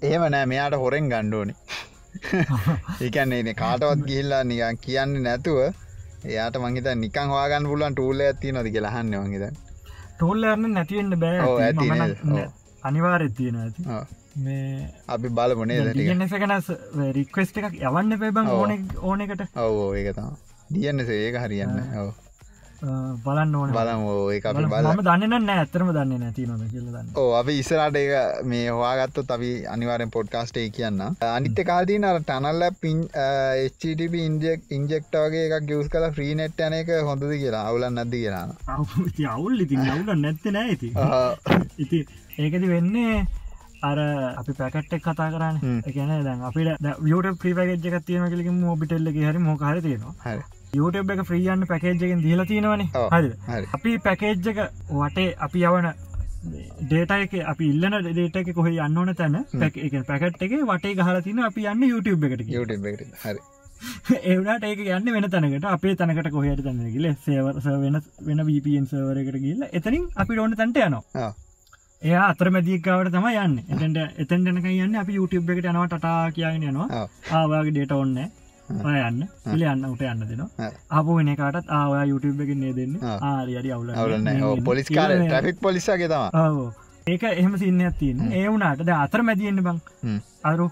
ඒම 0.03 0.23
නෑ. 0.35 0.47
මෙයාට 0.55 0.83
හොරෙන් 0.85 1.13
ගණ්ඩෝනි 1.15 1.55
ඒකන්නේ 3.05 3.55
කාටවත් 3.55 4.07
ගිල්ලා 4.07 4.43
නිකන් 4.45 4.81
කියන්නේ 4.81 5.23
නැතුව 5.23 5.61
එයාට 6.25 6.59
මංහිත 6.59 6.91
නිකං 6.97 7.31
වාගන්න 7.31 7.71
පුලන් 7.71 7.95
ටූල 7.95 8.21
ඇති 8.23 8.53
නොද 8.53 8.69
කියලහන්න 8.69 9.17
වගේද 9.23 9.65
ටෝල්ලරන්න 10.17 10.73
නැතිවෙන්න 10.73 11.19
බෑ. 11.21 12.47
අනිවාරෙත් 12.83 13.35
තියෙන 13.37 13.57
ඇති 13.57 13.83
මේ 14.39 14.89
අපි 15.09 15.29
බලමනේ 15.31 15.95
ගෙනසකනස් 15.99 16.71
රික්වස්ට 17.17 17.59
එකක් 17.61 17.81
යවන්න 17.81 18.19
පැබං 18.21 18.53
ඕන 18.53 18.77
ඕනකට. 19.03 19.43
ඔවෝ 19.57 19.91
ඒකතා 19.95 20.31
දියන්නස 20.71 21.13
ඒක 21.17 21.39
හරියන්න. 21.43 21.83
ඔව 22.01 22.26
බලන්න 23.25 23.55
ඕන. 23.59 23.71
බලම 23.77 24.03
ඒ 24.33 24.41
අපි 24.51 24.65
බල 24.73 25.03
දන්න 25.07 25.47
නෑ 25.47 25.61
ඇතරම 25.63 25.93
දන්න 25.97 26.21
නැති 26.23 26.47
නොද 26.51 26.63
කියලදන්න 26.73 27.13
ඕ 27.23 27.31
අපි 27.41 27.57
ඉස්සරට 27.61 27.97
එක 28.03 28.45
මේ 28.53 28.67
හවාගත්තු 28.79 29.25
තවි 29.31 29.53
අනිවාරෙන් 29.75 30.13
පොඩ්කාස්ටේ 30.17 30.67
කියන්න. 30.77 31.01
අනිත්‍ය 31.31 31.65
කාල්දී 31.71 31.99
නර 32.03 32.21
ටනල්ල 32.25 32.67
පින් 32.83 32.99
HTP 33.77 34.15
ඉන්ජෙක් 34.27 34.77
ඉන්ජෙක්ට 34.79 35.17
වගේ 35.25 35.47
එකක් 35.49 35.67
ගියස් 35.71 35.89
කල 35.95 36.07
්‍රීනෙට් 36.19 36.61
යන 36.69 36.79
එක 36.83 36.93
හොඳද 37.09 37.27
කියලා 37.33 37.65
අවුලන් 37.71 37.99
නැද්දි 38.01 38.23
කියලාන 38.25 38.55
අවුල් 39.37 39.67
ඉති 39.67 39.83
අවුල 39.97 40.15
නැත්ත 40.27 40.47
නෑ 40.59 40.77
ඇති 40.77 40.93
ඉති 41.87 42.05
ඒකති 42.39 42.69
වෙන්නේ 42.75 43.25
අර 43.87 43.99
අපි 44.41 44.53
පැකට්ටක් 44.59 45.03
කතා 45.07 45.27
කරන්න. 45.33 45.57
එකන 45.89 46.13
දැන් 46.27 46.45
අපිට 46.49 46.87
වියට 47.07 47.41
ප්‍රිපගජ් 47.43 47.89
එකක් 47.91 48.07
තියෙන 48.07 48.31
කලින් 48.33 48.61
මෝබිටල්ල 48.61 49.11
හරි 49.17 49.43
මොකාර 49.49 49.77
තියෙනවා 49.87 50.37
YouTube 50.73 51.13
එක 51.13 51.23
්‍රියන්න 51.27 51.67
පැකේජ්ජකෙන් 51.67 52.23
දීල 52.23 52.45
තියෙනවන. 52.47 52.85
හරි. 53.11 53.31
අපි 53.75 53.99
පැකේජ් 53.99 54.49
එක 54.53 54.61
වටේ 54.91 55.35
අපි 55.39 55.65
යවන 55.65 55.91
ඩේට 56.83 57.11
එක 57.17 57.35
අපි 57.53 57.69
ඉල්ලන 57.73 57.99
ඩේට 58.07 58.37
එක 58.37 58.53
කොහ 58.55 58.67
යන්න 58.69 58.99
ඕන 58.99 59.15
තැන 59.15 59.39
පැක 59.55 59.77
එක 59.79 59.95
පැකට් 60.07 60.43
එක 60.43 60.57
වටේ 60.63 60.95
ගහල 60.95 61.21
තින 61.23 61.39
අපි 61.51 61.67
යන්න 61.67 61.89
YouTube 61.89 62.27
එකට 62.29 62.49
YouTube 62.49 62.91
හරි. 63.23 63.39
ඒවනට 64.33 64.65
ඒක 64.65 64.85
යන්න 64.89 65.11
වෙන 65.15 65.31
තැනකට 65.31 65.67
අපේ 65.73 65.97
තැනකට 65.97 66.31
කොහයට 66.33 66.63
තැනගල 66.65 67.09
සේවර 67.25 67.59
වෙන 67.83 67.99
වෙන 68.29 68.45
VPN 68.51 68.87
සවරකට 68.93 69.43
ගිල්ල 69.43 69.67
එතනින් 69.73 70.07
අපි 70.17 70.39
ඕන 70.39 70.57
තැන්ට 70.57 70.81
යනවා. 70.87 71.33
එයා 72.03 72.25
අතර 72.31 72.51
මැදිකාවට 72.51 73.13
තම 73.13 73.29
යන්න. 73.35 73.59
එතට 73.67 74.21
එතැන්ටනක 74.25 74.67
යන්න 74.73 74.97
අපි 75.03 75.19
YouTube 75.19 75.53
එකට 75.55 75.71
යනවා 75.73 75.89
ටටා 75.89 76.33
කියන්න 76.33 76.69
යනවා. 76.71 77.07
ආවාගේ 77.33 77.75
ඩේට 77.77 77.97
ඔන්න 77.97 78.17
යන්න. 78.71 79.21
පිල 79.45 79.63
යන්න 79.63 79.87
උට 79.91 80.03
යන්න 80.03 80.27
දෙනවා. 80.31 80.71
අප 80.91 81.07
වෙන 81.11 81.31
කාටත් 81.37 81.71
ආවා 81.81 82.05
YouTube 82.07 82.43
එක 82.45 82.57
නේ 82.57 82.73
දෙන්න. 82.73 82.99
ආරි 83.03 83.71
අවුල 83.73 83.95
පොලිස් 84.65 84.91
ට්‍රික් 84.91 85.61
පොලිසගේ 85.61 86.09
තම 86.09 86.73
ඒක 87.07 87.23
එහෙම 87.25 87.55
සින්න 87.59 87.81
ඇතින් 87.81 88.21
ඒ 88.33 88.47
වුණට 88.49 88.85
ද 88.85 88.91
අතර 88.99 89.23
මැදියෙන්න්න 89.23 89.63
බං. 89.63 89.81
අරු. 90.45 90.71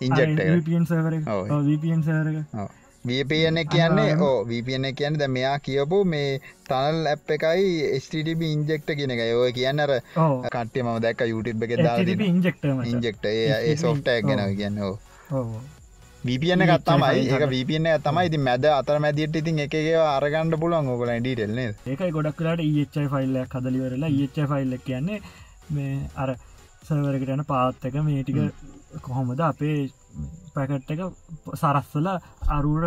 ඉන්ජෙක්න් 0.00 0.84
සවර 0.86 1.14
වපන් 1.68 2.02
සවරක 2.02 2.68
වපන 3.04 3.58
කියන්නේ 3.72 4.16
ඕ 4.18 4.38
වපන 4.44 4.86
කියන්න 4.94 5.18
ද 5.20 5.28
මෙයා 5.28 5.58
කියපු 5.58 6.00
මේ 6.04 6.40
තනල් 6.68 7.10
ඇප් 7.12 7.32
එකයි 7.36 8.00
ස්ටබ 8.00 8.42
ඉන්ජෙක්ට 8.48 8.90
කියන 8.98 9.14
එක 9.16 9.22
ඔය 9.36 9.52
කියන්නර 9.58 9.94
කටේ 10.48 10.82
ම 10.82 10.92
දැක් 11.06 11.24
යුටබ් 11.32 11.62
එක 11.68 11.76
ඉන්ජෙක්ට 12.26 12.68
ඉන්ජෙක්ට 12.92 13.30
ඒ 13.32 13.76
සෝෆ්ටක් 13.76 14.28
ගැන 14.28 14.44
කියන්න 14.58 14.82
ඕ 14.82 14.94
වපන 16.28 16.64
ගත්තමයි 16.70 17.22
ඒක 17.26 17.44
වපන 17.46 17.86
තමයි. 18.04 18.26
ඉති 18.28 18.38
මැද 18.40 18.64
අතර 18.70 18.98
මැදිට 18.98 19.36
ඉතින් 19.40 19.62
එකගේ 19.64 19.96
අරගණඩ 20.06 20.58
පුලන් 20.62 20.88
ඕකල 20.88 21.12
ඩිටල්න 21.16 21.58
ඒකයි 21.62 22.10
ගොඩක්ලාට 22.12 22.62
ඒච්චයි 22.62 23.08
ෆයිල්ල 23.12 23.36
කදලිවරලා 23.52 24.10
ඒච්ච 24.14 24.40
ෆයිල්ල 24.52 24.78
කියන්නේ 24.86 25.20
මේ 25.70 25.94
අර 26.16 26.34
සවරකට 26.82 27.32
යන 27.34 27.44
පාත්තක 27.44 27.96
මේ 28.02 28.22
ටික 28.22 28.38
කොහොමද 29.02 29.40
අපේ 29.42 29.78
පැකට් 30.54 30.92
එක 30.94 31.00
සරස්සල 31.54 32.06
අරුර 32.50 32.84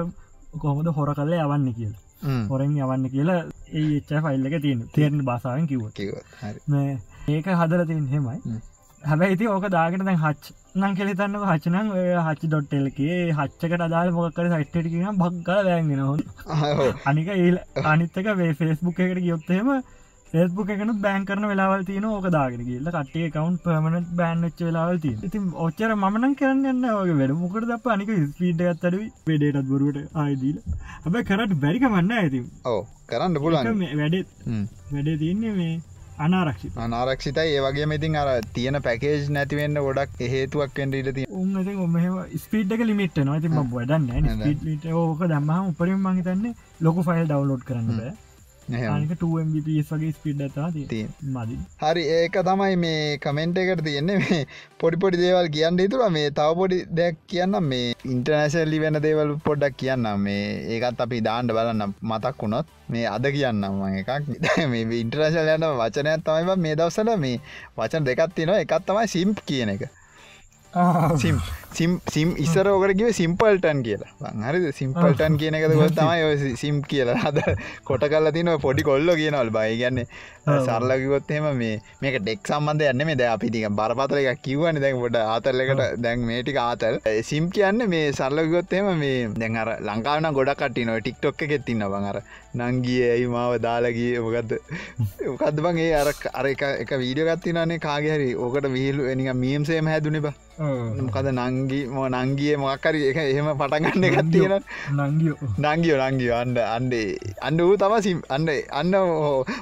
කොහොමද 0.58 0.88
හොර 0.98 1.12
කල්ල 1.16 1.34
යවන්න 1.38 1.74
කියලා. 1.74 2.06
හොරෙන් 2.50 2.72
යවන්න 2.78 3.10
කියලා 3.12 3.42
ඒ 3.74 3.86
එච්ච 3.98 4.10
ෆයිල්ල 4.26 4.48
එක 4.48 4.56
තියෙන 4.64 4.80
තේරණ 4.96 5.26
බාසාාවෙන් 5.26 5.68
කිව 5.68 5.82
ඒක 7.30 7.48
හදර 7.54 7.86
තින් 7.88 8.08
හෙමයි 8.14 8.58
හැබැයි 9.04 9.36
ඉති 9.36 9.48
ඕක 9.50 9.68
දාගෙන 9.72 10.06
දැන් 10.06 10.20
හච් 10.20 10.56
නං 10.76 10.96
කෙලිතන්න 10.96 11.36
හචනං 11.42 11.88
හච් 12.24 12.42
ඩොට්ටෙල්කේ 12.46 13.16
හච්චකට 13.34 13.86
අදාල් 13.86 14.12
මොකර 14.14 14.50
සයිට්ටිකන 14.50 15.22
බක්කල 15.22 15.64
වැෑගෙන 15.68 16.02
හොන් 16.02 16.20
අනික 17.06 17.32
ඒල් 17.36 17.58
අනිත්තක 17.86 18.28
වේ 18.38 18.52
ෆෙස්බුක් 18.56 19.00
එකට 19.00 19.22
ගියොත්තේම 19.24 19.72
ෆෙස්බුක් 20.34 20.70
එකන 20.70 20.94
බෑන් 21.02 21.26
කරන 21.26 21.50
වෙලාවල් 21.52 21.86
තියන 21.88 22.06
ඕක 22.06 22.28
දාගෙන 22.30 22.62
කියල්ල 22.68 22.92
කටේ 22.92 23.32
කවන්් 23.32 23.58
පමනට 23.64 24.14
බෑන්ච්ච 24.16 24.62
වෙලාවල් 24.62 25.02
ති 25.02 25.16
ඉතින් 25.24 25.50
ඔච්චර 25.66 25.96
මනන් 25.98 26.36
කරන්න 26.36 26.86
ඔගේ 26.94 27.18
වැඩ. 27.20 27.36
මොකට 27.36 27.70
දප 27.70 27.94
අනික 27.96 28.12
ස්පීඩ 28.28 28.62
ඇත්තර 28.64 28.98
වැඩේටත් 29.26 29.70
බොරුවට 29.72 30.18
ආයදීල 30.18 30.58
හැබැ 31.04 31.24
කරට 31.26 31.60
බැරිකමන්න 31.64 32.18
ඇති 32.18 32.44
ඕ 32.68 32.82
කරන්න 33.10 33.42
පුලන් 33.42 33.58
වැඩේ 33.96 34.26
වැඩේ 34.92 35.18
තියන්නේ 35.18 35.54
මේ 35.54 35.74
අනාරක්ෂි 36.20 36.72
අනාරක්ෂිතයි. 36.78 37.50
ඒ 37.56 37.62
වගේ 37.66 37.86
මෙතින් 37.92 38.16
අර 38.22 38.30
තියෙන 38.56 38.78
පැකේජ් 38.82 39.28
නැතිවෙන්න 39.30 39.82
ගොඩක් 39.86 40.24
හේතුවක් 40.34 40.80
ෙන්ට 40.86 40.98
ඉට 41.02 41.20
උන් 41.34 41.52
මෙම 41.90 42.18
ස්පීඩ්ක 42.38 42.82
ලිමිට 42.86 43.22
නොති 43.26 43.50
ම 43.50 43.60
වඩන්න 43.74 44.96
ඕක 44.96 45.22
දම්ම 45.26 45.70
උපරින් 45.70 46.02
මහිතන්නේ 46.08 46.58
ලොක 46.82 47.06
ෆයිල් 47.08 47.26
ඩවලෝඩ් 47.28 47.64
කරන්න 47.64 48.18
වගේ 49.92 50.12
ස්පිඩ් 50.12 50.42
මදි. 51.28 51.58
හරි 51.82 52.04
ඒක 52.10 52.40
තමයි 52.44 52.76
මේ 52.78 53.18
කමෙන්ට් 53.18 53.58
එකට 53.58 53.84
තියෙන්නේ. 53.84 54.18
මේ 54.20 54.40
පොඩිපොඩි 54.80 55.22
දේවල් 55.24 55.50
කියන්න 55.50 55.80
තුර 55.88 56.04
මේ 56.10 56.30
තව 56.32 56.50
පොඩි 56.56 56.80
දෙයක් 56.92 57.22
කියන්න 57.28 57.60
මේ 57.64 57.94
ඉන්ටර්නශල්ලි 58.06 58.80
වෙන 58.80 59.02
දේවල් 59.02 59.36
පොඩ්ඩක් 59.46 59.78
කියන්න 59.78 60.10
මේ 60.20 60.44
ඒකත් 60.76 61.02
අපි 61.02 61.22
දාණ්ඩ 61.22 61.56
බලන්න 61.58 61.96
මතක් 62.04 62.36
වුණොත් 62.40 62.76
මේ 62.90 63.06
අද 63.08 63.26
කියන්නම් 63.30 63.86
එකක්. 63.94 64.12
මේ 64.72 65.00
ඉන්ටර්නශල් 65.02 65.54
යන 65.56 65.70
වචනයක් 65.80 66.26
තමයි 66.26 66.58
මේ 66.58 66.76
දවසල 66.76 67.16
මේ 67.18 67.40
වචන 67.78 68.06
දෙකත් 68.06 68.36
තිනවා 68.36 68.62
එකත් 68.66 68.86
තමයි 68.86 69.08
සිම්ප් 69.08 69.46
කියන 69.46 69.76
එක. 69.76 69.90
සිම් 71.18 71.42
සිම් 71.78 72.30
ඉස්සර 72.46 72.68
ඕකරකිව 72.72 73.12
සිම්පල්ටන් 73.20 73.84
කියලා. 73.88 74.34
හරි 74.48 74.72
සිම්පල්ටන් 74.80 75.38
කියන 75.42 75.58
එකද 75.60 75.76
ගොල් 75.80 75.94
තමයි 76.00 76.24
ඔය 76.30 76.56
සිම් 76.64 76.82
කියලා. 76.92 77.18
හද 77.24 77.56
කොට 77.90 78.04
කල්ල 78.14 78.32
තින 78.38 78.52
පොඩි 78.66 78.84
කොල්ල 78.90 79.14
කියනවල් 79.22 79.52
බයි 79.58 79.78
ගන්න 79.82 80.06
සරලකිවොත්හෙම 80.68 81.46
මේ 81.62 81.80
මේක 82.02 82.18
ඩෙක් 82.24 82.42
සම්බන්ධ 82.52 82.90
යන්න 82.92 83.06
මේ 83.10 83.20
ද 83.22 83.30
අපිටික 83.36 83.70
බරපතල 83.80 84.22
එක 84.24 84.42
කිව්වන. 84.48 84.82
දැන් 84.84 85.02
ොට 85.08 85.20
ආතරලකට 85.22 86.02
දැන් 86.06 86.26
මේටික 86.32 86.60
ආතල්. 86.66 87.00
සිම් 87.30 87.50
කියන්න 87.56 87.86
මේ 87.94 88.12
සරලකිවොත්හෙම 88.20 88.92
මේ 89.04 89.30
දැන් 89.42 89.62
අර 89.64 89.76
ලංකාවන 89.90 90.32
ගොඩක් 90.40 90.60
කට්ටි 90.62 90.88
නො 90.90 91.00
ටික්ටොක් 91.00 91.46
එකෙත් 91.48 91.66
තින්න 91.70 91.86
බඟර 91.86 92.22
නංගිය 92.60 93.02
ඇයි 93.14 93.28
මාව 93.36 93.56
දාලගිය 93.68 94.18
මොකක්ද 94.26 95.60
බං 95.66 95.78
ඒ 95.86 95.92
අර 96.02 96.10
අර 96.34 96.46
එක 96.54 96.64
එක 96.84 96.92
වීඩියගත්තිනනේ 97.04 97.80
කාගහරි 97.88 98.30
ඕකට 98.46 98.66
විහිලු 98.76 99.10
එනික 99.12 99.30
මියම්සේම 99.44 99.92
හැදුනේ 99.94 100.26
බා. 100.26 100.36
මොකද 100.60 101.28
නංගි 101.32 101.59
ම 101.88 101.98
නංගිය 102.10 102.56
මොක්කරි 102.58 103.02
එක 103.10 103.18
එහෙම 103.18 103.50
පටගන්න 103.54 104.04
එකත් 104.04 104.32
තියෙන 104.32 104.64
නංගියෝ. 104.96 105.38
නංගියෝ. 106.04 106.36
අන්ඩ 106.36 106.58
අන්ඩේ 106.68 107.18
අන්න 107.42 107.58
වූ 107.60 107.78
තම 107.78 107.96
සිම් 108.02 108.20
අන්න 108.30 108.50
අන්න 108.72 108.94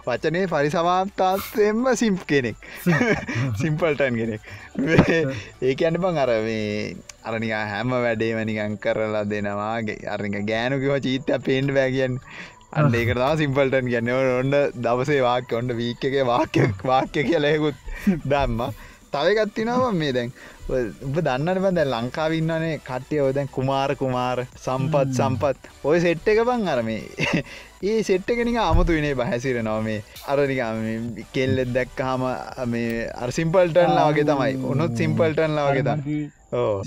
වචනය 0.07 0.41
පරිසමාත්තාත්යෙන්ම 0.47 1.85
සිම්ප් 1.95 2.25
කෙනෙක්. 2.25 2.57
සිම්පල්ටන් 3.55 4.17
කෙනෙක්. 4.21 4.41
ඒක 5.61 5.81
අන්න 5.83 5.97
බං 5.97 6.17
අර 6.17 6.31
මේ 6.41 6.97
අරනික 7.23 7.55
හැම 7.69 7.95
වැඩේම 7.97 8.43
නිකං 8.45 8.77
කරලා 8.77 9.25
දෙනවාගේ 9.25 10.03
අරනික 10.07 10.37
ගෑනුකිව 10.45 10.99
චීත්ත 10.99 11.33
පේන්ඩ 11.43 11.73
බෑගියන් 11.73 12.19
අන්න 12.73 12.93
ඒක 12.93 13.13
තම 13.13 13.37
සිම්පල්ටන් 13.37 13.87
කියන්න. 13.87 14.11
ඔන්න 14.11 14.53
දවසේ 14.81 15.21
වාක්‍ය 15.21 15.55
ඔන්න 15.55 15.77
වීක්කගේ 15.77 16.25
වාක්‍ය 16.25 16.67
වාක්‍ය 16.83 17.23
කියලයකුත් 17.23 17.77
දම්ම. 18.31 18.61
තවගත්තිනවා 19.13 19.91
මේ 19.93 20.13
දැන් 20.13 20.33
උඹ 20.69 21.17
දන්නට 21.19 21.59
බඳ 21.63 21.83
ලංකාවින්නනේ 21.87 22.79
කට්ටිය 22.87 23.21
ඔය 23.25 23.33
දැන් 23.33 23.49
කුමාර 23.57 23.95
කුමාර 23.95 24.39
සම්පත් 24.57 25.15
සම්පත්. 25.15 25.71
ඔය 25.83 25.99
සෙට්ට 26.05 26.27
එක 26.27 26.41
බං 26.49 26.67
අරමේ 26.67 27.01
ඒ 27.89 27.99
සෙට්ට 28.03 28.31
කෙනික 28.39 28.57
අමුතු 28.61 28.97
විනේ 28.97 29.15
බහැසිර 29.15 29.59
නොව 29.63 29.83
මේ. 29.83 30.01
අරනික 30.27 30.59
කෙල්ලෙත් 31.33 31.71
දැක්කහම 31.75 32.25
මේ 32.67 33.05
අර 33.15 33.29
සිම්පල්ටන්ලා 33.31 34.09
වගේ 34.09 34.27
තමයි. 34.31 34.57
උනුත් 34.71 34.97
සිම්පල්ටන්ලා 34.97 35.69
වගේ 35.69 35.85
තම 35.87 36.01
ඕ 36.53 36.83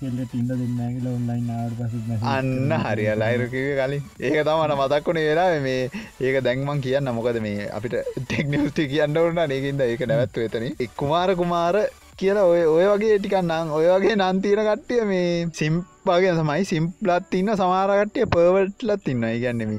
කෙල්ල 0.00 0.18
තින්න 0.32 0.48
දෙන්නගල 0.50 1.06
ඔන්ලයින් 1.12 1.52
ආට 1.52 1.76
පස 1.78 2.24
අන්න 2.32 2.74
හරි 2.86 3.06
ලයිරකිව 3.16 3.68
කලින්. 3.80 4.08
ඒක 4.20 4.40
තමට 4.40 4.80
මතක්කුණේ 4.80 5.28
වෙලා 5.28 5.60
මේ 5.60 5.90
ඒක 6.22 6.40
දැන්මන් 6.44 6.82
කියන්න 6.86 7.12
මොකද 7.12 7.42
මේ 7.42 7.68
අපිට 7.70 8.00
ටෙක්නිස්ටි 8.22 8.88
කියන්න 8.88 9.16
ඕන්න 9.18 9.44
ඒකින්ද 9.50 9.86
ඒක 9.86 10.08
නැවත්තු 10.08 10.48
එතන 10.48 10.68
එක්කුමාර 10.78 11.36
කුමාර 11.36 11.82
කියලා 12.20 12.44
ඔය 12.50 12.60
ඔය 12.74 12.84
වගේ 12.90 13.16
ටිකන්නම් 13.18 13.72
ඔය 13.78 13.86
වගේ 13.88 14.14
නන්තීන 14.16 14.60
කට්ටිය 14.68 15.02
මේ 15.10 15.26
සිම්පාගේ 15.58 16.32
සමයි 16.38 16.64
සිම්පලත් 16.70 17.34
ඉන්න 17.40 17.50
සමාරකට්ටිය 17.60 18.26
පර්වට්ලත් 18.34 19.10
ඉන්න. 19.12 19.26
ඉගැන්නෙමි 19.28 19.78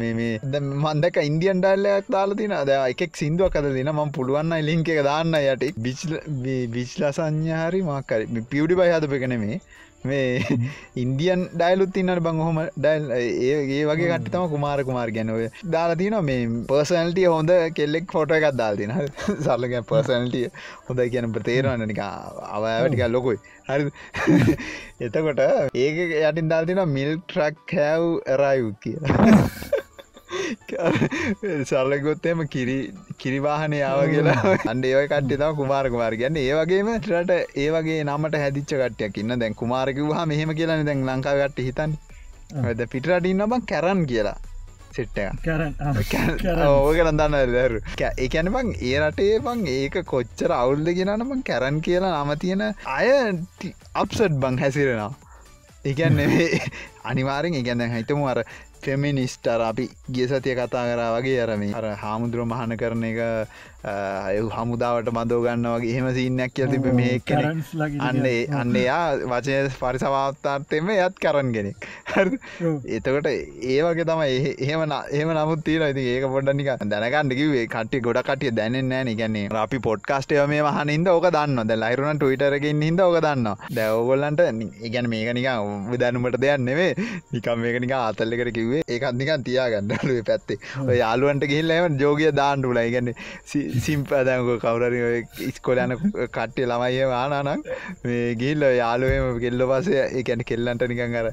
මේ 0.00 0.60
මන්දක 0.60 1.16
ඉන්දියන් 1.30 1.62
ඩල්ලයක් 1.64 2.12
දාලා 2.16 2.38
තින 2.40 2.54
ද 2.68 2.76
එකෙක් 2.92 3.16
සිින්දුවක් 3.22 3.56
අද 3.60 3.70
දින 3.78 3.92
ම 3.94 4.12
පුළුවන්න 4.16 4.56
ලින්ක 4.68 4.92
එක 4.94 5.02
දාන්න 5.10 5.40
යට. 5.40 5.64
බිච්ල 6.74 7.10
සංඥාරි 7.18 7.82
මක්කර 7.90 8.26
පියවඩි 8.52 8.80
බයි 8.80 8.94
හද 8.96 9.12
පෙකන 9.14 9.36
මේ 10.04 10.58
ඉන්දියන් 10.96 11.40
ඩයිලුත් 11.52 11.96
ඉන්නට 11.96 12.20
බං 12.22 12.40
හොම 12.40 12.58
ඩයිල් 12.76 13.06
ඒ 13.12 13.80
වගේ 13.84 14.10
කට්ට 14.10 14.30
තම 14.30 14.46
කුමාර 14.52 14.82
කුමාර 14.84 15.10
ගැන 15.10 15.30
ඔය 15.30 15.48
දාලා 15.68 15.96
තින 15.96 16.16
මේ 16.22 16.46
පර්සනල්ටිය 16.68 17.26
හොඳ 17.26 17.50
කෙල්ලෙක් 17.74 18.06
ෆොට 18.08 18.30
එකක් 18.30 18.46
දාල් 18.54 18.76
තින 18.76 18.94
සල්ලග 19.46 19.74
පර්සනල්ටිය 19.84 20.46
හොඳ 20.86 21.02
කියන 21.08 21.32
ප්‍රතේරවන්න 21.32 21.86
නික 21.86 22.02
අවෑටික 22.02 23.04
ලොකුයි. 23.08 23.42
හරි 23.66 23.90
එතකොට 25.06 25.42
ඒක 25.76 25.98
යටින් 26.22 26.48
දාල්තින 26.48 26.84
මිල් 26.90 27.12
ට්‍රක් 27.18 27.74
හැව් 27.74 28.06
ඇරයු 28.28 28.72
කියලා 28.80 29.42
සල්ලගොත්තේම 31.70 32.42
කිරි 32.48 32.76
කිරිවාහනය 33.18 33.78
යාව 33.78 34.00
කියලා. 34.12 34.56
අන්ඩ 34.72 34.88
ඒව 34.90 35.00
කට්ටි 35.04 35.40
තම 35.40 35.56
කුමාර 35.60 35.84
කුමාර 35.94 36.16
ගන්න 36.20 36.38
ඒවගේම 36.38 36.90
ටට 36.98 37.32
ඒවගේ 37.58 38.02
නමට 38.04 38.42
හැදිච්ච 38.42 38.74
කට්ටයක් 38.74 39.22
ඉන්න. 39.22 39.38
දැන් 39.38 39.58
කුමාරකිවවා 39.62 40.26
මෙහෙම 40.26 40.54
කියලා 40.60 40.78
දැන් 40.82 41.06
ලංකාවට 41.08 41.64
හිතන් 41.68 41.96
ද 42.74 42.90
පිටරටින්න 42.92 43.44
බං 43.46 43.66
කැරන් 43.66 44.06
කියලා. 44.06 44.38
සෙට්ට 44.90 45.18
ඕකරන් 46.66 47.20
දන්න 47.20 47.54
දරු 47.54 47.80
ඒකැන 48.18 48.52
බං 48.54 48.74
ඒ 48.82 48.98
රටේ 49.02 49.38
බං 49.46 49.64
ඒක 49.68 50.02
කොච්චර 50.12 50.54
අවුල්ද 50.54 50.92
ගෙනනම 50.98 51.32
කැරන් 51.44 51.80
කියලා 51.80 52.12
නම 52.16 52.36
තියෙන 52.38 52.64
අය 52.96 53.08
අප්සට් 53.94 54.38
බං 54.44 54.60
හැසිරෙනවා. 54.64 55.12
ඒකැන්න 55.84 56.18
අනිවාරෙන් 57.10 57.54
ඒගැන්න 57.54 57.84
හිතමු 57.92 58.26
අර 58.26 58.42
ෆෙමිනිස්ටර් 58.80 59.60
අපි 59.62 59.84
ගිය 60.10 60.28
සතිය 60.28 60.54
කතා 60.56 60.84
කරා 60.86 61.10
වගේ 61.14 61.40
අරම 61.40 61.62
අර 61.72 61.86
හාමුදුරුව 61.96 62.48
මහන 62.48 62.76
කරන 62.76 63.04
එක 63.04 63.20
අය 63.80 64.38
හමුදාවට 64.50 65.08
මදෝ 65.10 65.38
ගන්න 65.40 65.66
වගේ 65.72 65.90
එහෙම 65.92 66.08
සින්නක් 66.12 66.52
කිය 66.52 66.66
තිබ 66.66 66.86
මේ 66.92 67.18
කෙන 67.20 67.62
අන්නේ 68.02 68.40
අන්න 68.52 68.74
එයා 68.76 69.02
වචය 69.24 69.58
පරිසවාත්තාර්තයම 69.74 70.90
යත් 70.96 71.14
කරන්න 71.16 71.52
කෙනෙක්. 71.52 71.86
එතකොට 72.90 73.28
ඒ 73.28 73.78
වගේ 73.80 74.04
තම 74.04 74.22
එහෙම 74.24 74.82
එහෙම 75.12 75.30
නමුත් 75.32 75.62
තීර 75.64 75.82
ඇති 75.82 76.06
ඒක 76.08 76.26
පොඩ්ඩනික 76.28 76.70
දැනකන්න 76.84 77.30
කිවේ 77.32 77.66
කට්ටි 77.68 78.00
ගොඩ 78.00 78.20
කටිය 78.24 78.52
දැනෙන්න 78.52 78.90
ෑ 78.92 79.14
ගැන්නේ 79.14 79.46
අපි 79.58 79.80
පොඩ්කාස්ටය 79.80 80.40
මේ 80.46 80.66
මහනින්ද 80.68 81.08
ඕක 81.08 81.28
දන්න 81.30 81.62
ද 81.64 81.78
ලයිරුණ 81.78 82.18
ටවිටරකින් 82.18 82.82
හිද 82.82 83.00
ඕක 83.00 83.20
දන්න 83.20 83.48
දැවගොල්ලන්ට 83.72 84.44
ඉගැන 84.82 85.10
මේක 85.14 85.32
නික 85.34 85.48
විදැනුමට 85.88 86.40
දෙයක් 86.40 86.58
නෙවේ 86.60 86.90
නිකම් 87.32 87.64
මේක 87.64 87.80
නික 87.80 87.96
අතල්ලකට 88.00 88.52
කිවේ 88.52 88.82
ඒකත් 88.88 89.14
නිකන් 89.14 89.44
තියාගන්නලුවේ 89.44 90.26
පැත්තේ. 90.28 90.58
යාලුවන්ට 90.96 91.46
ගහිල්ලම 91.46 91.98
ජෝගිය 91.98 92.34
දාන්ටුලා 92.34 92.86
ඉගන්න 92.90 93.14
සිම්පදක 93.78 94.54
කවුරරි 94.60 95.02
ඉස්කොලයන 95.48 95.96
කට්ටේ 95.98 96.66
ළමයිය 96.66 97.12
ආනානක් 97.14 97.68
මේ 98.04 98.24
ගිල්ල 98.36 98.64
යාලුවම 98.74 99.38
කෙල්ල 99.40 99.68
පසේ 99.70 100.06
ඒැන 100.14 100.44
කෙල්ලන්ට 100.44 100.88
නිකන් 100.88 101.20
අර 101.20 101.30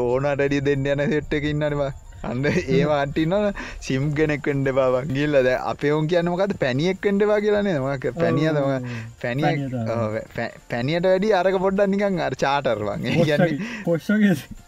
ඕනටඩිය 0.00 0.64
දෙන්න 0.64 0.90
යන 0.94 1.06
සෙට්ටක 1.08 1.52
ඉන්නනවා 1.52 1.92
අන්න 2.24 2.44
ඒවා 2.48 3.00
අටින්න 3.00 3.34
සිම් 3.80 4.06
ගෙනෙක්ෙන්ඩ 4.14 4.70
බව 4.70 5.02
ගිල්ලද 5.10 5.48
අපයවුන් 5.52 6.08
කියන්නමකත් 6.08 6.56
පැනියෙක් 6.60 7.00
කෙන්ඩවා 7.00 7.38
කියලනේ 7.40 7.76
මක 7.80 8.14
පැනිියදම 8.16 8.88
පැනිය 9.22 9.54
පැනියට 10.70 11.08
වැඩි 11.10 11.32
අරක 11.34 11.60
පොඩ්ඩ 11.60 11.86
නිකං 11.88 12.20
අර 12.20 12.38
චාටර්වන් 12.38 13.08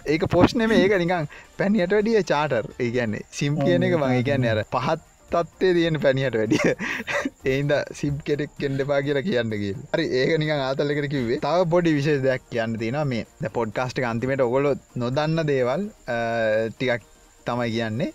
ඒක 0.06 0.28
පෝෂ්නම 0.30 0.76
ඒක 0.76 0.96
නිකං 0.98 1.28
පැනියට 1.58 1.98
වැඩිය 1.98 2.24
චාටර් 2.24 2.72
ඒ 2.76 2.90
කියන්නේ 2.90 3.26
සිම් 3.32 3.60
කියන 3.60 3.86
එක 3.88 3.98
මගේ 3.98 4.24
කියන්න 4.24 4.50
අර 4.54 4.64
පහත් 4.68 5.15
තත්වේ 5.32 5.72
තියෙන 5.78 5.98
පැනිහට 6.04 6.38
වැඩිය. 6.40 6.74
ඒන්ද 7.52 7.72
සිබ් 8.00 8.20
කෙටෙක් 8.28 8.52
කෙන්ඩපා 8.62 9.00
කියලා 9.08 9.26
කියන්නගේ 9.28 9.74
හරි 9.96 10.06
ඒක 10.20 10.32
නික 10.42 10.52
ආතලකට 10.58 11.10
කිවේ 11.16 11.40
තව 11.46 11.66
පොඩි 11.74 11.96
විශේෂ 11.98 12.22
දෙයක් 12.28 12.46
කියන්න 12.54 12.78
තින 12.84 13.00
මේ 13.12 13.52
පොඩ්කාස්ට 13.58 14.00
අන්තිමට 14.12 14.46
ඔගොලො 14.48 14.72
නොදන්න 15.02 15.44
දේවල් 15.52 15.90
ටිකක් 16.70 17.12
තමයි 17.46 17.70
කියන්නේ. 17.76 18.12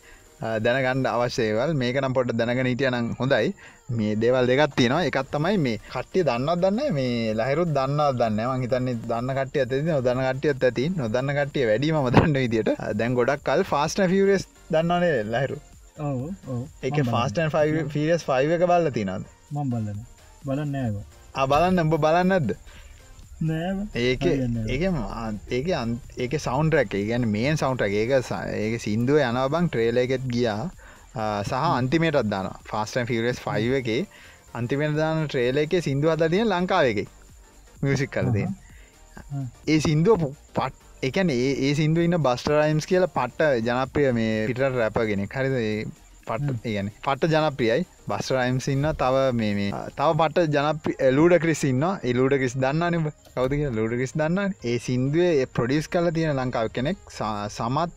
දැනගන්න 0.65 1.05
අවශ්‍යේවල් 1.09 1.71
මේක 1.81 1.97
නම් 2.01 2.13
පොට 2.17 2.31
දැනගෙන 2.37 2.69
හිටියනම් 2.69 3.11
හොඳයි. 3.19 3.53
මේ 3.97 4.15
දේවල් 4.21 4.49
දෙකත් 4.49 4.73
තියෙනවා. 4.79 5.05
එකත් 5.09 5.29
තමයි 5.35 5.57
මේ 5.65 5.81
කට්ටිය 5.93 6.23
දන්නත් 6.29 6.57
දන්න 6.63 6.95
මේ 6.97 7.35
ලහිරුත් 7.39 7.73
දන්න 7.77 8.01
දන්න 8.21 8.63
හිතන්නේ 8.65 8.97
දන්න 9.11 9.33
කටිය 9.39 9.63
ඇති 9.63 9.81
නොදන්න 9.89 10.23
කටියත් 10.29 10.69
ඇති. 10.69 10.87
නොදන්න 11.01 11.35
කටිය 11.39 11.67
වැඩීම 11.71 11.99
දන්න 12.15 12.39
විදිට 12.43 12.71
දැන් 13.01 13.19
ගොඩක් 13.19 13.45
කල් 13.49 13.67
ෆාස්ට 13.73 14.01
ෆිරස් 14.13 14.47
දන්නනේ 14.73 15.19
ලහිරු? 15.33 15.59
එක 15.97 16.99
ෆාස්ටන් 17.05 17.49
ෆිරස් 17.89 18.23
ෆයිව 18.23 18.51
එක 18.57 18.63
බල්ල 18.65 18.91
තිනද 18.91 19.09
මම් 19.51 19.69
බලන්න. 19.71 19.99
බලන්න 20.45 20.71
නෑව 20.71 20.95
බලන්න. 21.49 21.79
එඹ 21.79 21.95
බලන්නද 21.97 22.55
ඒක. 23.95 24.23
ඒක 24.67 24.83
ඒක 25.49 25.67
ඒක 26.17 26.33
සෞන්ඩරක් 26.39 26.95
ගැන 27.09 27.27
මේන් 27.27 27.57
සෞන්ට 27.57 27.81
ඒක 27.81 28.11
ඒක 28.13 28.81
සිින්දුව 28.81 29.19
යනවබං 29.21 29.69
ට්‍රේල 29.69 29.97
එකෙත් 29.97 30.27
ගියා. 30.27 30.69
සහ 31.43 31.53
අන්තිමේටත් 31.53 32.29
දාන 32.29 32.51
ෆාස්ටන් 32.65 33.07
ෆිරස් 33.07 33.39
ෆයිව 33.39 33.73
එක 33.81 33.89
අන්තිමෙන් 34.53 34.95
දාන 34.95 35.27
ට්‍රේල 35.27 35.57
එක 35.57 35.75
සිින්දු 35.81 36.09
අද 36.09 36.23
තිය 36.29 36.45
ලංකාව 36.45 36.85
එක. 36.93 37.09
මියසික් 37.83 38.11
කලදේ 38.11 38.47
ඒ 39.67 39.79
සිින්දුව 39.79 40.23
පට් 40.55 40.73
එකන 41.01 41.29
ඒ 41.33 41.71
සිින්දු 41.77 42.03
ඉන්න 42.05 42.17
බස්ටරයිම්ස් 42.25 42.85
කියල 42.89 43.05
පට්ට 43.15 43.67
ජනප්‍රිය 43.67 44.11
මේ 44.13 44.33
පිට 44.49 44.59
රැපගෙන 44.75 45.23
හරිද? 45.27 45.55
පට 46.27 46.67
ඒගැන 46.69 46.91
පට 47.05 47.29
ජනප්‍රියයි 47.31 47.85
බස්ටරයිම්ස් 48.11 48.67
ඉන්න 48.73 48.87
තව 48.99 49.23
මේ 49.39 49.71
තව 49.97 50.09
පට 50.19 50.45
ජන 50.55 51.15
ලූඩ 51.17 51.35
ක්‍රිසින්න 51.45 51.87
එලූඩ 52.11 52.37
කිස් 52.43 52.55
දන්නන 52.63 53.09
කවද 53.33 53.73
ලූඩ 53.79 53.97
කිස් 54.03 54.15
දන්න 54.15 54.55
ඒ 54.63 54.77
සිින්දුවේ 54.85 55.49
ප්‍රඩියස් 55.55 55.89
කල 55.89 56.11
තියෙන 56.13 56.37
ලංකාව 56.37 56.69
කෙනෙක් 56.77 57.01
සමත් 57.17 57.91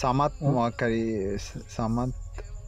සමත් 0.00 0.42
මොක්කරි 0.56 1.04
සමත් 1.68 2.16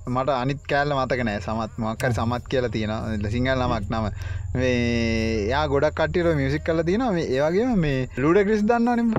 මට 0.07 0.35
අනිත් 0.35 0.63
කෑල්ල 0.71 0.97
මතක 0.99 1.25
නෑ. 1.27 1.41
සමත් 1.41 1.79
මක්කර 1.79 2.13
සමත් 2.13 2.49
කියලා 2.51 2.75
තියෙන 2.77 3.29
සිංහල් 3.31 3.61
නමක් 3.61 3.85
නම. 3.91 4.07
යා 5.53 5.69
ගොඩක් 5.69 5.95
කටිර 6.01 6.35
මියසික් 6.37 6.65
කල 6.67 6.83
තින 6.85 7.05
ඒවාගේ 7.05 7.77
මේ 7.77 8.09
ලුඩ 8.19 8.45
ක්‍රිස් 8.49 8.67
දන්නනම් 8.67 9.15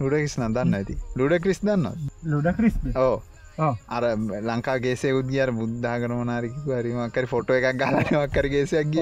ලුඩ 0.00 0.18
කිස් 0.18 0.36
දන්න 0.38 0.76
ඇති? 0.80 0.98
ලුඩ 1.16 1.38
ක්‍රිස් 1.42 1.62
දන්න 1.62 1.86
ලොඩ 2.24 2.52
ක්‍රිස් 2.58 2.76
ඕ 2.96 3.16
අර 3.58 4.04
ලංකාගේසේ 4.48 5.12
උද්ගියර 5.18 5.50
බුද්ධාගනමනාරිකු 5.58 6.72
හරිමක්කර 6.78 7.26
ෆොටෝ 7.30 7.56
එකක් 7.58 7.78
ගලනවක්කරගේසයක් 7.82 8.96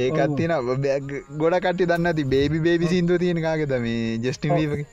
ඒකත් 0.00 0.34
තින 0.38 0.54
ගොඩකට 1.42 1.82
දන්න 1.82 2.10
ති 2.18 2.24
බේබි 2.32 2.58
බේබි 2.66 2.90
සිින්දුව 2.92 3.20
තියෙන 3.22 3.40
කාගෙද 3.46 3.74
මේ 3.84 4.18
ජෙස්ටි 4.24 4.50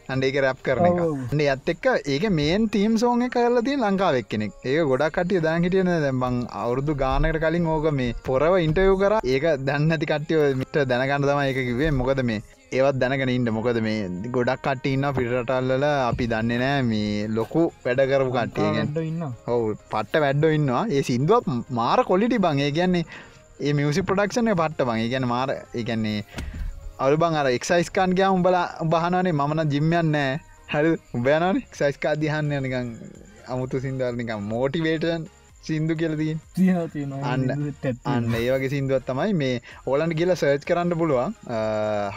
අන්ඩ 0.10 0.28
ඒක 0.28 0.38
රැප් 0.46 0.62
කරන 0.68 0.86
එක. 0.90 1.02
ඇත් 1.48 1.72
එක්ක 1.74 1.88
ඒක 2.08 2.28
මේන් 2.40 2.70
තීම් 2.70 3.00
සෝන 3.04 3.26
කරල 3.36 3.58
තිය 3.70 3.78
ලංකාවක් 3.78 4.30
කෙනෙක් 4.30 4.54
ඒ 4.64 4.78
ගොඩක් 4.92 5.18
කටිය 5.18 5.42
දන් 5.42 5.66
හිටියන 5.68 5.92
දැබං 6.06 6.38
අවුරදු 6.64 6.96
ගානකට 6.96 7.42
කලින් 7.46 7.72
ඕක 7.76 7.90
මේ 7.92 8.14
පොරව 8.24 8.60
ඉන්ටයෝ 8.60 9.00
කර. 9.04 9.18
ඒක 9.26 9.50
දන්නති 9.68 10.12
කට්ටියෝ 10.12 10.54
මිට 10.62 10.78
දැනගන්න 10.92 11.28
තම 11.30 11.42
එක 11.48 11.60
කිවේ 11.70 11.92
මොකද 12.02 12.22
මේ 12.24 12.44
ඒවත් 12.72 12.98
දැනගෙන 13.02 13.30
ඉන්න. 13.30 13.50
මොකද 13.58 13.80
මේ 13.88 14.10
ගොඩක් 14.36 14.62
කට්ට 14.64 14.90
ඉන්න 14.94 15.08
පිටටල්ල 15.18 15.86
අපි 15.90 16.28
දන්නේ 16.34 16.60
නෑ 16.64 16.82
මේ 16.90 17.28
ලොකු 17.28 17.64
වැඩ 17.86 18.02
කරපු 18.12 18.32
කට්ටියගෙන් 18.38 19.22
ඔවු 19.48 19.76
පට්ට 19.92 20.24
වැඩ්ඩෝ 20.26 20.52
ඉන්නවා. 20.58 20.84
ඒ 20.90 21.04
සිින්දුවක් 21.04 21.48
මාර 21.72 22.04
කොලිටි 22.04 22.40
බං. 22.40 22.60
ඒ 22.60 22.72
කියන්නේ 22.72 23.06
ඒ 23.60 23.74
මියසි 23.74 24.04
ප්‍රඩක්ෂණය 24.04 24.56
පට්ට 24.56 24.88
බං. 24.90 25.06
ගැන 25.14 25.28
මාර 25.28 25.50
ඒගැන්නේ 25.54 26.20
අලු 27.00 27.18
බං 27.18 27.40
අර 27.42 27.48
එක්සයිස්කාන් 27.52 28.18
ගයා 28.18 28.32
උඹලා 28.32 28.68
බහනනේ 28.92 29.34
මමන 29.34 29.72
ජිම්යන්න 29.74 30.12
නෑ. 30.12 30.36
හරි 30.68 30.92
උබයනන 31.14 31.62
එක්සයිස්කා 31.62 32.14
දිහන්න 32.22 32.54
නිකං 32.66 32.94
අමුතු 33.48 33.82
සිින්දරනිකම් 33.84 34.48
මෝටිවේටන් 34.52 35.28
සිින්දු 35.70 35.98
කියලදී 36.02 36.34
අන්න 37.32 37.46
අන්න 38.14 38.34
ඒවගේ 38.40 38.72
සිින්දුවත් 38.74 39.06
තමයි 39.10 39.36
මේ 39.42 39.62
ඕලන්ට 39.92 40.18
කියලා 40.22 40.40
සර්ච් 40.42 40.68
කරන්න 40.72 40.98
පුළුවන්. 41.02 41.36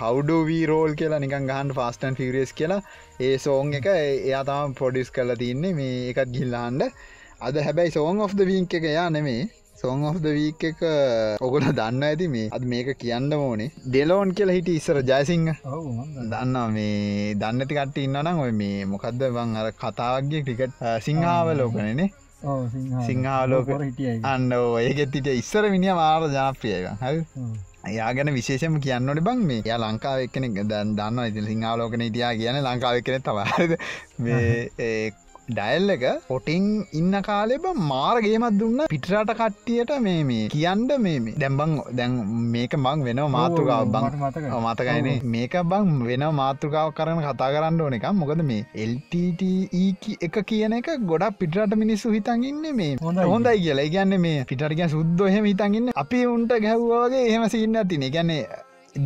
හවඩවී 0.01 0.65
රෝල් 0.73 0.97
කියලා 1.03 1.23
නිකන් 1.27 1.49
ගහන්ඩ 1.53 1.77
ෆාස්ටන් 1.79 2.19
ෆිරස් 2.20 2.53
කියලා. 2.62 2.81
ඒ 3.27 3.37
සෝන් 3.45 3.73
එක 3.79 3.87
එයා 3.93 4.43
තම 4.49 4.75
පොඩිස් 4.81 5.15
කරලා 5.19 5.41
තින්නේ 5.45 5.77
මේ 5.79 5.95
එකත් 6.11 6.35
ගිල්ලාන්ඩ 6.37 6.91
අද 7.47 7.57
හැබැයි 7.69 7.97
සෝන් 7.97 8.20
of 8.27 8.37
ද 8.39 8.47
වීංක 8.51 8.75
එක 8.81 8.87
යා 8.99 9.09
නෙමේ 9.16 9.49
සෝන් 9.81 10.05
of 10.09 10.16
ද 10.23 10.31
වීක් 10.37 10.65
එක 10.69 10.81
ඔගොල 11.47 11.66
දන්න 11.79 12.05
ඇති 12.07 12.27
මේ. 12.35 12.49
අද 12.57 12.65
මේක 12.73 12.89
කියන්න 13.03 13.33
ඕනේ. 13.35 13.70
ඩෙලෝන් 13.87 14.33
කියලා 14.39 14.57
හිට 14.57 14.70
ඉස්සර 14.73 14.99
ජයසිංහ. 15.11 15.51
දන්න 16.33 16.57
මේ 16.77 17.35
දන්නති 17.43 17.77
කට 17.79 18.07
ඉන්න 18.07 18.19
නම් 18.23 18.41
ඔය 18.45 18.53
මේ 18.62 18.89
මොකක්ද 18.93 19.23
බං 19.37 19.55
අර 19.61 19.69
කතාවක්ගේ 19.83 20.43
ටිකට 20.43 20.83
සිංහාව 21.07 21.53
ලෝකනනේ 21.61 22.09
සිංහාලෝක. 23.06 23.69
අන්න 24.24 24.52
ඒගෙත්තිට 24.81 25.28
ඉස්සර 25.35 25.65
මිනිිය 25.70 25.94
මාර 25.94 26.23
ජනප්‍රියක 26.28 26.86
හ 27.02 27.06
එයා 27.89 28.10
ගැන 28.15 28.31
විශේෂම 28.35 28.77
කියන්නට 28.81 29.23
බං 29.28 29.47
මේ. 29.48 29.62
යා 29.66 29.78
ලංකාව 29.78 30.27
එක්කනෙ 30.27 30.48
දන්න 30.65 31.24
ඉති 31.27 31.47
සිංහාලෝකන 31.52 32.05
ඉතියා 32.09 32.35
කියන 32.40 32.60
ලංකාව 32.62 33.01
එක්කනෙ 33.01 33.19
තවද 33.20 33.73
මේ 35.49 35.55
ඩයිල් 35.55 35.91
එක 35.91 36.23
පොටිං 36.29 36.85
ඉන්න 36.93 37.15
කාලෙබ 37.23 37.65
මාර්ගේමත් 37.91 38.59
දුන්න 38.61 38.81
පිටරට 38.89 39.33
කට්ටියට 39.33 39.93
මේ 40.01 40.25
මේ 40.25 40.49
කියන්ඩ 40.49 40.93
මේ 40.99 41.35
දැම්බං 41.35 41.73
දැන් 41.93 42.12
මේක 42.53 42.77
බං 42.77 43.05
වෙන 43.05 43.20
මාතෘකාව 43.31 43.89
බං. 43.89 44.05
මතකයිනේ 44.61 45.20
මේක 45.25 45.57
බං 45.65 46.05
වෙන 46.05 46.25
මාතෘකාව 46.35 46.93
කරන 46.93 47.23
කතා 47.23 47.51
කරන්න 47.51 47.81
ඕන 47.81 47.95
එක 47.95 48.07
මොකද 48.12 48.43
මේ 48.43 48.66
එල්ටට 48.77 49.43
එක 50.23 50.39
කියන 50.45 50.73
එක 50.73 50.91
ගොඩක් 51.03 51.39
පිටරට 51.39 51.77
මිනිස්සු 51.77 52.12
හිතන්ගන්න 52.12 52.75
මේ. 52.75 52.97
හොඳයි. 53.01 53.59
කියලා. 53.59 53.89
ගැන්න 53.89 54.20
මේ 54.20 54.45
පිටර්ග 54.45 54.81
සුද්දොහෙම 54.89 55.45
හිතන්ගන්න 55.45 55.93
අපි 55.95 56.25
උන්ට 56.27 56.53
ගැහ්වාගේ 56.61 57.27
එහෙම 57.29 57.49
සින්න 57.49 57.77
ඇතින 57.77 58.11
ගැන්නේ 58.11 58.47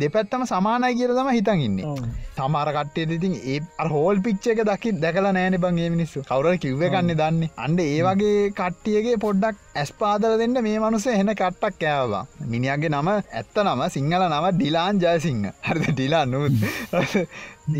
දෙපැත්තම 0.01 0.43
සමානයි 0.45 0.95
කියල 0.99 1.11
තම 1.17 1.29
හිතන්ඉන්නේ 1.29 1.95
සමාර 2.37 2.69
කට්ටේ 2.77 3.17
ඉතින් 3.17 3.35
ඒ 3.53 3.59
හෝල් 3.93 4.21
පිච්ච 4.25 4.47
එක 4.53 4.61
දකි 4.69 4.93
දැකලා 5.03 5.33
නෑන 5.37 5.57
බංගේ 5.63 5.89
මිනිස්සු. 5.95 6.23
කවර 6.29 6.55
කිව්ව 6.63 6.83
කන්නේ 6.93 7.19
දන්නේ. 7.21 7.51
අන්ඩ 7.57 7.79
ඒ 7.81 8.01
වගේ 8.07 8.39
කට්ටියගේ 8.59 9.17
පොඩ්ඩක් 9.17 9.62
ඇස්පාදල 9.81 10.33
දෙන්න 10.41 10.57
මේ 10.65 10.79
මනුස 10.81 11.05
එන 11.11 11.31
කට්ටක් 11.39 11.79
කෑවා 11.83 12.25
මිනිියගේ 12.51 12.91
නම 12.93 13.09
ඇත්ත 13.13 13.57
නම 13.63 13.81
සිංහල 13.95 14.23
නම 14.29 14.45
ඩිලාන් 14.57 15.01
ජයසිංහ. 15.03 15.45
හරි 15.67 15.93
ඩිලා 15.93 16.25
නුත් 16.33 16.53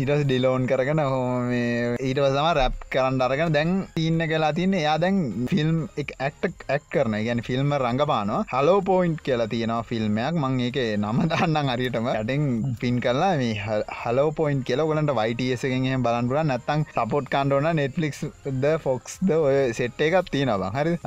ඊටස් 0.00 0.22
ඩිලෝන් 0.24 0.66
කරගෙන 0.70 1.00
හෝම 1.12 1.52
ඊට 1.52 2.20
සම 2.24 2.48
රැප් 2.58 2.76
කරන්න 2.92 3.20
අරගෙන 3.26 3.54
දැන් 3.56 3.72
තිීන්න 3.96 4.24
කලා 4.32 4.52
තින්න. 4.58 4.74
එයා 4.80 4.96
දැන් 5.04 5.20
ෆිල්ම් 5.52 5.78
එක්ටක් 6.02 6.64
ඇක් 6.76 6.88
කරන 6.94 7.14
ගැන 7.28 7.42
ෆිල්ම් 7.48 7.70
රඟපානවා. 7.82 8.42
හලෝ 8.54 8.80
පෝයින්් 8.90 9.14
කියලා 9.26 9.48
තියෙනවා 9.54 9.86
ෆිල්ම්මයක් 9.90 10.40
මං 10.42 10.58
ඒක 10.66 10.80
නම 10.98 11.22
දන්නම් 11.30 11.72
අරියටම 11.74 12.10
ඇඩෙන් 12.14 12.50
පින් 12.82 12.98
කරලා 13.06 13.32
මේ 13.42 13.54
හලෝ 14.02 14.28
පොයින්් 14.40 14.64
කියල 14.70 14.84
ගලට 14.90 15.16
වයිටසගෙන් 15.20 16.06
බලන්පුර 16.08 16.42
නැත්තං 16.52 16.86
සපොට් 16.96 17.30
කණ්ඩෝන 17.36 17.70
නෙට්ලික්ස් 17.82 18.24
ද 18.64 18.76
ෆොක්ස් 18.88 19.20
ද 19.22 19.40
ඔය 19.46 19.56
සෙට් 19.80 20.06
එකක් 20.08 20.34
තියෙනවා. 20.34 20.74
හරි 20.78 20.98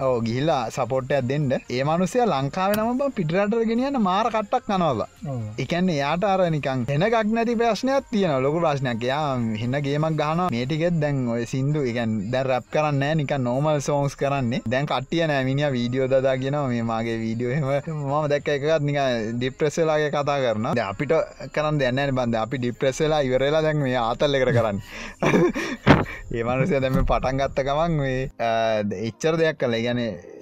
ඕ 0.00 0.16
ගිල්ලා 0.22 0.62
සපොට්ටයක් 0.70 1.28
දෙන්න. 1.30 1.52
ඒ 1.68 1.82
මනුසය 1.84 2.18
ලංකාව 2.24 2.72
නම 2.76 3.00
පිටරට 3.16 3.54
ගෙනියන්න 3.70 4.00
මාර 4.00 4.26
කට්ටක් 4.28 4.66
කනවා 4.66 5.06
එකන්න 5.58 5.90
යාට 5.92 6.24
අර 6.24 6.40
නිකං 6.50 6.84
එන 6.88 7.04
ගක් 7.06 7.26
නැති 7.30 7.56
ප්‍රශ්නයක් 7.56 8.10
තියෙන 8.12 8.34
ලොකු 8.42 8.60
ප්‍රශ්නයක්. 8.60 9.02
යා 9.02 9.36
හින්න 9.56 9.76
ගේමක් 9.80 10.18
ගහන 10.20 10.42
මේටිකෙත් 10.50 11.00
දැන් 11.02 11.22
ඔය 11.28 11.44
සිින්දු 11.52 11.84
එකන් 11.90 12.16
දැ 12.32 12.44
රැප් 12.44 12.66
කරන්න 12.70 13.04
නික 13.16 13.34
නෝමල් 13.40 13.80
සෝන්ස් 13.80 14.16
කරන්නේ. 14.16 14.62
දැන් 14.66 14.86
කට්ටිය 14.86 15.26
නෑ 15.26 15.44
මිනිිය 15.44 15.72
වීඩියෝ 15.76 16.08
දදා 16.08 16.36
ගෙන 16.36 16.58
මේ 16.66 16.84
මගේ 16.84 17.18
වීඩියෝහෙම 17.24 17.68
මම 17.96 18.28
දැක්ක 18.32 18.48
එකත් 18.56 18.82
නික 18.82 18.98
ඩිප්‍රෙස්සලාගේ 19.34 20.10
කතා 20.10 20.38
කරන 20.44 20.70
අපිට 20.80 21.14
කරන්න 21.54 21.78
දෙන්න 21.78 22.14
බන්ද. 22.14 22.34
අපි 22.36 22.58
ඩිප්‍රෙස්සලා 22.58 23.20
ඉවරලා 23.22 23.62
දැන් 23.62 23.82
මේ 23.82 23.96
ආතල්ල 23.98 24.40
කර 24.42 24.52
කරන්න. 24.52 24.78
ඒ 26.34 26.42
මනුසය 26.44 26.78
දැම 26.78 26.96
පටන් 27.02 27.40
ගත්ත 27.40 27.64
ගමන් 27.66 27.94
මේ 27.98 28.18
එච්චර 29.08 29.38
දෙයක් 29.40 29.56
කල 29.58 29.74
ගැන 29.82 30.00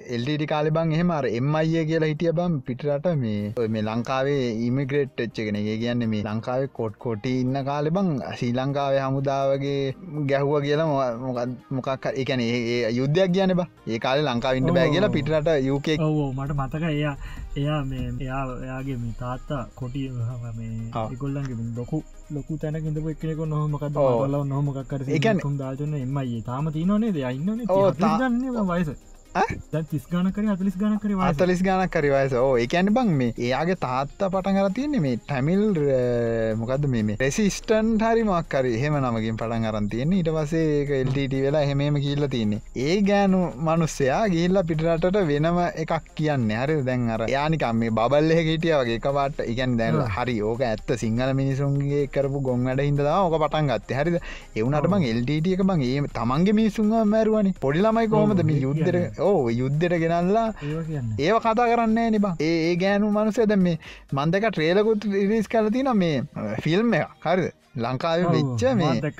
එල්ටි 0.09 0.45
කාලි 0.45 0.69
බං 0.69 0.91
එහෙම 0.91 1.09
අර 1.11 1.25
එම්මයිය 1.29 1.81
කියලා 1.85 2.07
හිටිය 2.11 2.31
බම් 2.31 2.53
පිටරට 2.67 3.07
මේ 3.15 3.67
මේ 3.67 3.81
ලංකාවේ 3.81 4.45
ඉමිග්‍රේට් 4.67 5.19
එච්චගෙන 5.25 5.57
ඒ 5.59 5.75
කියන්න 5.77 6.05
මේ 6.13 6.21
ලංකාවේ 6.23 6.69
කොට් 6.73 6.95
කොටි 6.97 7.33
ඉන්න 7.41 7.59
කාලෙ 7.65 7.89
බං 7.89 8.09
ශ්‍රී 8.29 8.53
ලංකාවේ 8.53 9.03
හමුදාවගේ 9.03 9.75
ගැහුව 10.31 10.55
කියලා 10.63 10.87
මොකක් 11.71 12.07
එකන 12.13 12.41
ඒ 12.45 12.79
යුද්ධයක් 12.91 13.35
කියන 13.35 13.53
බ. 13.53 13.67
ඒ 13.87 13.99
කාල 13.99 14.23
ලංකාවින්න 14.25 14.71
බෑ 14.71 14.89
කියලා 14.89 15.11
පිටරට 15.11 15.51
යුකේ 15.63 15.97
මට 15.99 16.57
මතක 16.57 16.83
එයා 16.89 17.13
එයා 17.57 17.81
මේ 17.83 18.07
එයා 18.19 18.41
එයාගේ 18.57 18.97
මේ 18.97 19.13
තාත්තා 19.19 19.61
කොටි 19.75 20.07
ගොල්ලන්ගේ 21.19 21.59
ලොකු 21.77 22.01
ලොකු 22.31 22.57
තැන 22.57 22.81
ඉඳ 22.83 22.97
එක්නෙක 23.05 23.45
නොහමකක් 23.47 23.85
ල 24.27 24.35
නොහමකක්කර 24.47 25.05
එකන් 25.11 25.61
දාජන 25.61 25.95
එමයි 25.99 26.41
තාම 26.43 26.73
තියනනේ 26.73 27.13
දෙ 27.13 27.31
ඉන්න 27.31 27.55
වයස 28.71 28.91
තිස් 29.91 30.05
ගනකර 30.11 30.45
අතලිස් 30.55 30.75
ගනකර 30.75 31.11
අතලිස් 31.29 31.61
ගනක් 31.61 31.91
කරිවයස 31.93 32.33
ඕ 32.33 32.57
එකැන 32.57 32.93
බං 32.93 33.09
මේ 33.19 33.33
එයාගේ 33.37 33.75
තාත්තා 33.85 34.29
පටන් 34.33 34.57
කර 34.57 34.73
තියන්නේ 34.77 35.01
මේ 35.03 35.17
ටැමිල් 35.17 35.63
මොකද 36.61 36.85
මේ 36.93 37.17
රෙසිස්ටන් 37.21 37.91
හරි 38.01 38.23
මක්කර 38.25 38.65
එහෙම 38.69 38.97
නමකින් 38.99 39.37
පටන් 39.41 39.67
අරන් 39.69 39.89
තියන්නේ. 39.93 40.21
ඊට 40.21 40.31
පසේ 40.37 41.01
එල්ට 41.01 41.35
වෙලා 41.45 41.61
හෙමම 41.69 41.99
කියල්ල 42.05 42.25
තියන්නේ. 42.35 42.61
ඒ 42.85 42.95
ගෑනු 43.09 43.41
මනුස්සයා 43.67 44.23
ගිල්ල 44.33 44.61
පිටරටට 44.71 45.19
වෙනම 45.31 45.59
එකක් 45.83 46.09
කියන්න. 46.19 46.49
හරි 46.61 46.79
දැන් 46.89 47.05
අර 47.15 47.25
යානිකම් 47.35 47.79
මේ 47.83 47.93
බල්ල 47.99 48.33
හිටිය 48.39 48.73
වගේ 48.81 48.97
එකවාට 49.01 49.45
ඉගැන් 49.45 49.77
දැන් 49.81 49.99
හරි 50.17 50.37
ඕක 50.41 50.65
ඇත්ත 50.71 50.95
සිංහල 51.03 51.33
මිනිසුන්ගේ 51.41 52.07
කරපු 52.17 52.43
ගොන් 52.49 52.65
වැඩ 52.71 52.83
හිදවා 52.87 53.19
ඕක 53.27 53.37
පටන් 53.45 53.71
ගත්ත. 53.73 53.99
හරිද? 54.01 54.19
එවුනට 54.55 54.89
බං 54.95 55.07
එල්ට 55.11 55.53
එක 55.53 55.63
බං 55.71 55.85
ඒ 55.91 56.03
තමන්ගේ 56.19 56.57
මිනිසුන් 56.61 56.91
මැරුවනි. 57.13 57.55
පොඩිලමයි 57.61 58.07
කෝමද 58.15 58.45
මේ 58.51 58.61
යුද්ධර 58.65 58.99
ඕ 59.21 59.39
යුද්ධට 59.51 59.95
ගෙනල්ලා 60.03 60.47
ඒව 61.19 61.37
කතා 61.39 61.69
කරන්න 61.71 61.99
නිබා 62.15 62.33
ඒ 62.41 62.75
ගෑනු 62.81 63.11
මනුසේද 63.11 63.53
මේ 63.59 63.77
මන්දක 64.13 64.45
ට්‍රේලකුත් 64.49 65.07
රිස් 65.31 65.47
කලතින 65.47 65.91
මේ 65.95 66.17
ෆිල්ම් 66.63 66.93
එක 66.93 67.25
හරිද? 67.25 67.53
ලංකාව 67.77 68.23
වෙච්ච 68.33 68.63
මේ 68.75 69.13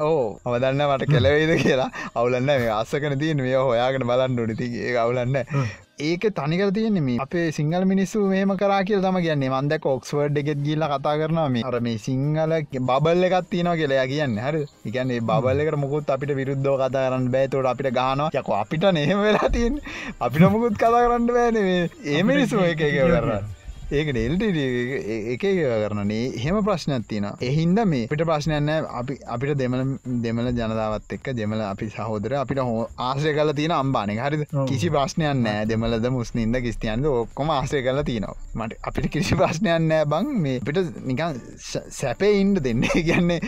ඕ 0.00 0.24
අවදන්න 0.44 0.82
මට 0.86 1.10
කෙලවෙයිද 1.12 1.52
කියලා. 1.62 1.90
අවුලන්න 2.14 2.48
මේ 2.48 2.72
අස්සකන 2.72 3.16
තියන 3.18 3.44
මේ 3.46 3.60
හොයාගෙන 3.60 4.06
බලන්න 4.10 4.40
ඩති 4.40 4.68
ඒ 4.86 4.96
අවුලන්න 4.96 5.38
ඒක 6.08 6.24
තනිකර 6.38 6.70
තියෙන්නේ 6.76 7.04
මේ 7.06 7.18
අපේ 7.24 7.44
සිංහල 7.58 7.84
මිනිස්සු 7.92 8.22
මේම 8.32 8.52
කරා 8.62 8.80
කියල 8.88 9.02
තම 9.04 9.18
කියන්නේ. 9.26 9.50
මන්දක 9.56 9.86
ඔක්ස්වර්ඩ් 9.92 10.40
එකෙත් 10.42 10.62
ගිල්ල 10.66 10.84
කතා 10.92 11.14
කරනවා 11.20 11.48
මේ. 11.54 11.64
අර 11.68 11.76
මේ 11.86 11.98
සිංහල 12.06 12.56
බල්ල 13.06 13.28
එකත් 13.28 13.50
තියනවා 13.52 13.76
කියලා 13.82 14.08
කියන්න. 14.12 14.40
හරි 14.46 14.64
එකන්නේ 14.88 15.20
බල්ලකට 15.28 15.78
මුකුත් 15.84 16.12
අපිට 16.16 16.34
විරුද්ධෝ 16.40 16.76
කතා 16.82 17.06
කරන්න 17.06 17.30
බෑතවට 17.36 17.70
අපිට 17.72 17.94
ගානවා 18.00 18.30
යක 18.42 18.52
අපිට 18.62 18.90
නහෙම 18.96 19.24
වෙලා 19.28 19.54
තියෙන් 19.56 19.80
අපිට 20.26 20.50
මුකුත් 20.56 20.76
කතා 20.82 21.06
කරන්න 21.06 21.32
බෑන 21.38 21.64
මේ. 21.70 21.88
ඒ 22.12 22.22
මිනිස්සු 22.22 22.66
එක 22.72 22.86
එක 22.90 23.00
කරන්න. 23.00 23.59
ඒක 23.90 24.10
ඩෙල්ට 24.10 24.42
එක 25.34 25.44
කරනේ 25.84 26.26
හෙම 26.38 26.58
ප්‍රශ්නයක් 26.62 27.06
තියන 27.10 27.26
එහින්ද 27.42 27.80
මේ 27.90 28.06
පිට 28.06 28.22
ප්‍රශ්නයන්න 28.24 28.70
අපි 28.92 29.16
අපිට 29.26 29.56
දෙමල 29.58 29.82
දෙමල 30.22 30.50
ජනතාවත් 30.52 31.16
එක්ක 31.16 31.32
දෙමල 31.34 31.62
අපි 31.62 31.88
සහෝදර 31.90 32.36
අපිට 32.40 32.62
හෝ 32.62 32.84
ආශ්‍රය 33.00 33.32
කල 33.34 33.52
තියෙන 33.52 33.74
අම්බාන 33.74 34.12
හරි 34.16 34.46
කිසි 34.68 34.90
ප්‍රශ්නයන් 34.90 35.42
නෑ. 35.42 35.66
දෙමලද 35.66 36.06
මුස්ලින්ද 36.10 36.60
කිස්තියන්ද 36.62 37.06
ඔක්කොම 37.06 37.50
ආශ්‍රය 37.50 37.82
කල 37.82 38.02
තියෙනවා. 38.02 38.36
මට 38.56 38.78
අපිට 38.82 39.10
කිසි 39.10 39.36
ප්‍රශ්නයන් 39.36 39.88
නෑ 39.88 40.06
බං. 40.06 40.30
මේ 40.38 40.60
පිට 40.60 40.78
නිකන් 41.04 41.42
සැපේ 41.90 42.32
ඉන්ඩ 42.40 42.62
දෙන්න. 42.62 42.86
කියන්නේ 43.08 43.40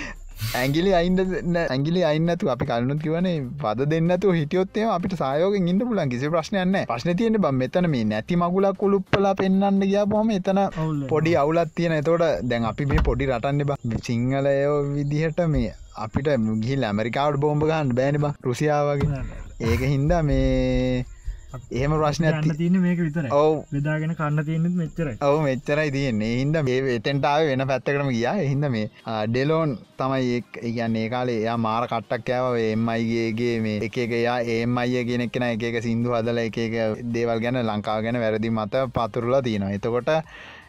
ඇගිලි 0.60 0.90
අයින්ද 0.98 1.20
ඇගිලි 1.64 2.00
අයින්නතු 2.08 2.50
අපි 2.54 2.66
කලනුත් 2.70 3.00
කිවනේ 3.04 3.34
පද 3.62 3.86
දෙන්නතු 3.92 4.32
හිටියොත්තේ 4.38 4.86
අපිට 4.94 5.14
සයෝගෙන් 5.20 5.68
ඉන්න 5.72 5.82
පුලන් 5.88 6.12
කිසි 6.12 6.32
ප්‍රශ්නයන්න 6.34 6.76
ප්‍රශ්න 6.90 7.12
තියෙන 7.20 7.38
බ 7.44 7.52
මෙතන 7.60 7.88
මේ 7.94 8.04
නැති 8.04 8.40
මගුලක් 8.42 8.76
කුළුප්පලා 8.82 9.34
පෙන්න්න 9.34 9.80
ගිය 9.82 10.02
පොම 10.12 10.34
එතන 10.38 10.60
පොඩි 11.08 11.32
අවුලත් 11.42 11.72
තියෙන. 11.76 11.94
එතෝට 12.00 12.26
දැන් 12.50 12.68
අපි 12.72 12.88
මේ 12.90 13.06
පොඩි 13.08 13.30
රටන්න 13.30 13.64
බ 13.68 14.02
සිංහලයෝ 14.08 14.76
විදිහට 14.96 15.40
මේ 15.54 15.72
අපිට 16.04 16.28
ගිල් 16.66 16.84
ඇමරිකාවට 16.90 17.40
බෝම්භ 17.40 17.66
ගන්න 17.70 17.96
බෑන 17.98 18.20
බ. 18.22 18.34
රුසියාවගේ 18.42 19.24
ඒක 19.62 19.82
හින්දා 19.94 20.22
මේ 20.22 21.04
එහෙම 21.52 21.94
ප්‍රශ්න 22.00 22.26
යන්න 22.28 22.56
තියන 22.60 22.76
මේක 22.84 23.00
විතර 23.06 23.28
ඔව. 23.38 23.52
බෙදාගෙන 23.72 24.14
කන්න 24.20 24.44
තියනෙත් 24.48 24.76
මෙච්චරයි. 24.80 25.16
ඔව 25.28 25.36
මෙච්චරයි 25.46 25.90
තියන්නේ. 25.96 26.30
හින්ද 26.40 26.60
මේ 26.68 26.96
එතෙන්ටාව 26.96 27.48
වෙන 27.50 27.66
පැත්තකරම 27.72 28.10
ගියා. 28.16 28.36
හින්ද 28.52 28.68
මේ 28.76 28.86
ඩෙලෝන් 29.32 29.76
තමයි 29.98 30.42
ඒ 30.62 31.08
කාලේ 31.14 31.38
එයා 31.42 31.58
මාර 31.66 31.84
කට්ටක් 31.92 32.24
කෑව 32.30 32.56
එම්මයිගේගේ 32.62 33.56
මේ 33.66 33.76
එක 33.88 33.98
එක 34.06 34.16
යා 34.18 34.38
ඒම් 34.56 34.80
අයිය 34.84 35.04
කෙනෙක්ෙන 35.10 35.48
එක 35.50 35.82
සිින්දු 35.88 36.16
හදල 36.16 36.42
එක 36.46 36.58
එක 36.66 36.74
දේවල් 37.16 37.44
ගැන 37.44 37.62
ලංකාව 37.62 38.02
ගැන 38.06 38.22
වැරදි 38.24 38.50
මත 38.50 38.88
පතුරලා 38.96 39.42
තියෙනවා. 39.48 39.76
එතකොට 39.78 40.10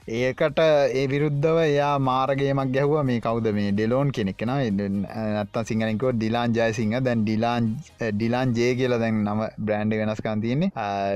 ඒකට 0.08 0.60
ඒ 0.60 1.04
විරුද්ධව 1.08 1.58
එයා 1.64 1.98
මාරගේමක් 2.08 2.72
ගැහුව 2.76 3.04
මේ 3.10 3.22
කවද 3.26 3.54
මේ 3.58 3.72
ඩෙලෝන් 3.72 4.12
කෙනෙක්ෙන 4.12 4.52
නත්ත 4.52 5.64
සිංහලෙකෝ 5.70 6.12
ඩිලාන් 6.12 6.56
ජයසිංහ. 6.58 6.96
දැන් 7.02 7.24
ඩිලාන් 7.24 7.70
ඩිලාන් 8.12 8.54
ජේ 8.58 8.76
කියල 8.76 8.98
දැන් 9.00 9.24
නම 9.24 9.44
බ්‍රන්ඩ් 9.58 9.96
වෙනස්කන් 10.02 10.42
තියන්නේ. 10.46 10.72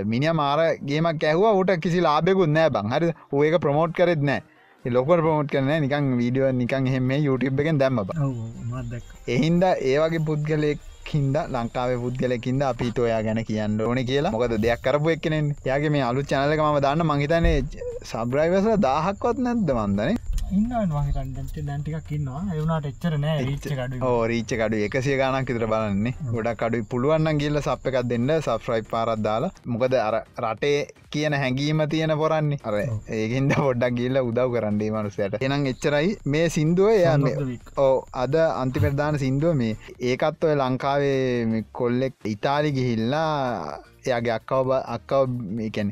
මිනි 0.06 0.32
මාරගේමක් 0.42 1.24
ඇහවා 1.24 1.64
ට 1.64 1.80
කිසි 1.86 2.00
ලාබෙකුත් 2.00 2.50
නෑ 2.50 2.70
බං. 2.70 2.94
හරි 2.94 3.12
ඒක 3.48 3.60
ප්‍රමෝට් 3.60 3.92
කරෙත් 3.92 4.24
නෑ. 4.24 4.42
ලොක 4.86 5.08
ප්‍රමෝට් 5.08 5.52
කරන 5.52 5.72
නිකං 5.84 6.06
වීඩියෝ 6.18 6.52
නිකං 6.62 6.88
හෙම 6.88 7.12
YouTube 7.12 7.62
එකෙන් 7.62 7.80
දැම්ම 7.82 8.00
එහින්ද 9.28 9.64
ඒවගේ 9.64 10.24
පුද්ගලෙක් 10.30 10.80
හින්ද 11.12 11.38
ලංකාව 11.56 11.92
පුද්ගලකින්ද 12.04 12.64
අපිට 12.70 13.00
ඔයා 13.06 13.22
ගැන 13.28 13.42
කියන්න 13.50 13.82
ඕන 13.82 14.02
කියලා. 14.10 14.34
මොකද 14.36 14.56
දෙයක් 14.66 14.82
කරපු 14.86 15.14
එක්කනෙන් 15.16 15.52
යාගේ 15.70 15.94
මේ 15.96 16.08
අලු 16.10 16.28
චනලක 16.32 16.64
ම 16.64 16.80
දන්න 16.86 17.10
මහිතනේ 17.12 17.58
සබ්‍රයිවස 18.12 18.68
දාහක්වත් 18.88 19.46
නැද්ද 19.46 19.78
වන්දනේ 19.78 20.18
රීච්ච 24.32 24.54
කඩු 24.60 24.78
එකසිය 24.86 25.18
ගණක් 25.22 25.50
ඉතර 25.54 25.66
බලන්නේ. 25.72 26.14
ගොඩක් 26.36 26.62
කඩු 26.62 26.80
පුළුවන්න 26.92 27.42
ගිල්ල 27.42 27.60
සප් 27.62 27.92
එකක් 27.92 28.08
දෙන්න. 28.12 28.32
සෆ්‍රයි් 28.46 28.86
පාරත් 28.92 29.20
දාලා. 29.26 29.52
මොකද 29.66 29.96
අර 30.00 30.16
රටේ 30.44 30.88
කියන 31.12 31.34
හැඟීම 31.34 31.84
තියෙන 31.90 32.14
පොරන්නේ. 32.22 32.60
අර 32.64 32.76
ඒකින්ද 33.18 33.52
පොඩ්ඩක් 33.58 33.98
ගිල්ල 34.00 34.22
උදව් 34.22 34.56
කරන්නේ 34.56 34.94
මනුසයට 34.96 35.36
එනම් 35.42 35.68
එච්චරයි. 35.74 36.16
මේ 36.26 36.48
සින්දුව 36.50 36.94
එය 36.94 37.04
ඕ 37.78 37.96
අද 38.24 38.40
අන්තිපෙරදාන 38.62 39.20
සින්දුව 39.26 39.54
මේ. 39.64 39.76
ඒකත් 40.12 40.48
ඔය 40.48 40.56
ලංකාවේ 40.98 41.64
කොල්ලෙක් 41.72 42.16
ඉතාලි 42.26 42.72
ගිහිල්ලා 42.72 43.80
එයාගේ 44.06 44.34
අක්කව 44.40 44.72
අක්කව 44.96 45.30
මේකැන 45.58 45.92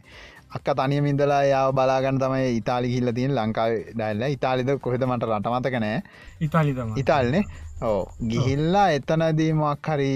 අක්ක 0.51 0.67
තනියම 0.79 1.05
ඉඳලා 1.05 1.43
යාව 1.45 1.69
බලාගන්න 1.73 2.19
තමයි 2.19 2.57
ඉතාලි 2.59 2.89
හිල්ල 2.93 3.11
තින් 3.13 3.31
ලංකාව 3.33 3.71
ඩයිල්ල. 3.91 4.25
ඉතාලිද 4.37 4.69
කොහෙද 4.79 5.05
මට 5.05 5.29
රටමතක 5.29 5.77
නෑ. 5.83 6.01
ඉතාලිතම 6.41 6.97
ඉතාල්නේ. 6.97 7.43
ඕ 7.83 8.01
ගිහිල්ලා 8.31 8.87
එතනදීමක් 8.97 9.87
හරි 9.87 10.11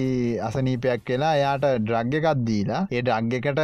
අසනීපයක් 0.49 1.01
කියලා 1.07 1.33
එයාට 1.39 1.65
ඩ්‍රග්ග 1.79 2.13
එකත් 2.21 2.45
දීලා 2.49 2.83
ඒ 2.89 3.01
ඩ්‍රග්ගකට 3.01 3.59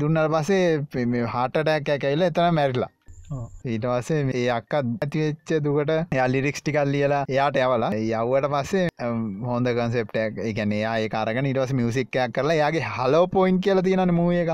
දුන්නට 0.00 0.30
පසේ 0.34 1.26
හාටටැක් 1.34 1.92
ඇකයිල 1.96 2.28
එතන 2.30 2.54
මැරිලා 2.58 2.92
ඊට 3.30 3.86
පස්සේ 3.86 4.20
ඒ 4.34 4.46
අක්කත් 4.50 4.74
ඇතිවෙච්ච 4.74 5.52
දුකට 5.64 5.92
එයා 5.94 6.26
ලිරික්ස් 6.32 6.62
ටිකල් 6.62 6.92
ලියලා 6.94 7.22
එයාට 7.28 7.58
ඇවලා 7.58 7.90
යව්වට 7.94 8.50
පස්සේ 8.54 8.86
හොඳ 9.48 9.72
කන්සෙප්ටක් 9.78 10.42
එකන 10.44 10.74
ඒ 10.74 11.08
කාරගන 11.08 11.50
ඉටවස 11.50 11.74
මියසික්කයක් 11.80 12.36
කරලා 12.36 12.58
යාගේ 12.60 12.84
හලෝ 12.96 13.24
පොයින්් 13.28 13.60
කියල 13.60 13.82
තියෙන 13.82 14.14
මූ 14.14 14.30
එක. 14.34 14.52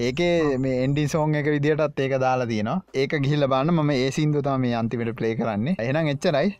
ඒකේ 0.00 0.58
මේ 0.58 0.80
එන්ඩි 0.84 1.06
සෝන් 1.08 1.34
එක 1.34 1.52
විදිටත් 1.54 2.02
ඒක 2.06 2.16
දාලා 2.20 2.50
තියෙනවා. 2.52 2.80
ඒක 2.94 3.20
ගිහිල්ල 3.20 3.50
බන්න 3.54 3.76
ම 3.76 3.94
ඒ 3.98 4.10
සිින්දුතම 4.18 4.66
මේ 4.66 4.74
අන්තිමට 4.74 5.16
ප්ලේ 5.20 5.36
කරන්නේ. 5.36 5.78
එහනම් 5.80 6.12
එච්චරයි 6.14 6.50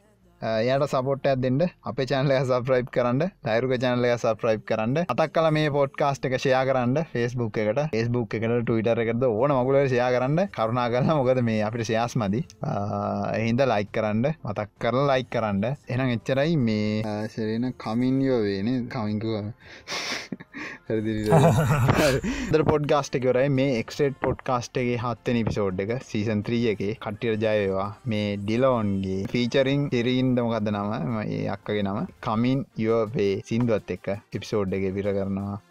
එයට 0.40 0.84
සපොට්ටයක් 0.88 1.40
දෙන්න 1.44 1.60
අප 1.90 1.98
චනල 2.10 2.32
සප්‍රයිප් 2.50 2.86
කරන්න 2.94 3.26
තයිරුක 3.44 3.74
චනල 3.82 4.06
සප්‍රයිප් 4.22 4.62
කරන්න. 4.70 5.04
අතක් 5.12 5.34
කල 5.36 5.48
මේ 5.56 5.72
පොඩ්කාස්ට් 5.74 6.24
එක 6.28 6.36
ෂයා 6.38 6.62
කරන්න 6.68 7.04
ෆෙස්බුක් 7.12 7.58
එකට. 7.62 7.80
ෆෙස්බුක් 7.92 8.36
එකට 8.38 8.54
ටවිටර 8.64 9.02
එකද 9.04 9.26
ඕන 9.28 9.52
මගුල 9.52 9.78
ෂයා 9.84 10.08
කරන්න. 10.16 10.48
කරුණා 10.56 10.88
කරන්න 10.94 11.20
මොකද 11.20 11.42
මේ 11.44 11.60
අපිට 11.68 11.84
ශයාස් 11.90 12.16
මදි. 12.16 12.40
එහින්ද 13.36 13.60
ලයික් 13.72 13.92
කරන්න 13.92 14.24
මතක් 14.32 14.68
කරලා 14.80 15.08
ලයික් 15.12 15.28
කරන්න. 15.36 15.76
එනම් 15.92 16.14
එච්චරයි 16.16 16.56
මේ 16.56 17.28
සරෙන 17.34 17.74
කමින්යෝ 17.84 18.40
වේන 18.46 18.88
කමින්කුව 18.88 19.36
ද 22.52 22.62
පොඩ්ගස්ට 22.64 23.20
එකවරයි 23.20 23.52
මේ 23.58 23.76
එක්ස්ටේට් 23.82 24.18
පොඩ්කාස්ටගේ 24.20 24.98
හත්තන 24.98 25.42
පිසෝඩ් 25.44 25.84
එක 25.86 25.94
සීසන් 26.04 26.42
3 26.44 26.72
එක 26.74 26.82
කට්ටිය 26.98 27.36
ජයවා 27.44 27.88
මේ 28.06 28.28
ඩිලෝන්ගේ 28.38 29.20
ෆීචරිං 29.28 29.88
තිරීන් 29.90 30.30
සින්ද 30.30 30.40
මොකක්ද 30.40 30.68
නම? 30.70 30.90
ඒ 31.26 31.46
අක්කගේ 31.48 31.82
නම. 31.82 31.98
කමින් 32.20 32.60
යෝවේ 32.78 33.32
සින්දුවත් 33.44 33.90
එක්ක 33.94 34.06
එපිසෝඩ් 34.32 34.74
එක 34.76 34.84
විර 34.96 35.08
කරනවා 35.10 35.56